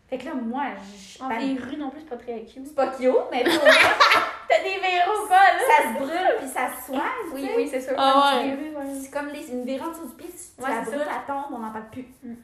Fait 0.08 0.18
que 0.18 0.24
là, 0.24 0.34
moi, 0.34 0.62
je 0.96 1.22
En 1.22 1.28
panique. 1.28 1.60
les 1.60 1.64
rues 1.66 1.76
non 1.76 1.90
plus, 1.90 2.00
c'est 2.00 2.08
pas 2.08 2.16
très 2.16 2.40
cute. 2.44 2.66
C'est 2.66 2.74
pas 2.74 2.88
cute, 2.88 3.06
mais 3.30 3.44
pour 3.44 3.52
moi, 3.52 3.62
T'as 4.48 4.62
des 4.64 4.80
verrous, 4.80 5.26
quoi, 5.28 5.36
là? 5.36 5.60
ça 5.68 5.88
se 5.88 5.98
brûle 5.98 6.36
puis 6.38 6.48
ça 6.48 6.68
se 6.76 6.86
soigne. 6.86 7.00
Oui, 7.34 7.48
oui, 7.56 7.68
c'est 7.70 7.80
sûr. 7.80 7.94
Ah 7.96 8.40
ouais. 8.42 8.56
C'est 9.00 9.10
comme 9.12 9.28
les, 9.28 9.48
une 9.52 9.64
verrue 9.64 9.86
en 9.86 9.90
dessous 9.90 10.08
du 10.08 10.14
pied, 10.14 10.30
si 10.34 10.56
tu 10.56 10.62
Ouais, 10.64 10.70
la 10.70 10.84
c'est 10.84 10.90
brûles, 10.90 11.04
ça. 11.04 11.10
elle 11.20 11.26
tombe, 11.26 11.44
on 11.54 11.58
n'en 11.58 11.70
parle 11.70 11.88
plus. 11.90 12.06
Mm. 12.24 12.34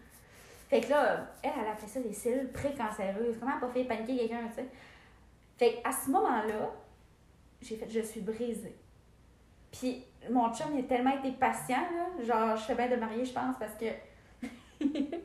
Fait 0.68 0.80
que 0.80 0.90
là, 0.90 1.28
elle, 1.42 1.52
elle 1.60 1.68
a 1.68 1.76
fait 1.76 1.86
ça 1.86 2.00
des 2.00 2.12
cellules 2.12 2.50
précancéreuses. 2.50 3.36
Comment 3.38 3.52
elle 3.54 3.60
pas 3.60 3.68
fait 3.68 3.84
paniquer 3.84 4.16
quelqu'un, 4.16 4.48
tu 4.48 4.54
sais? 4.54 4.68
Fait 5.56 5.80
qu'à 5.80 5.92
ce 5.92 6.10
moment-là, 6.10 6.72
j'ai 7.60 7.76
fait, 7.76 7.88
je 7.88 8.00
suis 8.00 8.20
brisée. 8.20 8.76
Puis 9.70 10.04
mon 10.30 10.52
chum, 10.52 10.68
il 10.74 10.80
a 10.80 10.82
tellement 10.88 11.16
été 11.16 11.32
patient, 11.32 11.76
là. 11.76 12.24
Genre, 12.24 12.56
je 12.56 12.62
fais 12.62 12.74
bien 12.74 12.88
de 12.88 12.96
marier, 12.96 13.24
je 13.24 13.32
pense, 13.32 13.56
parce 13.58 13.74
que 13.74 13.86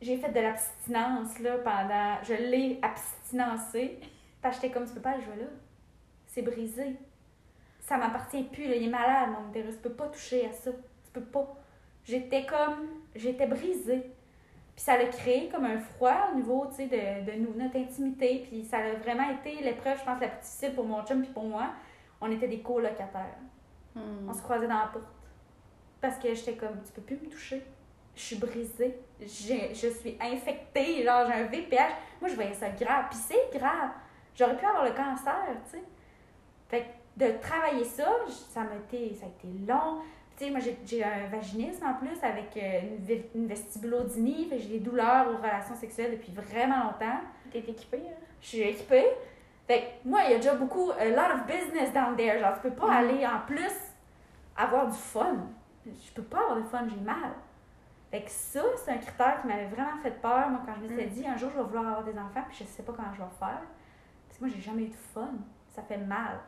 j'ai 0.00 0.16
fait 0.16 0.30
de 0.30 0.40
l'abstinence, 0.40 1.38
là, 1.40 1.58
pendant... 1.58 2.22
Je 2.22 2.34
l'ai 2.34 2.78
abstinancé. 2.82 3.98
Parce 4.40 4.56
que 4.56 4.62
j'étais 4.62 4.74
comme, 4.74 4.86
tu 4.86 4.94
peux 4.94 5.00
pas 5.00 5.16
le 5.16 5.22
jouer 5.22 5.36
là. 5.36 5.46
C'est 6.26 6.42
brisé. 6.42 6.96
Ça 7.80 7.96
m'appartient 7.96 8.44
plus, 8.44 8.68
là. 8.68 8.76
Il 8.76 8.84
est 8.84 8.90
malade, 8.90 9.30
mon 9.30 9.48
utérus. 9.48 9.76
Tu 9.76 9.82
peux 9.82 9.94
pas 9.94 10.08
toucher 10.08 10.46
à 10.46 10.52
ça. 10.52 10.70
Tu 10.70 11.10
peux 11.12 11.24
pas. 11.24 11.56
J'étais 12.04 12.44
comme... 12.46 12.88
J'étais 13.14 13.46
brisée. 13.46 14.13
Puis 14.74 14.84
ça 14.84 14.94
a 14.94 15.04
créé 15.04 15.48
comme 15.48 15.64
un 15.64 15.78
froid 15.78 16.30
au 16.32 16.36
niveau, 16.36 16.66
de, 16.66 17.24
de 17.30 17.32
nous, 17.38 17.54
notre 17.54 17.76
intimité. 17.76 18.44
Puis 18.48 18.64
ça 18.64 18.78
a 18.78 18.94
vraiment 18.94 19.30
été 19.30 19.62
l'épreuve, 19.62 19.98
je 20.00 20.04
pense, 20.04 20.20
la 20.20 20.28
plus 20.28 20.40
difficile 20.40 20.74
pour 20.74 20.84
mon 20.84 21.04
chum 21.04 21.22
puis 21.22 21.30
pour 21.32 21.44
moi. 21.44 21.70
On 22.20 22.30
était 22.30 22.48
des 22.48 22.60
colocataires. 22.60 23.36
Hmm. 23.94 24.28
On 24.28 24.32
se 24.32 24.42
croisait 24.42 24.66
dans 24.66 24.78
la 24.78 24.86
porte. 24.86 25.06
Parce 26.00 26.18
que 26.18 26.34
j'étais 26.34 26.54
comme, 26.56 26.80
tu 26.84 26.92
peux 26.92 27.02
plus 27.02 27.16
me 27.16 27.30
toucher. 27.30 27.62
Je 28.16 28.20
suis 28.22 28.36
brisée. 28.36 28.98
J'ai- 29.20 29.72
Je 29.74 29.88
suis 29.88 30.16
infectée. 30.20 31.04
Genre, 31.04 31.26
j'ai 31.26 31.32
un 31.34 31.46
VPH. 31.46 31.92
Moi, 32.20 32.28
je 32.30 32.34
voyais 32.34 32.54
ça 32.54 32.68
grave. 32.70 33.06
Puis 33.10 33.18
c'est 33.18 33.56
grave. 33.58 33.90
J'aurais 34.34 34.56
pu 34.56 34.64
avoir 34.66 34.84
le 34.84 34.90
cancer, 34.92 35.36
tu 35.66 35.78
sais. 35.78 35.84
Fait 36.68 36.80
que 37.16 37.24
de 37.26 37.38
travailler 37.38 37.84
ça, 37.84 38.08
ça 38.28 38.62
été, 38.88 39.14
ça 39.14 39.26
a 39.26 39.28
été 39.28 39.48
long. 39.68 40.00
Tu 40.36 40.44
sais, 40.46 40.50
moi, 40.50 40.60
j'ai- 40.84 41.04
un 41.04 41.28
vaginisme 41.28 41.86
en 41.86 41.94
plus 41.94 42.22
avec 42.22 42.56
euh, 42.56 42.80
une, 43.34 43.42
une 43.42 43.46
vestibulodynie. 43.46 44.46
Fait 44.48 44.58
j'ai 44.58 44.68
des 44.68 44.80
douleurs 44.80 45.28
aux 45.28 45.36
relations 45.36 45.76
sexuelles 45.76 46.12
depuis 46.12 46.32
vraiment 46.32 46.84
longtemps. 46.84 47.20
T'es 47.52 47.60
équipée, 47.60 48.02
hein? 48.08 48.16
Je 48.40 48.46
suis 48.48 48.60
équipée. 48.62 49.06
Fait 49.68 49.80
que 50.02 50.08
moi, 50.08 50.20
il 50.24 50.32
y 50.32 50.34
a 50.34 50.36
déjà 50.36 50.54
beaucoup, 50.54 50.90
a 50.90 51.04
lot 51.06 51.34
of 51.34 51.46
business 51.46 51.92
down 51.92 52.16
there. 52.16 52.38
Genre, 52.40 52.54
tu 52.54 52.60
peux 52.68 52.74
pas 52.74 52.86
Mhm. 52.86 52.92
aller 53.10 53.26
en 53.26 53.40
plus 53.46 53.72
avoir 54.56 54.88
du 54.88 54.96
fun. 54.96 55.36
Je 55.86 56.12
peux 56.14 56.22
pas 56.22 56.40
avoir 56.40 56.56
de 56.56 56.62
fun, 56.68 56.86
j'ai 56.88 57.00
mal. 57.00 57.30
Fait 58.10 58.22
que 58.22 58.30
ça, 58.30 58.60
c'est 58.84 58.90
un 58.92 58.98
critère 58.98 59.40
qui 59.40 59.46
m'avait 59.48 59.66
vraiment 59.66 59.96
fait 60.02 60.10
peur. 60.20 60.48
Moi, 60.50 60.60
quand 60.66 60.74
je 60.76 60.80
me 60.80 60.88
suis 60.88 61.06
Mhm. 61.06 61.12
dit, 61.12 61.26
un 61.26 61.36
jour, 61.36 61.50
je 61.52 61.58
vais 61.58 61.64
vouloir 61.64 61.86
avoir 61.86 62.04
des 62.04 62.12
enfants, 62.18 62.42
puis 62.48 62.56
je 62.60 62.64
sais 62.64 62.82
pas 62.82 62.92
comment 62.92 63.12
je 63.12 63.18
vais 63.22 63.28
faire. 63.38 63.60
Parce 64.28 64.38
que 64.38 64.44
moi, 64.44 64.52
j'ai 64.54 64.60
jamais 64.62 64.82
eu 64.82 64.88
de 64.88 64.94
fun. 65.14 65.30
Ça 65.74 65.82
fait 65.82 65.96
mal. 65.98 66.38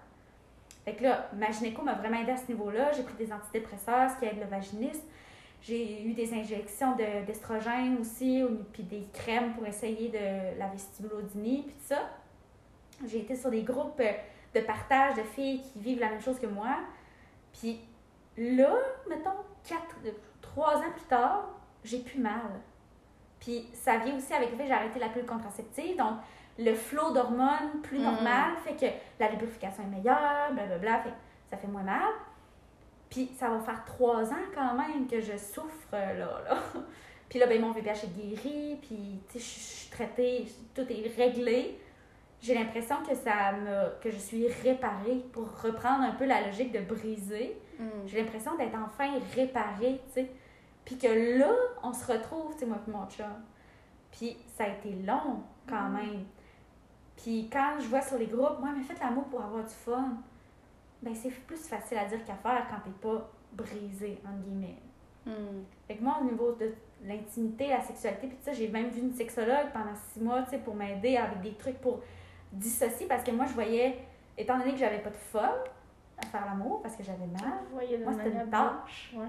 Fait 0.87 0.95
que 0.95 1.03
là, 1.03 1.29
ma 1.35 1.51
gynéco 1.51 1.83
m'a 1.83 1.95
vraiment 1.95 2.21
aidé 2.21 2.31
à 2.31 2.37
ce 2.37 2.47
niveau-là. 2.47 2.93
J'ai 2.93 3.03
pris 3.03 3.15
des 3.15 3.33
antidépresseurs, 3.33 4.09
ce 4.09 4.19
qui 4.21 4.25
aide 4.25 4.39
le 4.39 4.47
vaginisme. 4.47 5.03
J'ai 5.61 6.05
eu 6.05 6.13
des 6.13 6.33
injections 6.33 6.95
de- 6.95 7.27
d'estrogène 7.27 7.99
aussi, 8.01 8.43
au- 8.45 8.63
puis 8.73 8.85
des 8.85 9.05
crèmes 9.13 9.53
pour 9.55 9.67
essayer 9.67 10.09
de 10.11 10.57
la 10.59 10.69
vestibulodynie, 10.69 11.63
puis 11.67 11.75
tout 11.75 11.87
ça. 11.95 12.09
J'ai 13.05 13.19
été 13.19 13.35
sur 13.35 13.51
des 13.51 13.63
groupes 13.63 13.99
euh, 14.01 14.13
de 14.55 14.61
partage 14.61 15.17
de 15.17 15.23
filles 15.23 15.61
qui 15.61 15.81
vivent 15.81 15.99
la 15.99 16.09
même 16.11 16.21
chose 16.21 16.39
que 16.39 16.47
moi. 16.47 16.77
Puis 17.53 17.81
là, 18.37 18.73
mettons, 19.09 19.31
quatre, 19.69 19.97
euh, 20.07 20.13
trois 20.41 20.77
ans 20.77 20.93
plus 20.95 21.07
tard, 21.09 21.49
j'ai 21.83 21.99
plus 21.99 22.21
mal. 22.21 22.43
Puis 23.41 23.67
ça 23.73 23.99
vient 23.99 24.17
aussi 24.17 24.33
avec 24.33 24.53
le 24.53 24.57
fait 24.57 24.63
que 24.63 24.69
j'ai 24.69 24.75
arrêté 24.75 25.01
la 25.01 25.09
pilule 25.09 25.27
contraceptive. 25.27 25.97
Donc, 25.97 26.19
le 26.59 26.75
flot 26.75 27.13
d'hormones 27.13 27.81
plus 27.83 27.99
Mhm. 27.99 28.05
normal 28.05 28.53
fait 28.65 28.75
que 28.75 28.93
la 29.21 29.31
lubrification 29.31 29.83
est 29.85 29.97
meilleure, 29.97 30.53
blablabla, 30.53 31.01
fait 31.01 31.13
ça 31.51 31.57
fait 31.57 31.69
moins 31.69 31.83
mal. 31.83 32.13
Puis 33.11 33.31
ça 33.39 33.49
va 33.49 33.61
faire 33.61 33.85
trois 33.85 34.25
ans 34.33 34.47
quand 34.55 34.75
même 34.75 35.07
que 35.07 35.21
je 35.21 35.37
souffre 35.37 35.89
euh, 35.95 36.19
là. 36.19 36.41
là. 36.49 36.57
Puis 37.29 37.39
là, 37.41 37.47
ben, 37.47 37.61
mon 37.61 37.73
VPH 37.73 38.05
est 38.05 38.17
guéri, 38.17 38.79
puis 38.81 39.19
je 39.35 39.39
suis 39.41 39.91
traitée, 39.91 40.47
tout 40.75 40.87
est 40.89 41.13
réglé. 41.17 41.77
J'ai 42.41 42.55
l'impression 42.55 42.97
que 43.03 43.15
ça 43.17 43.53
me 43.53 44.01
que 44.01 44.11
je 44.11 44.17
suis 44.17 44.47
réparée 44.63 45.25
pour 45.33 45.49
reprendre 45.61 46.05
un 46.05 46.13
peu 46.13 46.25
la 46.25 46.47
logique 46.47 46.71
de 46.73 46.81
briser. 46.81 47.61
Hmm. 47.81 48.07
J'ai 48.07 48.21
l'impression 48.23 48.55
d'être 48.57 48.77
enfin 48.77 49.11
réparée, 49.35 50.01
tu 50.09 50.13
sais. 50.15 50.31
Puis 50.85 50.99
que 50.99 51.39
là, 51.39 51.51
on 51.83 51.93
se 51.93 52.13
retrouve, 52.13 52.53
tu 52.55 52.61
sais, 52.61 52.67
moi 52.67 52.79
et 52.87 52.91
mon 52.91 53.07
chum. 53.09 53.27
Puis 54.13 54.37
ça 54.57 54.65
a 54.65 54.69
été 54.69 54.91
long 55.05 55.43
quand 55.69 55.89
même. 55.89 56.25
Puis 57.17 57.49
quand 57.51 57.81
je 57.81 57.87
vois 57.87 58.03
sur 58.03 58.19
les 58.19 58.27
groupes, 58.27 58.59
moi, 58.61 58.71
mais 58.77 58.83
faites 58.83 59.01
l'amour 59.01 59.25
pour 59.25 59.43
avoir 59.43 59.65
du 59.65 59.73
fun. 59.73 60.17
Ben 61.03 61.15
c'est 61.15 61.31
plus 61.31 61.69
facile 61.69 61.99
à 61.99 62.05
dire 62.07 62.25
qu'à 62.25 62.35
faire 62.35 62.67
quand 62.71 62.81
t'es 62.85 63.09
pas 63.09 63.31
brisé, 63.53 64.19
entre 64.25 64.45
guillemets. 64.45 64.77
Hmm. 65.25 65.65
Fait 65.87 65.97
que 65.97 66.03
moi, 66.03 66.19
au 66.21 66.25
niveau 66.25 66.53
de 66.53 66.73
l'intimité, 67.05 67.69
la 67.69 67.81
sexualité, 67.81 68.29
puis 68.29 68.39
ça, 68.41 68.53
j'ai 68.53 68.69
même 68.69 68.89
vu 68.89 69.01
une 69.01 69.13
sexologue 69.13 69.71
pendant 69.73 69.95
six 70.13 70.21
mois, 70.21 70.43
tu 70.45 70.51
sais, 70.51 70.59
pour 70.59 70.75
m'aider 70.75 71.17
avec 71.17 71.41
des 71.41 71.55
trucs 71.55 71.81
pour 71.81 72.01
dissocier, 72.53 73.07
parce 73.07 73.25
que 73.25 73.33
moi, 73.33 73.45
je 73.47 73.53
voyais, 73.53 73.99
étant 74.39 74.59
donné 74.59 74.73
que 74.73 74.79
j'avais 74.79 75.01
pas 75.01 75.11
de 75.11 75.17
fun 75.17 75.55
à 76.19 76.27
faire 76.27 76.47
l'amour, 76.47 76.81
parce 76.81 76.97
que 76.97 77.03
j'avais 77.03 77.27
mal, 77.27 77.61
moi, 77.73 77.83
c'était 78.13 78.31
une 78.31 78.51
tâche. 78.51 79.15
Ouais. 79.17 79.29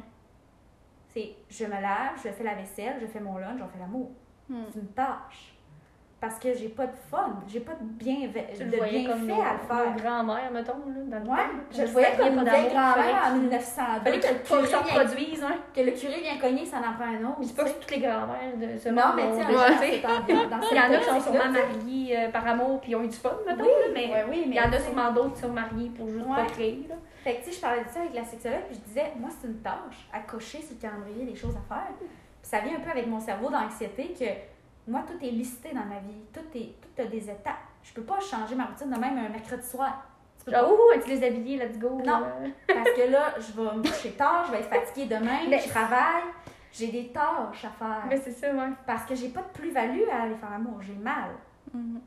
C'est, 1.10 1.36
je 1.50 1.66
me 1.66 1.82
lave, 1.82 2.22
je 2.24 2.30
fais 2.30 2.44
la 2.44 2.56
vaisselle, 2.56 2.98
je 3.02 3.08
fais 3.08 3.20
mon 3.20 3.38
lunch, 3.38 3.60
on 3.62 3.68
fait 3.68 3.80
l'amour. 3.80 4.12
Hmm. 4.48 4.64
C'est 4.72 4.80
une 4.80 4.88
tâche. 4.90 5.57
Parce 6.20 6.40
que 6.40 6.52
j'ai 6.56 6.70
pas 6.70 6.88
de 6.88 6.96
fun, 7.12 7.30
j'ai 7.48 7.60
pas 7.60 7.74
de 7.74 7.84
bien, 7.84 8.16
Tu 8.56 8.64
de 8.64 8.76
comme 8.76 8.90
bienfait 8.90 9.18
nos, 9.28 9.42
à 9.42 9.54
le 9.54 9.60
faire. 9.68 9.92
nos 9.94 10.02
grands-mères, 10.02 10.52
mettons, 10.52 10.74
là, 10.88 11.20
dans 11.20 11.32
Ouais, 11.32 11.40
je 11.72 11.82
le 11.84 11.88
voyais 11.90 12.18
comme 12.18 12.28
une 12.40 12.44
vieille 12.44 12.70
grand-mère 12.70 13.24
en 13.28 13.36
1902. 13.36 14.04
Fallait 14.04 14.20
que 14.20 14.28
que 14.28 14.34
le 14.34 14.40
curé 14.40 15.38
hein. 15.44 15.56
que 15.76 15.82
le 15.82 15.92
curé 15.92 16.22
vient 16.22 16.38
cogner, 16.40 16.66
ça 16.66 16.78
en 16.78 16.94
prend 16.94 17.06
un 17.06 17.24
autre. 17.24 17.38
C'est 17.44 17.56
pas 17.56 17.66
que 17.66 17.70
toutes 17.80 17.92
les 17.92 18.00
grand-mères 18.00 18.58
de 18.58 18.78
ce 18.80 18.90
Non, 18.90 19.08
monde 19.10 19.16
mais 19.16 19.32
sais, 19.78 20.02
c'est 20.02 20.06
en- 20.08 20.50
dans 20.50 20.60
Il 20.72 20.76
y 20.76 20.80
en 20.80 20.84
a 20.94 20.98
qui 20.98 21.06
sont 21.06 21.22
sûrement 21.22 21.52
mariés 21.52 22.18
euh, 22.18 22.32
par 22.32 22.48
amour 22.48 22.82
puis 22.82 22.96
ont 22.96 23.04
eu 23.04 23.08
du 23.10 23.16
fun, 23.18 23.38
mettons, 23.46 23.64
mais 23.94 24.10
mais 24.28 24.42
il 24.48 24.54
y 24.56 24.60
en 24.60 24.72
a 24.74 24.80
sûrement 24.80 25.12
d'autres 25.12 25.36
qui 25.36 25.42
sont 25.42 25.50
mariés 25.50 25.92
pour 25.96 26.08
juste 26.10 26.26
procréer. 26.26 26.88
Là. 26.90 26.96
Fait 27.24 27.36
que, 27.36 27.44
tu 27.44 27.52
sais, 27.52 27.58
je 27.58 27.62
parlais 27.62 27.84
de 27.84 27.90
ça 27.90 28.00
avec 28.00 28.16
la 28.16 28.24
sexologue, 28.24 28.64
puis 28.70 28.76
je 28.76 28.88
disais, 28.88 29.12
moi, 29.20 29.30
c'est 29.40 29.48
une 29.48 29.60
tâche 29.60 30.08
à 30.14 30.20
cocher 30.22 30.62
sur 30.62 30.76
le 30.76 30.82
calendrier 30.82 31.26
des 31.26 31.36
choses 31.36 31.56
à 31.56 31.74
faire. 31.76 31.88
Puis 32.00 32.08
ça 32.42 32.60
vient 32.62 32.78
un 32.78 32.80
peu 32.80 32.90
avec 32.90 33.06
mon 33.06 33.20
cerveau 33.20 33.50
d'anxiété 33.52 34.16
que 34.18 34.26
moi, 34.88 35.04
tout 35.06 35.24
est 35.26 35.32
listé 35.32 35.70
dans 35.74 35.86
ma 35.86 36.00
vie. 36.00 36.22
Tout, 36.34 36.58
est, 36.58 36.74
tout 36.82 37.02
a 37.02 37.06
des 37.06 37.30
étapes. 37.30 37.56
Je 37.84 37.94
peux 37.94 38.04
pas 38.04 38.20
changer 38.20 38.56
ma 38.56 38.66
routine 38.66 38.90
de 38.90 38.98
même 38.98 39.18
un 39.18 39.30
mercredi 39.30 39.66
soir. 39.68 40.06
Tu 40.40 40.46
peux 40.46 40.52
Genre, 40.52 40.72
ouh, 40.72 41.02
tu 41.02 41.10
les 41.10 41.24
habillés, 41.26 41.58
let's 41.58 41.78
go. 41.78 42.02
Non. 42.06 42.24
euh. 42.24 42.50
Parce 42.68 42.92
que 42.92 43.12
là, 43.12 43.34
je 43.38 43.52
vais 43.54 43.76
me 43.76 43.82
coucher 43.82 44.12
tard, 44.12 44.46
je 44.48 44.52
vais 44.52 44.60
être 44.60 44.70
fatiguée 44.70 45.06
demain, 45.08 45.40
Mais- 45.50 45.60
je 45.60 45.70
travaille. 45.70 46.24
J'ai 46.72 46.88
des 46.88 47.08
tâches 47.08 47.66
à 47.66 47.70
faire. 47.70 48.04
Mais 48.08 48.18
c'est 48.18 48.32
ça, 48.32 48.54
ouais. 48.54 48.70
Parce 48.86 49.06
que 49.06 49.16
j'ai 49.16 49.30
pas 49.30 49.42
de 49.42 49.48
plus-value 49.60 50.04
à 50.12 50.24
aller 50.24 50.36
faire 50.36 50.50
l'amour. 50.52 50.80
J'ai 50.82 50.94
mal. 50.94 51.32
Hmm. 51.74 51.98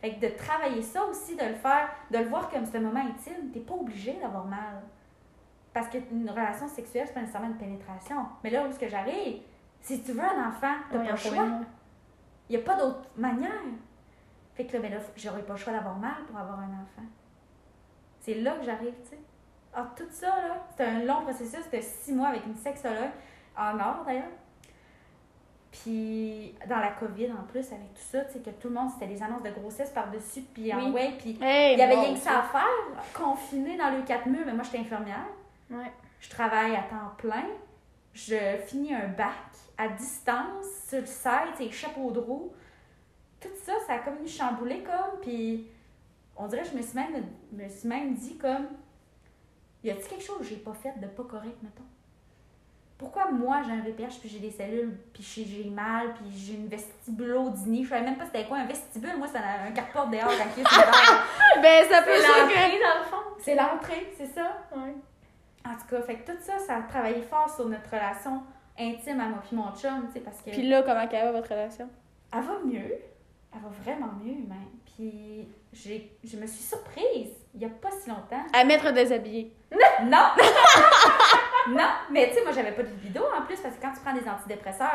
Fait 0.00 0.14
que 0.14 0.20
de 0.26 0.28
travailler 0.36 0.82
ça 0.82 1.04
aussi, 1.06 1.36
de 1.36 1.44
le 1.44 1.54
faire, 1.54 1.88
de 2.10 2.18
le 2.18 2.24
voir 2.26 2.50
comme 2.50 2.66
ce 2.66 2.76
moment 2.78 3.00
intime, 3.00 3.50
t'es 3.52 3.60
pas 3.60 3.74
obligé 3.74 4.12
d'avoir 4.20 4.44
mal. 4.44 4.82
Parce 5.72 5.88
qu'une 5.88 6.28
relation 6.30 6.68
sexuelle, 6.68 7.04
c'est 7.06 7.14
pas 7.14 7.20
nécessairement 7.20 7.48
une 7.48 7.56
pénétration. 7.56 8.26
Mais 8.44 8.50
là 8.50 8.62
où 8.62 8.68
est-ce 8.68 8.78
que 8.78 8.88
j'arrive, 8.88 9.40
si 9.80 10.02
tu 10.02 10.12
veux 10.12 10.20
un 10.20 10.48
enfant, 10.48 10.74
t'as 10.90 10.98
pas 10.98 11.10
le 11.10 11.16
choix. 11.16 11.46
N'y 12.56 12.62
a 12.62 12.66
pas 12.66 12.76
d'autre 12.76 13.08
manière. 13.16 13.50
Fait 14.54 14.66
que 14.66 14.72
là, 14.74 14.80
ben 14.80 14.92
là, 14.92 14.98
j'aurais 15.16 15.42
pas 15.42 15.54
le 15.54 15.58
choix 15.58 15.72
d'avoir 15.72 15.96
mal 15.96 16.24
pour 16.28 16.38
avoir 16.38 16.60
un 16.60 16.68
enfant. 16.68 17.06
C'est 18.20 18.34
là 18.34 18.52
que 18.56 18.64
j'arrive, 18.64 18.94
tu 19.04 19.10
sais. 19.10 19.18
Ah, 19.74 19.90
tout 19.96 20.06
ça, 20.10 20.28
là, 20.28 20.62
c'était 20.70 20.84
un 20.84 21.04
long 21.04 21.22
processus 21.22 21.68
de 21.70 21.80
six 21.80 22.12
mois 22.12 22.28
avec 22.28 22.46
une 22.46 22.54
sexologue, 22.54 23.10
en 23.58 23.78
or 23.80 24.04
d'ailleurs. 24.06 24.30
Puis 25.72 26.54
dans 26.68 26.78
la 26.78 26.90
COVID 26.92 27.32
en 27.32 27.42
plus, 27.50 27.66
avec 27.72 27.92
tout 27.94 28.00
ça, 28.00 28.20
tu 28.26 28.34
sais, 28.34 28.38
que 28.38 28.50
tout 28.50 28.68
le 28.68 28.74
monde, 28.74 28.90
c'était 28.92 29.12
des 29.12 29.20
annonces 29.20 29.42
de 29.42 29.50
grossesse 29.50 29.90
par-dessus, 29.90 30.42
puis 30.54 30.72
en 30.72 30.78
Oui. 30.78 30.92
ouais, 30.92 31.14
puis 31.18 31.36
Hey, 31.42 31.74
il 31.74 31.78
y 31.80 31.82
avait 31.82 31.96
bon, 31.96 32.02
rien 32.02 32.14
que 32.14 32.20
ça 32.20 32.38
à 32.38 32.42
faire, 32.42 33.02
confiné 33.12 33.76
dans 33.76 33.90
le 33.90 34.02
quatre 34.02 34.26
murs, 34.26 34.44
mais 34.46 34.52
moi 34.52 34.62
j'étais 34.62 34.78
infirmière. 34.78 35.26
Ouais. 35.70 35.90
Je 36.20 36.30
travaille 36.30 36.76
à 36.76 36.82
temps 36.82 37.12
plein. 37.18 37.44
Je 38.12 38.56
finis 38.66 38.94
un 38.94 39.08
bac 39.08 39.34
à 39.76 39.88
distance, 39.88 40.66
sur 40.88 41.00
le 41.00 41.06
site, 41.06 41.60
et 41.60 41.70
chapeau 41.70 42.10
de 42.10 42.20
roue. 42.20 42.52
Tout 43.40 43.48
ça, 43.64 43.72
ça 43.86 43.94
a 43.94 43.98
comme 43.98 44.18
une 44.20 44.28
chamboulé 44.28 44.82
comme, 44.82 45.20
puis 45.20 45.66
on 46.36 46.46
dirait 46.46 46.62
que 46.62 46.68
je 46.70 46.76
me 46.76 46.82
suis 46.82 46.96
même, 46.96 47.24
me 47.52 47.68
suis 47.68 47.88
même 47.88 48.14
dit 48.14 48.36
comme, 48.38 48.66
y 49.82 49.90
a-t-il 49.90 50.08
quelque 50.08 50.24
chose 50.24 50.38
que 50.38 50.44
j'ai 50.44 50.56
pas 50.56 50.74
fait 50.74 50.98
de 50.98 51.06
pas 51.06 51.24
correct, 51.24 51.56
mettons? 51.62 51.84
Pourquoi 52.96 53.30
moi 53.30 53.60
j'ai 53.66 53.72
un 53.72 53.80
VPH 53.80 54.20
puis 54.20 54.28
j'ai 54.28 54.38
des 54.38 54.52
cellules 54.52 54.96
puis 55.12 55.22
j'ai 55.22 55.68
mal 55.68 56.14
puis 56.14 56.24
j'ai 56.30 56.54
une 56.54 56.68
vestibulodynie? 56.68 57.84
Je 57.84 57.88
savais 57.88 58.02
même 58.02 58.16
pas 58.16 58.24
c'était 58.26 58.46
quoi 58.46 58.58
un 58.58 58.66
vestibule. 58.66 59.16
Moi, 59.18 59.26
c'est 59.26 59.38
un, 59.38 59.72
carport 59.72 60.06
dehors 60.06 60.30
sur 60.30 60.44
le 60.44 60.64
bord. 60.64 61.62
Ben, 61.62 61.84
ça 61.90 62.02
peut 62.02 62.10
C'est 62.14 62.22
ça 62.22 62.40
l'entrée, 62.40 62.80
dans 62.80 62.98
le 63.00 63.04
fond. 63.04 63.30
C'est 63.40 63.54
l'entrée, 63.56 64.12
c'est 64.16 64.26
ça? 64.26 64.58
Ouais. 64.76 64.94
En 65.66 65.74
tout 65.74 65.86
cas, 65.90 66.02
fait 66.02 66.16
que 66.16 66.32
tout 66.32 66.38
ça, 66.40 66.58
ça 66.58 66.76
a 66.76 66.82
travaillé 66.82 67.22
fort 67.22 67.52
sur 67.52 67.68
notre 67.68 67.90
relation 67.90 68.42
intime 68.78 69.20
à 69.20 69.26
moi 69.26 69.38
puis 69.46 69.56
mon 69.56 69.70
chum, 69.76 70.06
tu 70.08 70.14
sais, 70.14 70.20
parce 70.20 70.40
que 70.42 70.50
Puis 70.50 70.68
là, 70.68 70.82
comment 70.82 71.06
qu'elle 71.06 71.24
va 71.24 71.32
votre 71.32 71.50
relation? 71.50 71.88
elle 72.32 72.40
va 72.42 72.58
mieux. 72.64 72.98
Elle 73.54 73.60
va 73.60 73.68
vraiment 73.82 74.12
mieux, 74.22 74.34
même. 74.34 74.70
Puis 74.96 75.48
j'ai, 75.72 76.16
je 76.24 76.36
me 76.36 76.46
suis 76.46 76.62
surprise, 76.64 77.30
il 77.54 77.60
y 77.60 77.64
a 77.64 77.68
pas 77.68 77.90
si 77.92 78.08
longtemps. 78.08 78.44
À 78.52 78.64
mettre 78.64 78.92
déshabillé. 78.92 79.52
Non! 80.04 80.28
non! 81.68 81.88
Mais 82.10 82.28
tu 82.28 82.34
sais, 82.34 82.42
moi, 82.42 82.52
j'avais 82.52 82.72
pas 82.72 82.82
de 82.82 82.88
libido 82.88 83.22
en 83.36 83.42
plus, 83.42 83.60
parce 83.60 83.76
que 83.76 83.82
quand 83.82 83.92
tu 83.92 84.00
prends 84.00 84.12
des 84.14 84.28
antidépresseurs, 84.28 84.90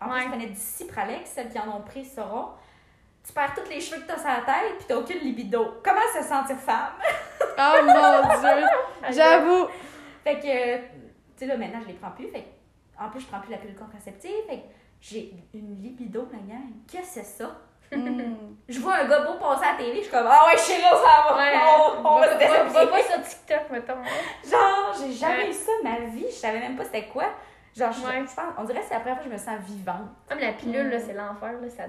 en 0.00 0.08
plus, 0.08 0.22
je 0.22 0.28
prenais 0.28 0.46
du 0.46 0.56
Cipralex, 0.56 1.30
celles 1.30 1.50
qui 1.50 1.58
en 1.58 1.68
ont 1.76 1.82
pris 1.82 2.04
sauront. 2.04 2.48
Tu 3.26 3.32
perds 3.34 3.54
tous 3.54 3.68
les 3.68 3.80
cheveux 3.80 4.00
que 4.00 4.06
t'as 4.06 4.18
sur 4.18 4.28
la 4.28 4.40
tête, 4.40 4.76
puis 4.78 4.86
t'as 4.88 4.96
aucune 4.96 5.18
libido. 5.18 5.74
Comment 5.84 6.00
se 6.14 6.26
sentir 6.26 6.56
femme? 6.56 6.94
Oh 7.58 7.84
mon 7.84 8.40
dieu! 8.40 8.66
J'avoue! 9.10 9.66
Fait 10.24 10.38
que, 10.38 10.76
tu 10.76 10.82
sais, 11.36 11.46
là, 11.46 11.56
maintenant, 11.56 11.80
je 11.82 11.88
les 11.88 11.94
prends 11.94 12.10
plus. 12.12 12.28
Fait 12.28 12.40
que, 12.42 12.48
en 13.00 13.08
plus, 13.10 13.20
je 13.20 13.26
prends 13.26 13.40
plus 13.40 13.50
la 13.50 13.58
pilule 13.58 13.76
contraceptive. 13.76 14.30
J'ai 15.00 15.32
une 15.54 15.80
libido, 15.82 16.28
la 16.30 16.38
gang. 16.38 16.68
Qu'est-ce 16.86 17.02
que 17.02 17.06
c'est 17.06 17.24
ça? 17.24 17.56
Hmm. 17.92 18.34
Je 18.68 18.78
vois 18.78 18.94
un 18.96 19.08
gars 19.08 19.20
beau 19.22 19.34
passer 19.38 19.64
à 19.64 19.72
la 19.72 19.78
télé, 19.78 19.96
je 19.96 20.02
suis 20.02 20.10
comme, 20.12 20.26
ah 20.28 20.46
ouais, 20.46 20.56
chérie, 20.56 20.82
on 20.92 20.96
s'en 20.96 21.34
va. 21.34 21.36
Ouais, 21.36 21.52
on, 21.56 22.06
on 22.06 22.20
va 22.20 22.28
se 22.38 22.72
va, 22.72 22.86
pas 22.86 23.02
sur 23.02 23.20
TikTok, 23.22 23.70
mettons. 23.72 23.94
hein. 23.94 24.48
Genre, 24.48 24.94
j'ai 25.00 25.12
jamais 25.12 25.42
Ouais. 25.44 25.50
eu 25.50 25.52
ça 25.52 25.72
de 25.82 25.88
ma 25.88 25.98
vie. 26.06 26.26
Je 26.28 26.34
savais 26.34 26.60
même 26.60 26.76
pas 26.76 26.84
c'était 26.84 27.08
quoi. 27.08 27.24
Genre, 27.76 27.90
je, 27.90 28.06
Ouais. 28.06 28.20
je 28.20 28.34
pense, 28.34 28.54
on 28.58 28.62
dirait 28.64 28.78
que 28.80 28.86
c'est 28.86 28.94
la 28.94 29.00
première 29.00 29.16
fois 29.20 29.24
que 29.24 29.30
je 29.30 29.34
me 29.34 29.38
sens 29.38 29.58
vivante. 29.66 30.08
Comme 30.28 30.38
la 30.38 30.52
pilule, 30.52 30.86
Mm. 30.86 30.90
là, 30.90 31.00
c'est 31.00 31.14
l'enfer, 31.14 31.52
là. 31.60 31.68
Ça 31.68 31.84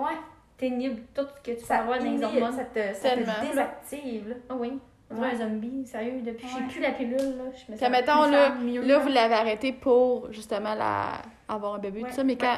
Ouais. 0.00 0.16
t'inhibe 0.58 1.04
tout 1.12 1.22
ce 1.26 1.40
que 1.40 1.56
tu 1.56 1.60
peux 1.60 1.64
Ça 1.66 1.78
avoir 1.78 1.98
dans 1.98 2.04
les 2.04 2.22
hormones. 2.22 2.52
ça 2.56 2.64
te, 2.64 2.94
ça 2.94 3.10
te 3.16 3.46
désactive. 3.48 4.36
Ah 4.48 4.54
oui. 4.54 4.78
On 5.10 5.20
Ouais. 5.20 5.28
un 5.34 5.36
zombie, 5.36 5.86
sérieux. 5.86 6.20
Depuis 6.24 6.46
que 6.46 6.52
j'ai 6.52 6.62
Ouais. 6.62 6.68
plus 6.68 6.80
la 6.80 6.90
pilule, 6.92 7.16
là, 7.16 7.44
je 7.54 7.72
me 7.72 7.76
sens 7.78 7.88
mettons, 7.90 8.22
plus 8.24 8.32
là, 8.32 8.50
mieux. 8.56 8.82
là, 8.82 8.98
vous 8.98 9.08
l'avez 9.08 9.34
arrêté 9.34 9.72
pour 9.72 10.32
justement 10.32 10.74
la... 10.74 11.22
avoir 11.48 11.74
un 11.74 11.78
bébé, 11.78 12.02
Ouais. 12.02 12.08
tout 12.10 12.16
ça, 12.16 12.24
mais 12.24 12.36
quand 12.36 12.56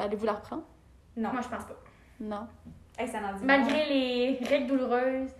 allez-vous 0.00 0.26
la 0.26 0.32
reprendre? 0.32 0.62
Non. 1.16 1.30
Moi, 1.32 1.40
je 1.42 1.48
pense 1.48 1.64
pas. 1.64 1.76
Non. 2.20 2.46
Hey, 2.98 3.06
ça 3.08 3.18
en 3.18 3.36
dit 3.38 3.44
Malgré 3.44 3.86
les 3.88 4.38
règles 4.48 4.66
douloureuses, 4.68 5.30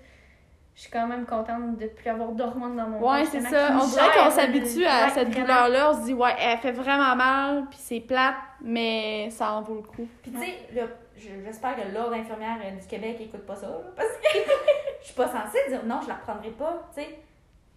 je 0.76 0.80
suis 0.80 0.90
quand 0.90 1.06
même 1.08 1.24
contente 1.26 1.76
de 1.78 1.86
plus 1.86 2.08
avoir 2.08 2.30
d'hormones 2.32 2.76
dans 2.76 2.88
mon 2.88 3.00
corps. 3.00 3.12
Ouais, 3.12 3.24
c'est 3.24 3.40
ça. 3.40 3.70
On 3.80 3.86
dirait 3.86 4.08
qu'on 4.16 4.30
s'habitue 4.30 4.84
à 4.84 5.04
ouais, 5.06 5.10
cette 5.10 5.30
douleur-là. 5.30 5.90
On 5.90 5.94
se 6.00 6.04
dit, 6.04 6.14
ouais, 6.14 6.34
elle 6.38 6.58
fait 6.58 6.72
vraiment 6.72 7.14
mal, 7.16 7.64
puis 7.70 7.78
c'est 7.80 8.00
plate, 8.00 8.34
mais 8.60 9.28
ça 9.30 9.52
en 9.52 9.62
vaut 9.62 9.74
le 9.76 9.82
coup. 9.82 10.06
Puis 10.22 10.30
tu 10.32 10.38
sais, 10.38 10.54
là, 10.74 10.82
je- 10.86 11.03
j'espère 11.16 11.76
que 11.76 11.92
l'Ordre 11.94 12.14
infirmière 12.14 12.56
euh, 12.64 12.70
du 12.80 12.86
Québec 12.86 13.16
écoute 13.20 13.44
pas 13.46 13.54
ça, 13.56 13.66
là, 13.68 13.76
parce 13.96 14.08
que 14.08 14.38
je 15.00 15.04
suis 15.06 15.14
pas 15.14 15.26
censée 15.28 15.58
dire 15.68 15.84
non, 15.84 16.00
je 16.02 16.08
la 16.08 16.14
reprendrai 16.14 16.50
pas, 16.50 16.82
tu 16.94 17.02
sais. 17.02 17.18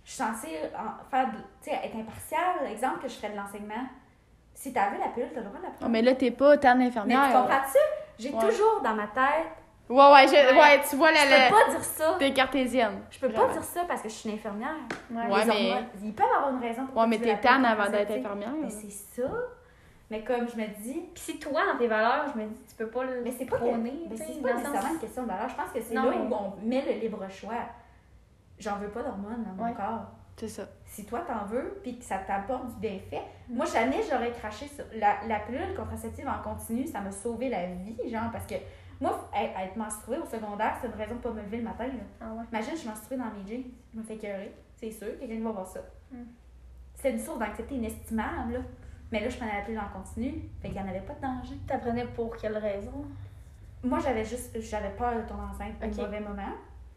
Je 0.04 0.12
suis 0.14 0.24
censée 0.24 0.58
en- 0.74 1.04
faire, 1.12 1.28
de- 1.28 1.38
tu 1.62 1.70
sais, 1.70 1.80
être 1.84 1.96
impartiale. 1.98 2.72
Exemple 2.72 3.00
que 3.02 3.10
je 3.10 3.16
ferais 3.16 3.32
de 3.32 3.36
l'enseignement. 3.38 3.84
Si 4.54 4.72
t'as 4.72 4.90
vu 4.90 4.98
la 5.00 5.10
pilule, 5.10 5.30
t'as 5.34 5.42
le 5.42 5.46
droit 5.48 5.58
de 5.60 5.64
la 5.64 5.70
Ah, 5.70 5.76
prendre. 5.80 5.92
mais 5.92 6.02
là, 6.02 6.16
t'es 6.16 6.32
pas 6.32 6.58
tant 6.58 6.76
mais 6.76 6.86
d'infirmière. 6.86 7.26
tu 7.26 7.34
comprends-tu? 7.34 7.78
J'ai 8.18 8.32
Ouais. 8.34 8.40
toujours 8.50 8.82
dans 8.82 8.94
ma 8.96 9.08
tête, 9.08 9.48
Ouais, 9.90 9.96
ouais, 10.12 10.28
je- 10.28 10.34
Ouais. 10.54 10.60
ouais, 10.60 10.82
tu 10.90 10.96
vois, 10.98 11.12
la, 11.14 11.20
je 11.26 11.30
la... 11.30 11.48
peux 11.50 11.56
pas 11.56 11.70
dire 11.72 11.84
ça. 11.84 12.16
t'es 12.20 12.34
cartésienne. 12.34 13.02
Je 13.10 13.20
peux 13.20 13.30
pas 13.30 13.38
Vraiment. 13.46 13.54
dire 13.54 13.64
ça 13.64 13.84
parce 13.88 14.02
que 14.02 14.10
je 14.10 14.14
suis 14.16 14.30
une 14.30 14.36
infirmière. 14.36 14.76
Ouais. 15.12 15.18
Ouais, 15.32 15.46
mais- 15.46 15.72
hormones, 15.72 15.86
Ils 16.04 16.14
peuvent 16.14 16.26
avoir 16.36 16.54
une 16.54 16.62
raison 16.62 16.86
pour 16.88 16.98
Ouais, 17.02 17.08
mais 17.08 17.18
t'es 17.20 17.28
la 17.28 17.36
pilule 17.38 17.66
avant 17.66 17.90
d'être 17.90 18.12
infirmière. 18.12 18.50
Mais 18.62 18.70
c'est 18.70 18.90
ça. 18.90 19.30
Mais 20.10 20.24
comme 20.24 20.48
je 20.48 20.56
me 20.56 20.68
dis, 20.82 21.02
Puis 21.14 21.22
si 21.24 21.40
toi, 21.40 21.62
dans 21.72 21.78
tes 21.78 21.88
valeurs, 21.88 22.26
je 22.34 22.40
me 22.40 22.48
dis, 22.48 22.56
tu 22.70 22.76
peux 22.76 22.88
pas 22.88 23.04
le 23.04 23.22
Mais 23.24 23.32
c'est 23.32 23.46
pas, 23.46 23.58
que- 23.58 23.64
prôner, 23.64 23.94
mais 24.10 24.16
c'est 24.16 24.42
pas 24.42 24.50
sens- 24.54 24.58
nécessairement 24.60 24.94
une 24.94 25.00
question 25.00 25.24
de 25.24 25.28
valeur. 25.28 25.50
Je 25.50 25.56
pense 25.56 25.72
que 25.72 25.82
c'est 25.82 25.94
là 25.94 26.04
mais- 26.10 26.18
où 26.18 26.34
on 26.34 26.54
met 26.66 26.82
le 26.86 27.00
libre 27.02 27.30
choix. 27.30 27.56
J'en 28.60 28.78
veux 28.78 28.90
pas 28.90 29.04
d'hormones 29.04 29.44
dans 29.44 29.52
mon 29.54 29.70
Ouais. 29.70 29.74
corps. 29.76 30.06
C'est 30.38 30.48
ça. 30.48 30.64
Si 30.86 31.06
toi 31.06 31.22
t'en 31.28 31.46
veux, 31.46 31.80
puis 31.82 31.98
que 31.98 32.04
ça 32.06 32.20
t'apporte 32.20 32.68
du 32.68 32.76
bienfait. 32.76 33.24
Moi, 33.50 33.66
jamais 33.66 33.98
j'aurais 34.10 34.32
craché 34.32 34.68
sur 34.68 34.86
la, 34.96 35.16
la 35.28 35.40
pilule 35.40 35.76
contraceptive 35.76 36.28
en 36.28 36.42
continu, 36.44 36.86
ça 36.86 37.02
m'a 37.02 37.12
sauvé 37.12 37.50
la 37.50 37.66
vie, 37.66 37.98
genre, 38.10 38.30
parce 38.32 38.46
que 38.46 38.54
moi, 39.02 39.30
être, 39.36 39.60
être 39.60 39.76
menstruée 39.76 40.20
au 40.20 40.26
secondaire, 40.26 40.78
c'est 40.82 40.88
une 40.88 40.94
raison 40.94 41.16
de 41.16 41.20
pas 41.22 41.32
me 41.32 41.42
lever 41.42 41.58
le 41.58 41.64
matin. 41.64 41.88
Là. 41.88 41.94
Ah 42.22 42.34
ouais. 42.34 42.44
Imagine, 42.52 42.72
je 42.74 42.78
suis 42.78 42.90
menstruée 42.90 43.18
dans 43.18 43.26
mes 43.26 43.48
jeans, 43.48 43.64
je 43.94 44.00
me 44.00 44.04
fais 44.04 44.16
écœurer. 44.16 44.54
C'est 44.76 44.92
sûr, 44.92 45.08
quelqu'un 45.20 45.44
va 45.44 45.52
voir 45.52 45.68
ça. 45.68 45.80
Mm. 46.12 46.18
C'est 46.96 47.12
une 47.12 47.20
source 47.20 47.40
d'anxiété 47.40 47.76
inestimable, 47.76 48.54
là. 48.54 48.60
Mais 49.12 49.22
là, 49.22 49.30
je 49.30 49.38
prenais 49.38 49.56
la 49.56 49.62
pilule 49.62 49.80
en 49.80 49.98
continu, 49.98 50.34
fait 50.62 50.70
qu'il 50.70 50.78
n'y 50.82 50.86
en 50.86 50.90
avait 50.90 51.00
pas 51.02 51.14
de 51.14 51.22
danger. 51.22 51.56
T'apprenais 51.68 52.06
pour 52.06 52.36
quelle 52.36 52.58
raison? 52.58 53.06
Moi, 53.84 54.00
j'avais 54.00 54.26
juste, 54.26 54.60
j'avais 54.60 54.90
peur 54.90 55.16
de 55.16 55.22
tomber 55.22 55.44
enceinte 55.50 55.76
au 55.82 55.86
Ok. 55.86 55.98
mauvais 55.98 56.20
moment. 56.20 56.54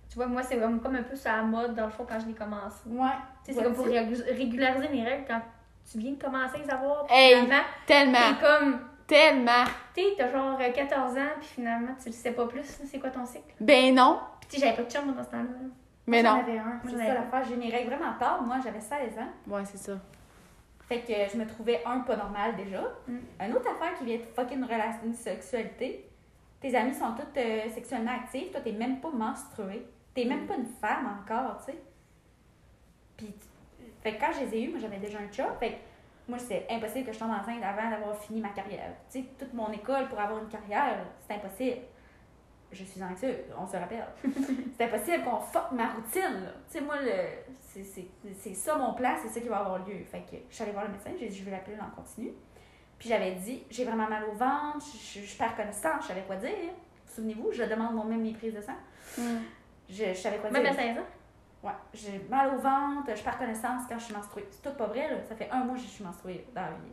Tu 0.09 0.17
vois, 0.17 0.27
moi, 0.27 0.43
c'est 0.43 0.59
comme 0.59 0.81
comme 0.81 0.97
un 0.97 1.03
peu 1.05 1.15
ça 1.15 1.37
la 1.37 1.43
mode, 1.43 1.75
dans 1.77 1.85
le 1.85 1.91
fond, 1.93 2.05
quand 2.09 2.19
je 2.19 2.27
l'ai 2.27 2.33
commencé. 2.35 2.81
Ouais. 2.87 3.07
Tu 3.45 3.53
sais, 3.53 3.59
c'est 3.59 3.65
comme 3.65 3.75
pour 3.75 3.87
régu- 3.87 4.25
régulariser 4.37 4.89
mes 4.89 5.05
règles 5.05 5.25
quand 5.29 5.41
tu 5.89 5.99
viens 5.99 6.13
de 6.13 6.21
commencer 6.21 6.57
à 6.57 6.59
les 6.59 6.71
avoir. 6.71 7.07
puis 7.07 7.15
Hey! 7.17 7.35
Finalement, 7.45 7.65
Tellement, 7.87 8.19
t'es 8.19 8.47
comme, 8.47 8.81
tellement. 9.07 9.65
tu 9.95 10.03
sais, 10.03 10.09
t'as 10.19 10.33
genre 10.33 10.59
euh, 10.61 10.73
14 10.73 11.17
ans, 11.17 11.21
puis 11.39 11.49
finalement, 11.55 11.93
tu 12.03 12.09
le 12.09 12.13
sais 12.15 12.33
pas 12.33 12.47
plus, 12.49 12.65
c'est 12.65 12.99
quoi 12.99 13.11
ton 13.11 13.25
cycle? 13.25 13.55
Ben 13.61 13.95
non, 13.95 14.19
Puis 14.41 14.49
tu 14.51 14.57
sais, 14.57 14.67
j'avais 14.67 14.77
pas 14.79 14.83
de 14.83 14.91
chum 14.91 15.15
dans 15.15 15.23
ce 15.23 15.29
temps-là. 15.29 15.43
là. 15.45 15.69
mais 16.09 16.23
Moi, 16.25 16.31
non. 16.33 16.37
J'en 16.39 16.43
avais 16.49 16.59
un. 16.59 16.81
C'est 16.85 16.97
ça 17.07 17.15
l'affaire. 17.15 17.45
J'ai 17.49 17.57
mes 17.57 17.71
règles 17.71 17.91
vraiment 17.95 18.13
tard. 18.19 18.43
Moi, 18.43 18.57
j'avais 18.65 18.81
16 18.81 19.17
ans. 19.19 19.29
Ouais, 19.55 19.63
c'est 19.65 19.79
ça. 19.79 19.93
Fait 20.91 21.03
que 21.03 21.33
je 21.33 21.39
me 21.39 21.47
trouvais 21.47 21.81
un 21.87 22.01
pas 22.01 22.17
normal 22.17 22.57
déjà. 22.57 22.83
Mm. 23.07 23.19
Une 23.47 23.53
autre 23.53 23.71
affaire 23.71 23.97
qui 23.97 24.05
vient 24.05 24.17
de 24.17 24.25
fucker 24.25 24.57
une 24.57 24.65
relation, 24.65 25.03
une 25.05 25.15
sexualité. 25.15 26.11
Tes 26.61 26.75
amis 26.75 26.95
sont 26.95 27.13
toutes 27.13 27.37
euh, 27.37 27.71
sexuellement 27.71 28.11
actives. 28.11 28.51
Toi, 28.51 28.61
t'es 28.61 28.73
même 28.73 29.01
pas 29.01 29.11
menstruée. 29.11 29.87
T'es 30.13 30.25
même 30.25 30.49
pas 30.49 30.57
une 30.57 30.67
femme 30.67 31.21
encore, 31.23 31.59
tu 31.59 31.67
sais. 31.67 31.79
Puis, 33.17 33.33
fait 34.03 34.17
que 34.17 34.21
quand 34.21 34.33
je 34.33 34.47
les 34.47 34.57
ai 34.57 34.65
eus, 34.65 34.71
moi, 34.71 34.81
j'avais 34.81 34.99
déjà 34.99 35.19
un 35.21 35.31
chat. 35.31 35.55
Fait 35.61 35.71
que 35.71 35.77
moi, 36.27 36.41
c'est 36.41 36.67
impossible 36.69 37.07
que 37.07 37.13
je 37.13 37.21
tombe 37.21 37.31
enceinte 37.31 37.63
avant 37.63 37.89
d'avoir 37.89 38.17
fini 38.17 38.41
ma 38.41 38.49
carrière. 38.49 38.93
Tu 39.13 39.21
sais, 39.21 39.25
toute 39.39 39.55
mon 39.55 39.71
école 39.71 40.09
pour 40.09 40.19
avoir 40.19 40.43
une 40.43 40.49
carrière, 40.49 41.07
c'est 41.25 41.35
impossible. 41.35 41.77
Je 42.73 42.85
suis 42.85 43.03
anxieuse, 43.03 43.37
on 43.59 43.67
se 43.67 43.77
rappelle. 43.77 44.05
c'est 44.77 44.85
impossible 44.85 45.25
qu'on 45.25 45.41
fuck 45.41 45.73
ma 45.73 45.89
routine. 45.89 46.53
Tu 46.71 46.79
sais, 46.79 46.81
moi, 46.81 46.97
le, 47.03 47.13
c'est, 47.61 48.55
ça 48.55 48.77
mon 48.77 48.95
plan, 48.95 49.15
c'est 49.21 49.29
ça 49.29 49.41
qui 49.41 49.49
va 49.49 49.59
avoir 49.59 49.79
lieu. 49.87 50.05
Fait 50.05 50.21
que 50.21 50.37
je 50.49 50.55
suis 50.55 50.63
allée 50.63 50.73
voir 50.73 50.85
le 50.85 50.93
médecin, 50.93 51.11
j'ai 51.19 51.29
dit, 51.29 51.39
je 51.39 51.45
vais 51.45 51.51
l'appeler 51.51 51.77
en 51.81 51.91
continu. 51.91 52.31
Puis 52.99 53.09
j'avais 53.09 53.33
dit, 53.33 53.65
j'ai 53.71 53.85
vraiment 53.85 54.09
mal 54.09 54.25
au 54.25 54.35
ventre, 54.35 54.85
je, 54.93 55.21
je, 55.21 55.27
je 55.27 55.37
perds 55.37 55.57
connaissance, 55.57 56.03
je 56.03 56.09
savais 56.09 56.23
quoi 56.23 56.37
dire. 56.37 56.51
Souvenez-vous, 57.07 57.51
je 57.53 57.65
demande 57.65 57.95
moi-même 57.95 58.23
mes 58.23 58.33
prises 58.33 58.55
de 58.55 58.61
sang. 58.61 58.77
Je, 59.17 59.35
je 59.89 60.15
savais 60.15 60.39
quoi 60.39 60.51
Même 60.51 60.63
dire. 60.63 60.73
à 60.73 60.75
16 60.77 60.99
ans. 60.99 61.07
Ouais, 61.63 61.73
j'ai 61.93 62.19
mal 62.31 62.55
au 62.55 62.59
ventre, 62.59 63.15
je 63.15 63.23
perds 63.23 63.39
connaissance 63.39 63.83
quand 63.89 63.99
je 63.99 64.05
suis 64.05 64.15
menstruée. 64.15 64.47
C'est 64.51 64.63
tout 64.71 64.77
pas 64.77 64.87
vrai, 64.87 65.11
là. 65.11 65.17
Ça 65.29 65.35
fait 65.35 65.51
un 65.51 65.65
mois 65.65 65.75
que 65.75 65.81
je 65.83 65.87
suis 65.87 66.05
menstruée 66.05 66.47
dans 66.55 66.63
la 66.63 66.69
vie. 66.71 66.93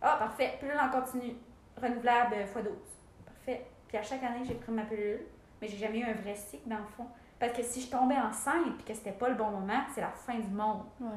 Ah, 0.00 0.16
parfait. 0.18 0.56
Pilule 0.58 0.78
en 0.78 0.90
continu. 0.90 1.34
Renouvelable 1.80 2.36
x 2.40 2.54
12. 2.54 2.64
Parfait. 3.24 3.66
Puis 3.92 3.98
à 3.98 4.02
chaque 4.02 4.22
année, 4.22 4.40
j'ai 4.46 4.54
pris 4.54 4.72
ma 4.72 4.82
pilule. 4.82 5.20
Mais 5.60 5.68
j'ai 5.68 5.76
jamais 5.76 5.98
eu 5.98 6.04
un 6.04 6.14
vrai 6.14 6.34
cycle, 6.34 6.66
dans 6.68 6.78
le 6.78 6.86
fond. 6.96 7.06
Parce 7.38 7.52
que 7.52 7.62
si 7.62 7.82
je 7.82 7.90
tombais 7.90 8.16
enceinte 8.16 8.80
et 8.80 8.82
que 8.84 8.94
c'était 8.96 9.12
pas 9.12 9.28
le 9.28 9.34
bon 9.34 9.50
moment, 9.50 9.80
c'est 9.94 10.00
la 10.00 10.08
fin 10.08 10.34
du 10.38 10.48
monde. 10.48 10.82
Ouais. 11.00 11.08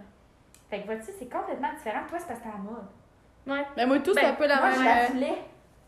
Fait 0.70 0.82
que 0.82 0.86
vois-tu, 0.88 1.12
c'est 1.18 1.32
complètement 1.32 1.72
différent. 1.76 2.02
Toi, 2.10 2.20
c'est 2.20 2.28
parce 2.28 2.40
que 2.40 2.44
t'es 2.44 2.50
à 2.50 2.58
la 2.58 2.58
mode. 2.60 2.86
Ouais. 3.48 3.66
Mais 3.78 3.86
moi, 3.86 4.00
tout, 4.00 4.14
c'est 4.14 4.22
Ben, 4.22 4.32
un 4.32 4.34
peu 4.34 4.48
la 4.48 4.58
Moi, 4.58 4.70
même. 4.72 4.80
je 4.80 4.84
la 4.84 5.04
euh, 5.04 5.08
voulais 5.14 5.38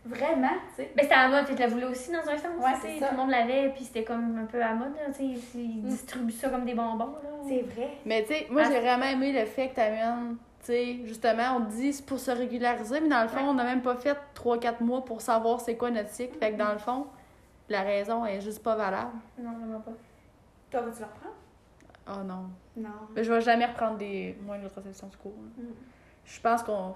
vraiment, 0.06 0.54
tu 0.70 0.76
sais. 0.84 0.92
Ben, 0.96 1.02
c'était 1.04 1.16
à 1.16 1.28
la 1.28 1.36
mode, 1.36 1.48
tu 1.48 1.56
te 1.56 1.60
la 1.60 1.68
voulais 1.68 1.86
aussi 1.86 2.12
dans 2.12 2.20
un 2.20 2.38
sens. 2.38 2.46
Ouais, 2.60 2.72
c'est 2.82 3.00
ça. 3.00 3.08
Tout 3.08 3.12
le 3.16 3.18
monde 3.18 3.30
l'avait, 3.32 3.70
puis 3.76 3.84
c'était 3.84 4.04
comme 4.04 4.38
un 4.40 4.46
peu 4.46 4.58
à 4.62 4.70
la 4.70 4.74
mode. 4.76 4.96
là, 4.96 5.08
tu 5.08 5.36
sais, 5.36 5.58
Ils 5.58 5.84
distribuent 5.84 6.32
ça 6.32 6.50
comme 6.50 6.66
des 6.66 6.74
bonbons. 6.76 7.14
Là. 7.24 7.30
C'est 7.48 7.62
vrai. 7.62 7.90
Mais 8.06 8.22
tu 8.24 8.30
sais, 8.34 8.48
moi, 8.50 8.62
Ah, 8.66 8.70
j'ai 8.72 8.80
vraiment 8.80 9.06
aimé 9.06 9.34
le 9.34 9.46
fait 9.46 9.70
que 9.70 9.76
t'amènes, 9.76 10.38
sais, 10.68 11.00
justement, 11.06 11.58
on 11.58 11.60
dit 11.62 11.94
c'est 11.94 12.06
pour 12.06 12.20
se 12.20 12.32
régulariser, 12.32 13.00
mais 13.02 13.10
dans 13.10 13.22
le 13.24 13.28
fond, 13.28 13.38
Ouais. 13.38 13.44
on 13.50 13.54
n'a 13.54 13.64
même 13.64 13.82
pas 13.82 13.96
fait 13.96 14.18
3-4 14.36 14.82
mois 14.84 15.04
pour 15.04 15.22
savoir 15.22 15.60
c'est 15.62 15.76
quoi 15.76 15.90
notre 15.92 16.10
cycle. 16.10 16.38
Fait 16.38 16.52
que 16.54 16.58
dans 16.58 16.72
le 16.72 16.78
fond, 16.80 17.08
la 17.70 17.82
raison 17.82 18.26
est 18.26 18.42
juste 18.42 18.62
pas 18.64 18.76
valable. 18.76 19.12
Non, 19.40 19.52
vraiment 19.58 19.80
pas. 19.82 19.92
Toi, 20.72 20.82
vas-tu 20.82 21.00
le 21.00 21.06
reprendre? 21.06 21.36
Oh 22.10 22.24
non. 22.24 22.50
Non. 22.78 22.90
Mais 23.16 23.24
je 23.24 23.34
vais 23.34 23.42
jamais 23.42 23.66
reprendre 23.66 23.98
des 23.98 24.38
moyens 24.42 24.70
de 24.70 24.74
contraception 24.74 25.08
du 25.08 25.18
cours. 25.18 25.34
hein. 25.38 25.62
Mm. 25.62 25.66
Je 26.26 26.40
pense 26.42 26.64
qu'on. 26.64 26.96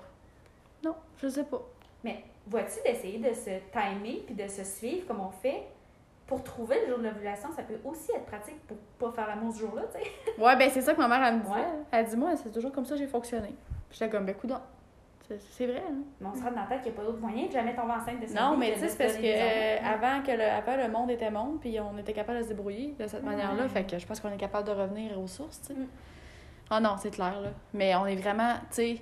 Non, 0.84 0.96
je 1.22 1.28
sais 1.28 1.44
pas. 1.44 1.62
Mais 2.04 2.24
vois-tu 2.48 2.80
d'essayer 2.86 3.18
de 3.20 3.34
se 3.34 3.50
timer 3.72 4.24
puis 4.26 4.36
de 4.36 4.48
se 4.48 4.64
suivre 4.64 5.08
comme 5.08 5.20
on 5.20 5.30
fait? 5.32 5.64
Pour 6.32 6.44
trouver 6.46 6.78
le 6.84 6.88
jour 6.94 7.00
de 7.00 7.04
l'ovulation, 7.04 7.50
ça 7.54 7.62
peut 7.62 7.78
aussi 7.84 8.10
être 8.14 8.26
pratique 8.26 8.56
pour 8.66 8.78
pas 8.78 9.12
faire 9.12 9.28
l'amour 9.28 9.54
ce 9.54 9.60
jour-là, 9.60 9.82
tu 9.94 10.00
sais. 10.02 10.10
Ouais, 10.42 10.56
ben 10.56 10.70
c'est 10.72 10.80
ça 10.80 10.94
que 10.94 10.98
ma 10.98 11.10
mère, 11.10 11.22
elle 11.22 11.36
me 11.36 11.42
disait. 11.42 11.54
Ouais. 11.54 11.84
Elle 11.92 12.06
dit, 12.06 12.16
moi, 12.16 12.38
c'est 12.38 12.54
toujours 12.54 12.72
comme 12.72 12.86
ça 12.86 12.94
que 12.96 13.02
j'ai 13.02 13.08
fonctionné. 13.08 13.54
J'étais 13.92 14.10
comme, 14.10 14.26
ben, 14.26 14.34
coudonc. 14.34 14.62
C'est 15.50 15.66
vrai, 15.66 15.84
hein. 15.86 15.96
Mais 16.22 16.28
on 16.32 16.34
se 16.34 16.42
rend 16.42 16.52
dans 16.52 16.62
la 16.62 16.68
tête 16.68 16.84
qu'il 16.84 16.94
n'y 16.94 16.98
a 16.98 17.02
pas 17.02 17.06
d'autre 17.08 17.20
moyen 17.20 17.48
de 17.48 17.52
jamais 17.52 17.76
tomber 17.76 17.92
enceinte 17.92 18.22
de 18.22 18.28
sa 18.28 18.40
Non, 18.40 18.56
mais 18.56 18.72
tu 18.76 18.80
sais, 18.80 18.88
c'est 18.88 18.98
parce 18.98 19.18
que 19.18 19.26
euh, 19.26 19.78
avant 19.86 20.24
que 20.24 20.32
le, 20.32 20.44
avant, 20.44 20.78
le 20.78 20.90
monde 20.90 21.12
était 21.12 21.32
monde, 21.32 21.60
puis 21.60 21.78
on 21.82 21.98
était 21.98 22.14
capable 22.14 22.40
de 22.40 22.44
se 22.44 22.48
débrouiller 22.48 22.96
de 22.98 23.08
cette 23.08 23.24
manière-là. 23.24 23.68
Fait 23.68 23.84
que 23.84 24.00
je 24.00 24.08
pense 24.08 24.22
qu'on 24.22 24.32
est 24.32 24.38
capable 24.38 24.66
de 24.68 24.74
revenir 24.74 25.20
aux 25.20 25.28
sources, 25.28 25.60
tu 25.60 25.68
sais. 25.68 25.74
Mm. 25.74 25.88
Ah 26.70 26.80
non, 26.80 26.96
c'est 26.98 27.12
clair, 27.12 27.42
là. 27.42 27.50
Mais 27.74 27.94
on 27.96 28.06
est 28.06 28.16
vraiment, 28.16 28.54
tu 28.70 28.76
sais. 28.76 29.02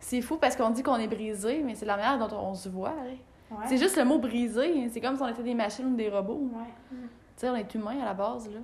C'est 0.00 0.20
fou 0.20 0.36
parce 0.36 0.56
qu'on 0.56 0.70
dit 0.70 0.82
qu'on 0.82 0.96
est 0.96 1.06
brisé, 1.08 1.62
mais 1.64 1.76
c'est 1.76 1.86
la 1.86 1.96
manière 1.96 2.28
dont 2.28 2.36
on 2.36 2.54
se 2.54 2.68
voit. 2.68 2.90
hein. 2.90 3.14
Ouais. 3.50 3.64
C'est 3.66 3.78
juste 3.78 3.96
le 3.96 4.04
mot 4.04 4.18
brisé. 4.18 4.88
C'est 4.90 5.00
comme 5.00 5.16
si 5.16 5.22
on 5.22 5.28
était 5.28 5.42
des 5.42 5.54
machines 5.54 5.86
ou 5.86 5.96
des 5.96 6.08
robots. 6.08 6.50
Ouais. 6.52 6.64
Tu 6.90 6.96
sais, 7.36 7.48
on 7.48 7.56
est 7.56 7.74
humain 7.74 8.00
à 8.00 8.04
la 8.04 8.14
base, 8.14 8.50
là. 8.50 8.60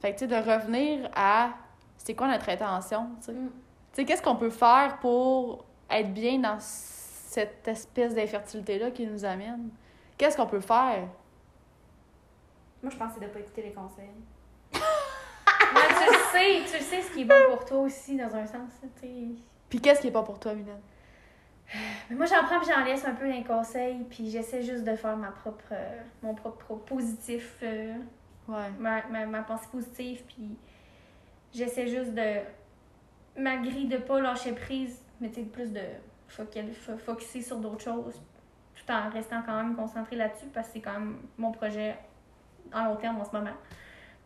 Fait 0.00 0.12
que, 0.12 0.18
tu 0.18 0.28
sais, 0.28 0.28
de 0.28 0.36
revenir 0.36 1.10
à 1.14 1.50
c'est 1.96 2.14
quoi 2.14 2.26
notre 2.28 2.48
intention, 2.48 3.10
tu 3.20 3.26
sais. 3.26 3.32
Mm. 3.32 3.48
Tu 3.48 3.52
sais, 3.92 4.04
qu'est-ce 4.04 4.22
qu'on 4.22 4.36
peut 4.36 4.50
faire 4.50 4.98
pour 5.00 5.64
être 5.90 6.12
bien 6.12 6.38
dans 6.38 6.56
cette 6.58 7.66
espèce 7.68 8.14
d'infertilité-là 8.14 8.90
qui 8.90 9.06
nous 9.06 9.24
amène? 9.24 9.70
Qu'est-ce 10.18 10.36
qu'on 10.36 10.46
peut 10.46 10.60
faire? 10.60 11.06
Moi, 12.82 12.90
je 12.90 12.96
pense 12.96 13.08
que 13.08 13.14
c'est 13.14 13.20
de 13.20 13.26
ne 13.26 13.30
pas 13.30 13.40
écouter 13.40 13.62
les 13.62 13.72
conseils. 13.72 14.10
Ouais, 15.74 15.80
tu 15.88 16.12
le 16.12 16.18
sais, 16.32 16.70
tu 16.70 16.78
le 16.78 16.84
sais 16.84 17.00
ce 17.00 17.10
qui 17.12 17.22
est 17.22 17.24
bon 17.24 17.34
pour 17.48 17.64
toi 17.64 17.78
aussi, 17.78 18.18
dans 18.18 18.34
un 18.34 18.44
sens. 18.44 18.68
tu 18.82 19.00
sais. 19.00 19.26
Puis 19.70 19.80
qu'est-ce 19.80 20.02
qui 20.02 20.08
est 20.08 20.12
pas 20.12 20.22
pour 20.22 20.38
toi, 20.38 20.52
Mylène? 20.52 20.82
Mais 22.10 22.16
moi, 22.16 22.26
j'en 22.26 22.44
prends 22.44 22.58
puis 22.60 22.68
j'en 22.74 22.84
laisse 22.84 23.04
un 23.06 23.14
peu 23.14 23.26
les 23.30 23.42
conseils, 23.44 24.04
puis 24.10 24.30
j'essaie 24.30 24.62
juste 24.62 24.84
de 24.84 24.94
faire 24.94 25.16
ma 25.16 25.28
propre, 25.30 25.64
euh, 25.72 26.00
mon 26.22 26.34
propre 26.34 26.74
positif, 26.74 27.58
euh, 27.62 27.94
Ouais. 28.48 28.70
ma, 28.78 29.06
ma, 29.06 29.24
ma 29.26 29.42
pensée 29.42 29.68
positive, 29.70 30.22
puis 30.26 30.56
j'essaie 31.54 31.86
juste 31.86 32.12
de, 32.12 32.40
malgré 33.38 33.84
de 33.84 33.96
pas 33.98 34.20
lâcher 34.20 34.52
prise, 34.52 35.00
mais 35.20 35.28
tu 35.30 35.36
sais, 35.36 35.42
plus 35.42 35.72
de 35.72 35.80
focuser 36.98 37.40
sur 37.42 37.58
d'autres 37.58 37.82
choses, 37.84 38.20
tout 38.74 38.92
en 38.92 39.08
restant 39.10 39.42
quand 39.46 39.56
même 39.62 39.76
concentré 39.76 40.16
là-dessus, 40.16 40.46
parce 40.52 40.68
que 40.68 40.72
c'est 40.74 40.80
quand 40.80 40.92
même 40.98 41.18
mon 41.38 41.52
projet 41.52 41.96
en 42.74 42.84
long 42.86 42.96
terme 42.96 43.20
en 43.20 43.24
ce 43.24 43.30
moment. 43.32 43.54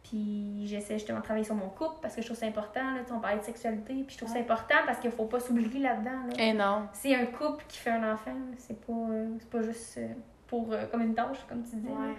Puis 0.09 0.67
j'essaie 0.67 0.95
justement 0.95 1.19
de 1.19 1.25
travailler 1.25 1.45
sur 1.45 1.55
mon 1.55 1.69
couple 1.69 1.97
parce 2.01 2.15
que 2.15 2.23
je 2.23 2.27
trouve 2.27 2.39
ça 2.39 2.47
important. 2.47 2.95
Là, 2.95 3.01
on 3.13 3.19
parlait 3.19 3.39
de 3.39 3.45
sexualité, 3.45 4.05
puis 4.07 4.15
je 4.15 4.19
trouve 4.19 4.33
ça 4.33 4.39
important 4.39 4.77
parce 4.87 5.01
qu'il 5.01 5.11
faut 5.11 5.25
pas 5.25 5.41
s'oublier 5.41 5.81
là-dedans. 5.81 6.27
là. 6.29 6.35
Eh 6.39 6.53
non. 6.53 6.89
C'est 6.93 7.15
un 7.15 7.27
couple 7.27 7.65
qui 7.67 7.79
fait 7.79 7.91
un 7.91 8.13
enfant, 8.13 8.35
c'est 8.57 8.81
pas, 8.87 8.93
euh, 8.93 9.29
c'est 9.41 9.51
pas 9.51 9.63
juste 9.63 9.99
euh, 9.99 10.09
pour 10.47 10.73
euh, 10.73 10.87
comme 10.87 11.03
une 11.03 11.15
tâche, 11.15 11.39
comme 11.49 11.65
tu 11.65 11.77
là. 11.77 11.93
Ouais. 11.93 12.15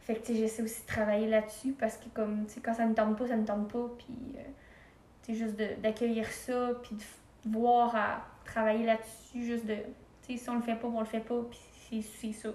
Fait 0.00 0.14
que 0.14 0.34
j'essaie 0.34 0.62
aussi 0.62 0.80
de 0.82 0.86
travailler 0.86 1.28
là-dessus 1.28 1.72
parce 1.72 1.98
que 1.98 2.08
comme 2.08 2.46
quand 2.64 2.74
ça 2.74 2.86
ne 2.86 2.94
tente 2.94 3.18
pas, 3.18 3.26
ça 3.26 3.36
ne 3.36 3.44
tente 3.44 3.70
pas. 3.70 3.90
Puis 3.98 4.16
sais, 5.22 5.34
juste 5.34 5.56
d'accueillir 5.82 6.26
ça, 6.26 6.70
puis 6.82 6.96
de 6.96 7.50
voir 7.50 7.94
à 7.94 8.22
travailler 8.44 8.86
là-dessus, 8.86 9.44
juste 9.44 9.66
de. 9.66 9.76
Si 10.22 10.48
on 10.48 10.54
le 10.54 10.62
fait 10.62 10.76
pas, 10.76 10.86
on 10.86 11.00
le 11.00 11.06
fait 11.06 11.20
pas, 11.20 11.42
puis 11.50 11.58
c'est 11.90 12.02
c'est 12.02 12.32
ça. 12.32 12.48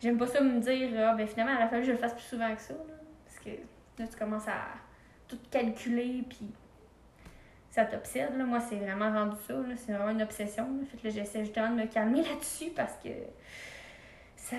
j'aime 0.00 0.16
pas 0.16 0.26
ça 0.28 0.40
me 0.40 0.60
dire, 0.60 0.88
ah 0.98 1.14
ben 1.14 1.26
finalement, 1.26 1.52
aurait 1.54 1.68
fallu 1.68 1.82
que 1.82 1.88
je 1.88 1.92
le 1.92 1.98
fasse 1.98 2.14
plus 2.14 2.22
souvent 2.22 2.54
que 2.54 2.60
ça. 2.60 2.74
Là, 2.74 2.94
que 3.44 4.02
là, 4.02 4.08
tu 4.08 4.16
commences 4.16 4.48
à 4.48 4.60
tout 5.28 5.38
calculer, 5.50 6.24
puis 6.28 6.50
ça 7.70 7.84
t'obsède. 7.84 8.36
Moi, 8.36 8.60
c'est 8.60 8.76
vraiment 8.76 9.12
rendu 9.12 9.36
ça. 9.46 9.54
C'est 9.76 9.92
vraiment 9.92 10.10
une 10.10 10.22
obsession. 10.22 10.64
Là. 10.64 10.86
Fait 10.86 10.96
que 10.96 11.10
j'essaie 11.10 11.44
justement 11.44 11.70
de 11.70 11.82
me 11.82 11.86
calmer 11.86 12.22
là-dessus 12.28 12.70
parce 12.74 12.96
que 13.02 13.08
ça, 14.36 14.56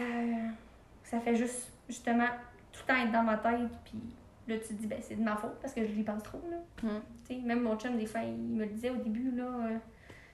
ça 1.04 1.20
fait 1.20 1.36
juste, 1.36 1.72
justement, 1.88 2.28
tout 2.72 2.82
le 2.88 2.94
temps 2.94 3.02
être 3.02 3.12
dans 3.12 3.24
ma 3.24 3.38
tête. 3.38 3.72
Puis 3.86 4.02
là, 4.48 4.58
tu 4.58 4.68
te 4.68 4.74
dis, 4.74 4.88
ben, 4.88 5.00
c'est 5.02 5.16
de 5.16 5.24
ma 5.24 5.38
faute 5.38 5.58
parce 5.62 5.74
que 5.74 5.86
je 5.86 5.92
lui 5.92 6.04
pense 6.04 6.24
trop. 6.24 6.42
Là. 6.50 6.58
Mm. 6.84 7.02
Sais, 7.24 7.36
même 7.38 7.62
mon 7.62 7.78
chum, 7.78 7.98
des 7.98 8.06
fois, 8.06 8.22
il 8.22 8.36
me 8.36 8.66
le 8.66 8.72
disait 8.72 8.90
au 8.90 8.98
début, 8.98 9.32
là, 9.32 9.44
euh, 9.44 9.78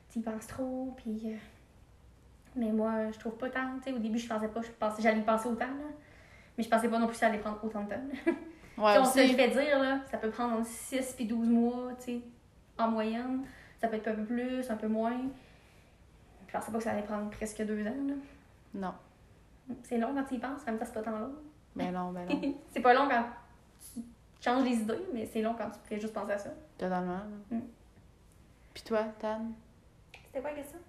tu 0.09 0.19
y 0.19 0.21
penses 0.21 0.47
trop. 0.47 0.93
Puis. 0.97 1.21
euh, 1.25 1.37
mais 2.55 2.71
moi, 2.71 3.11
je 3.11 3.19
trouve 3.19 3.37
pas 3.37 3.49
tant. 3.49 3.75
Au 3.75 3.99
début, 3.99 4.17
je 4.17 4.27
pensais 4.27 4.49
pas, 4.49 4.61
j'allais 4.99 5.19
y 5.19 5.23
penser 5.23 5.47
autant. 5.47 5.67
Là. 5.67 5.89
Mais 6.57 6.63
je 6.63 6.69
pensais 6.69 6.89
pas 6.89 6.99
non 6.99 7.05
plus 7.07 7.13
que 7.13 7.19
ça 7.19 7.27
allait 7.27 7.39
prendre 7.39 7.59
autant 7.63 7.83
de 7.83 7.89
temps. 7.89 8.01
Ouais, 8.77 8.97
on 8.97 9.05
se 9.05 9.19
le 9.19 9.35
fait 9.35 9.49
dire, 9.49 9.77
là, 9.79 9.99
ça 10.09 10.17
peut 10.17 10.31
prendre 10.31 10.55
entre 10.55 10.65
6 10.67 11.13
puis 11.15 11.25
12 11.25 11.49
mois, 11.49 11.89
tu 11.99 12.03
sais, 12.05 12.21
en 12.79 12.87
moyenne. 12.87 13.43
Ça 13.79 13.87
peut 13.89 13.97
être 13.97 14.07
un 14.07 14.15
peu 14.15 14.23
plus, 14.23 14.71
un 14.71 14.75
peu 14.77 14.87
moins. 14.87 15.13
Je 16.47 16.51
pensais 16.51 16.71
pas 16.71 16.77
que 16.79 16.83
ça 16.83 16.91
allait 16.91 17.03
prendre 17.03 17.29
presque 17.29 17.61
deux 17.63 17.85
ans, 17.85 17.93
là. 18.07 18.13
Non. 18.73 18.93
C'est 19.83 19.97
long 19.99 20.15
quand 20.15 20.23
tu 20.23 20.35
y 20.35 20.39
penses, 20.39 20.61
en 20.63 20.65
même 20.71 20.79
temps, 20.79 20.85
c'est 20.85 20.93
pas 20.93 21.01
tant 21.03 21.19
long. 21.19 21.33
Ben 21.75 21.91
non, 21.91 22.11
ben 22.11 22.25
non. 22.27 22.55
c'est 22.73 22.79
pas 22.79 22.93
long 22.93 23.07
quand 23.07 23.23
tu 23.93 24.01
changes 24.43 24.63
les 24.63 24.77
idées, 24.77 25.05
mais 25.13 25.25
c'est 25.27 25.41
long 25.41 25.53
quand 25.55 25.69
tu 25.69 25.79
fais 25.83 25.99
juste 25.99 26.13
penser 26.13 26.31
à 26.31 26.37
ça. 26.39 26.49
Totalement. 26.77 27.17
là. 27.51 27.57
Mm. 27.57 27.61
Puis 28.73 28.83
toi, 28.83 29.03
Tan? 29.19 29.41
C'était 30.27 30.41
quoi 30.41 30.49
la 30.51 30.55
question? 30.55 30.79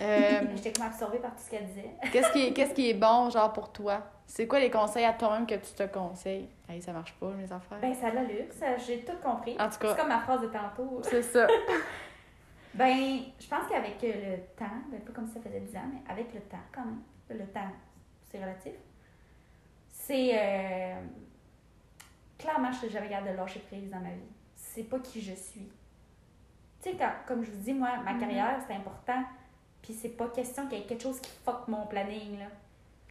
Euh, 0.00 0.40
J'étais 0.56 0.72
comme 0.72 0.86
absorbée 0.86 1.18
par 1.18 1.32
tout 1.34 1.42
ce 1.44 1.50
qu'elle 1.50 1.66
disait. 1.66 1.90
Qu'est-ce 2.10 2.32
qui, 2.32 2.46
est- 2.46 2.52
qu'est-ce 2.54 2.72
qui 2.74 2.88
est 2.88 2.94
bon, 2.94 3.28
genre, 3.28 3.52
pour 3.52 3.70
toi? 3.70 4.02
C'est 4.26 4.46
quoi 4.48 4.58
les 4.58 4.70
conseils 4.70 5.04
à 5.04 5.12
toi-même 5.12 5.46
que 5.46 5.54
tu 5.54 5.72
te 5.74 5.82
conseilles? 5.86 6.48
Hey, 6.68 6.80
ça 6.82 6.92
marche 6.92 7.12
pas, 7.14 7.30
mes 7.30 7.50
affaires. 7.52 7.78
Ben, 7.80 7.94
ça 7.94 8.10
l'allure, 8.10 8.46
ça, 8.52 8.76
j'ai 8.78 9.04
tout 9.04 9.16
compris. 9.22 9.54
en 9.60 9.66
tout 9.66 9.72
C'est 9.72 9.80
cas, 9.86 9.94
comme 9.94 10.08
ma 10.08 10.20
phrase 10.20 10.40
de 10.42 10.46
tantôt. 10.48 11.00
c'est 11.02 11.22
ça. 11.22 11.46
Ben, 12.74 13.20
je 13.38 13.46
pense 13.46 13.68
qu'avec 13.70 14.02
euh, 14.02 14.36
le 14.36 14.42
temps, 14.58 14.64
ben, 14.90 15.00
pas 15.00 15.12
comme 15.12 15.28
si 15.28 15.34
ça 15.34 15.40
faisait 15.40 15.60
10 15.60 15.76
ans, 15.76 15.84
mais 15.92 16.00
avec 16.12 16.34
le 16.34 16.40
temps 16.40 16.56
quand 16.74 16.84
même, 16.84 17.02
le 17.30 17.46
temps, 17.46 17.70
c'est 18.28 18.38
relatif, 18.42 18.72
c'est. 19.92 20.30
euh, 20.34 21.00
clairement, 22.36 22.70
je 22.72 22.88
j'avais 22.88 23.08
garde 23.08 23.28
de 23.28 23.32
lâcher 23.36 23.60
prise 23.60 23.88
dans 23.90 24.00
ma 24.00 24.10
vie. 24.10 24.26
C'est 24.56 24.82
pas 24.82 24.98
qui 24.98 25.20
je 25.20 25.34
suis. 25.34 25.70
Tu 26.82 26.90
sais, 26.90 26.96
comme 27.28 27.44
je 27.44 27.52
vous 27.52 27.62
dis, 27.62 27.72
moi, 27.74 27.90
ma 28.04 28.12
Mhm. 28.14 28.20
carrière, 28.20 28.58
c'est 28.66 28.74
important, 28.74 29.22
puis 29.80 29.94
c'est 29.94 30.08
pas 30.16 30.26
question 30.30 30.66
qu'il 30.66 30.78
y 30.78 30.82
ait 30.82 30.86
quelque 30.86 31.02
chose 31.04 31.20
qui 31.20 31.30
fuck 31.44 31.68
mon 31.68 31.86
planning, 31.86 32.40
là. 32.40 32.46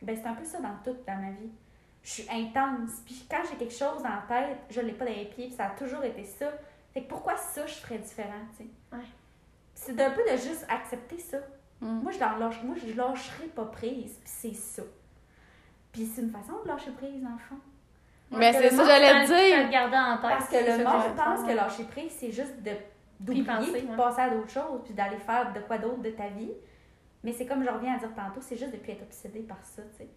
Ben, 0.03 0.15
c'est 0.15 0.27
un 0.27 0.33
peu 0.33 0.43
ça 0.43 0.59
dans 0.59 0.75
tout 0.83 0.97
dans 1.07 1.15
ma 1.15 1.31
vie. 1.31 1.51
Je 2.03 2.09
suis 2.09 2.29
intense, 2.29 3.01
puis 3.05 3.25
quand 3.29 3.41
j'ai 3.49 3.55
quelque 3.55 3.73
chose 3.73 4.03
la 4.03 4.23
tête, 4.27 4.57
je 4.69 4.81
l'ai 4.81 4.91
pas 4.91 5.05
dans 5.05 5.11
les 5.11 5.25
pieds, 5.25 5.47
puis 5.47 5.55
ça 5.55 5.67
a 5.67 5.69
toujours 5.69 6.03
été 6.03 6.23
ça. 6.25 6.47
Fait 6.93 7.03
que 7.03 7.07
pourquoi 7.07 7.37
ça, 7.37 7.65
je 7.65 7.75
ferais 7.75 7.97
différent, 7.97 8.41
tu 8.57 8.65
sais? 8.65 8.69
Ouais. 8.91 9.03
C'est 9.73 9.95
d'un 9.95 10.11
peu 10.11 10.21
de 10.29 10.35
juste 10.35 10.65
accepter 10.69 11.17
ça. 11.17 11.37
Mm. 11.79 12.01
Moi, 12.01 12.11
je 12.11 12.19
leur 12.19 12.37
lâche, 12.37 12.61
moi, 12.63 12.75
je 12.75 12.93
lâcherai 12.93 13.47
pas 13.47 13.65
prise, 13.65 14.19
puis 14.19 14.25
c'est 14.25 14.53
ça. 14.53 14.83
Puis 15.93 16.05
c'est 16.05 16.21
une 16.21 16.31
façon 16.31 16.61
de 16.63 16.67
lâcher 16.67 16.91
prise, 16.91 17.21
le 17.21 17.37
fond. 17.37 17.61
Mais 18.31 18.51
que 18.51 18.57
c'est 18.57 18.69
ça, 18.71 18.77
monde, 18.77 18.85
j'allais 18.87 19.25
dire. 19.25 19.69
garder 19.69 19.97
en 19.97 20.17
tête. 20.17 20.37
Parce 20.37 20.49
que 20.49 20.55
le 20.55 20.83
monde 20.83 21.03
je 21.07 21.15
pense 21.15 21.47
que 21.47 21.53
lâcher 21.53 21.83
prise, 21.85 22.11
c'est 22.17 22.31
juste 22.31 22.61
de 22.61 22.71
d'oublier, 23.19 23.71
puis 23.71 23.87
de 23.87 23.95
passer 23.95 24.21
à 24.21 24.29
d'autres 24.29 24.49
choses, 24.49 24.81
puis 24.83 24.93
d'aller 24.93 25.17
faire 25.17 25.53
de 25.53 25.59
quoi 25.61 25.77
d'autre 25.77 26.01
de 26.01 26.09
ta 26.09 26.27
vie. 26.27 26.51
Mais 27.23 27.31
c'est 27.31 27.45
comme 27.45 27.63
je 27.63 27.69
reviens 27.69 27.95
à 27.95 27.97
dire 27.99 28.13
tantôt, 28.15 28.41
c'est 28.41 28.57
juste 28.57 28.71
de 28.71 28.77
plus 28.77 28.91
être 28.91 29.03
obsédé 29.03 29.39
par 29.41 29.63
ça, 29.65 29.81
tu 29.81 29.97
sais. 29.97 30.09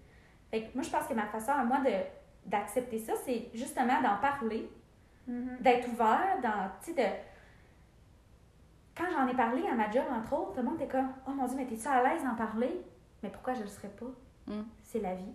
Fait 0.50 0.62
que 0.64 0.74
moi, 0.74 0.82
je 0.82 0.90
pense 0.90 1.06
que 1.06 1.14
ma 1.14 1.26
façon 1.26 1.52
à 1.52 1.64
moi 1.64 1.78
de 1.80 1.90
d'accepter 2.48 2.98
ça, 3.00 3.12
c'est 3.24 3.48
justement 3.54 4.00
d'en 4.02 4.18
parler, 4.18 4.70
Mhm. 5.26 5.56
d'être 5.60 5.88
ouvert, 5.88 6.38
dans, 6.40 6.70
tu 6.80 6.92
sais, 6.92 6.94
de... 6.94 7.08
Quand 8.96 9.10
j'en 9.12 9.26
ai 9.26 9.34
parlé 9.34 9.66
à 9.66 9.74
ma 9.74 9.90
job, 9.90 10.04
entre 10.10 10.32
autres, 10.32 10.52
tout 10.52 10.58
le 10.58 10.62
monde 10.64 10.80
était 10.80 10.86
comme 10.90 11.08
«Oh 11.26 11.32
mon 11.32 11.46
Dieu, 11.46 11.56
mais 11.56 11.66
t'es-tu 11.66 11.86
à 11.88 12.02
l'aise 12.02 12.22
d'en 12.22 12.34
parler?» 12.36 12.80
Mais 13.22 13.28
pourquoi 13.30 13.54
je 13.54 13.62
le 13.62 13.66
serais 13.68 13.88
pas? 13.88 14.06
Mm. 14.46 14.62
C'est 14.84 15.00
la 15.00 15.14
vie. 15.14 15.32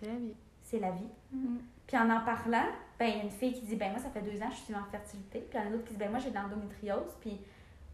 C'est 0.00 0.06
la 0.06 0.14
vie. 0.18 0.34
C'est 0.62 0.78
la 0.78 0.90
vie. 0.92 1.08
Mm. 1.32 1.58
Puis 1.86 1.98
en 1.98 2.08
en 2.10 2.20
parlant, 2.20 2.66
ben 2.98 3.06
il 3.06 3.16
y 3.16 3.20
a 3.20 3.22
une 3.24 3.30
fille 3.30 3.52
qui 3.54 3.62
dit 3.62 3.76
ben 3.76 3.90
moi 3.90 3.98
ça 3.98 4.10
fait 4.10 4.20
deux 4.20 4.40
ans 4.42 4.48
que 4.48 4.54
je 4.54 4.60
suis 4.60 4.74
en 4.74 4.84
fertilité, 4.84 5.40
puis 5.40 5.50
il 5.52 5.56
y 5.56 5.58
en 5.62 5.66
a 5.66 5.68
une 5.70 5.74
autre 5.76 5.84
qui 5.86 5.94
dit 5.94 5.98
ben 5.98 6.10
moi 6.10 6.18
j'ai 6.18 6.30
de 6.30 6.34
l'endométriose, 6.34 7.16
puis 7.20 7.40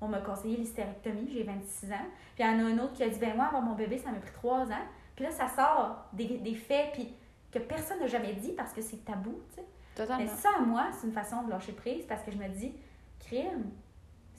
on 0.05 0.09
m'a 0.09 0.21
conseillé 0.21 0.57
l'hystérectomie, 0.57 1.31
j'ai 1.33 1.43
26 1.43 1.93
ans. 1.93 2.07
Puis 2.35 2.45
il 2.45 2.47
y 2.47 2.49
en 2.49 2.59
a 2.59 2.63
un 2.63 2.79
autre 2.79 2.93
qui 2.95 3.03
a 3.03 3.09
dit 3.09 3.19
ben 3.19 3.35
moi 3.35 3.47
avoir 3.47 3.63
mon 3.63 3.75
bébé 3.75 3.99
ça 3.99 4.11
m'a 4.11 4.19
pris 4.19 4.33
trois 4.33 4.63
ans. 4.71 4.87
Puis 5.17 5.25
là 5.25 5.31
ça 5.31 5.49
sort 5.49 6.07
des, 6.13 6.39
des 6.39 6.55
faits 6.55 6.93
puis 6.93 7.15
que 7.51 7.59
personne 7.59 8.01
n'a 8.01 8.07
jamais 8.07 8.35
dit 8.35 8.53
parce 8.53 8.73
que 8.73 8.81
c'est 8.81 9.05
tabou, 9.05 9.41
tu 9.51 9.57
sais. 9.57 10.07
Mais 10.19 10.27
ça 10.27 10.49
à 10.59 10.61
moi 10.61 10.89
c'est 10.93 11.07
une 11.07 11.13
façon 11.13 11.43
de 11.43 11.51
lâcher 11.51 11.73
prise 11.73 12.05
parce 12.07 12.23
que 12.23 12.33
je 12.33 12.37
me 12.37 12.49
dis 12.49 12.73
crime, 13.21 13.71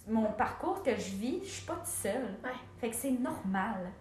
mon 0.08 0.32
parcours 0.34 0.84
que 0.84 0.92
je 0.92 1.16
vis, 1.16 1.40
je 1.44 1.50
suis 1.50 1.66
pas 1.66 1.76
toute 1.76 1.88
seule. 1.88 2.36
Ouais. 2.44 2.52
Fait 2.78 2.90
que 2.90 2.96
c'est 2.96 3.12
normal. 3.12 3.92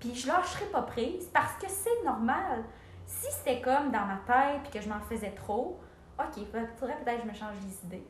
Puis 0.00 0.14
je 0.14 0.26
lâcherai 0.26 0.66
pas 0.66 0.82
prise 0.82 1.26
parce 1.32 1.54
que 1.54 1.68
c'est 1.68 2.04
normal. 2.04 2.64
Si 3.06 3.30
c'était 3.30 3.60
comme 3.60 3.90
dans 3.90 4.06
ma 4.06 4.20
tête 4.26 4.62
puis 4.64 4.72
que 4.72 4.80
je 4.80 4.88
m'en 4.88 5.00
faisais 5.00 5.30
trop, 5.30 5.80
ok, 6.18 6.36
il 6.38 6.46
faudrait 6.46 6.96
peut-être 7.04 7.22
que 7.22 7.22
je 7.22 7.28
me 7.28 7.34
change 7.34 7.56
les 7.64 7.86
idées. 7.86 8.06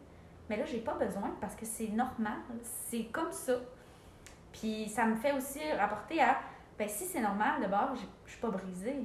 Mais 0.52 0.58
là, 0.58 0.66
j'ai 0.66 0.80
pas 0.80 0.92
besoin 0.92 1.34
parce 1.40 1.54
que 1.54 1.64
c'est 1.64 1.88
normal. 1.88 2.34
C'est 2.62 3.04
comme 3.04 3.32
ça. 3.32 3.54
Puis 4.52 4.86
ça 4.90 5.06
me 5.06 5.16
fait 5.16 5.32
aussi 5.32 5.60
rapporter 5.78 6.20
à, 6.20 6.36
ben 6.78 6.86
si 6.86 7.06
c'est 7.06 7.22
normal, 7.22 7.58
d'abord, 7.62 7.94
je 8.26 8.30
suis 8.32 8.38
pas 8.40 8.50
brisée. 8.50 8.96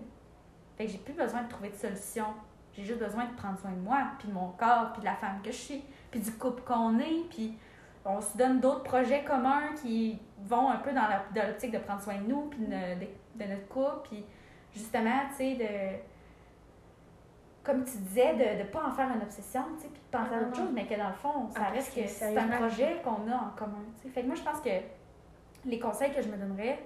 Fait 0.77 0.85
que 0.87 0.91
j'ai 0.91 0.97
plus 0.97 1.13
besoin 1.13 1.43
de 1.43 1.47
trouver 1.47 1.69
de 1.69 1.75
solution. 1.77 2.25
J'ai 2.73 2.83
juste 2.83 2.99
besoin 2.99 3.23
de 3.27 3.33
prendre 3.35 3.57
soin 3.59 3.71
de 3.71 3.79
moi, 3.79 4.09
puis 4.19 4.27
de 4.27 4.33
mon 4.33 4.49
corps, 4.49 4.91
puis 4.91 4.99
de 4.99 5.05
la 5.05 5.15
femme 5.15 5.41
que 5.41 5.49
je 5.53 5.55
suis, 5.55 5.83
puis 6.11 6.19
du 6.19 6.31
couple 6.33 6.63
qu'on 6.63 6.99
est, 6.99 7.23
puis 7.29 7.57
on 8.03 8.19
se 8.19 8.37
donne 8.37 8.59
d'autres 8.59 8.83
projets 8.83 9.23
communs 9.23 9.73
qui 9.81 10.19
vont 10.43 10.69
un 10.69 10.75
peu 10.77 10.91
dans 10.91 11.07
l'optique 11.33 11.71
de 11.71 11.77
prendre 11.79 12.01
soin 12.01 12.15
de 12.15 12.27
nous, 12.27 12.41
puis 12.49 12.59
de, 12.59 12.65
de- 12.65 13.43
de 13.45 13.49
notre 13.49 13.67
couple, 13.69 14.09
puis 14.09 14.25
justement, 14.73 15.21
tu 15.29 15.35
sais, 15.37 15.53
de. 15.55 15.97
Comme 17.67 17.83
tu 17.83 17.97
disais, 17.97 18.33
de 18.33 18.59
ne 18.59 18.63
pas 18.69 18.85
en 18.87 18.91
faire 18.91 19.09
une 19.13 19.21
obsession, 19.21 19.61
tu 19.75 19.83
sais, 19.83 19.87
puis 19.89 19.99
de 20.01 20.17
penser 20.17 20.33
à 20.33 20.37
Ah, 20.37 20.41
autre 20.41 20.49
non. 20.57 20.65
chose, 20.65 20.73
mais 20.73 20.87
que 20.87 20.95
dans 20.95 21.09
le 21.09 21.13
fond, 21.15 21.49
ça 21.49 21.59
Ah, 21.67 21.69
reste 21.71 21.93
que 21.93 22.07
c'est 22.07 22.37
un 22.37 22.47
projet 22.47 23.01
qu'on 23.03 23.29
a 23.29 23.35
en 23.35 23.49
commun, 23.57 23.83
tu 23.97 24.03
sais. 24.07 24.09
Fait 24.13 24.21
que 24.21 24.27
moi, 24.27 24.35
je 24.35 24.41
pense 24.43 24.61
que 24.61 24.69
les 25.65 25.77
conseils 25.77 26.13
que 26.13 26.21
je 26.21 26.29
me 26.29 26.37
donnerais, 26.37 26.79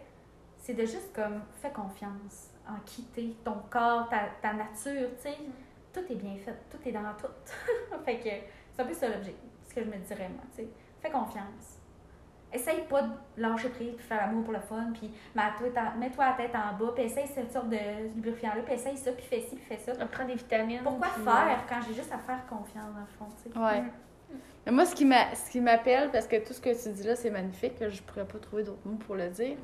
c'est 0.58 0.74
de 0.74 0.82
juste 0.82 1.14
comme, 1.14 1.42
fais 1.62 1.70
confiance 1.70 2.50
en 2.68 2.80
quitter 2.84 3.36
ton 3.44 3.58
corps, 3.70 4.10
ta, 4.10 4.22
ta 4.42 4.54
nature, 4.54 5.10
tu 5.18 5.22
sais. 5.30 5.38
Tout 5.94 6.00
est 6.12 6.16
bien 6.16 6.36
fait, 6.38 6.56
tout 6.70 6.78
est 6.88 6.92
dans 6.92 7.02
tout. 7.14 7.28
fait 8.06 8.18
que 8.18 8.30
c'est 8.74 8.82
un 8.82 8.86
peu 8.86 8.94
ça 8.94 9.08
l'objet, 9.08 9.36
ce 9.70 9.76
que 9.76 9.84
je 9.84 9.88
me 9.88 9.98
dirais, 9.98 10.30
moi, 10.30 10.44
tu 10.56 10.64
sais. 10.64 10.70
Fais 11.00 11.12
confiance. 11.12 11.78
Essaye 12.54 12.82
pas 12.90 13.04
de 13.04 13.10
lâcher 13.38 13.70
prise, 13.70 13.94
puis 13.96 14.06
faire 14.06 14.26
l'amour 14.28 14.44
pour 14.44 14.54
le 14.54 14.60
fun, 14.60 14.92
puis 14.94 15.10
mets-toi 15.36 16.26
la 16.26 16.34
tête 16.34 16.52
en 16.56 16.78
bas, 16.78 16.92
puis 16.94 17.06
essaye 17.06 17.28
cette 17.28 17.52
sorte 17.52 17.70
de 17.70 17.78
lubrifiant-là, 18.16 18.62
puis 18.64 18.74
essaye 18.74 18.98
ça, 18.98 19.12
puis 19.14 19.24
fais 19.26 19.40
ci, 19.42 19.56
puis 19.56 19.64
fais 19.66 19.78
ça. 19.78 19.94
On 20.02 20.08
prend 20.08 20.26
des 20.26 20.36
vitamines. 20.36 20.82
Pourquoi 20.84 21.08
puis, 21.14 21.24
faire 21.24 21.60
quand 21.70 21.80
j'ai 21.88 21.94
juste 21.94 22.12
à 22.12 22.18
faire 22.18 22.46
confiance, 22.48 22.94
dans 22.94 23.00
le 23.00 23.06
fond, 23.18 23.28
tu 23.42 23.52
sais? 23.52 23.58
Ouais. 23.58 23.84
Mais 24.66 24.72
moi, 24.72 24.86
ce 24.86 24.94
qui 24.94 25.06
m'a- 25.06 25.34
ce 25.34 25.50
qui 25.50 25.62
m'appelle, 25.62 26.10
parce 26.12 26.28
que 26.28 26.46
tout 26.46 26.54
ce 26.54 26.62
que 26.62 26.70
tu 26.84 26.90
dis 26.94 27.04
là, 27.04 27.16
c'est 27.16 27.30
magnifique, 27.32 27.80
que 27.80 27.90
je 27.90 28.02
pourrais 28.04 28.26
pas 28.26 28.38
trouver 28.40 28.64
d'autres 28.64 28.86
mots 28.86 28.98
pour 28.98 29.16
le 29.16 29.30
dire, 29.30 29.58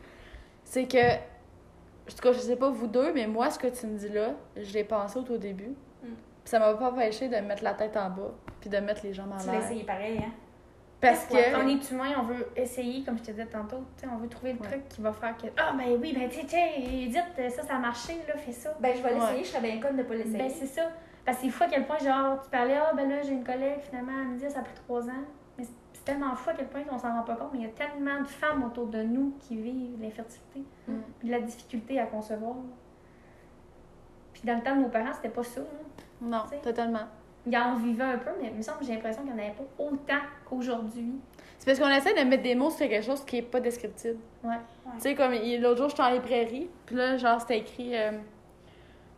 c'est 0.63 0.87
que, 0.87 1.15
en 1.15 2.09
tout 2.09 2.21
cas, 2.21 2.31
je 2.31 2.39
sais 2.39 2.55
pas 2.55 2.69
vous 2.69 2.87
deux, 2.87 3.11
mais 3.13 3.27
moi, 3.27 3.49
ce 3.51 3.59
que 3.59 3.67
tu 3.67 3.85
me 3.85 3.97
dis 3.97 4.09
là, 4.09 4.31
je 4.55 4.73
l'ai 4.73 4.83
pensé 4.85 5.19
au 5.19 5.23
tout 5.23 5.37
début. 5.37 5.75
Mm. 6.03 6.07
Puis 6.07 6.15
ça 6.45 6.59
m'a 6.59 6.73
pas 6.73 6.89
empêché 6.91 7.27
de 7.27 7.35
me 7.35 7.41
mettre 7.41 7.63
la 7.63 7.73
tête 7.73 7.95
en 7.97 8.09
bas, 8.09 8.31
puis 8.61 8.69
de 8.69 8.77
mettre 8.77 9.03
les 9.03 9.13
jambes 9.13 9.33
en 9.33 9.37
Tu 9.37 9.47
l'as 9.47 9.53
l'air. 9.53 9.63
essayé 9.65 9.83
pareil, 9.83 10.17
hein? 10.25 10.31
Parce 10.99 11.25
que. 11.25 11.35
On 11.55 11.67
est 11.67 11.91
humain, 11.91 12.13
on 12.19 12.23
veut 12.23 12.47
essayer, 12.55 13.03
comme 13.03 13.17
je 13.19 13.23
te 13.23 13.31
disais 13.31 13.45
tantôt, 13.45 13.83
tu 13.97 14.03
sais, 14.03 14.07
on 14.11 14.17
veut 14.17 14.27
trouver 14.27 14.53
le 14.53 14.59
Ouais. 14.59 14.67
truc 14.67 14.87
qui 14.89 15.01
va 15.01 15.13
faire 15.13 15.37
que 15.37 15.45
Ah, 15.57 15.73
ben 15.77 15.95
oui, 16.01 16.13
ben 16.13 16.27
tiens, 16.29 16.43
tiens, 16.47 16.67
Edith, 16.75 17.23
ça, 17.55 17.63
ça 17.63 17.75
a 17.75 17.79
marché, 17.79 18.13
là, 18.27 18.35
fais 18.37 18.51
ça. 18.51 18.75
Ben, 18.79 18.95
je 18.97 19.03
vais 19.03 19.13
l'essayer, 19.13 19.37
Ouais. 19.37 19.43
je 19.43 19.49
serais 19.49 19.61
bien 19.61 19.79
conne 19.79 19.95
de 19.97 20.03
pas 20.03 20.15
l'essayer. 20.15 20.37
Ben, 20.39 20.49
c'est 20.49 20.65
ça. 20.65 20.89
Parce 21.23 21.37
que 21.37 21.43
c'est 21.43 21.49
fou 21.51 21.63
à 21.63 21.67
quel 21.67 21.85
point, 21.85 21.97
genre, 21.99 22.41
tu 22.41 22.49
parlais, 22.49 22.77
ah, 22.77 22.93
ben 22.95 23.07
là, 23.09 23.21
j'ai 23.21 23.33
une 23.33 23.43
collègue, 23.43 23.79
finalement, 23.81 24.11
elle 24.21 24.27
me 24.29 24.39
dit, 24.39 24.49
ça 24.49 24.59
a 24.59 24.63
pris 24.63 24.73
trois 24.75 25.03
ans. 25.07 25.23
Mais 25.57 25.65
c'est- 25.65 25.73
tellement 26.05 26.33
fou 26.37 26.51
à 26.51 26.53
quel 26.53 26.67
point 26.67 26.83
on 26.89 26.97
s'en 26.97 27.13
rend 27.13 27.23
pas 27.23 27.35
compte, 27.35 27.49
mais 27.51 27.59
il 27.59 27.63
y 27.65 27.67
a 27.67 27.71
tellement 27.73 28.21
de 28.21 28.27
femmes 28.27 28.63
autour 28.63 28.87
de 28.87 29.03
nous 29.03 29.33
qui 29.41 29.57
vivent 29.57 30.01
l'infertilité, 30.01 30.63
Mm. 30.87 30.93
puis 31.19 31.27
de 31.27 31.33
la 31.33 31.41
difficulté 31.41 31.99
à 31.99 32.05
concevoir. 32.05 32.55
Puis 34.33 34.43
dans 34.45 34.55
le 34.55 34.61
temps 34.61 34.75
de 34.77 34.81
nos 34.83 34.87
parents, 34.89 35.11
c'était 35.13 35.27
pas 35.27 35.43
ça, 35.43 35.59
là. 35.59 35.67
Non, 36.21 36.43
Tu 36.43 36.51
sais. 36.55 36.61
totalement. 36.61 37.07
Il 37.47 37.57
en 37.57 37.75
vivait 37.75 38.03
un 38.03 38.17
peu, 38.17 38.31
mais 38.41 38.49
il 38.49 38.57
me 38.57 38.61
semble 38.61 38.79
que 38.79 38.85
j'ai 38.85 38.93
l'impression 38.93 39.23
qu'il 39.23 39.33
n'y 39.33 39.39
en 39.39 39.43
avait 39.43 39.53
pas 39.53 39.83
autant 39.83 40.21
qu'aujourd'hui. 40.45 41.13
C'est 41.57 41.65
parce 41.65 41.79
qu'on 41.79 41.95
essaie 41.95 42.13
de 42.13 42.27
mettre 42.29 42.43
des 42.43 42.55
mots 42.55 42.69
sur 42.69 42.87
quelque 42.87 43.05
chose 43.05 43.23
qui 43.25 43.37
est 43.37 43.41
pas 43.41 43.59
descriptible. 43.59 44.19
Ouais. 44.43 44.57
Tu 44.95 45.01
sais, 45.01 45.15
comme 45.15 45.33
l'autre 45.33 45.77
jour, 45.77 45.89
j'étais 45.89 46.03
en 46.03 46.11
librairie, 46.11 46.69
puis 46.85 46.95
là, 46.95 47.17
genre, 47.17 47.39
c'était 47.41 47.59
écrit, 47.59 47.95
euh, 47.97 48.11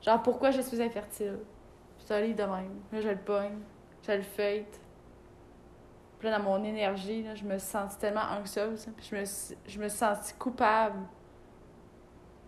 genre, 0.01 0.21
pourquoi 0.21 0.51
je 0.51 0.61
suis 0.61 0.81
infertile? 0.81 1.39
Puis 1.97 2.05
c'est 2.07 2.13
un 2.15 2.21
livre 2.21 2.37
de 2.37 2.43
même. 2.43 2.79
Là, 2.93 3.01
je 3.01 3.09
le 3.09 3.17
pogne, 3.17 3.57
je 4.07 4.11
le 4.13 4.21
feuille. 4.21 4.65
Puis 6.19 6.29
là, 6.29 6.37
dans 6.37 6.43
mon 6.43 6.63
énergie, 6.63 7.23
là, 7.23 7.35
je 7.35 7.43
me 7.43 7.57
suis 7.57 7.69
sentie 7.69 7.97
tellement 7.97 8.21
anxieuse, 8.39 8.87
puis 8.95 9.07
je 9.09 9.15
me 9.15 9.23
je 9.67 9.79
me 9.79 9.87
suis 9.87 9.97
sentie 9.97 10.33
coupable 10.33 10.99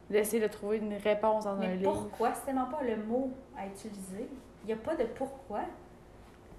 d'essayer 0.10 0.42
de 0.42 0.48
trouver 0.52 0.78
une 0.78 0.94
réponse 0.96 1.46
dans 1.46 1.52
un 1.52 1.60
Mais 1.60 1.78
livre. 1.78 1.94
pourquoi? 1.94 2.34
C'est 2.34 2.46
tellement 2.46 2.66
pas 2.66 2.84
le 2.84 2.98
mot 2.98 3.32
à 3.58 3.66
utiliser. 3.66 4.30
Il 4.64 4.68
n'y 4.68 4.74
a 4.74 4.78
pas 4.78 4.96
de 4.96 5.04
pourquoi. 5.06 5.62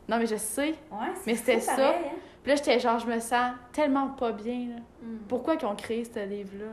Non, 0.09 0.19
mais 0.19 0.27
je 0.27 0.37
sais. 0.37 0.71
Ouais, 0.91 1.09
c'est 1.15 1.27
Mais 1.27 1.35
c'était 1.37 1.61
ça. 1.61 1.77
pareil, 1.77 1.95
hein. 2.07 2.17
Puis 2.43 2.51
là, 2.51 2.57
j'étais 2.57 2.79
genre, 2.81 2.99
je 2.99 3.07
me 3.07 3.21
sens 3.21 3.53
tellement 3.73 4.09
pas 4.09 4.33
bien, 4.33 4.71
là. 4.75 4.81
Mm. 5.03 5.19
Pourquoi 5.29 5.57
qu'ils 5.57 5.69
ont 5.69 5.77
créé 5.77 6.05
ce 6.05 6.19
livre-là? 6.19 6.73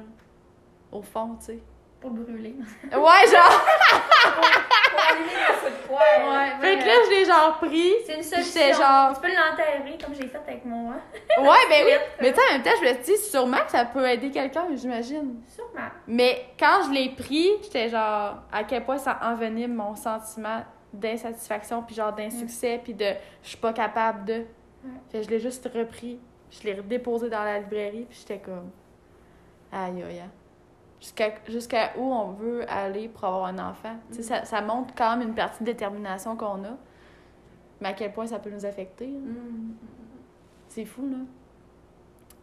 Au 0.92 1.02
fond, 1.04 1.36
tu 1.40 1.46
sais. 1.46 1.60
Pour 2.02 2.12
le 2.12 2.24
brûler. 2.24 2.56
Ouais, 2.92 3.28
genre! 3.32 3.62
Pour 4.90 5.00
allumer 5.12 5.30
le 5.50 5.54
feu 5.56 5.70
de 5.70 5.88
poêle. 5.88 6.58
Fait 6.62 6.78
que 6.80 6.88
là, 6.88 6.94
je 7.06 7.10
l'ai 7.12 7.26
genre 7.26 7.58
pris. 7.58 7.92
C'est 8.06 8.16
une 8.16 8.24
J'étais 8.24 8.44
solution. 8.74 8.84
genre- 8.84 9.14
Tu 9.14 9.22
peux 9.22 9.28
l'enterrer 9.28 9.98
comme 10.04 10.14
j'ai 10.16 10.28
fait 10.28 10.38
avec 10.38 10.66
mon. 10.66 10.92
hein. 10.92 11.00
Ouais, 11.40 11.58
ben 11.70 11.86
oui. 11.86 11.92
Oui. 11.92 11.98
Mais 12.22 12.32
tu 12.34 12.40
sais, 12.40 12.48
en 12.50 12.54
même 12.54 12.64
temps, 12.64 12.72
je 12.82 12.90
me 12.90 12.94
suis 13.04 13.04
dit, 13.04 13.18
sûrement 13.18 13.58
que 13.66 13.72
ça 13.72 13.86
peut 13.86 14.06
aider 14.08 14.32
quelqu'un, 14.32 14.66
j'imagine. 14.76 15.42
Sûrement. 15.48 15.88
Mais 16.08 16.48
quand 16.60 16.84
je 16.88 16.92
l'ai 16.92 17.10
pris, 17.10 17.50
j'étais 17.64 17.90
genre, 17.90 18.38
à 18.52 18.64
quel 18.64 18.84
point 18.84 18.98
ça 18.98 19.20
envenime 19.22 19.76
mon 19.76 19.96
sentiment 19.96 20.62
d'insatisfaction, 20.94 21.84
puis 21.84 21.96
genre 21.96 22.14
d'insuccès, 22.14 22.80
puis 22.84 22.94
de 22.94 23.14
je 23.44 23.50
suis 23.50 23.58
pas 23.58 23.74
capable 23.74 24.26
de. 24.26 24.46
Fait 25.10 25.24
je 25.24 25.30
l'ai 25.30 25.40
juste 25.40 25.70
repris, 25.74 26.20
je 26.52 26.64
l'ai 26.64 26.74
redéposé 26.74 27.30
dans 27.30 27.44
la 27.44 27.60
librairie, 27.60 28.06
puis 28.10 28.18
j'étais 28.20 28.40
comme, 28.40 28.70
aïe 29.72 30.02
aïe 30.04 30.20
aïe. 30.20 30.30
Jusqu'à 31.00 31.32
jusqu'à 31.48 31.94
où 31.98 32.14
on 32.14 32.32
veut 32.32 32.70
aller 32.70 33.08
pour 33.08 33.24
avoir 33.26 33.46
un 33.46 33.60
enfant. 33.60 33.96
Sais, 34.12 34.24
ça, 34.24 34.44
ça 34.44 34.62
montre 34.62 34.94
quand 34.96 35.16
même 35.16 35.30
une 35.30 35.36
partie 35.36 35.64
de 35.64 35.66
détermination 35.66 36.36
qu'on 36.36 36.64
a, 36.66 36.78
mais 37.80 37.90
à 37.90 37.94
quel 37.94 38.12
point 38.12 38.28
ça 38.28 38.40
peut 38.40 38.50
nous 38.50 38.66
affecter. 38.66 39.08
Mm. 39.08 39.76
C'est 40.68 40.86
fou, 40.86 41.08
là. 41.10 41.18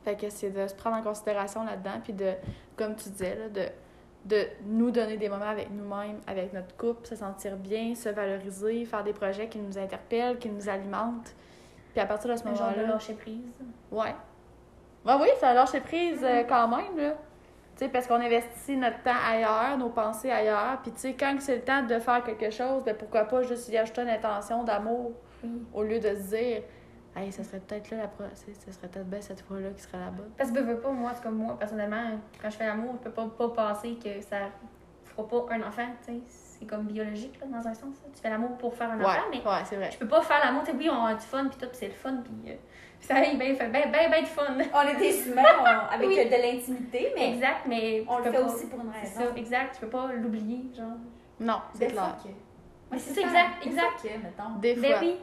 Fait 0.04 0.16
que 0.16 0.30
c'est 0.30 0.50
de 0.50 0.66
se 0.68 0.74
prendre 0.74 0.96
en 0.96 1.02
considération 1.02 1.64
là-dedans, 1.64 2.00
puis 2.02 2.12
de, 2.12 2.32
comme 2.76 2.94
tu 2.94 3.10
disais, 3.10 3.34
là, 3.34 3.48
de, 3.48 3.68
de 4.26 4.44
nous 4.64 4.90
donner 4.90 5.16
des 5.16 5.28
moments 5.28 5.48
avec 5.48 5.70
nous-mêmes, 5.70 6.18
avec 6.26 6.52
notre 6.52 6.76
couple, 6.76 7.06
se 7.06 7.14
sentir 7.16 7.56
bien, 7.56 7.94
se 7.94 8.08
valoriser, 8.08 8.84
faire 8.84 9.04
des 9.04 9.12
projets 9.12 9.48
qui 9.48 9.58
nous 9.58 9.78
interpellent, 9.78 10.38
qui 10.38 10.48
nous 10.48 10.68
alimentent. 10.68 11.34
Puis 11.92 12.00
à 12.00 12.06
partir 12.06 12.30
de 12.30 12.36
ce 12.36 12.42
Un 12.46 12.54
genre 12.54 12.70
de 12.70 12.76
moment-là. 12.76 12.92
lâcher 12.94 13.14
prise. 13.14 13.58
Ouais. 13.90 14.14
Ouais, 15.04 15.14
oui, 15.20 15.28
ça 15.38 15.54
lâcher 15.54 15.80
prise 15.80 16.18
euh, 16.24 16.42
quand 16.42 16.66
même, 16.68 16.96
là. 16.98 17.14
Tu 17.76 17.84
sais, 17.84 17.88
parce 17.88 18.06
qu'on 18.06 18.14
investit 18.16 18.76
notre 18.76 19.02
temps 19.02 19.10
ailleurs, 19.30 19.76
nos 19.78 19.90
pensées 19.90 20.30
ailleurs. 20.30 20.78
Puis, 20.82 20.92
tu 20.92 20.98
sais, 21.00 21.12
quand 21.14 21.36
c'est 21.40 21.56
le 21.56 21.62
temps 21.62 21.82
de 21.84 21.98
faire 21.98 22.24
quelque 22.24 22.50
chose, 22.50 22.82
ben 22.84 22.96
pourquoi 22.96 23.24
pas 23.24 23.42
juste 23.42 23.68
y 23.68 23.76
ajouter 23.76 24.00
une 24.02 24.08
intention 24.08 24.64
d'amour 24.64 25.12
au 25.74 25.82
lieu 25.82 26.00
de 26.00 26.08
se 26.08 26.34
dire, 26.34 26.62
hey, 27.16 27.32
ça 27.32 27.42
serait 27.44 27.60
peut-être 27.60 27.90
là 27.90 27.96
la 27.98 28.08
pro... 28.08 28.24
ça 28.34 28.72
serait 28.72 28.88
peut-être 28.88 29.08
bien 29.08 29.20
cette 29.20 29.40
fois-là 29.42 29.70
qui 29.70 29.82
serait 29.82 29.98
bonne. 30.16 30.30
Parce 30.36 30.50
que 30.50 30.58
je 30.60 30.64
veux 30.64 30.78
pas, 30.78 30.90
moi, 30.90 31.12
c'est 31.14 31.22
comme 31.22 31.36
moi, 31.38 31.58
personnellement, 31.58 32.18
quand 32.40 32.50
je 32.50 32.56
fais 32.56 32.66
l'amour, 32.66 32.94
je 32.98 33.08
peux 33.08 33.10
pas, 33.10 33.26
pas 33.26 33.48
penser 33.48 33.96
que 34.02 34.20
ça 34.20 34.36
fera 35.04 35.26
pas 35.28 35.54
un 35.54 35.62
enfant, 35.62 35.86
tu 36.06 36.12
sais. 36.14 36.20
C'est 36.58 36.64
comme 36.66 36.84
biologique, 36.86 37.38
là, 37.40 37.46
dans 37.48 37.68
un 37.68 37.74
sens. 37.74 37.96
là. 38.02 38.08
Tu 38.14 38.20
fais 38.22 38.30
l'amour 38.30 38.56
pour 38.56 38.74
faire 38.74 38.90
un 38.90 38.98
Ouais, 38.98 39.04
enfant, 39.04 39.20
mais 39.30 39.38
ouais, 39.38 39.64
c'est 39.64 39.76
vrai. 39.76 39.90
je 39.90 39.98
peux 39.98 40.08
pas 40.08 40.22
faire 40.22 40.38
l'amour, 40.44 40.62
tu 40.64 40.70
sais, 40.70 40.76
oui, 40.76 40.88
on 40.90 41.04
a 41.04 41.14
du 41.14 41.20
fun, 41.20 41.46
puis 41.48 41.58
tout, 41.58 41.66
puis 41.66 41.76
c'est 41.78 41.88
le 41.88 41.92
fun, 41.92 42.22
puis 42.24 42.52
euh, 42.52 42.56
puis 42.98 43.06
ça 43.08 43.16
aille 43.16 43.36
bien, 43.36 43.54
fait 43.54 43.68
ben, 43.68 43.90
ben, 43.92 44.10
ben 44.10 44.22
de 44.22 44.26
fun. 44.28 44.44
On 44.74 44.80
est 44.88 44.96
des 44.96 45.28
humains 45.28 45.42
on- 45.60 45.94
avec 45.94 46.08
Oui. 46.08 46.16
de 46.16 46.30
l'intimité, 46.30 47.12
mais 47.14 47.34
Exact, 47.34 47.66
mais 47.68 48.04
on 48.08 48.18
le 48.18 48.24
fait 48.24 48.32
pas- 48.32 48.40
aussi 48.44 48.66
pour 48.68 48.80
une 48.80 48.90
C'est 48.94 49.18
raison. 49.20 49.32
ça, 49.34 49.36
exact, 49.38 49.74
tu 49.74 49.80
peux 49.82 49.88
pas 49.90 50.10
l'oublier, 50.14 50.64
genre. 50.74 50.86
Non, 51.40 51.60
c'est 51.74 51.88
clair. 51.88 52.16
que. 52.22 52.96
C'est 52.98 53.14
ça, 53.14 53.20
exact, 53.20 53.62
Des 53.62 53.68
exact. 53.68 53.98
fois 54.00 54.10
que, 54.10 54.16
mettons. 54.16 54.58
Des 54.60 54.74
Ben 54.76 54.90
fois. 54.92 54.98
oui. 55.02 55.16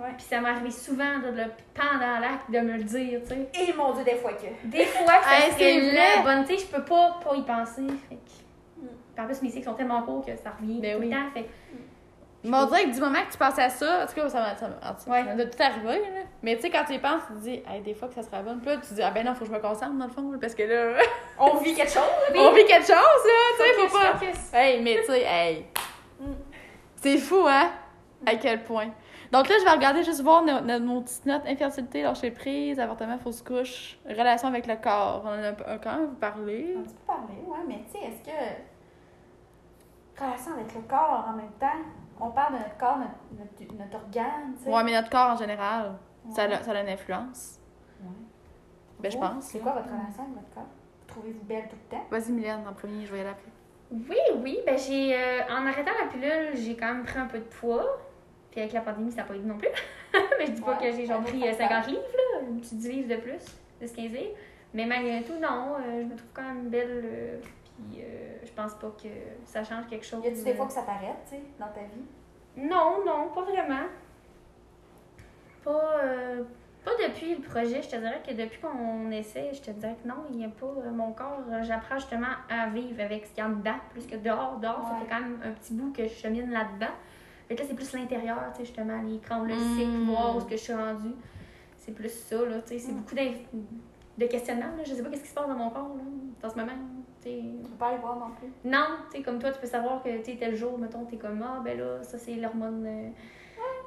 Ouais. 0.00 0.12
Puis 0.16 0.26
ça 0.28 0.40
m'est 0.40 0.48
arrivé 0.48 0.70
souvent 0.70 1.18
de 1.18 1.28
le 1.36 1.44
pendant 1.74 2.18
l'acte 2.20 2.50
de 2.50 2.58
me 2.60 2.78
le 2.78 2.84
dire, 2.84 3.20
tu 3.22 3.28
sais. 3.28 3.48
Et 3.54 3.72
mon 3.74 3.92
Dieu, 3.92 4.02
des 4.04 4.14
fois 4.16 4.32
que. 4.32 4.46
Des 4.66 4.84
fois 4.86 5.18
que 5.18 5.24
ça 5.24 5.52
serait 5.52 5.58
c'est 5.58 5.92
la 5.92 6.22
bonne, 6.22 6.44
tu 6.46 6.56
sais, 6.56 6.64
je 6.64 6.74
peux 6.74 6.84
pas, 6.84 7.20
pas 7.22 7.36
y 7.36 7.42
penser. 7.42 7.86
Fait 8.08 8.16
que... 8.16 8.82
Mm. 8.82 8.88
Puis 9.14 9.24
en 9.24 9.26
plus, 9.26 9.42
mes 9.42 9.50
cycles 9.50 9.64
sont 9.64 9.74
tellement 9.74 10.02
courts 10.02 10.24
que 10.24 10.34
ça 10.36 10.50
revient 10.58 10.80
Ben 10.80 10.94
tout 10.96 11.00
oui. 11.02 11.08
le 11.10 11.12
temps. 11.16 11.30
Fait 11.34 11.42
que 11.42 11.48
Mais 12.44 12.56
on 12.56 12.66
dirait 12.66 12.84
que 12.84 12.94
du 12.94 13.00
moment 13.00 13.18
que 13.26 13.32
tu 13.32 13.36
penses 13.38 13.58
à 13.58 13.68
ça, 13.68 14.04
en 14.04 14.06
tout 14.06 14.14
cas, 14.14 14.28
ça 14.30 14.40
m'a 14.40 14.52
Ouais. 15.12 15.24
ça 15.24 15.34
m'a 15.34 15.44
tout 15.44 15.62
arrivé, 15.62 15.98
là. 16.00 16.20
Mais 16.42 16.56
tu 16.56 16.62
sais, 16.62 16.70
quand 16.70 16.84
tu 16.86 16.94
y 16.94 16.98
penses, 16.98 17.20
tu 17.26 17.34
te 17.34 17.38
dis, 17.40 17.62
hey, 17.70 17.82
des 17.84 17.92
fois 17.92 18.08
que 18.08 18.14
ça 18.14 18.22
serait 18.22 18.42
bonne. 18.42 18.60
Puis 18.60 18.70
là, 18.70 18.76
tu 18.76 18.88
te 18.88 18.94
dis, 18.94 19.02
ah 19.02 19.10
ben 19.10 19.26
non, 19.26 19.34
faut 19.34 19.40
que 19.40 19.50
je 19.50 19.54
me 19.54 19.60
concentre 19.60 19.92
dans 19.92 20.06
le 20.06 20.10
fond, 20.12 20.32
parce 20.40 20.54
que 20.54 20.62
là, 20.62 21.02
On 21.38 21.56
vit 21.58 21.74
quelque 21.74 21.92
chose. 21.92 22.02
on 22.34 22.52
vit 22.52 22.64
quelque 22.64 22.86
chose, 22.86 22.88
là, 22.96 23.40
tu 23.58 23.62
sais, 23.62 23.88
faut 23.88 23.98
pas. 23.98 24.18
focus. 24.18 24.54
Hey, 24.54 24.80
mais 24.82 25.00
tu 25.00 25.12
sais, 25.12 25.22
hey. 25.22 25.66
Mm. 26.18 26.32
C'est 26.96 27.18
fou, 27.18 27.44
hein? 27.46 27.70
À 28.24 28.34
quel 28.36 28.62
point. 28.62 28.88
Donc 29.32 29.48
là, 29.48 29.54
je 29.60 29.64
vais 29.64 29.70
regarder 29.70 30.02
juste 30.02 30.22
voir 30.22 30.42
nos, 30.44 30.60
nos, 30.60 30.78
nos 30.80 31.00
petites 31.02 31.24
notes 31.26 31.46
infertilité, 31.46 32.02
lâcher 32.02 32.32
prise, 32.32 32.80
avortement, 32.80 33.16
fausse 33.18 33.42
couche, 33.42 33.96
relation 34.08 34.48
avec 34.48 34.66
le 34.66 34.74
corps. 34.76 35.22
On 35.24 35.28
en 35.28 35.42
a 35.44 35.78
quand 35.78 35.98
même 35.98 36.14
parlé. 36.16 36.74
On 36.76 36.82
peut 36.82 36.90
parler, 37.06 37.34
ouais, 37.46 37.58
mais 37.68 37.84
tu 37.86 37.92
sais, 37.98 38.06
est-ce 38.06 38.24
que. 38.24 38.36
Relation 40.22 40.52
avec 40.54 40.74
le 40.74 40.80
corps 40.82 41.26
en 41.30 41.32
même 41.36 41.52
temps, 41.58 41.80
on 42.20 42.30
parle 42.30 42.54
de 42.54 42.58
notre 42.58 42.76
corps, 42.76 42.98
notre, 42.98 43.12
notre, 43.38 43.74
notre 43.78 44.04
organe, 44.04 44.54
tu 44.58 44.64
sais? 44.64 44.70
Ouais, 44.70 44.84
mais 44.84 44.92
notre 44.92 45.08
corps 45.08 45.30
en 45.30 45.36
général, 45.36 45.92
ça, 46.30 46.42
a, 46.42 46.62
ça 46.62 46.72
a 46.72 46.80
une 46.82 46.88
influence. 46.88 47.58
Ouais. 48.02 48.08
Ben, 48.98 49.10
je 49.10 49.16
Vous, 49.16 49.22
pense. 49.22 49.44
C'est 49.44 49.60
quoi 49.60 49.72
votre 49.72 49.86
relation 49.86 50.24
avec 50.24 50.34
votre 50.34 50.54
corps? 50.54 50.66
Trouvez-vous 51.06 51.44
belle 51.44 51.68
tout 51.68 51.76
le 51.90 51.96
temps? 51.96 52.04
Vas-y, 52.10 52.32
Mylène, 52.32 52.66
en 52.68 52.72
premier, 52.74 53.06
je 53.06 53.12
vais 53.12 53.18
y 53.18 53.20
aller 53.22 53.30
après. 53.30 53.50
Oui, 53.92 54.18
oui, 54.42 54.58
ben 54.66 54.76
j'ai. 54.76 55.16
euh, 55.16 55.40
en 55.50 55.66
arrêtant 55.66 55.92
la 55.98 56.08
pilule, 56.10 56.50
j'ai 56.54 56.76
quand 56.76 56.86
même 56.92 57.04
pris 57.04 57.18
un 57.18 57.26
peu 57.26 57.38
de 57.38 57.44
poids. 57.44 57.86
Puis 58.50 58.60
avec 58.60 58.72
la 58.72 58.80
pandémie, 58.80 59.10
ça 59.12 59.18
n'a 59.18 59.24
pas 59.24 59.34
aidé 59.34 59.44
non 59.46 59.58
plus. 59.58 59.68
mais 60.38 60.46
je 60.46 60.52
dis 60.52 60.60
pas 60.60 60.72
Ouais, 60.78 60.90
que 60.90 60.96
j'ai 60.96 61.06
genre 61.06 61.22
pris 61.22 61.38
autre 61.38 61.46
euh, 61.48 61.52
facteur. 61.52 61.84
50 61.84 61.86
livres, 61.88 62.02
là, 62.16 62.40
un 62.50 62.58
petit 62.58 62.74
10 62.74 62.88
livres 62.90 63.08
de 63.16 63.20
plus, 63.20 63.44
10 63.80 63.92
15 63.92 63.96
livres. 64.12 64.34
Mais 64.74 64.86
malgré 64.86 65.22
tout, 65.22 65.34
non, 65.40 65.74
euh, 65.78 66.00
je 66.02 66.06
me 66.06 66.16
trouve 66.16 66.30
quand 66.34 66.42
même 66.42 66.68
belle. 66.68 67.02
euh, 67.04 67.40
puis 67.40 68.02
euh, 68.02 68.36
je 68.44 68.50
pense 68.52 68.74
pas 68.74 68.88
que 69.02 69.08
ça 69.44 69.64
change 69.64 69.86
quelque 69.88 70.04
chose. 70.04 70.22
Y 70.24 70.28
a-tu 70.28 70.42
des 70.44 70.54
fois 70.54 70.66
que 70.66 70.72
ça 70.72 70.82
t'arrête, 70.82 71.16
tu 71.28 71.36
sais, 71.36 71.42
dans 71.58 71.66
ta 71.68 71.80
vie? 71.80 72.04
Non, 72.56 73.04
non, 73.06 73.28
pas 73.34 73.42
vraiment. 73.42 73.86
Pas, 75.64 76.00
pas 76.84 76.90
depuis 77.02 77.34
le 77.34 77.42
projet. 77.42 77.82
Je 77.82 77.88
te 77.90 77.96
dirais 77.96 78.20
que 78.26 78.32
depuis 78.32 78.58
qu'on 78.60 79.10
essaie, 79.10 79.50
je 79.52 79.60
te 79.60 79.70
dirais 79.70 79.96
que 80.02 80.08
non, 80.08 80.16
il 80.30 80.38
n'y 80.38 80.44
a 80.44 80.48
pas. 80.48 80.66
mon 80.90 81.12
corps, 81.12 81.40
j'apprends 81.62 81.96
justement 81.98 82.26
à 82.48 82.68
vivre 82.68 83.00
avec 83.02 83.26
ce 83.26 83.30
qu'il 83.30 83.38
y 83.38 83.46
a 83.46 83.50
en 83.50 83.52
dedans, 83.54 83.76
plus 83.90 84.06
que 84.06 84.16
dehors. 84.16 84.58
Dehors, 84.58 84.82
ça 84.88 84.96
fait 85.00 85.06
quand 85.08 85.20
même 85.20 85.38
un 85.44 85.52
petit 85.52 85.74
bout 85.74 85.92
que 85.92 86.04
je 86.04 86.14
chemine 86.14 86.50
là-dedans. 86.50 86.92
Fait 87.50 87.56
que 87.56 87.62
là, 87.62 87.66
c'est 87.68 87.74
plus 87.74 87.92
l'intérieur, 87.94 88.38
tu 88.52 88.58
sais, 88.60 88.64
justement, 88.66 88.96
aller 89.00 89.18
prendre 89.18 89.46
le 89.46 89.56
Mm. 89.56 89.76
cycle, 89.76 90.04
voir 90.06 90.36
où 90.36 90.38
est-ce 90.38 90.46
que 90.46 90.56
je 90.56 90.62
suis 90.62 90.72
rendue. 90.72 91.14
C'est 91.76 91.90
plus 91.92 92.08
ça, 92.08 92.36
là, 92.44 92.60
tu 92.62 92.68
sais. 92.68 92.78
C'est 92.78 92.92
Mm. 92.92 92.96
beaucoup 93.00 93.14
de 94.18 94.26
questionnements, 94.26 94.76
là. 94.76 94.84
Je 94.84 94.94
sais 94.94 95.02
pas 95.02 95.08
qu'est-ce 95.10 95.22
qui 95.22 95.28
se 95.30 95.34
passe 95.34 95.48
dans 95.48 95.56
mon 95.56 95.68
corps, 95.70 95.96
là, 95.96 96.02
dans 96.40 96.48
ce 96.48 96.54
moment, 96.56 96.70
tu 97.20 97.28
sais. 97.28 97.42
Tu 97.64 97.68
peux 97.70 97.76
pas 97.76 97.88
aller 97.88 97.98
voir 97.98 98.16
non 98.20 98.30
plus. 98.38 98.52
Non, 98.70 98.86
tu 99.10 99.16
sais, 99.16 99.22
comme 99.24 99.40
toi, 99.40 99.50
tu 99.50 99.58
peux 99.58 99.66
savoir 99.66 100.00
que, 100.00 100.22
tu 100.22 100.36
tel 100.36 100.54
jour, 100.54 100.78
mettons, 100.78 101.04
t'es 101.06 101.16
comme, 101.16 101.42
ah, 101.42 101.60
ben 101.64 101.76
là, 101.76 102.04
ça, 102.04 102.18
c'est 102.18 102.34
l'hormone. 102.36 102.86
euh, 102.86 103.08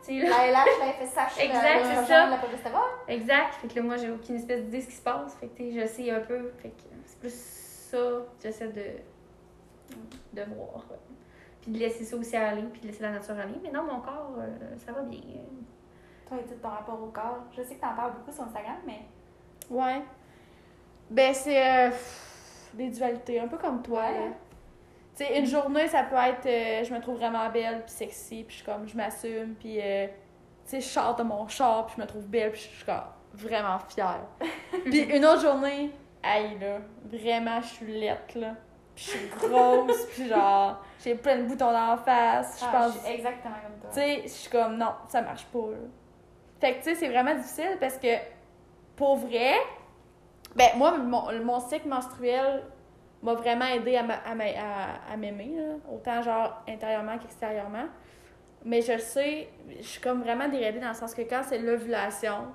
tu 0.06 0.20
sais, 0.20 0.28
là. 0.28 0.30
La 0.30 0.48
LH, 0.48 0.70
la 0.82 0.94
FSH, 1.06 1.40
Exact, 1.40 1.84
la, 1.86 2.04
ça. 2.04 2.30
la 2.32 2.36
progestérone. 2.36 2.82
Exact. 3.08 3.54
Fait 3.62 3.68
que 3.70 3.76
là, 3.78 3.82
moi, 3.84 3.96
j'ai 3.96 4.12
aucune 4.12 4.36
espèce 4.36 4.62
d'idée 4.66 4.80
de 4.80 4.84
ce 4.84 4.88
qui 4.90 4.96
se 4.96 5.02
passe. 5.04 5.36
Fait 5.36 5.48
que, 5.48 5.56
tu 5.56 5.72
sais, 5.72 5.80
je 5.82 5.88
sais 5.88 6.12
un 6.12 6.20
peu. 6.20 6.52
Fait 6.58 6.68
que 6.72 6.84
c'est 7.06 7.20
plus 7.22 7.34
ça 7.34 7.98
que 7.98 8.44
j'essaie 8.44 8.68
de, 8.68 8.82
de 10.34 10.42
voir. 10.54 10.84
ouais. 10.92 10.98
Puis 11.64 11.72
de 11.72 11.80
laisser 11.80 12.04
ça 12.04 12.16
aussi 12.18 12.36
aller, 12.36 12.62
puis 12.64 12.82
de 12.82 12.88
laisser 12.88 13.02
la 13.02 13.12
nature 13.12 13.36
aller. 13.40 13.60
Mais 13.64 13.72
non, 13.72 13.84
mon 13.84 14.02
corps, 14.02 14.36
euh, 14.38 14.78
ça 14.86 14.92
va 14.92 15.02
bien. 15.02 15.20
Toi, 16.28 16.38
et 16.40 16.44
tout 16.44 16.56
ton 16.62 16.70
rapport 16.70 17.02
au 17.02 17.08
corps. 17.08 17.40
Je 17.56 17.64
sais 17.64 17.76
que 17.76 17.82
t'en 17.82 17.96
parles 17.96 18.14
beaucoup 18.14 18.32
sur 18.32 18.44
Instagram, 18.44 18.78
mais 18.86 19.02
Ouais. 19.70 20.02
Ben, 21.10 21.34
c'est 21.34 21.86
euh, 21.86 21.90
pff, 21.90 22.72
des 22.74 22.90
dualités, 22.90 23.40
un 23.40 23.48
peu 23.48 23.58
comme 23.58 23.82
toi. 23.82 24.02
Ouais. 24.02 24.14
là. 24.14 24.26
Tu 25.16 25.24
sais, 25.26 25.40
une 25.40 25.46
journée, 25.46 25.88
ça 25.88 26.04
peut 26.04 26.16
être 26.16 26.46
euh, 26.46 26.84
je 26.84 26.94
me 26.94 27.00
trouve 27.00 27.18
vraiment 27.18 27.50
belle, 27.50 27.84
puis 27.86 27.92
sexy, 27.92 28.44
puis 28.44 28.58
je 28.58 28.64
suis 28.64 28.66
comme, 28.66 28.88
je 28.88 28.98
m'assume, 28.98 29.54
puis 29.60 29.80
euh, 29.80 30.08
tu 30.08 30.72
sais, 30.72 30.82
je 30.82 30.88
sors 30.88 31.16
de 31.16 31.24
mon 31.24 31.48
char, 31.48 31.86
puis 31.86 31.96
je 31.98 32.02
me 32.02 32.08
trouve 32.08 32.26
belle, 32.26 32.52
puis 32.52 32.62
je 32.62 32.76
suis 32.78 32.86
comme 32.86 33.04
vraiment 33.34 33.78
fière. 33.80 34.26
puis 34.86 35.02
une 35.02 35.24
autre 35.26 35.42
journée, 35.42 35.92
aïe 36.24 36.58
là, 36.60 36.80
vraiment, 37.06 37.62
je 37.62 37.68
suis 37.68 38.00
lette, 38.00 38.34
là. 38.36 38.56
Puis 38.96 39.06
je 39.06 39.10
suis 39.12 39.28
grosse, 39.40 40.06
puis 40.08 40.28
genre, 40.28 40.84
j'ai 41.04 41.16
plein 41.16 41.38
de 41.38 41.44
boutons 41.44 41.72
dans 41.72 41.88
la 41.92 41.98
face, 41.98 42.60
je 42.60 42.66
Ah, 42.68 42.72
pense 42.80 42.94
je 42.94 43.00
suis 43.00 43.14
exactement 43.16 43.56
comme 43.64 43.80
toi. 43.82 43.90
tu 43.92 44.00
sais, 44.00 44.22
je 44.24 44.28
suis 44.28 44.50
comme, 44.52 44.78
non, 44.78 44.92
ça 45.08 45.22
marche 45.22 45.46
pas, 45.46 45.60
là. 45.72 45.78
Fait 46.62 46.74
que, 46.74 46.78
tu 46.78 46.84
sais, 46.84 46.96
c'est 46.96 47.10
vraiment 47.10 47.34
difficile 47.36 47.78
parce 47.80 47.98
que, 47.98 48.08
pour 48.96 49.16
vrai, 49.18 49.54
ben, 50.56 50.70
moi, 50.78 50.98
mon, 50.98 51.44
mon 51.44 51.60
cycle 51.60 51.88
menstruel 51.88 52.64
m'a 53.24 53.34
vraiment 53.34 53.66
aidé 53.66 53.98
à 53.98 54.04
m'a- 54.04 54.22
à 54.26 54.36
m'a- 54.36 54.44
à- 54.44 55.12
à 55.14 55.18
m'aimer, 55.18 55.54
là. 55.58 55.74
Autant, 55.92 56.22
genre, 56.22 56.62
intérieurement 56.68 57.18
qu'extérieurement. 57.18 57.86
Mais 58.66 58.82
je 58.82 58.94
le 58.94 59.00
sais, 59.00 59.50
je 59.80 59.82
suis 59.84 60.00
comme 60.02 60.22
vraiment 60.22 60.48
déréglée 60.48 60.80
dans 60.80 60.90
le 60.90 60.94
sens 60.94 61.14
que 61.16 61.24
quand 61.24 61.42
c'est 61.44 61.58
l'ovulation, 61.58 62.46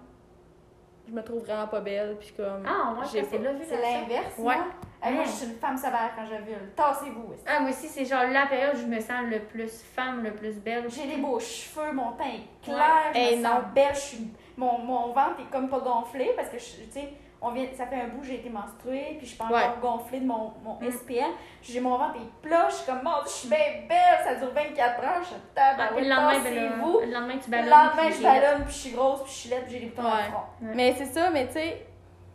je 1.06 1.12
me 1.12 1.22
trouve 1.22 1.40
vraiment 1.44 1.66
pas 1.66 1.80
belle. 1.80 2.16
Puis 2.18 2.32
comme. 2.36 2.62
Ah, 2.66 2.92
moi, 2.94 3.04
j'ai 3.12 3.24
c'est 3.24 3.38
l'ovulation. 3.38 3.76
C'est 3.76 3.82
l'inverse, 3.82 4.38
Ouais. 4.38 4.54
moi. 4.56 4.64
Ah, 5.00 5.10
moi, 5.10 5.20
Ouais. 5.22 5.26
je 5.26 5.32
suis 5.32 5.46
une 5.46 5.56
femme 5.58 5.76
sévère 5.76 6.10
quand 6.16 6.24
j'ovule. 6.24 6.72
Tassez-vous. 6.74 7.34
Ah, 7.46 7.60
moi 7.60 7.70
aussi, 7.70 7.86
c'est 7.88 8.04
genre 8.04 8.24
la 8.32 8.46
période 8.46 8.74
où 8.76 8.80
je 8.80 8.86
me 8.86 8.98
sens 9.00 9.22
le 9.30 9.38
plus 9.40 9.82
femme, 9.94 10.24
le 10.24 10.32
plus 10.32 10.54
belle. 10.56 10.84
J'ai 10.90 11.06
des 11.06 11.20
beaux 11.22 11.38
cheveux, 11.38 11.92
mon 11.92 12.12
teint 12.12 12.24
est 12.24 12.64
clair, 12.64 12.76
Ouais. 13.14 13.14
je 13.14 13.20
Eh 13.32 13.36
me 13.36 13.42
non. 13.42 13.48
sens 13.50 13.62
belle, 13.74 13.94
je 13.94 14.00
suis... 14.00 14.32
mon, 14.56 14.78
mon 14.78 15.08
ventre 15.12 15.40
est 15.40 15.50
comme 15.52 15.68
pas 15.68 15.78
gonflé 15.80 16.32
parce 16.36 16.48
que, 16.48 16.56
tu 16.56 16.90
sais, 16.90 17.12
on 17.40 17.52
vient, 17.52 17.64
ça 17.76 17.86
fait 17.86 18.00
un 18.00 18.08
bout 18.08 18.22
que 18.22 18.26
j'ai 18.26 18.34
été 18.40 18.50
menstruée, 18.50 19.14
puis 19.16 19.20
je 19.20 19.26
suis 19.26 19.36
pas 19.38 19.44
Ouais. 19.46 19.62
encore 19.62 19.98
gonflée 19.98 20.18
de 20.18 20.26
mon, 20.26 20.52
mon 20.64 20.74
Mm. 20.80 20.90
SPM. 20.90 21.30
J'ai 21.62 21.78
mon 21.80 21.96
ventre 21.96 22.16
est 22.16 22.42
plat, 22.48 22.66
je 22.68 22.74
suis 22.74 22.86
comme, 22.86 23.08
je 23.24 23.30
suis 23.30 23.48
bien 23.48 23.58
belle, 23.88 24.18
ça 24.24 24.34
dure 24.34 24.52
24 24.52 25.00
ans, 25.04 25.20
je 25.20 25.26
suis 25.26 25.36
Ah, 25.56 25.74
tabarouette, 25.76 26.02
le 26.02 26.10
lendemain, 26.10 26.32
ben 26.32 26.42
tassez-vous. 26.42 26.98
là, 26.98 27.06
le 27.06 27.12
lendemain, 27.12 27.34
tu 27.38 27.44
Le 27.46 27.50
ballonnes. 27.52 27.70
lendemain, 27.70 28.02
puis 28.02 28.10
je 28.10 28.16
j'ai- 28.16 28.22
ballonne, 28.24 28.62
puis 28.64 28.72
je 28.72 28.78
suis 28.78 28.90
grosse, 28.90 29.22
puis 29.22 29.30
je 29.32 29.36
suis 29.38 29.50
laide, 29.50 29.62
puis 29.66 29.72
j'ai 29.74 29.78
des 29.80 29.86
boutons 29.86 30.02
dans 30.02 30.08
Ouais. 30.10 30.16
le 30.26 30.30
front. 30.32 30.42
Ouais. 30.62 30.72
Mais 30.74 30.94
c'est 30.98 31.04
ça, 31.04 31.30
mais 31.30 31.46
tu 31.46 31.52
sais, 31.52 31.86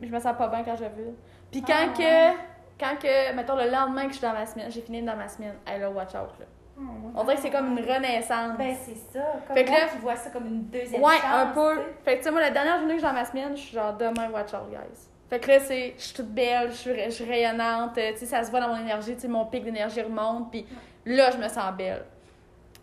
je 0.02 0.08
me 0.08 0.20
sens 0.22 0.38
pas 0.38 0.48
bien 0.48 0.64
quand 0.64 0.78
j'ovule. 0.78 1.16
Puis 1.52 1.62
quand 1.62 1.74
Ah, 1.78 1.98
que. 1.98 2.53
Ouais. 2.82 2.88
Quand 2.88 2.96
que, 3.02 3.34
mettons, 3.36 3.56
le 3.56 3.70
lendemain 3.70 4.04
que 4.04 4.10
je 4.14 4.18
suis 4.18 4.22
dans 4.28 4.34
ma 4.34 4.46
semaine, 4.46 4.72
j'ai 4.72 4.82
fini 4.82 5.02
dans 5.02 5.16
ma 5.16 5.28
semaine, 5.28 5.56
hey 5.68 5.80
là, 5.80 5.90
watch 5.90 6.10
out, 6.16 6.32
là. 6.40 6.46
Oh, 6.78 6.82
ouais. 6.82 7.12
On 7.16 7.24
dirait 7.24 7.36
que 7.36 7.42
c'est 7.42 7.50
comme 7.52 7.78
une 7.78 7.84
renaissance. 7.86 8.58
Ben, 8.58 8.76
c'est 8.84 8.96
ça. 9.18 9.26
Comme 9.48 9.56
Fait 9.56 9.64
que 9.66 9.70
là- 9.72 9.88
qui 9.92 9.98
vois 10.00 10.16
ça 10.16 10.30
comme 10.32 10.48
une 10.48 10.64
deuxième 10.66 11.02
Ouais, 11.04 11.18
chance. 11.18 11.26
un 11.32 11.46
peu. 11.48 11.76
tu. 11.76 12.04
Fait 12.04 12.14
que, 12.14 12.18
tu 12.18 12.24
sais, 12.24 12.32
moi, 12.32 12.42
la 12.42 12.50
dernière 12.50 12.80
journée 12.80 12.96
que 12.96 13.02
je 13.02 13.06
suis 13.06 13.14
dans 13.14 13.20
ma 13.20 13.26
semaine, 13.26 13.56
je 13.56 13.62
suis 13.62 13.76
genre 13.76 13.94
demain, 13.94 14.30
watch 14.32 14.54
out, 14.54 14.70
guys. 14.72 15.08
Fait 15.30 15.40
que 15.40 15.48
là, 15.52 15.60
c'est, 15.60 15.94
je 15.98 16.02
suis 16.04 16.14
toute 16.16 16.30
belle, 16.34 16.70
je 16.72 16.76
suis, 16.76 17.04
je 17.06 17.10
suis 17.12 17.26
rayonnante, 17.26 17.98
euh, 17.98 18.12
tu 18.14 18.20
sais, 18.20 18.26
ça 18.26 18.44
se 18.44 18.52
voit 18.52 18.60
dans 18.60 18.70
mon 18.70 18.78
énergie, 18.80 19.14
tu 19.16 19.22
sais, 19.22 19.28
mon 19.28 19.46
pic 19.46 19.64
d'énergie 19.64 20.02
remonte, 20.02 20.50
puis 20.52 20.66
là, 21.06 21.30
je 21.32 21.38
me 21.38 21.48
sens 21.48 21.74
belle. 21.78 22.04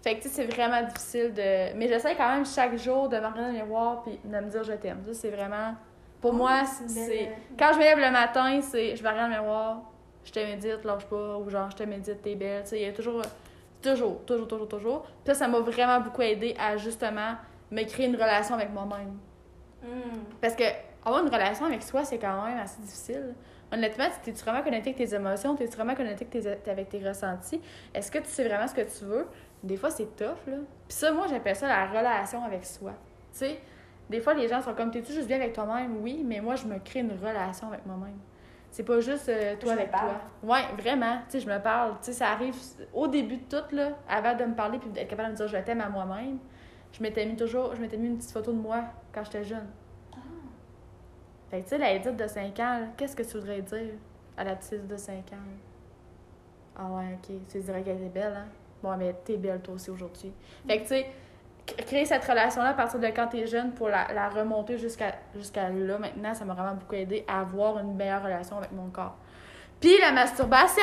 Fait 0.03 0.17
que, 0.17 0.23
tu 0.23 0.29
sais, 0.29 0.35
c'est 0.47 0.55
vraiment 0.55 0.83
difficile 0.83 1.35
de. 1.35 1.75
Mais 1.77 1.87
j'essaie 1.89 2.15
quand 2.17 2.29
même 2.33 2.47
chaque 2.47 2.77
jour 2.79 3.09
de 3.09 3.17
me 3.19 3.27
regarder 3.27 3.41
dans 3.41 3.47
le 3.49 3.53
miroir, 3.65 4.03
puis 4.03 4.19
de 4.25 4.37
me 4.37 4.49
dire 4.51 4.63
je 4.65 4.73
t'aime. 4.73 5.03
Ça, 5.05 5.13
c'est 5.15 5.31
vraiment. 5.31 5.75
Pour 6.21 6.33
moi, 6.35 6.65
c'est. 6.65 6.89
c'est- 6.89 7.33
Quand 7.59 7.73
je 7.73 7.79
me 7.79 7.85
lève 7.85 7.99
le 7.99 8.11
matin, 8.11 8.61
c'est. 8.61 8.97
Je 8.97 9.03
me 9.03 9.09
regarde 9.09 9.31
dans 9.31 9.37
le 9.37 9.43
miroir, 9.43 9.83
je 10.25 10.33
te 10.33 10.39
médite, 10.41 10.85
lâche 10.85 11.05
pas, 11.07 11.37
ou 11.39 11.49
genre, 11.51 11.71
je 11.71 11.77
te 11.77 11.83
médite, 11.85 12.21
t'es 12.23 12.35
belle. 12.35 12.63
Tu 12.65 12.71
sais, 12.71 12.81
il 12.81 12.87
y 12.87 12.89
a 12.89 12.93
toujours. 12.93 13.23
Toujours, 13.83 14.21
toujours, 14.27 14.47
toujours, 14.47 14.69
toujours. 14.69 15.03
Puis 15.03 15.13
ça, 15.29 15.35
ça 15.35 15.49
m'a 15.49 15.61
vraiment 15.61 16.01
beaucoup 16.01 16.21
aidé 16.21 16.55
à 16.59 16.77
justement 16.77 17.35
me 17.71 17.83
créer 17.85 18.07
une 18.07 18.15
relation 18.17 18.55
avec 18.55 18.71
moi-même. 18.71 19.17
Hmm. 19.83 20.19
Parce 20.43 20.55
que 20.55 20.65
avoir 21.03 21.23
une 21.25 21.31
relation 21.33 21.65
avec 21.65 21.83
soi, 21.83 22.05
c'est 22.05 22.19
quand 22.19 22.45
même 22.45 22.59
assez 22.59 22.79
difficile. 22.83 23.35
Honnêtement, 23.73 24.05
t'es-tu 24.23 24.43
vraiment 24.45 24.63
connecté 24.63 24.91
avec 24.91 25.09
tes 25.09 25.15
émotions? 25.15 25.55
T'es-tu 25.57 25.77
vraiment 25.77 25.95
connecté 25.95 26.27
avec 26.47 26.63
tes, 26.63 26.71
avec 26.71 26.89
tes 26.91 26.99
ressentis? 27.09 27.61
Est-ce 27.95 28.11
que 28.11 28.19
tu 28.19 28.29
sais 28.29 28.47
vraiment 28.47 28.67
ce 28.67 28.75
que 28.75 28.83
tu 28.83 29.05
veux? 29.07 29.27
Des 29.63 29.79
fois, 29.79 29.89
c'est 29.91 30.15
tough, 30.17 30.47
là. 30.47 30.57
Puis 30.87 30.99
ça, 30.99 31.11
moi, 31.13 31.27
j'appelle 31.29 31.57
ça 31.57 31.67
la 31.69 31.87
relation 31.87 32.45
avec 32.45 32.67
soi. 32.67 32.93
Tu 33.33 33.39
sais, 33.39 33.61
des 34.11 34.21
fois, 34.21 34.35
les 34.35 34.49
gens 34.49 34.61
sont 34.61 34.75
comme, 34.75 34.91
t'es-tu 34.91 35.13
juste 35.13 35.27
bien 35.29 35.37
avec 35.37 35.53
toi-même? 35.55 35.97
Oui, 36.03 36.23
mais 36.27 36.41
moi, 36.41 36.57
je 36.57 36.67
me 36.67 36.79
crée 36.79 37.01
une 37.01 37.13
relation 37.13 37.69
avec 37.69 37.87
moi-même. 37.87 38.19
C'est 38.73 38.85
pas 38.85 39.01
juste 39.01 39.29
euh, 39.29 39.57
toi 39.57 39.73
Je 39.75 39.79
avec 39.79 39.91
parle. 39.91 40.11
toi. 40.43 40.55
Ouais, 40.55 40.63
vraiment. 40.81 41.19
Tu 41.29 41.39
sais, 41.39 41.41
je 41.41 41.51
me 41.51 41.59
parle. 41.59 41.93
Tu 41.99 42.07
sais, 42.07 42.13
ça 42.13 42.29
arrive 42.29 42.55
au 42.93 43.09
début 43.09 43.37
de 43.39 43.45
tout, 43.45 43.75
là, 43.75 43.91
avant 44.09 44.37
de 44.37 44.45
me 44.45 44.55
parler 44.55 44.79
puis 44.79 44.91
d'être 44.91 45.09
capable 45.09 45.29
de 45.29 45.33
me 45.33 45.37
dire 45.37 45.49
je 45.49 45.57
t'aime 45.65 45.81
à 45.81 45.89
moi-même. 45.89 46.39
Je 46.93 47.03
m'étais 47.03 47.25
mis 47.27 47.37
toujours, 47.37 47.75
je 47.75 47.81
m'étais 47.81 47.97
mis 47.97 48.09
une 48.09 48.17
petite 48.19 48.31
photo 48.33 48.53
de 48.53 48.59
moi 48.59 48.83
quand 49.13 49.25
j'étais 49.25 49.45
jeune. 49.45 49.67
Fait 51.51 51.59
que, 51.59 51.63
tu 51.65 51.69
sais, 51.71 51.79
la 51.79 51.93
Edith 51.93 52.17
de 52.17 52.27
5 52.27 52.59
ans, 52.61 52.81
qu'est-ce 52.97 53.17
que 53.17 53.23
tu 53.25 53.39
voudrais 53.39 53.63
dire 53.63 53.95
à 54.37 54.45
la 54.45 54.55
petite 54.57 54.87
de 54.87 54.97
5 54.97 55.15
ans? 55.33 55.37
Ah 56.77 56.87
ouais, 56.87 57.15
ok. 57.15 57.37
Tu 57.49 57.61
dirais 57.61 57.83
qu'elle 57.83 58.03
est 58.03 58.09
belle, 58.09 58.35
hein? 58.37 58.47
Bon, 58.83 58.97
mais 58.97 59.13
t'es 59.25 59.37
belle 59.37 59.61
toi 59.61 59.75
aussi 59.75 59.91
aujourd'hui. 59.91 60.33
Fait 60.67 60.79
que, 60.79 60.83
tu 60.83 60.89
sais, 60.89 61.07
créer 61.77 62.05
cette 62.05 62.25
relation-là 62.25 62.71
à 62.71 62.75
partir 62.75 63.01
de 63.01 63.07
quand 63.07 63.29
t'es 63.29 63.47
jeune 63.47 63.73
pour 63.73 63.89
la, 63.89 64.13
la 64.13 64.29
remonter 64.29 64.79
jusqu'à 64.79 65.15
jusqu'à 65.35 65.69
là, 65.69 65.99
maintenant, 65.99 66.35
ça 66.35 66.45
m'a 66.45 66.55
vraiment 66.55 66.75
beaucoup 66.75 66.95
aidé 66.95 67.25
à 67.27 67.41
avoir 67.41 67.79
une 67.79 67.95
meilleure 67.95 68.23
relation 68.23 68.59
avec 68.59 68.73
mon 68.73 68.91
corps. 68.91 69.17
Puis 69.81 69.99
la 70.01 70.13
masturbation! 70.13 70.83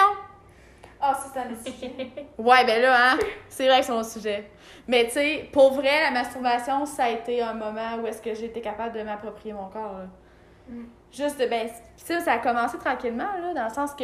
Ah, 0.99 1.13
ça, 1.13 1.29
c'est 1.31 1.39
un 1.39 1.51
autre 1.51 1.61
sujet. 1.63 2.27
Ouais, 2.37 2.65
ben 2.65 2.81
là, 2.81 3.11
hein, 3.11 3.19
c'est 3.49 3.67
vrai 3.67 3.79
que 3.79 3.85
c'est 3.85 3.91
mon 3.91 4.03
sujet. 4.03 4.49
Mais 4.87 5.05
tu 5.05 5.11
sais, 5.11 5.49
pour 5.53 5.73
vrai, 5.73 6.01
la 6.01 6.11
masturbation, 6.11 6.85
ça 6.85 7.05
a 7.05 7.09
été 7.09 7.41
un 7.41 7.53
moment 7.53 7.97
où 8.01 8.07
est-ce 8.07 8.21
que 8.21 8.33
j'ai 8.33 8.45
été 8.45 8.61
capable 8.61 8.97
de 8.97 9.03
m'approprier 9.03 9.53
mon 9.53 9.67
corps. 9.67 9.99
là. 9.99 10.07
Mm. 10.69 10.85
Juste 11.11 11.39
de, 11.39 11.45
ben, 11.45 11.67
tu 11.67 12.03
sais, 12.03 12.19
ça 12.19 12.33
a 12.33 12.37
commencé 12.39 12.77
tranquillement, 12.77 13.31
là, 13.41 13.53
dans 13.53 13.63
le 13.65 13.73
sens 13.73 13.93
que 13.93 14.03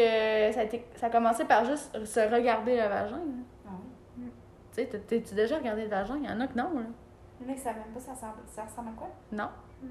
ça 0.52 0.62
a, 0.62 0.64
été, 0.64 0.86
ça 0.96 1.08
a 1.08 1.10
commencé 1.10 1.46
par 1.46 1.66
juste 1.66 2.06
se 2.06 2.20
regarder 2.20 2.76
le 2.76 2.84
vagin. 2.84 3.18
là. 3.18 3.44
Tu 4.74 4.82
sais, 4.82 4.86
t'as- 4.88 4.98
t'as-tu 5.00 5.36
déjà 5.36 5.58
regardé 5.58 5.84
le 5.84 5.90
vagin? 5.90 6.18
Il 6.22 6.30
y 6.30 6.34
en 6.34 6.40
a 6.40 6.48
que 6.48 6.58
non, 6.58 6.72
là. 6.74 6.82
Le 7.42 7.46
mec, 7.48 7.60
ça 7.60 7.74
même 7.74 7.84
pas, 7.94 8.00
ça 8.00 8.12
ressemble, 8.14 8.34
ça 8.48 8.64
ressemble 8.64 8.90
à 8.90 8.92
quoi? 8.98 9.10
Non. 9.32 9.50
Mm. 9.82 9.88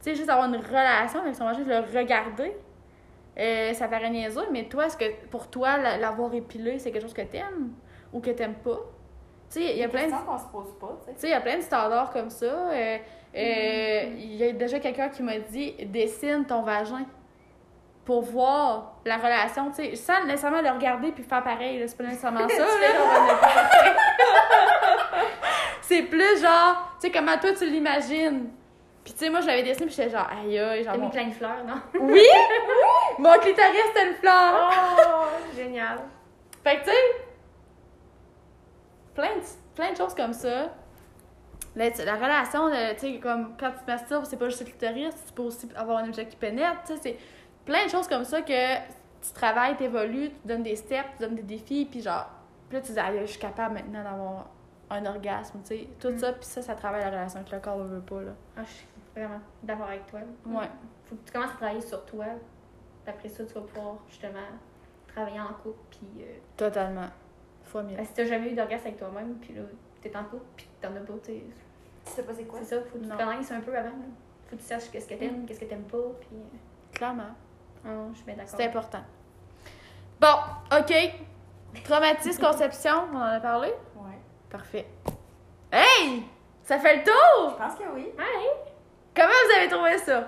Tu 0.00 0.10
sais, 0.10 0.14
juste 0.14 0.28
avoir 0.28 0.48
une 0.48 0.56
relation 0.60 1.20
avec 1.20 1.34
son 1.34 1.44
vagin, 1.46 1.64
le 1.64 1.98
regarder, 1.98 2.56
euh, 3.38 3.72
ça 3.72 3.88
paraît 3.88 4.10
niaiseux, 4.10 4.46
mais 4.52 4.64
toi, 4.68 4.86
est-ce 4.86 4.96
que 4.96 5.26
pour 5.30 5.48
toi, 5.48 5.76
la- 5.78 5.96
l'avoir 5.96 6.32
épilé, 6.34 6.78
c'est 6.78 6.92
quelque 6.92 7.02
chose 7.02 7.14
que 7.14 7.22
t'aimes 7.22 7.72
ou 8.12 8.20
que 8.20 8.30
t'aimes 8.30 8.54
pas? 8.54 8.78
Tu 9.50 9.60
sais, 9.60 9.72
il 9.72 9.78
y 9.78 9.82
a 9.84 9.88
plein 9.88 10.06
de 10.06 10.12
qu'on 10.26 10.38
se 10.38 10.44
pose 10.46 10.78
pas, 10.80 10.98
tu 11.00 11.06
sais. 11.06 11.14
Tu 11.14 11.20
sais, 11.20 11.26
il 11.28 11.30
y 11.30 11.34
a 11.34 11.40
plein 11.40 11.56
de 11.56 11.62
standards 11.62 12.10
comme 12.12 12.30
ça. 12.30 12.46
Euh, 12.46 12.98
euh, 13.36 14.02
Il 14.16 14.34
y 14.36 14.44
a 14.44 14.52
déjà 14.52 14.78
quelqu'un 14.78 15.08
qui 15.08 15.22
m'a 15.22 15.38
dit 15.38 15.72
dessine 15.86 16.44
ton 16.46 16.62
vagin 16.62 17.04
pour 18.04 18.22
voir 18.22 18.96
la 19.04 19.16
relation, 19.16 19.70
tu 19.70 19.76
sais, 19.76 19.96
sans 19.96 20.24
nécessairement 20.24 20.60
le 20.60 20.70
regarder 20.70 21.12
puis 21.12 21.22
faire 21.22 21.42
pareil, 21.42 21.78
là, 21.78 21.88
c'est 21.88 21.96
pas 21.96 22.04
nécessairement 22.04 22.48
ça. 22.48 22.66
C'est 25.82 26.02
plus 26.02 26.40
genre, 26.40 26.94
tu 26.98 27.06
sais, 27.06 27.12
comment 27.12 27.36
toi 27.36 27.52
tu 27.52 27.66
l'imagines. 27.66 28.48
Puis 29.04 29.12
tu 29.12 29.18
sais, 29.18 29.30
moi 29.30 29.42
je 29.42 29.46
l'avais 29.46 29.62
dessiné 29.62 29.86
puis 29.86 29.94
j'étais 29.94 30.08
genre, 30.08 30.26
aïe 30.30 30.58
aïe, 30.58 30.82
genre. 30.82 30.94
T'as 30.94 30.98
mis 31.00 31.10
plein 31.10 31.26
de 31.26 31.34
fleurs, 31.34 31.62
non? 31.66 31.74
Oui! 32.00 32.26
Mon 33.18 33.34
clitoris 33.34 33.82
c'était 33.88 34.08
une 34.08 34.14
fleur! 34.14 34.72
Oh, 34.72 35.24
génial. 35.54 35.98
Fait 36.62 36.76
que, 36.76 36.84
tu 36.84 36.90
sais, 36.90 36.96
plein 39.14 39.36
de, 39.36 39.42
plein 39.74 39.92
de 39.92 39.96
choses 39.96 40.14
comme 40.14 40.32
ça. 40.32 40.72
La, 41.76 41.90
la 41.90 42.14
relation, 42.14 42.68
euh, 42.68 42.94
tu 42.94 43.00
sais, 43.00 43.18
comme 43.18 43.54
quand 43.60 43.72
tu 43.72 43.84
te 43.84 43.90
masturbes, 43.90 44.24
c'est 44.24 44.38
pas 44.38 44.48
juste 44.48 44.60
le 44.60 44.66
clitoris, 44.66 45.14
tu 45.26 45.32
peux 45.34 45.42
aussi 45.42 45.68
avoir 45.76 45.98
un 45.98 46.08
objet 46.08 46.26
qui 46.26 46.36
pénètre, 46.36 46.84
tu 46.86 46.94
sais, 46.94 47.00
c'est 47.02 47.18
plein 47.64 47.84
de 47.84 47.90
choses 47.90 48.08
comme 48.08 48.24
ça 48.24 48.42
que 48.42 48.76
tu 49.22 49.32
travailles, 49.34 49.76
t'évolues, 49.76 50.30
tu 50.30 50.48
donnes 50.48 50.62
des 50.62 50.76
steps, 50.76 51.06
tu 51.16 51.22
donnes 51.24 51.34
des 51.36 51.42
défis, 51.42 51.86
puis 51.90 52.00
genre, 52.02 52.28
puis 52.68 52.78
là, 52.78 52.84
tu 52.84 52.92
dis, 52.92 52.98
ah, 52.98 53.10
je 53.20 53.24
suis 53.26 53.38
capable 53.38 53.74
maintenant 53.74 54.02
d'avoir 54.04 54.46
un 54.90 55.06
orgasme, 55.06 55.60
tu 55.62 55.68
sais, 55.68 55.88
tout 55.98 56.10
Mm. 56.10 56.18
ça, 56.18 56.32
puis 56.34 56.44
ça, 56.44 56.62
ça 56.62 56.74
travaille 56.74 57.00
la 57.02 57.10
relation 57.10 57.40
avec 57.40 57.50
le 57.52 57.58
corps, 57.60 57.76
on 57.78 57.84
veut 57.84 58.00
pas, 58.00 58.20
là. 58.22 58.32
Ah, 58.56 58.62
je 58.64 58.70
suis 58.70 58.86
vraiment 59.16 59.40
d'accord 59.62 59.86
avec 59.88 60.06
toi. 60.06 60.20
Ouais. 60.46 60.68
Faut 61.06 61.16
que 61.16 61.24
tu 61.26 61.32
commences 61.32 61.50
à 61.52 61.56
travailler 61.56 61.80
sur 61.80 62.04
toi. 62.04 62.24
Puis 63.04 63.12
après 63.14 63.28
ça, 63.28 63.44
tu 63.44 63.54
vas 63.54 63.60
pouvoir 63.60 63.96
justement 64.08 64.38
travailler 65.06 65.40
en 65.40 65.52
couple. 65.62 65.78
Puis 65.90 66.08
euh, 66.22 66.36
Totalement. 66.56 67.08
Fois 67.64 67.82
mille. 67.82 67.96
ben, 67.96 68.04
si 68.04 68.12
t'as 68.14 68.24
jamais 68.24 68.50
eu 68.50 68.54
d'orgasme 68.54 68.86
avec 68.86 68.98
toi-même, 68.98 69.34
puis 69.40 69.54
là, 69.54 69.62
t'es 70.00 70.14
en 70.16 70.24
couple, 70.24 70.44
puis 70.56 70.68
t'en 70.80 70.88
as 70.88 71.00
pas, 71.00 71.12
tu 71.22 71.32
sais. 71.32 71.42
Tu 72.04 72.12
sais 72.12 72.22
pas 72.22 72.32
c'est 72.34 72.44
quoi? 72.44 72.58
C'est 72.60 72.76
ça, 72.76 72.82
faut 72.82 72.98
que 72.98 73.04
tu 73.04 73.10
connaisses 73.10 73.50
un 73.52 73.60
peu 73.60 73.76
avant. 73.76 73.88
là. 73.88 73.94
Faut 74.48 74.56
que 74.56 74.60
tu 74.60 74.66
saches 74.66 74.90
qu'est-ce 74.90 75.08
que 75.08 75.14
t'aimes, 75.14 75.46
qu'est-ce 75.46 75.60
que 75.60 75.64
t'aimes 75.66 75.84
pas, 75.84 75.98
puis. 76.20 76.28
euh, 76.32 76.56
Clairement. 76.92 77.34
Ah, 77.86 77.88
je 78.10 78.16
suis 78.16 78.24
bien 78.24 78.34
d'accord. 78.34 78.54
C'est 78.56 78.66
important. 78.66 79.02
Bon, 80.20 80.78
OK. 80.78 80.94
Traumatisme, 81.84 82.42
conception, 82.46 83.08
on 83.12 83.16
en 83.16 83.22
a 83.22 83.40
parlé? 83.40 83.68
Ouais. 83.96 84.18
Parfait. 84.50 84.86
Hey! 85.72 86.24
Ça 86.62 86.78
fait 86.78 86.98
le 86.98 87.02
tour! 87.04 87.50
Je 87.58 87.62
pense 87.62 87.74
que 87.74 87.84
oui. 87.94 88.08
Ouais! 88.16 88.72
Comment 89.14 89.28
vous 89.28 89.56
avez 89.58 89.68
trouvé 89.68 89.98
ça? 89.98 90.24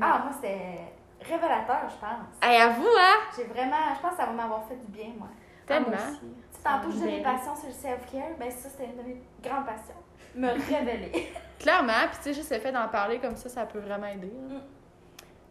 Ah, 0.00 0.22
moi, 0.24 0.30
c'était 0.32 0.80
révélateur, 1.20 1.82
je 1.88 1.96
pense. 1.96 2.36
Hey, 2.42 2.60
à 2.60 2.68
vous, 2.70 2.86
hein? 2.86 3.18
J'ai 3.36 3.44
vraiment, 3.44 3.94
je 3.94 4.00
pense 4.00 4.12
que 4.12 4.16
ça 4.16 4.26
va 4.26 4.32
m'avoir 4.32 4.64
fait 4.66 4.76
du 4.76 4.86
bien, 4.86 5.12
moi. 5.18 5.28
Ah, 5.68 5.80
moi 5.80 5.90
Tellement. 5.90 5.96
Tu 5.96 6.26
sais, 6.26 6.62
Tantôt, 6.64 6.90
je 6.90 6.98
Ben, 7.04 7.22
passions 7.22 7.54
sur 7.56 7.66
le 7.68 7.72
self-care, 7.72 8.36
ben 8.38 8.50
ça, 8.50 8.68
c'était 8.68 8.86
une 8.86 8.96
de 8.96 9.02
mes 9.02 9.22
grandes 9.42 9.66
passions. 9.66 9.94
Me 10.34 10.48
révéler. 10.74 11.32
Clairement, 11.60 11.92
puis 12.10 12.16
tu 12.18 12.22
sais, 12.22 12.34
juste 12.34 12.52
le 12.52 12.58
fait 12.58 12.72
d'en 12.72 12.88
parler 12.88 13.18
comme 13.20 13.36
ça, 13.36 13.48
ça 13.48 13.66
peut 13.66 13.78
vraiment 13.78 14.06
aider. 14.06 14.32
hein. 14.50 14.54
Mm. 14.54 14.60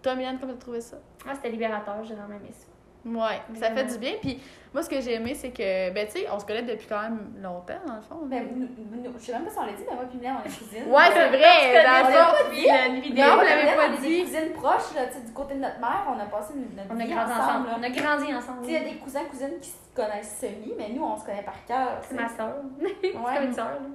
Toi, 0.05 0.13
Mylène, 0.13 0.37
comment 0.39 0.53
t'as 0.53 0.59
trouvé 0.59 0.81
ça? 0.81 0.97
Ah, 1.27 1.31
c'était 1.33 1.49
libérateur, 1.49 1.95
j'ai 2.03 2.13
vraiment 2.13 2.35
aimé 2.35 2.51
ça. 2.51 2.67
Ouais, 3.07 3.41
ça 3.59 3.71
fait 3.71 3.85
du 3.85 3.97
bien. 3.97 4.13
Puis 4.21 4.39
moi, 4.71 4.83
ce 4.83 4.89
que 4.89 5.01
j'ai 5.01 5.13
aimé, 5.15 5.33
c'est 5.33 5.49
que, 5.49 5.89
ben, 5.91 6.05
tu 6.05 6.13
sais, 6.19 6.27
on 6.31 6.37
se 6.39 6.45
connaît 6.45 6.61
depuis 6.61 6.85
quand 6.87 7.01
même 7.01 7.33
longtemps, 7.41 7.81
dans 7.87 7.95
le 7.95 8.01
fond. 8.01 8.17
Ben, 8.25 8.47
nous, 8.55 8.67
nous- 8.67 9.13
je 9.19 9.25
sais 9.25 9.31
même 9.33 9.45
pas 9.45 9.49
si 9.49 9.57
on 9.57 9.65
l'a 9.65 9.73
dit, 9.73 9.83
mais 9.89 9.95
moi 9.95 10.05
puis 10.07 10.17
Mylène, 10.19 10.35
on 10.43 10.47
est 10.47 10.57
cousines. 10.57 10.91
Ouais, 10.91 11.09
c'est 11.11 11.27
vrai! 11.29 11.83
Dans 11.85 12.05
On 12.05 12.09
l'a 12.13 12.25
pas 12.25 12.49
dit, 12.51 12.93
une 12.95 13.01
vidéo. 13.01 13.25
Non, 13.25 13.35
l'avez 13.37 13.61
Mylène, 13.63 13.75
pas 13.77 13.89
on 13.89 13.93
est 13.93 14.07
dit. 14.07 14.21
cousines 14.25 14.53
proches, 14.53 14.93
là, 14.93 15.07
tu 15.07 15.13
sais, 15.13 15.21
du 15.25 15.33
côté 15.33 15.55
de 15.55 15.59
notre 15.61 15.79
mère, 15.79 16.05
on 16.07 16.19
a 16.19 16.25
passé 16.25 16.53
notre 16.53 16.89
On 16.89 16.99
a 16.99 17.05
grandi 17.05 17.13
ensemble. 17.13 17.41
ensemble. 17.41 17.67
On 17.79 17.83
a 17.83 17.89
grandi 17.89 18.35
ensemble. 18.35 18.59
Tu 18.61 18.65
sais, 18.65 18.71
il 18.73 18.83
y 18.83 18.89
a 18.89 18.89
des 18.93 18.97
cousins, 18.99 19.23
cousines 19.25 19.59
qui 19.59 19.69
se 19.69 19.95
connaissent 19.95 20.37
semi, 20.39 20.73
mais 20.77 20.89
nous, 20.89 21.03
on 21.03 21.17
se 21.17 21.25
connaît 21.25 21.41
par 21.43 21.65
cœur. 21.65 21.97
C'est 22.01 22.15
ma 22.15 22.29
soeur. 22.29 22.55
C'est 23.01 23.07
Ouais. 23.17 23.35
comme 23.37 23.43
une 23.45 23.53
soeur, 23.53 23.65
là. 23.65 23.89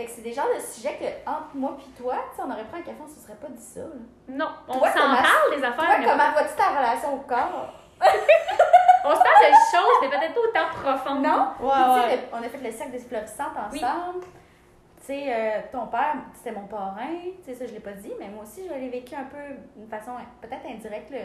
Fait 0.00 0.06
que 0.06 0.12
c'est 0.12 0.22
des 0.22 0.32
genres 0.32 0.48
de 0.48 0.58
sujets 0.60 0.96
que, 0.96 1.30
entre 1.30 1.50
moi 1.54 1.76
puis 1.76 1.88
toi, 2.02 2.14
on 2.38 2.50
aurait 2.50 2.64
pris 2.64 2.78
un 2.80 2.82
café, 2.84 2.96
on 3.04 3.06
se 3.08 3.20
serait 3.20 3.34
pas 3.36 3.48
dit 3.48 3.62
ça. 3.62 3.80
là. 3.80 3.86
Non, 4.28 4.48
on 4.66 4.78
Toi, 4.78 4.88
s'en 4.92 4.98
comment- 5.00 5.14
parle 5.16 5.56
des 5.58 5.62
affaires, 5.62 5.84
Toi, 5.84 5.98
mais 5.98 6.04
comment 6.06 6.32
vois-tu 6.32 6.56
ta 6.56 6.68
relation 6.70 7.14
au 7.14 7.18
corps? 7.18 7.68
on 8.00 9.10
se 9.10 9.20
parle 9.20 9.44
de 9.44 9.76
choses, 9.76 9.98
mais 10.00 10.08
peut-être 10.08 10.32
pas 10.34 10.40
autant 10.40 10.68
profondes. 10.82 11.22
Non? 11.22 11.48
Ouais, 11.60 12.04
ouais. 12.14 12.28
on 12.32 12.38
a 12.38 12.48
fait 12.48 12.58
le 12.64 12.70
cercle 12.72 12.92
des 12.92 12.98
florissantes 13.00 13.52
Oui. 13.72 13.84
ensemble. 13.84 14.24
tu 14.24 15.06
sais, 15.06 15.24
euh, 15.34 15.60
ton 15.70 15.86
père, 15.88 16.14
c'était 16.34 16.52
mon 16.52 16.66
parrain, 16.66 17.08
tu 17.44 17.52
sais, 17.52 17.54
ça, 17.54 17.66
je 17.66 17.72
l'ai 17.74 17.80
pas 17.80 17.92
dit, 17.92 18.12
mais 18.18 18.28
moi 18.28 18.44
aussi, 18.44 18.66
je 18.66 18.72
l'ai 18.72 18.88
vécu 18.88 19.14
un 19.14 19.24
peu 19.24 19.36
d'une 19.76 19.88
façon 19.88 20.12
peut-être 20.40 20.64
indirecte, 20.66 21.10
le, 21.10 21.18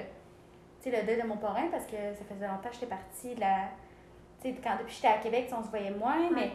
tu 0.84 0.90
sais, 0.92 0.98
le 1.00 1.06
deuil 1.08 1.22
de 1.22 1.26
mon 1.26 1.38
parrain, 1.38 1.68
parce 1.72 1.86
que 1.86 1.96
ça 1.96 2.26
faisait 2.30 2.46
longtemps 2.46 2.68
que 2.68 2.74
j'étais 2.74 2.88
partie 2.88 3.36
de 3.36 3.40
la. 3.40 3.56
Tu 4.42 4.50
sais, 4.50 4.56
quand 4.62 4.72
depuis 4.74 4.88
que 4.88 4.92
j'étais 4.92 5.08
à 5.08 5.18
Québec, 5.20 5.50
on 5.58 5.64
se 5.64 5.70
voyait 5.70 5.92
moins, 5.92 6.30
mais. 6.30 6.52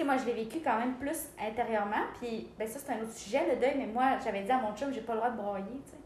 Sais, 0.00 0.06
moi, 0.06 0.16
je 0.16 0.24
l'ai 0.24 0.32
vécu 0.32 0.60
quand 0.64 0.78
même 0.78 0.94
plus 0.94 1.28
intérieurement. 1.38 2.04
Puis, 2.18 2.48
ben 2.58 2.66
ça, 2.66 2.78
c'est 2.78 2.90
un 2.92 3.02
autre 3.02 3.12
sujet, 3.12 3.42
le 3.50 3.56
deuil. 3.60 3.74
Mais 3.76 3.86
moi, 3.86 4.16
j'avais 4.24 4.40
dit 4.40 4.50
à 4.50 4.56
mon 4.56 4.74
chum, 4.74 4.90
j'ai 4.90 5.02
pas 5.02 5.12
le 5.12 5.18
droit 5.18 5.30
de 5.30 5.36
broyer, 5.36 5.64
tu 5.84 5.90
sais. 5.90 5.98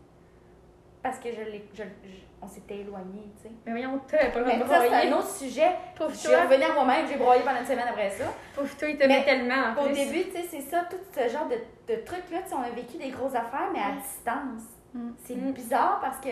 Parce 1.01 1.19
que 1.21 1.29
je 1.31 1.43
l'ai, 1.43 1.65
je- 1.75 1.83
je- 1.83 2.25
on 2.43 2.49
s'était 2.49 2.79
éloignés, 2.79 3.31
tu 3.37 3.45
sais. 3.45 3.51
Mais 3.67 3.71
voyons, 3.73 4.01
t'avais 4.09 4.33
pas 4.33 4.41
le 4.41 4.45
droit 4.47 4.57
de 4.59 4.69
ça, 4.69 4.81
c'est 4.81 4.89
broyer. 4.89 5.13
un 5.13 5.17
autre 5.17 5.29
sujet. 5.31 5.71
Pauvre 5.97 6.11
Je 6.11 6.17
suis 6.17 6.35
revenue 6.35 6.65
à 6.65 6.73
moi-même, 6.73 7.07
j'ai 7.07 7.17
broyé 7.17 7.43
pendant 7.45 7.61
une 7.61 7.67
semaine 7.67 7.87
après 7.89 8.11
ça. 8.11 8.25
Pauvre 8.57 8.77
toi, 8.77 8.89
il 8.89 8.97
t'aimait 8.99 9.25
tellement 9.25 9.55
en 9.79 9.81
Au 9.81 9.87
plus. 9.87 9.95
début, 9.95 10.25
tu 10.25 10.33
sais, 10.33 10.43
c'est 10.51 10.61
ça, 10.63 10.85
tout 10.91 10.97
ce 11.13 11.29
genre 11.29 11.47
de, 11.49 11.57
de 11.95 12.01
trucs-là, 12.01 12.39
tu 12.43 12.49
sais, 12.49 12.55
on 12.57 12.63
a 12.63 12.71
vécu 12.71 12.97
des 12.99 13.11
grosses 13.11 13.35
affaires, 13.37 13.69
mais 13.73 13.79
à 13.79 13.91
Ouais. 13.91 13.97
distance. 14.03 14.63
Mm. 14.93 15.11
C'est 15.23 15.37
Mm. 15.37 15.53
bizarre 15.53 16.01
parce 16.01 16.19
que 16.19 16.31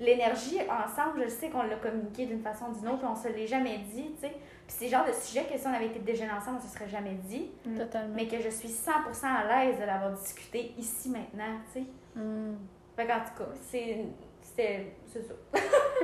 l'énergie, 0.00 0.60
ensemble, 0.70 1.24
je 1.24 1.28
sais 1.28 1.50
qu'on 1.50 1.62
l'a 1.64 1.76
communiqué 1.76 2.24
d'une 2.24 2.40
façon 2.40 2.66
ou 2.70 2.78
d'une 2.78 2.88
autre, 2.88 3.04
on 3.06 3.14
se 3.16 3.28
l'est 3.28 3.46
jamais 3.46 3.78
dit, 3.78 4.14
tu 4.14 4.26
sais. 4.28 4.32
Puis 4.68 4.76
c'est 4.78 4.84
le 4.84 4.90
genre 4.90 5.06
de 5.06 5.12
sujet 5.12 5.44
que 5.50 5.58
si 5.58 5.66
on 5.66 5.72
avait 5.72 5.86
été 5.86 5.98
déjeuner 5.98 6.30
ensemble, 6.30 6.58
on 6.62 6.66
se 6.68 6.72
serait 6.74 6.88
jamais 6.88 7.14
dit, 7.14 7.50
Totalement. 7.76 8.14
mais 8.14 8.28
que 8.28 8.38
je 8.38 8.50
suis 8.50 8.68
100% 8.68 8.90
à 9.24 9.64
l'aise 9.64 9.80
de 9.80 9.84
l'avoir 9.84 10.12
discuté 10.12 10.74
ici 10.76 11.08
maintenant, 11.08 11.56
tu 11.72 11.80
sais. 11.80 11.86
Mm. 12.14 12.54
Fait 12.94 13.06
qu'en 13.06 13.20
tout 13.20 13.42
cas, 13.44 13.50
c'est. 13.62 14.04
C'était. 14.42 14.92
C'est 15.06 15.22
ça. 15.22 15.34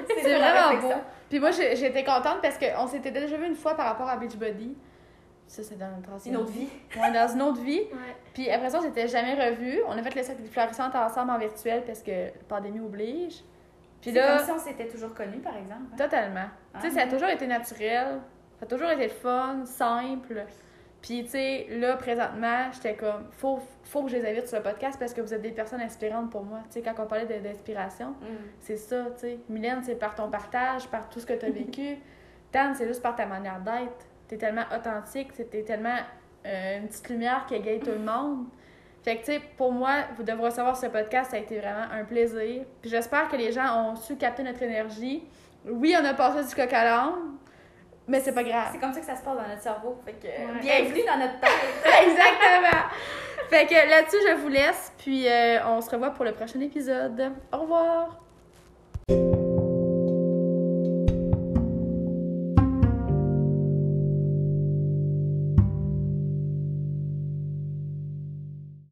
C'est 0.08 0.38
vraiment 0.38 0.80
beau. 0.80 0.92
Puis 1.28 1.40
moi, 1.40 1.50
j'étais 1.50 2.04
contente 2.04 2.38
parce 2.42 2.56
qu'on 2.58 2.86
s'était 2.86 3.10
déjà 3.10 3.36
vu 3.36 3.46
une 3.46 3.54
fois 3.54 3.74
par 3.74 3.86
rapport 3.86 4.08
à 4.08 4.16
Beachbody. 4.16 4.76
Ça, 5.46 5.62
c'est 5.62 5.76
dans 5.78 5.90
Une 6.24 6.36
autre 6.38 6.50
vie. 6.52 6.68
Ouais, 6.96 7.12
dans 7.12 7.28
une 7.32 7.42
autre 7.42 7.60
vie. 7.60 7.80
Ouais. 7.80 8.16
Puis 8.32 8.50
après 8.50 8.70
ça, 8.70 8.78
on 8.78 8.82
s'était 8.82 9.08
jamais 9.08 9.34
revus. 9.34 9.80
On 9.86 9.92
a 9.98 10.02
fait 10.02 10.14
le 10.14 10.22
cercle 10.22 10.42
florissantes 10.44 10.94
ensemble 10.94 11.30
en 11.32 11.38
virtuel 11.38 11.84
parce 11.84 12.02
que 12.02 12.10
la 12.26 12.30
pandémie 12.48 12.80
oblige. 12.80 13.42
Puis 14.00 14.10
C'est 14.10 14.12
là, 14.12 14.38
comme 14.38 14.46
si 14.46 14.52
on 14.52 14.58
s'était 14.58 14.86
toujours 14.88 15.12
connus, 15.14 15.40
par 15.40 15.56
exemple. 15.56 15.82
hein. 15.92 15.96
totalement. 15.96 16.46
Ah. 16.72 16.78
Tu 16.80 16.88
sais, 16.88 16.94
ça 16.94 17.02
a 17.02 17.06
toujours 17.08 17.28
été 17.28 17.46
naturel. 17.46 18.20
Ça 18.64 18.74
a 18.74 18.78
toujours 18.78 18.90
été 18.92 19.08
fun, 19.08 19.64
simple. 19.66 20.44
Puis, 21.02 21.24
tu 21.24 21.30
sais, 21.32 21.66
là, 21.70 21.96
présentement, 21.98 22.70
j'étais 22.72 22.94
comme, 22.94 23.26
faut, 23.32 23.58
faut 23.82 24.04
que 24.04 24.10
je 24.10 24.16
les 24.16 24.26
invite 24.26 24.48
sur 24.48 24.56
le 24.56 24.62
podcast 24.62 24.98
parce 24.98 25.12
que 25.12 25.20
vous 25.20 25.34
êtes 25.34 25.42
des 25.42 25.50
personnes 25.50 25.82
inspirantes 25.82 26.30
pour 26.30 26.44
moi. 26.44 26.60
Tu 26.70 26.80
sais, 26.80 26.82
quand 26.82 26.94
on 27.02 27.06
parlait 27.06 27.26
d'inspiration, 27.40 28.08
Mm. 28.22 28.24
c'est 28.60 28.78
ça, 28.78 29.04
tu 29.14 29.20
sais. 29.20 29.38
Mylène, 29.50 29.82
c'est 29.82 29.96
par 29.96 30.14
ton 30.14 30.30
partage, 30.30 30.88
par 30.88 31.10
tout 31.10 31.20
ce 31.20 31.26
que 31.26 31.34
tu 31.34 31.44
as 31.44 31.50
vécu. 31.64 31.98
Dan, 32.54 32.74
c'est 32.74 32.86
juste 32.86 33.02
par 33.02 33.14
ta 33.14 33.26
manière 33.26 33.60
d'être. 33.60 34.06
T'es 34.28 34.38
tellement 34.38 34.64
authentique, 34.74 35.32
t'es 35.34 35.62
tellement 35.62 35.98
euh, 36.46 36.78
une 36.78 36.86
petite 36.88 37.10
lumière 37.10 37.44
qui 37.46 37.56
égaye 37.56 37.80
tout 37.80 37.90
le 37.90 37.98
monde. 37.98 38.46
Fait 39.02 39.16
que, 39.16 39.26
tu 39.26 39.32
sais, 39.32 39.40
pour 39.58 39.72
moi, 39.72 40.04
vous 40.16 40.22
devrez 40.22 40.46
recevoir 40.46 40.74
ce 40.74 40.86
podcast, 40.86 41.32
ça 41.32 41.36
a 41.36 41.40
été 41.40 41.58
vraiment 41.58 41.84
un 41.92 42.04
plaisir. 42.04 42.64
Puis 42.80 42.88
j'espère 42.88 43.28
que 43.28 43.36
les 43.36 43.52
gens 43.52 43.90
ont 43.90 43.96
su 43.96 44.16
capter 44.16 44.42
notre 44.42 44.62
énergie. 44.62 45.22
Oui, 45.66 45.94
on 46.00 46.04
a 46.06 46.14
passé 46.14 46.48
du 46.48 46.54
coq 46.54 46.72
à 46.72 46.84
l'âne, 46.84 47.36
mais 48.06 48.20
c'est 48.20 48.32
pas 48.32 48.42
grave. 48.44 48.68
C'est 48.72 48.78
comme 48.78 48.92
ça 48.92 49.00
que 49.00 49.06
ça 49.06 49.16
se 49.16 49.22
passe 49.22 49.36
dans 49.36 49.48
notre 49.48 49.62
cerveau. 49.62 49.98
Fait 50.04 50.12
que. 50.12 50.26
Ouais. 50.26 50.60
Bienvenue 50.60 51.02
dans 51.06 51.18
notre 51.18 51.40
tête. 51.40 51.50
Exactement. 52.02 52.84
Fait 53.48 53.66
que 53.66 53.90
là-dessus, 53.90 54.16
je 54.28 54.34
vous 54.36 54.48
laisse, 54.48 54.92
puis 54.98 55.28
euh, 55.28 55.66
on 55.66 55.80
se 55.80 55.90
revoit 55.90 56.10
pour 56.10 56.24
le 56.24 56.32
prochain 56.32 56.60
épisode. 56.60 57.32
Au 57.52 57.58
revoir. 57.58 58.23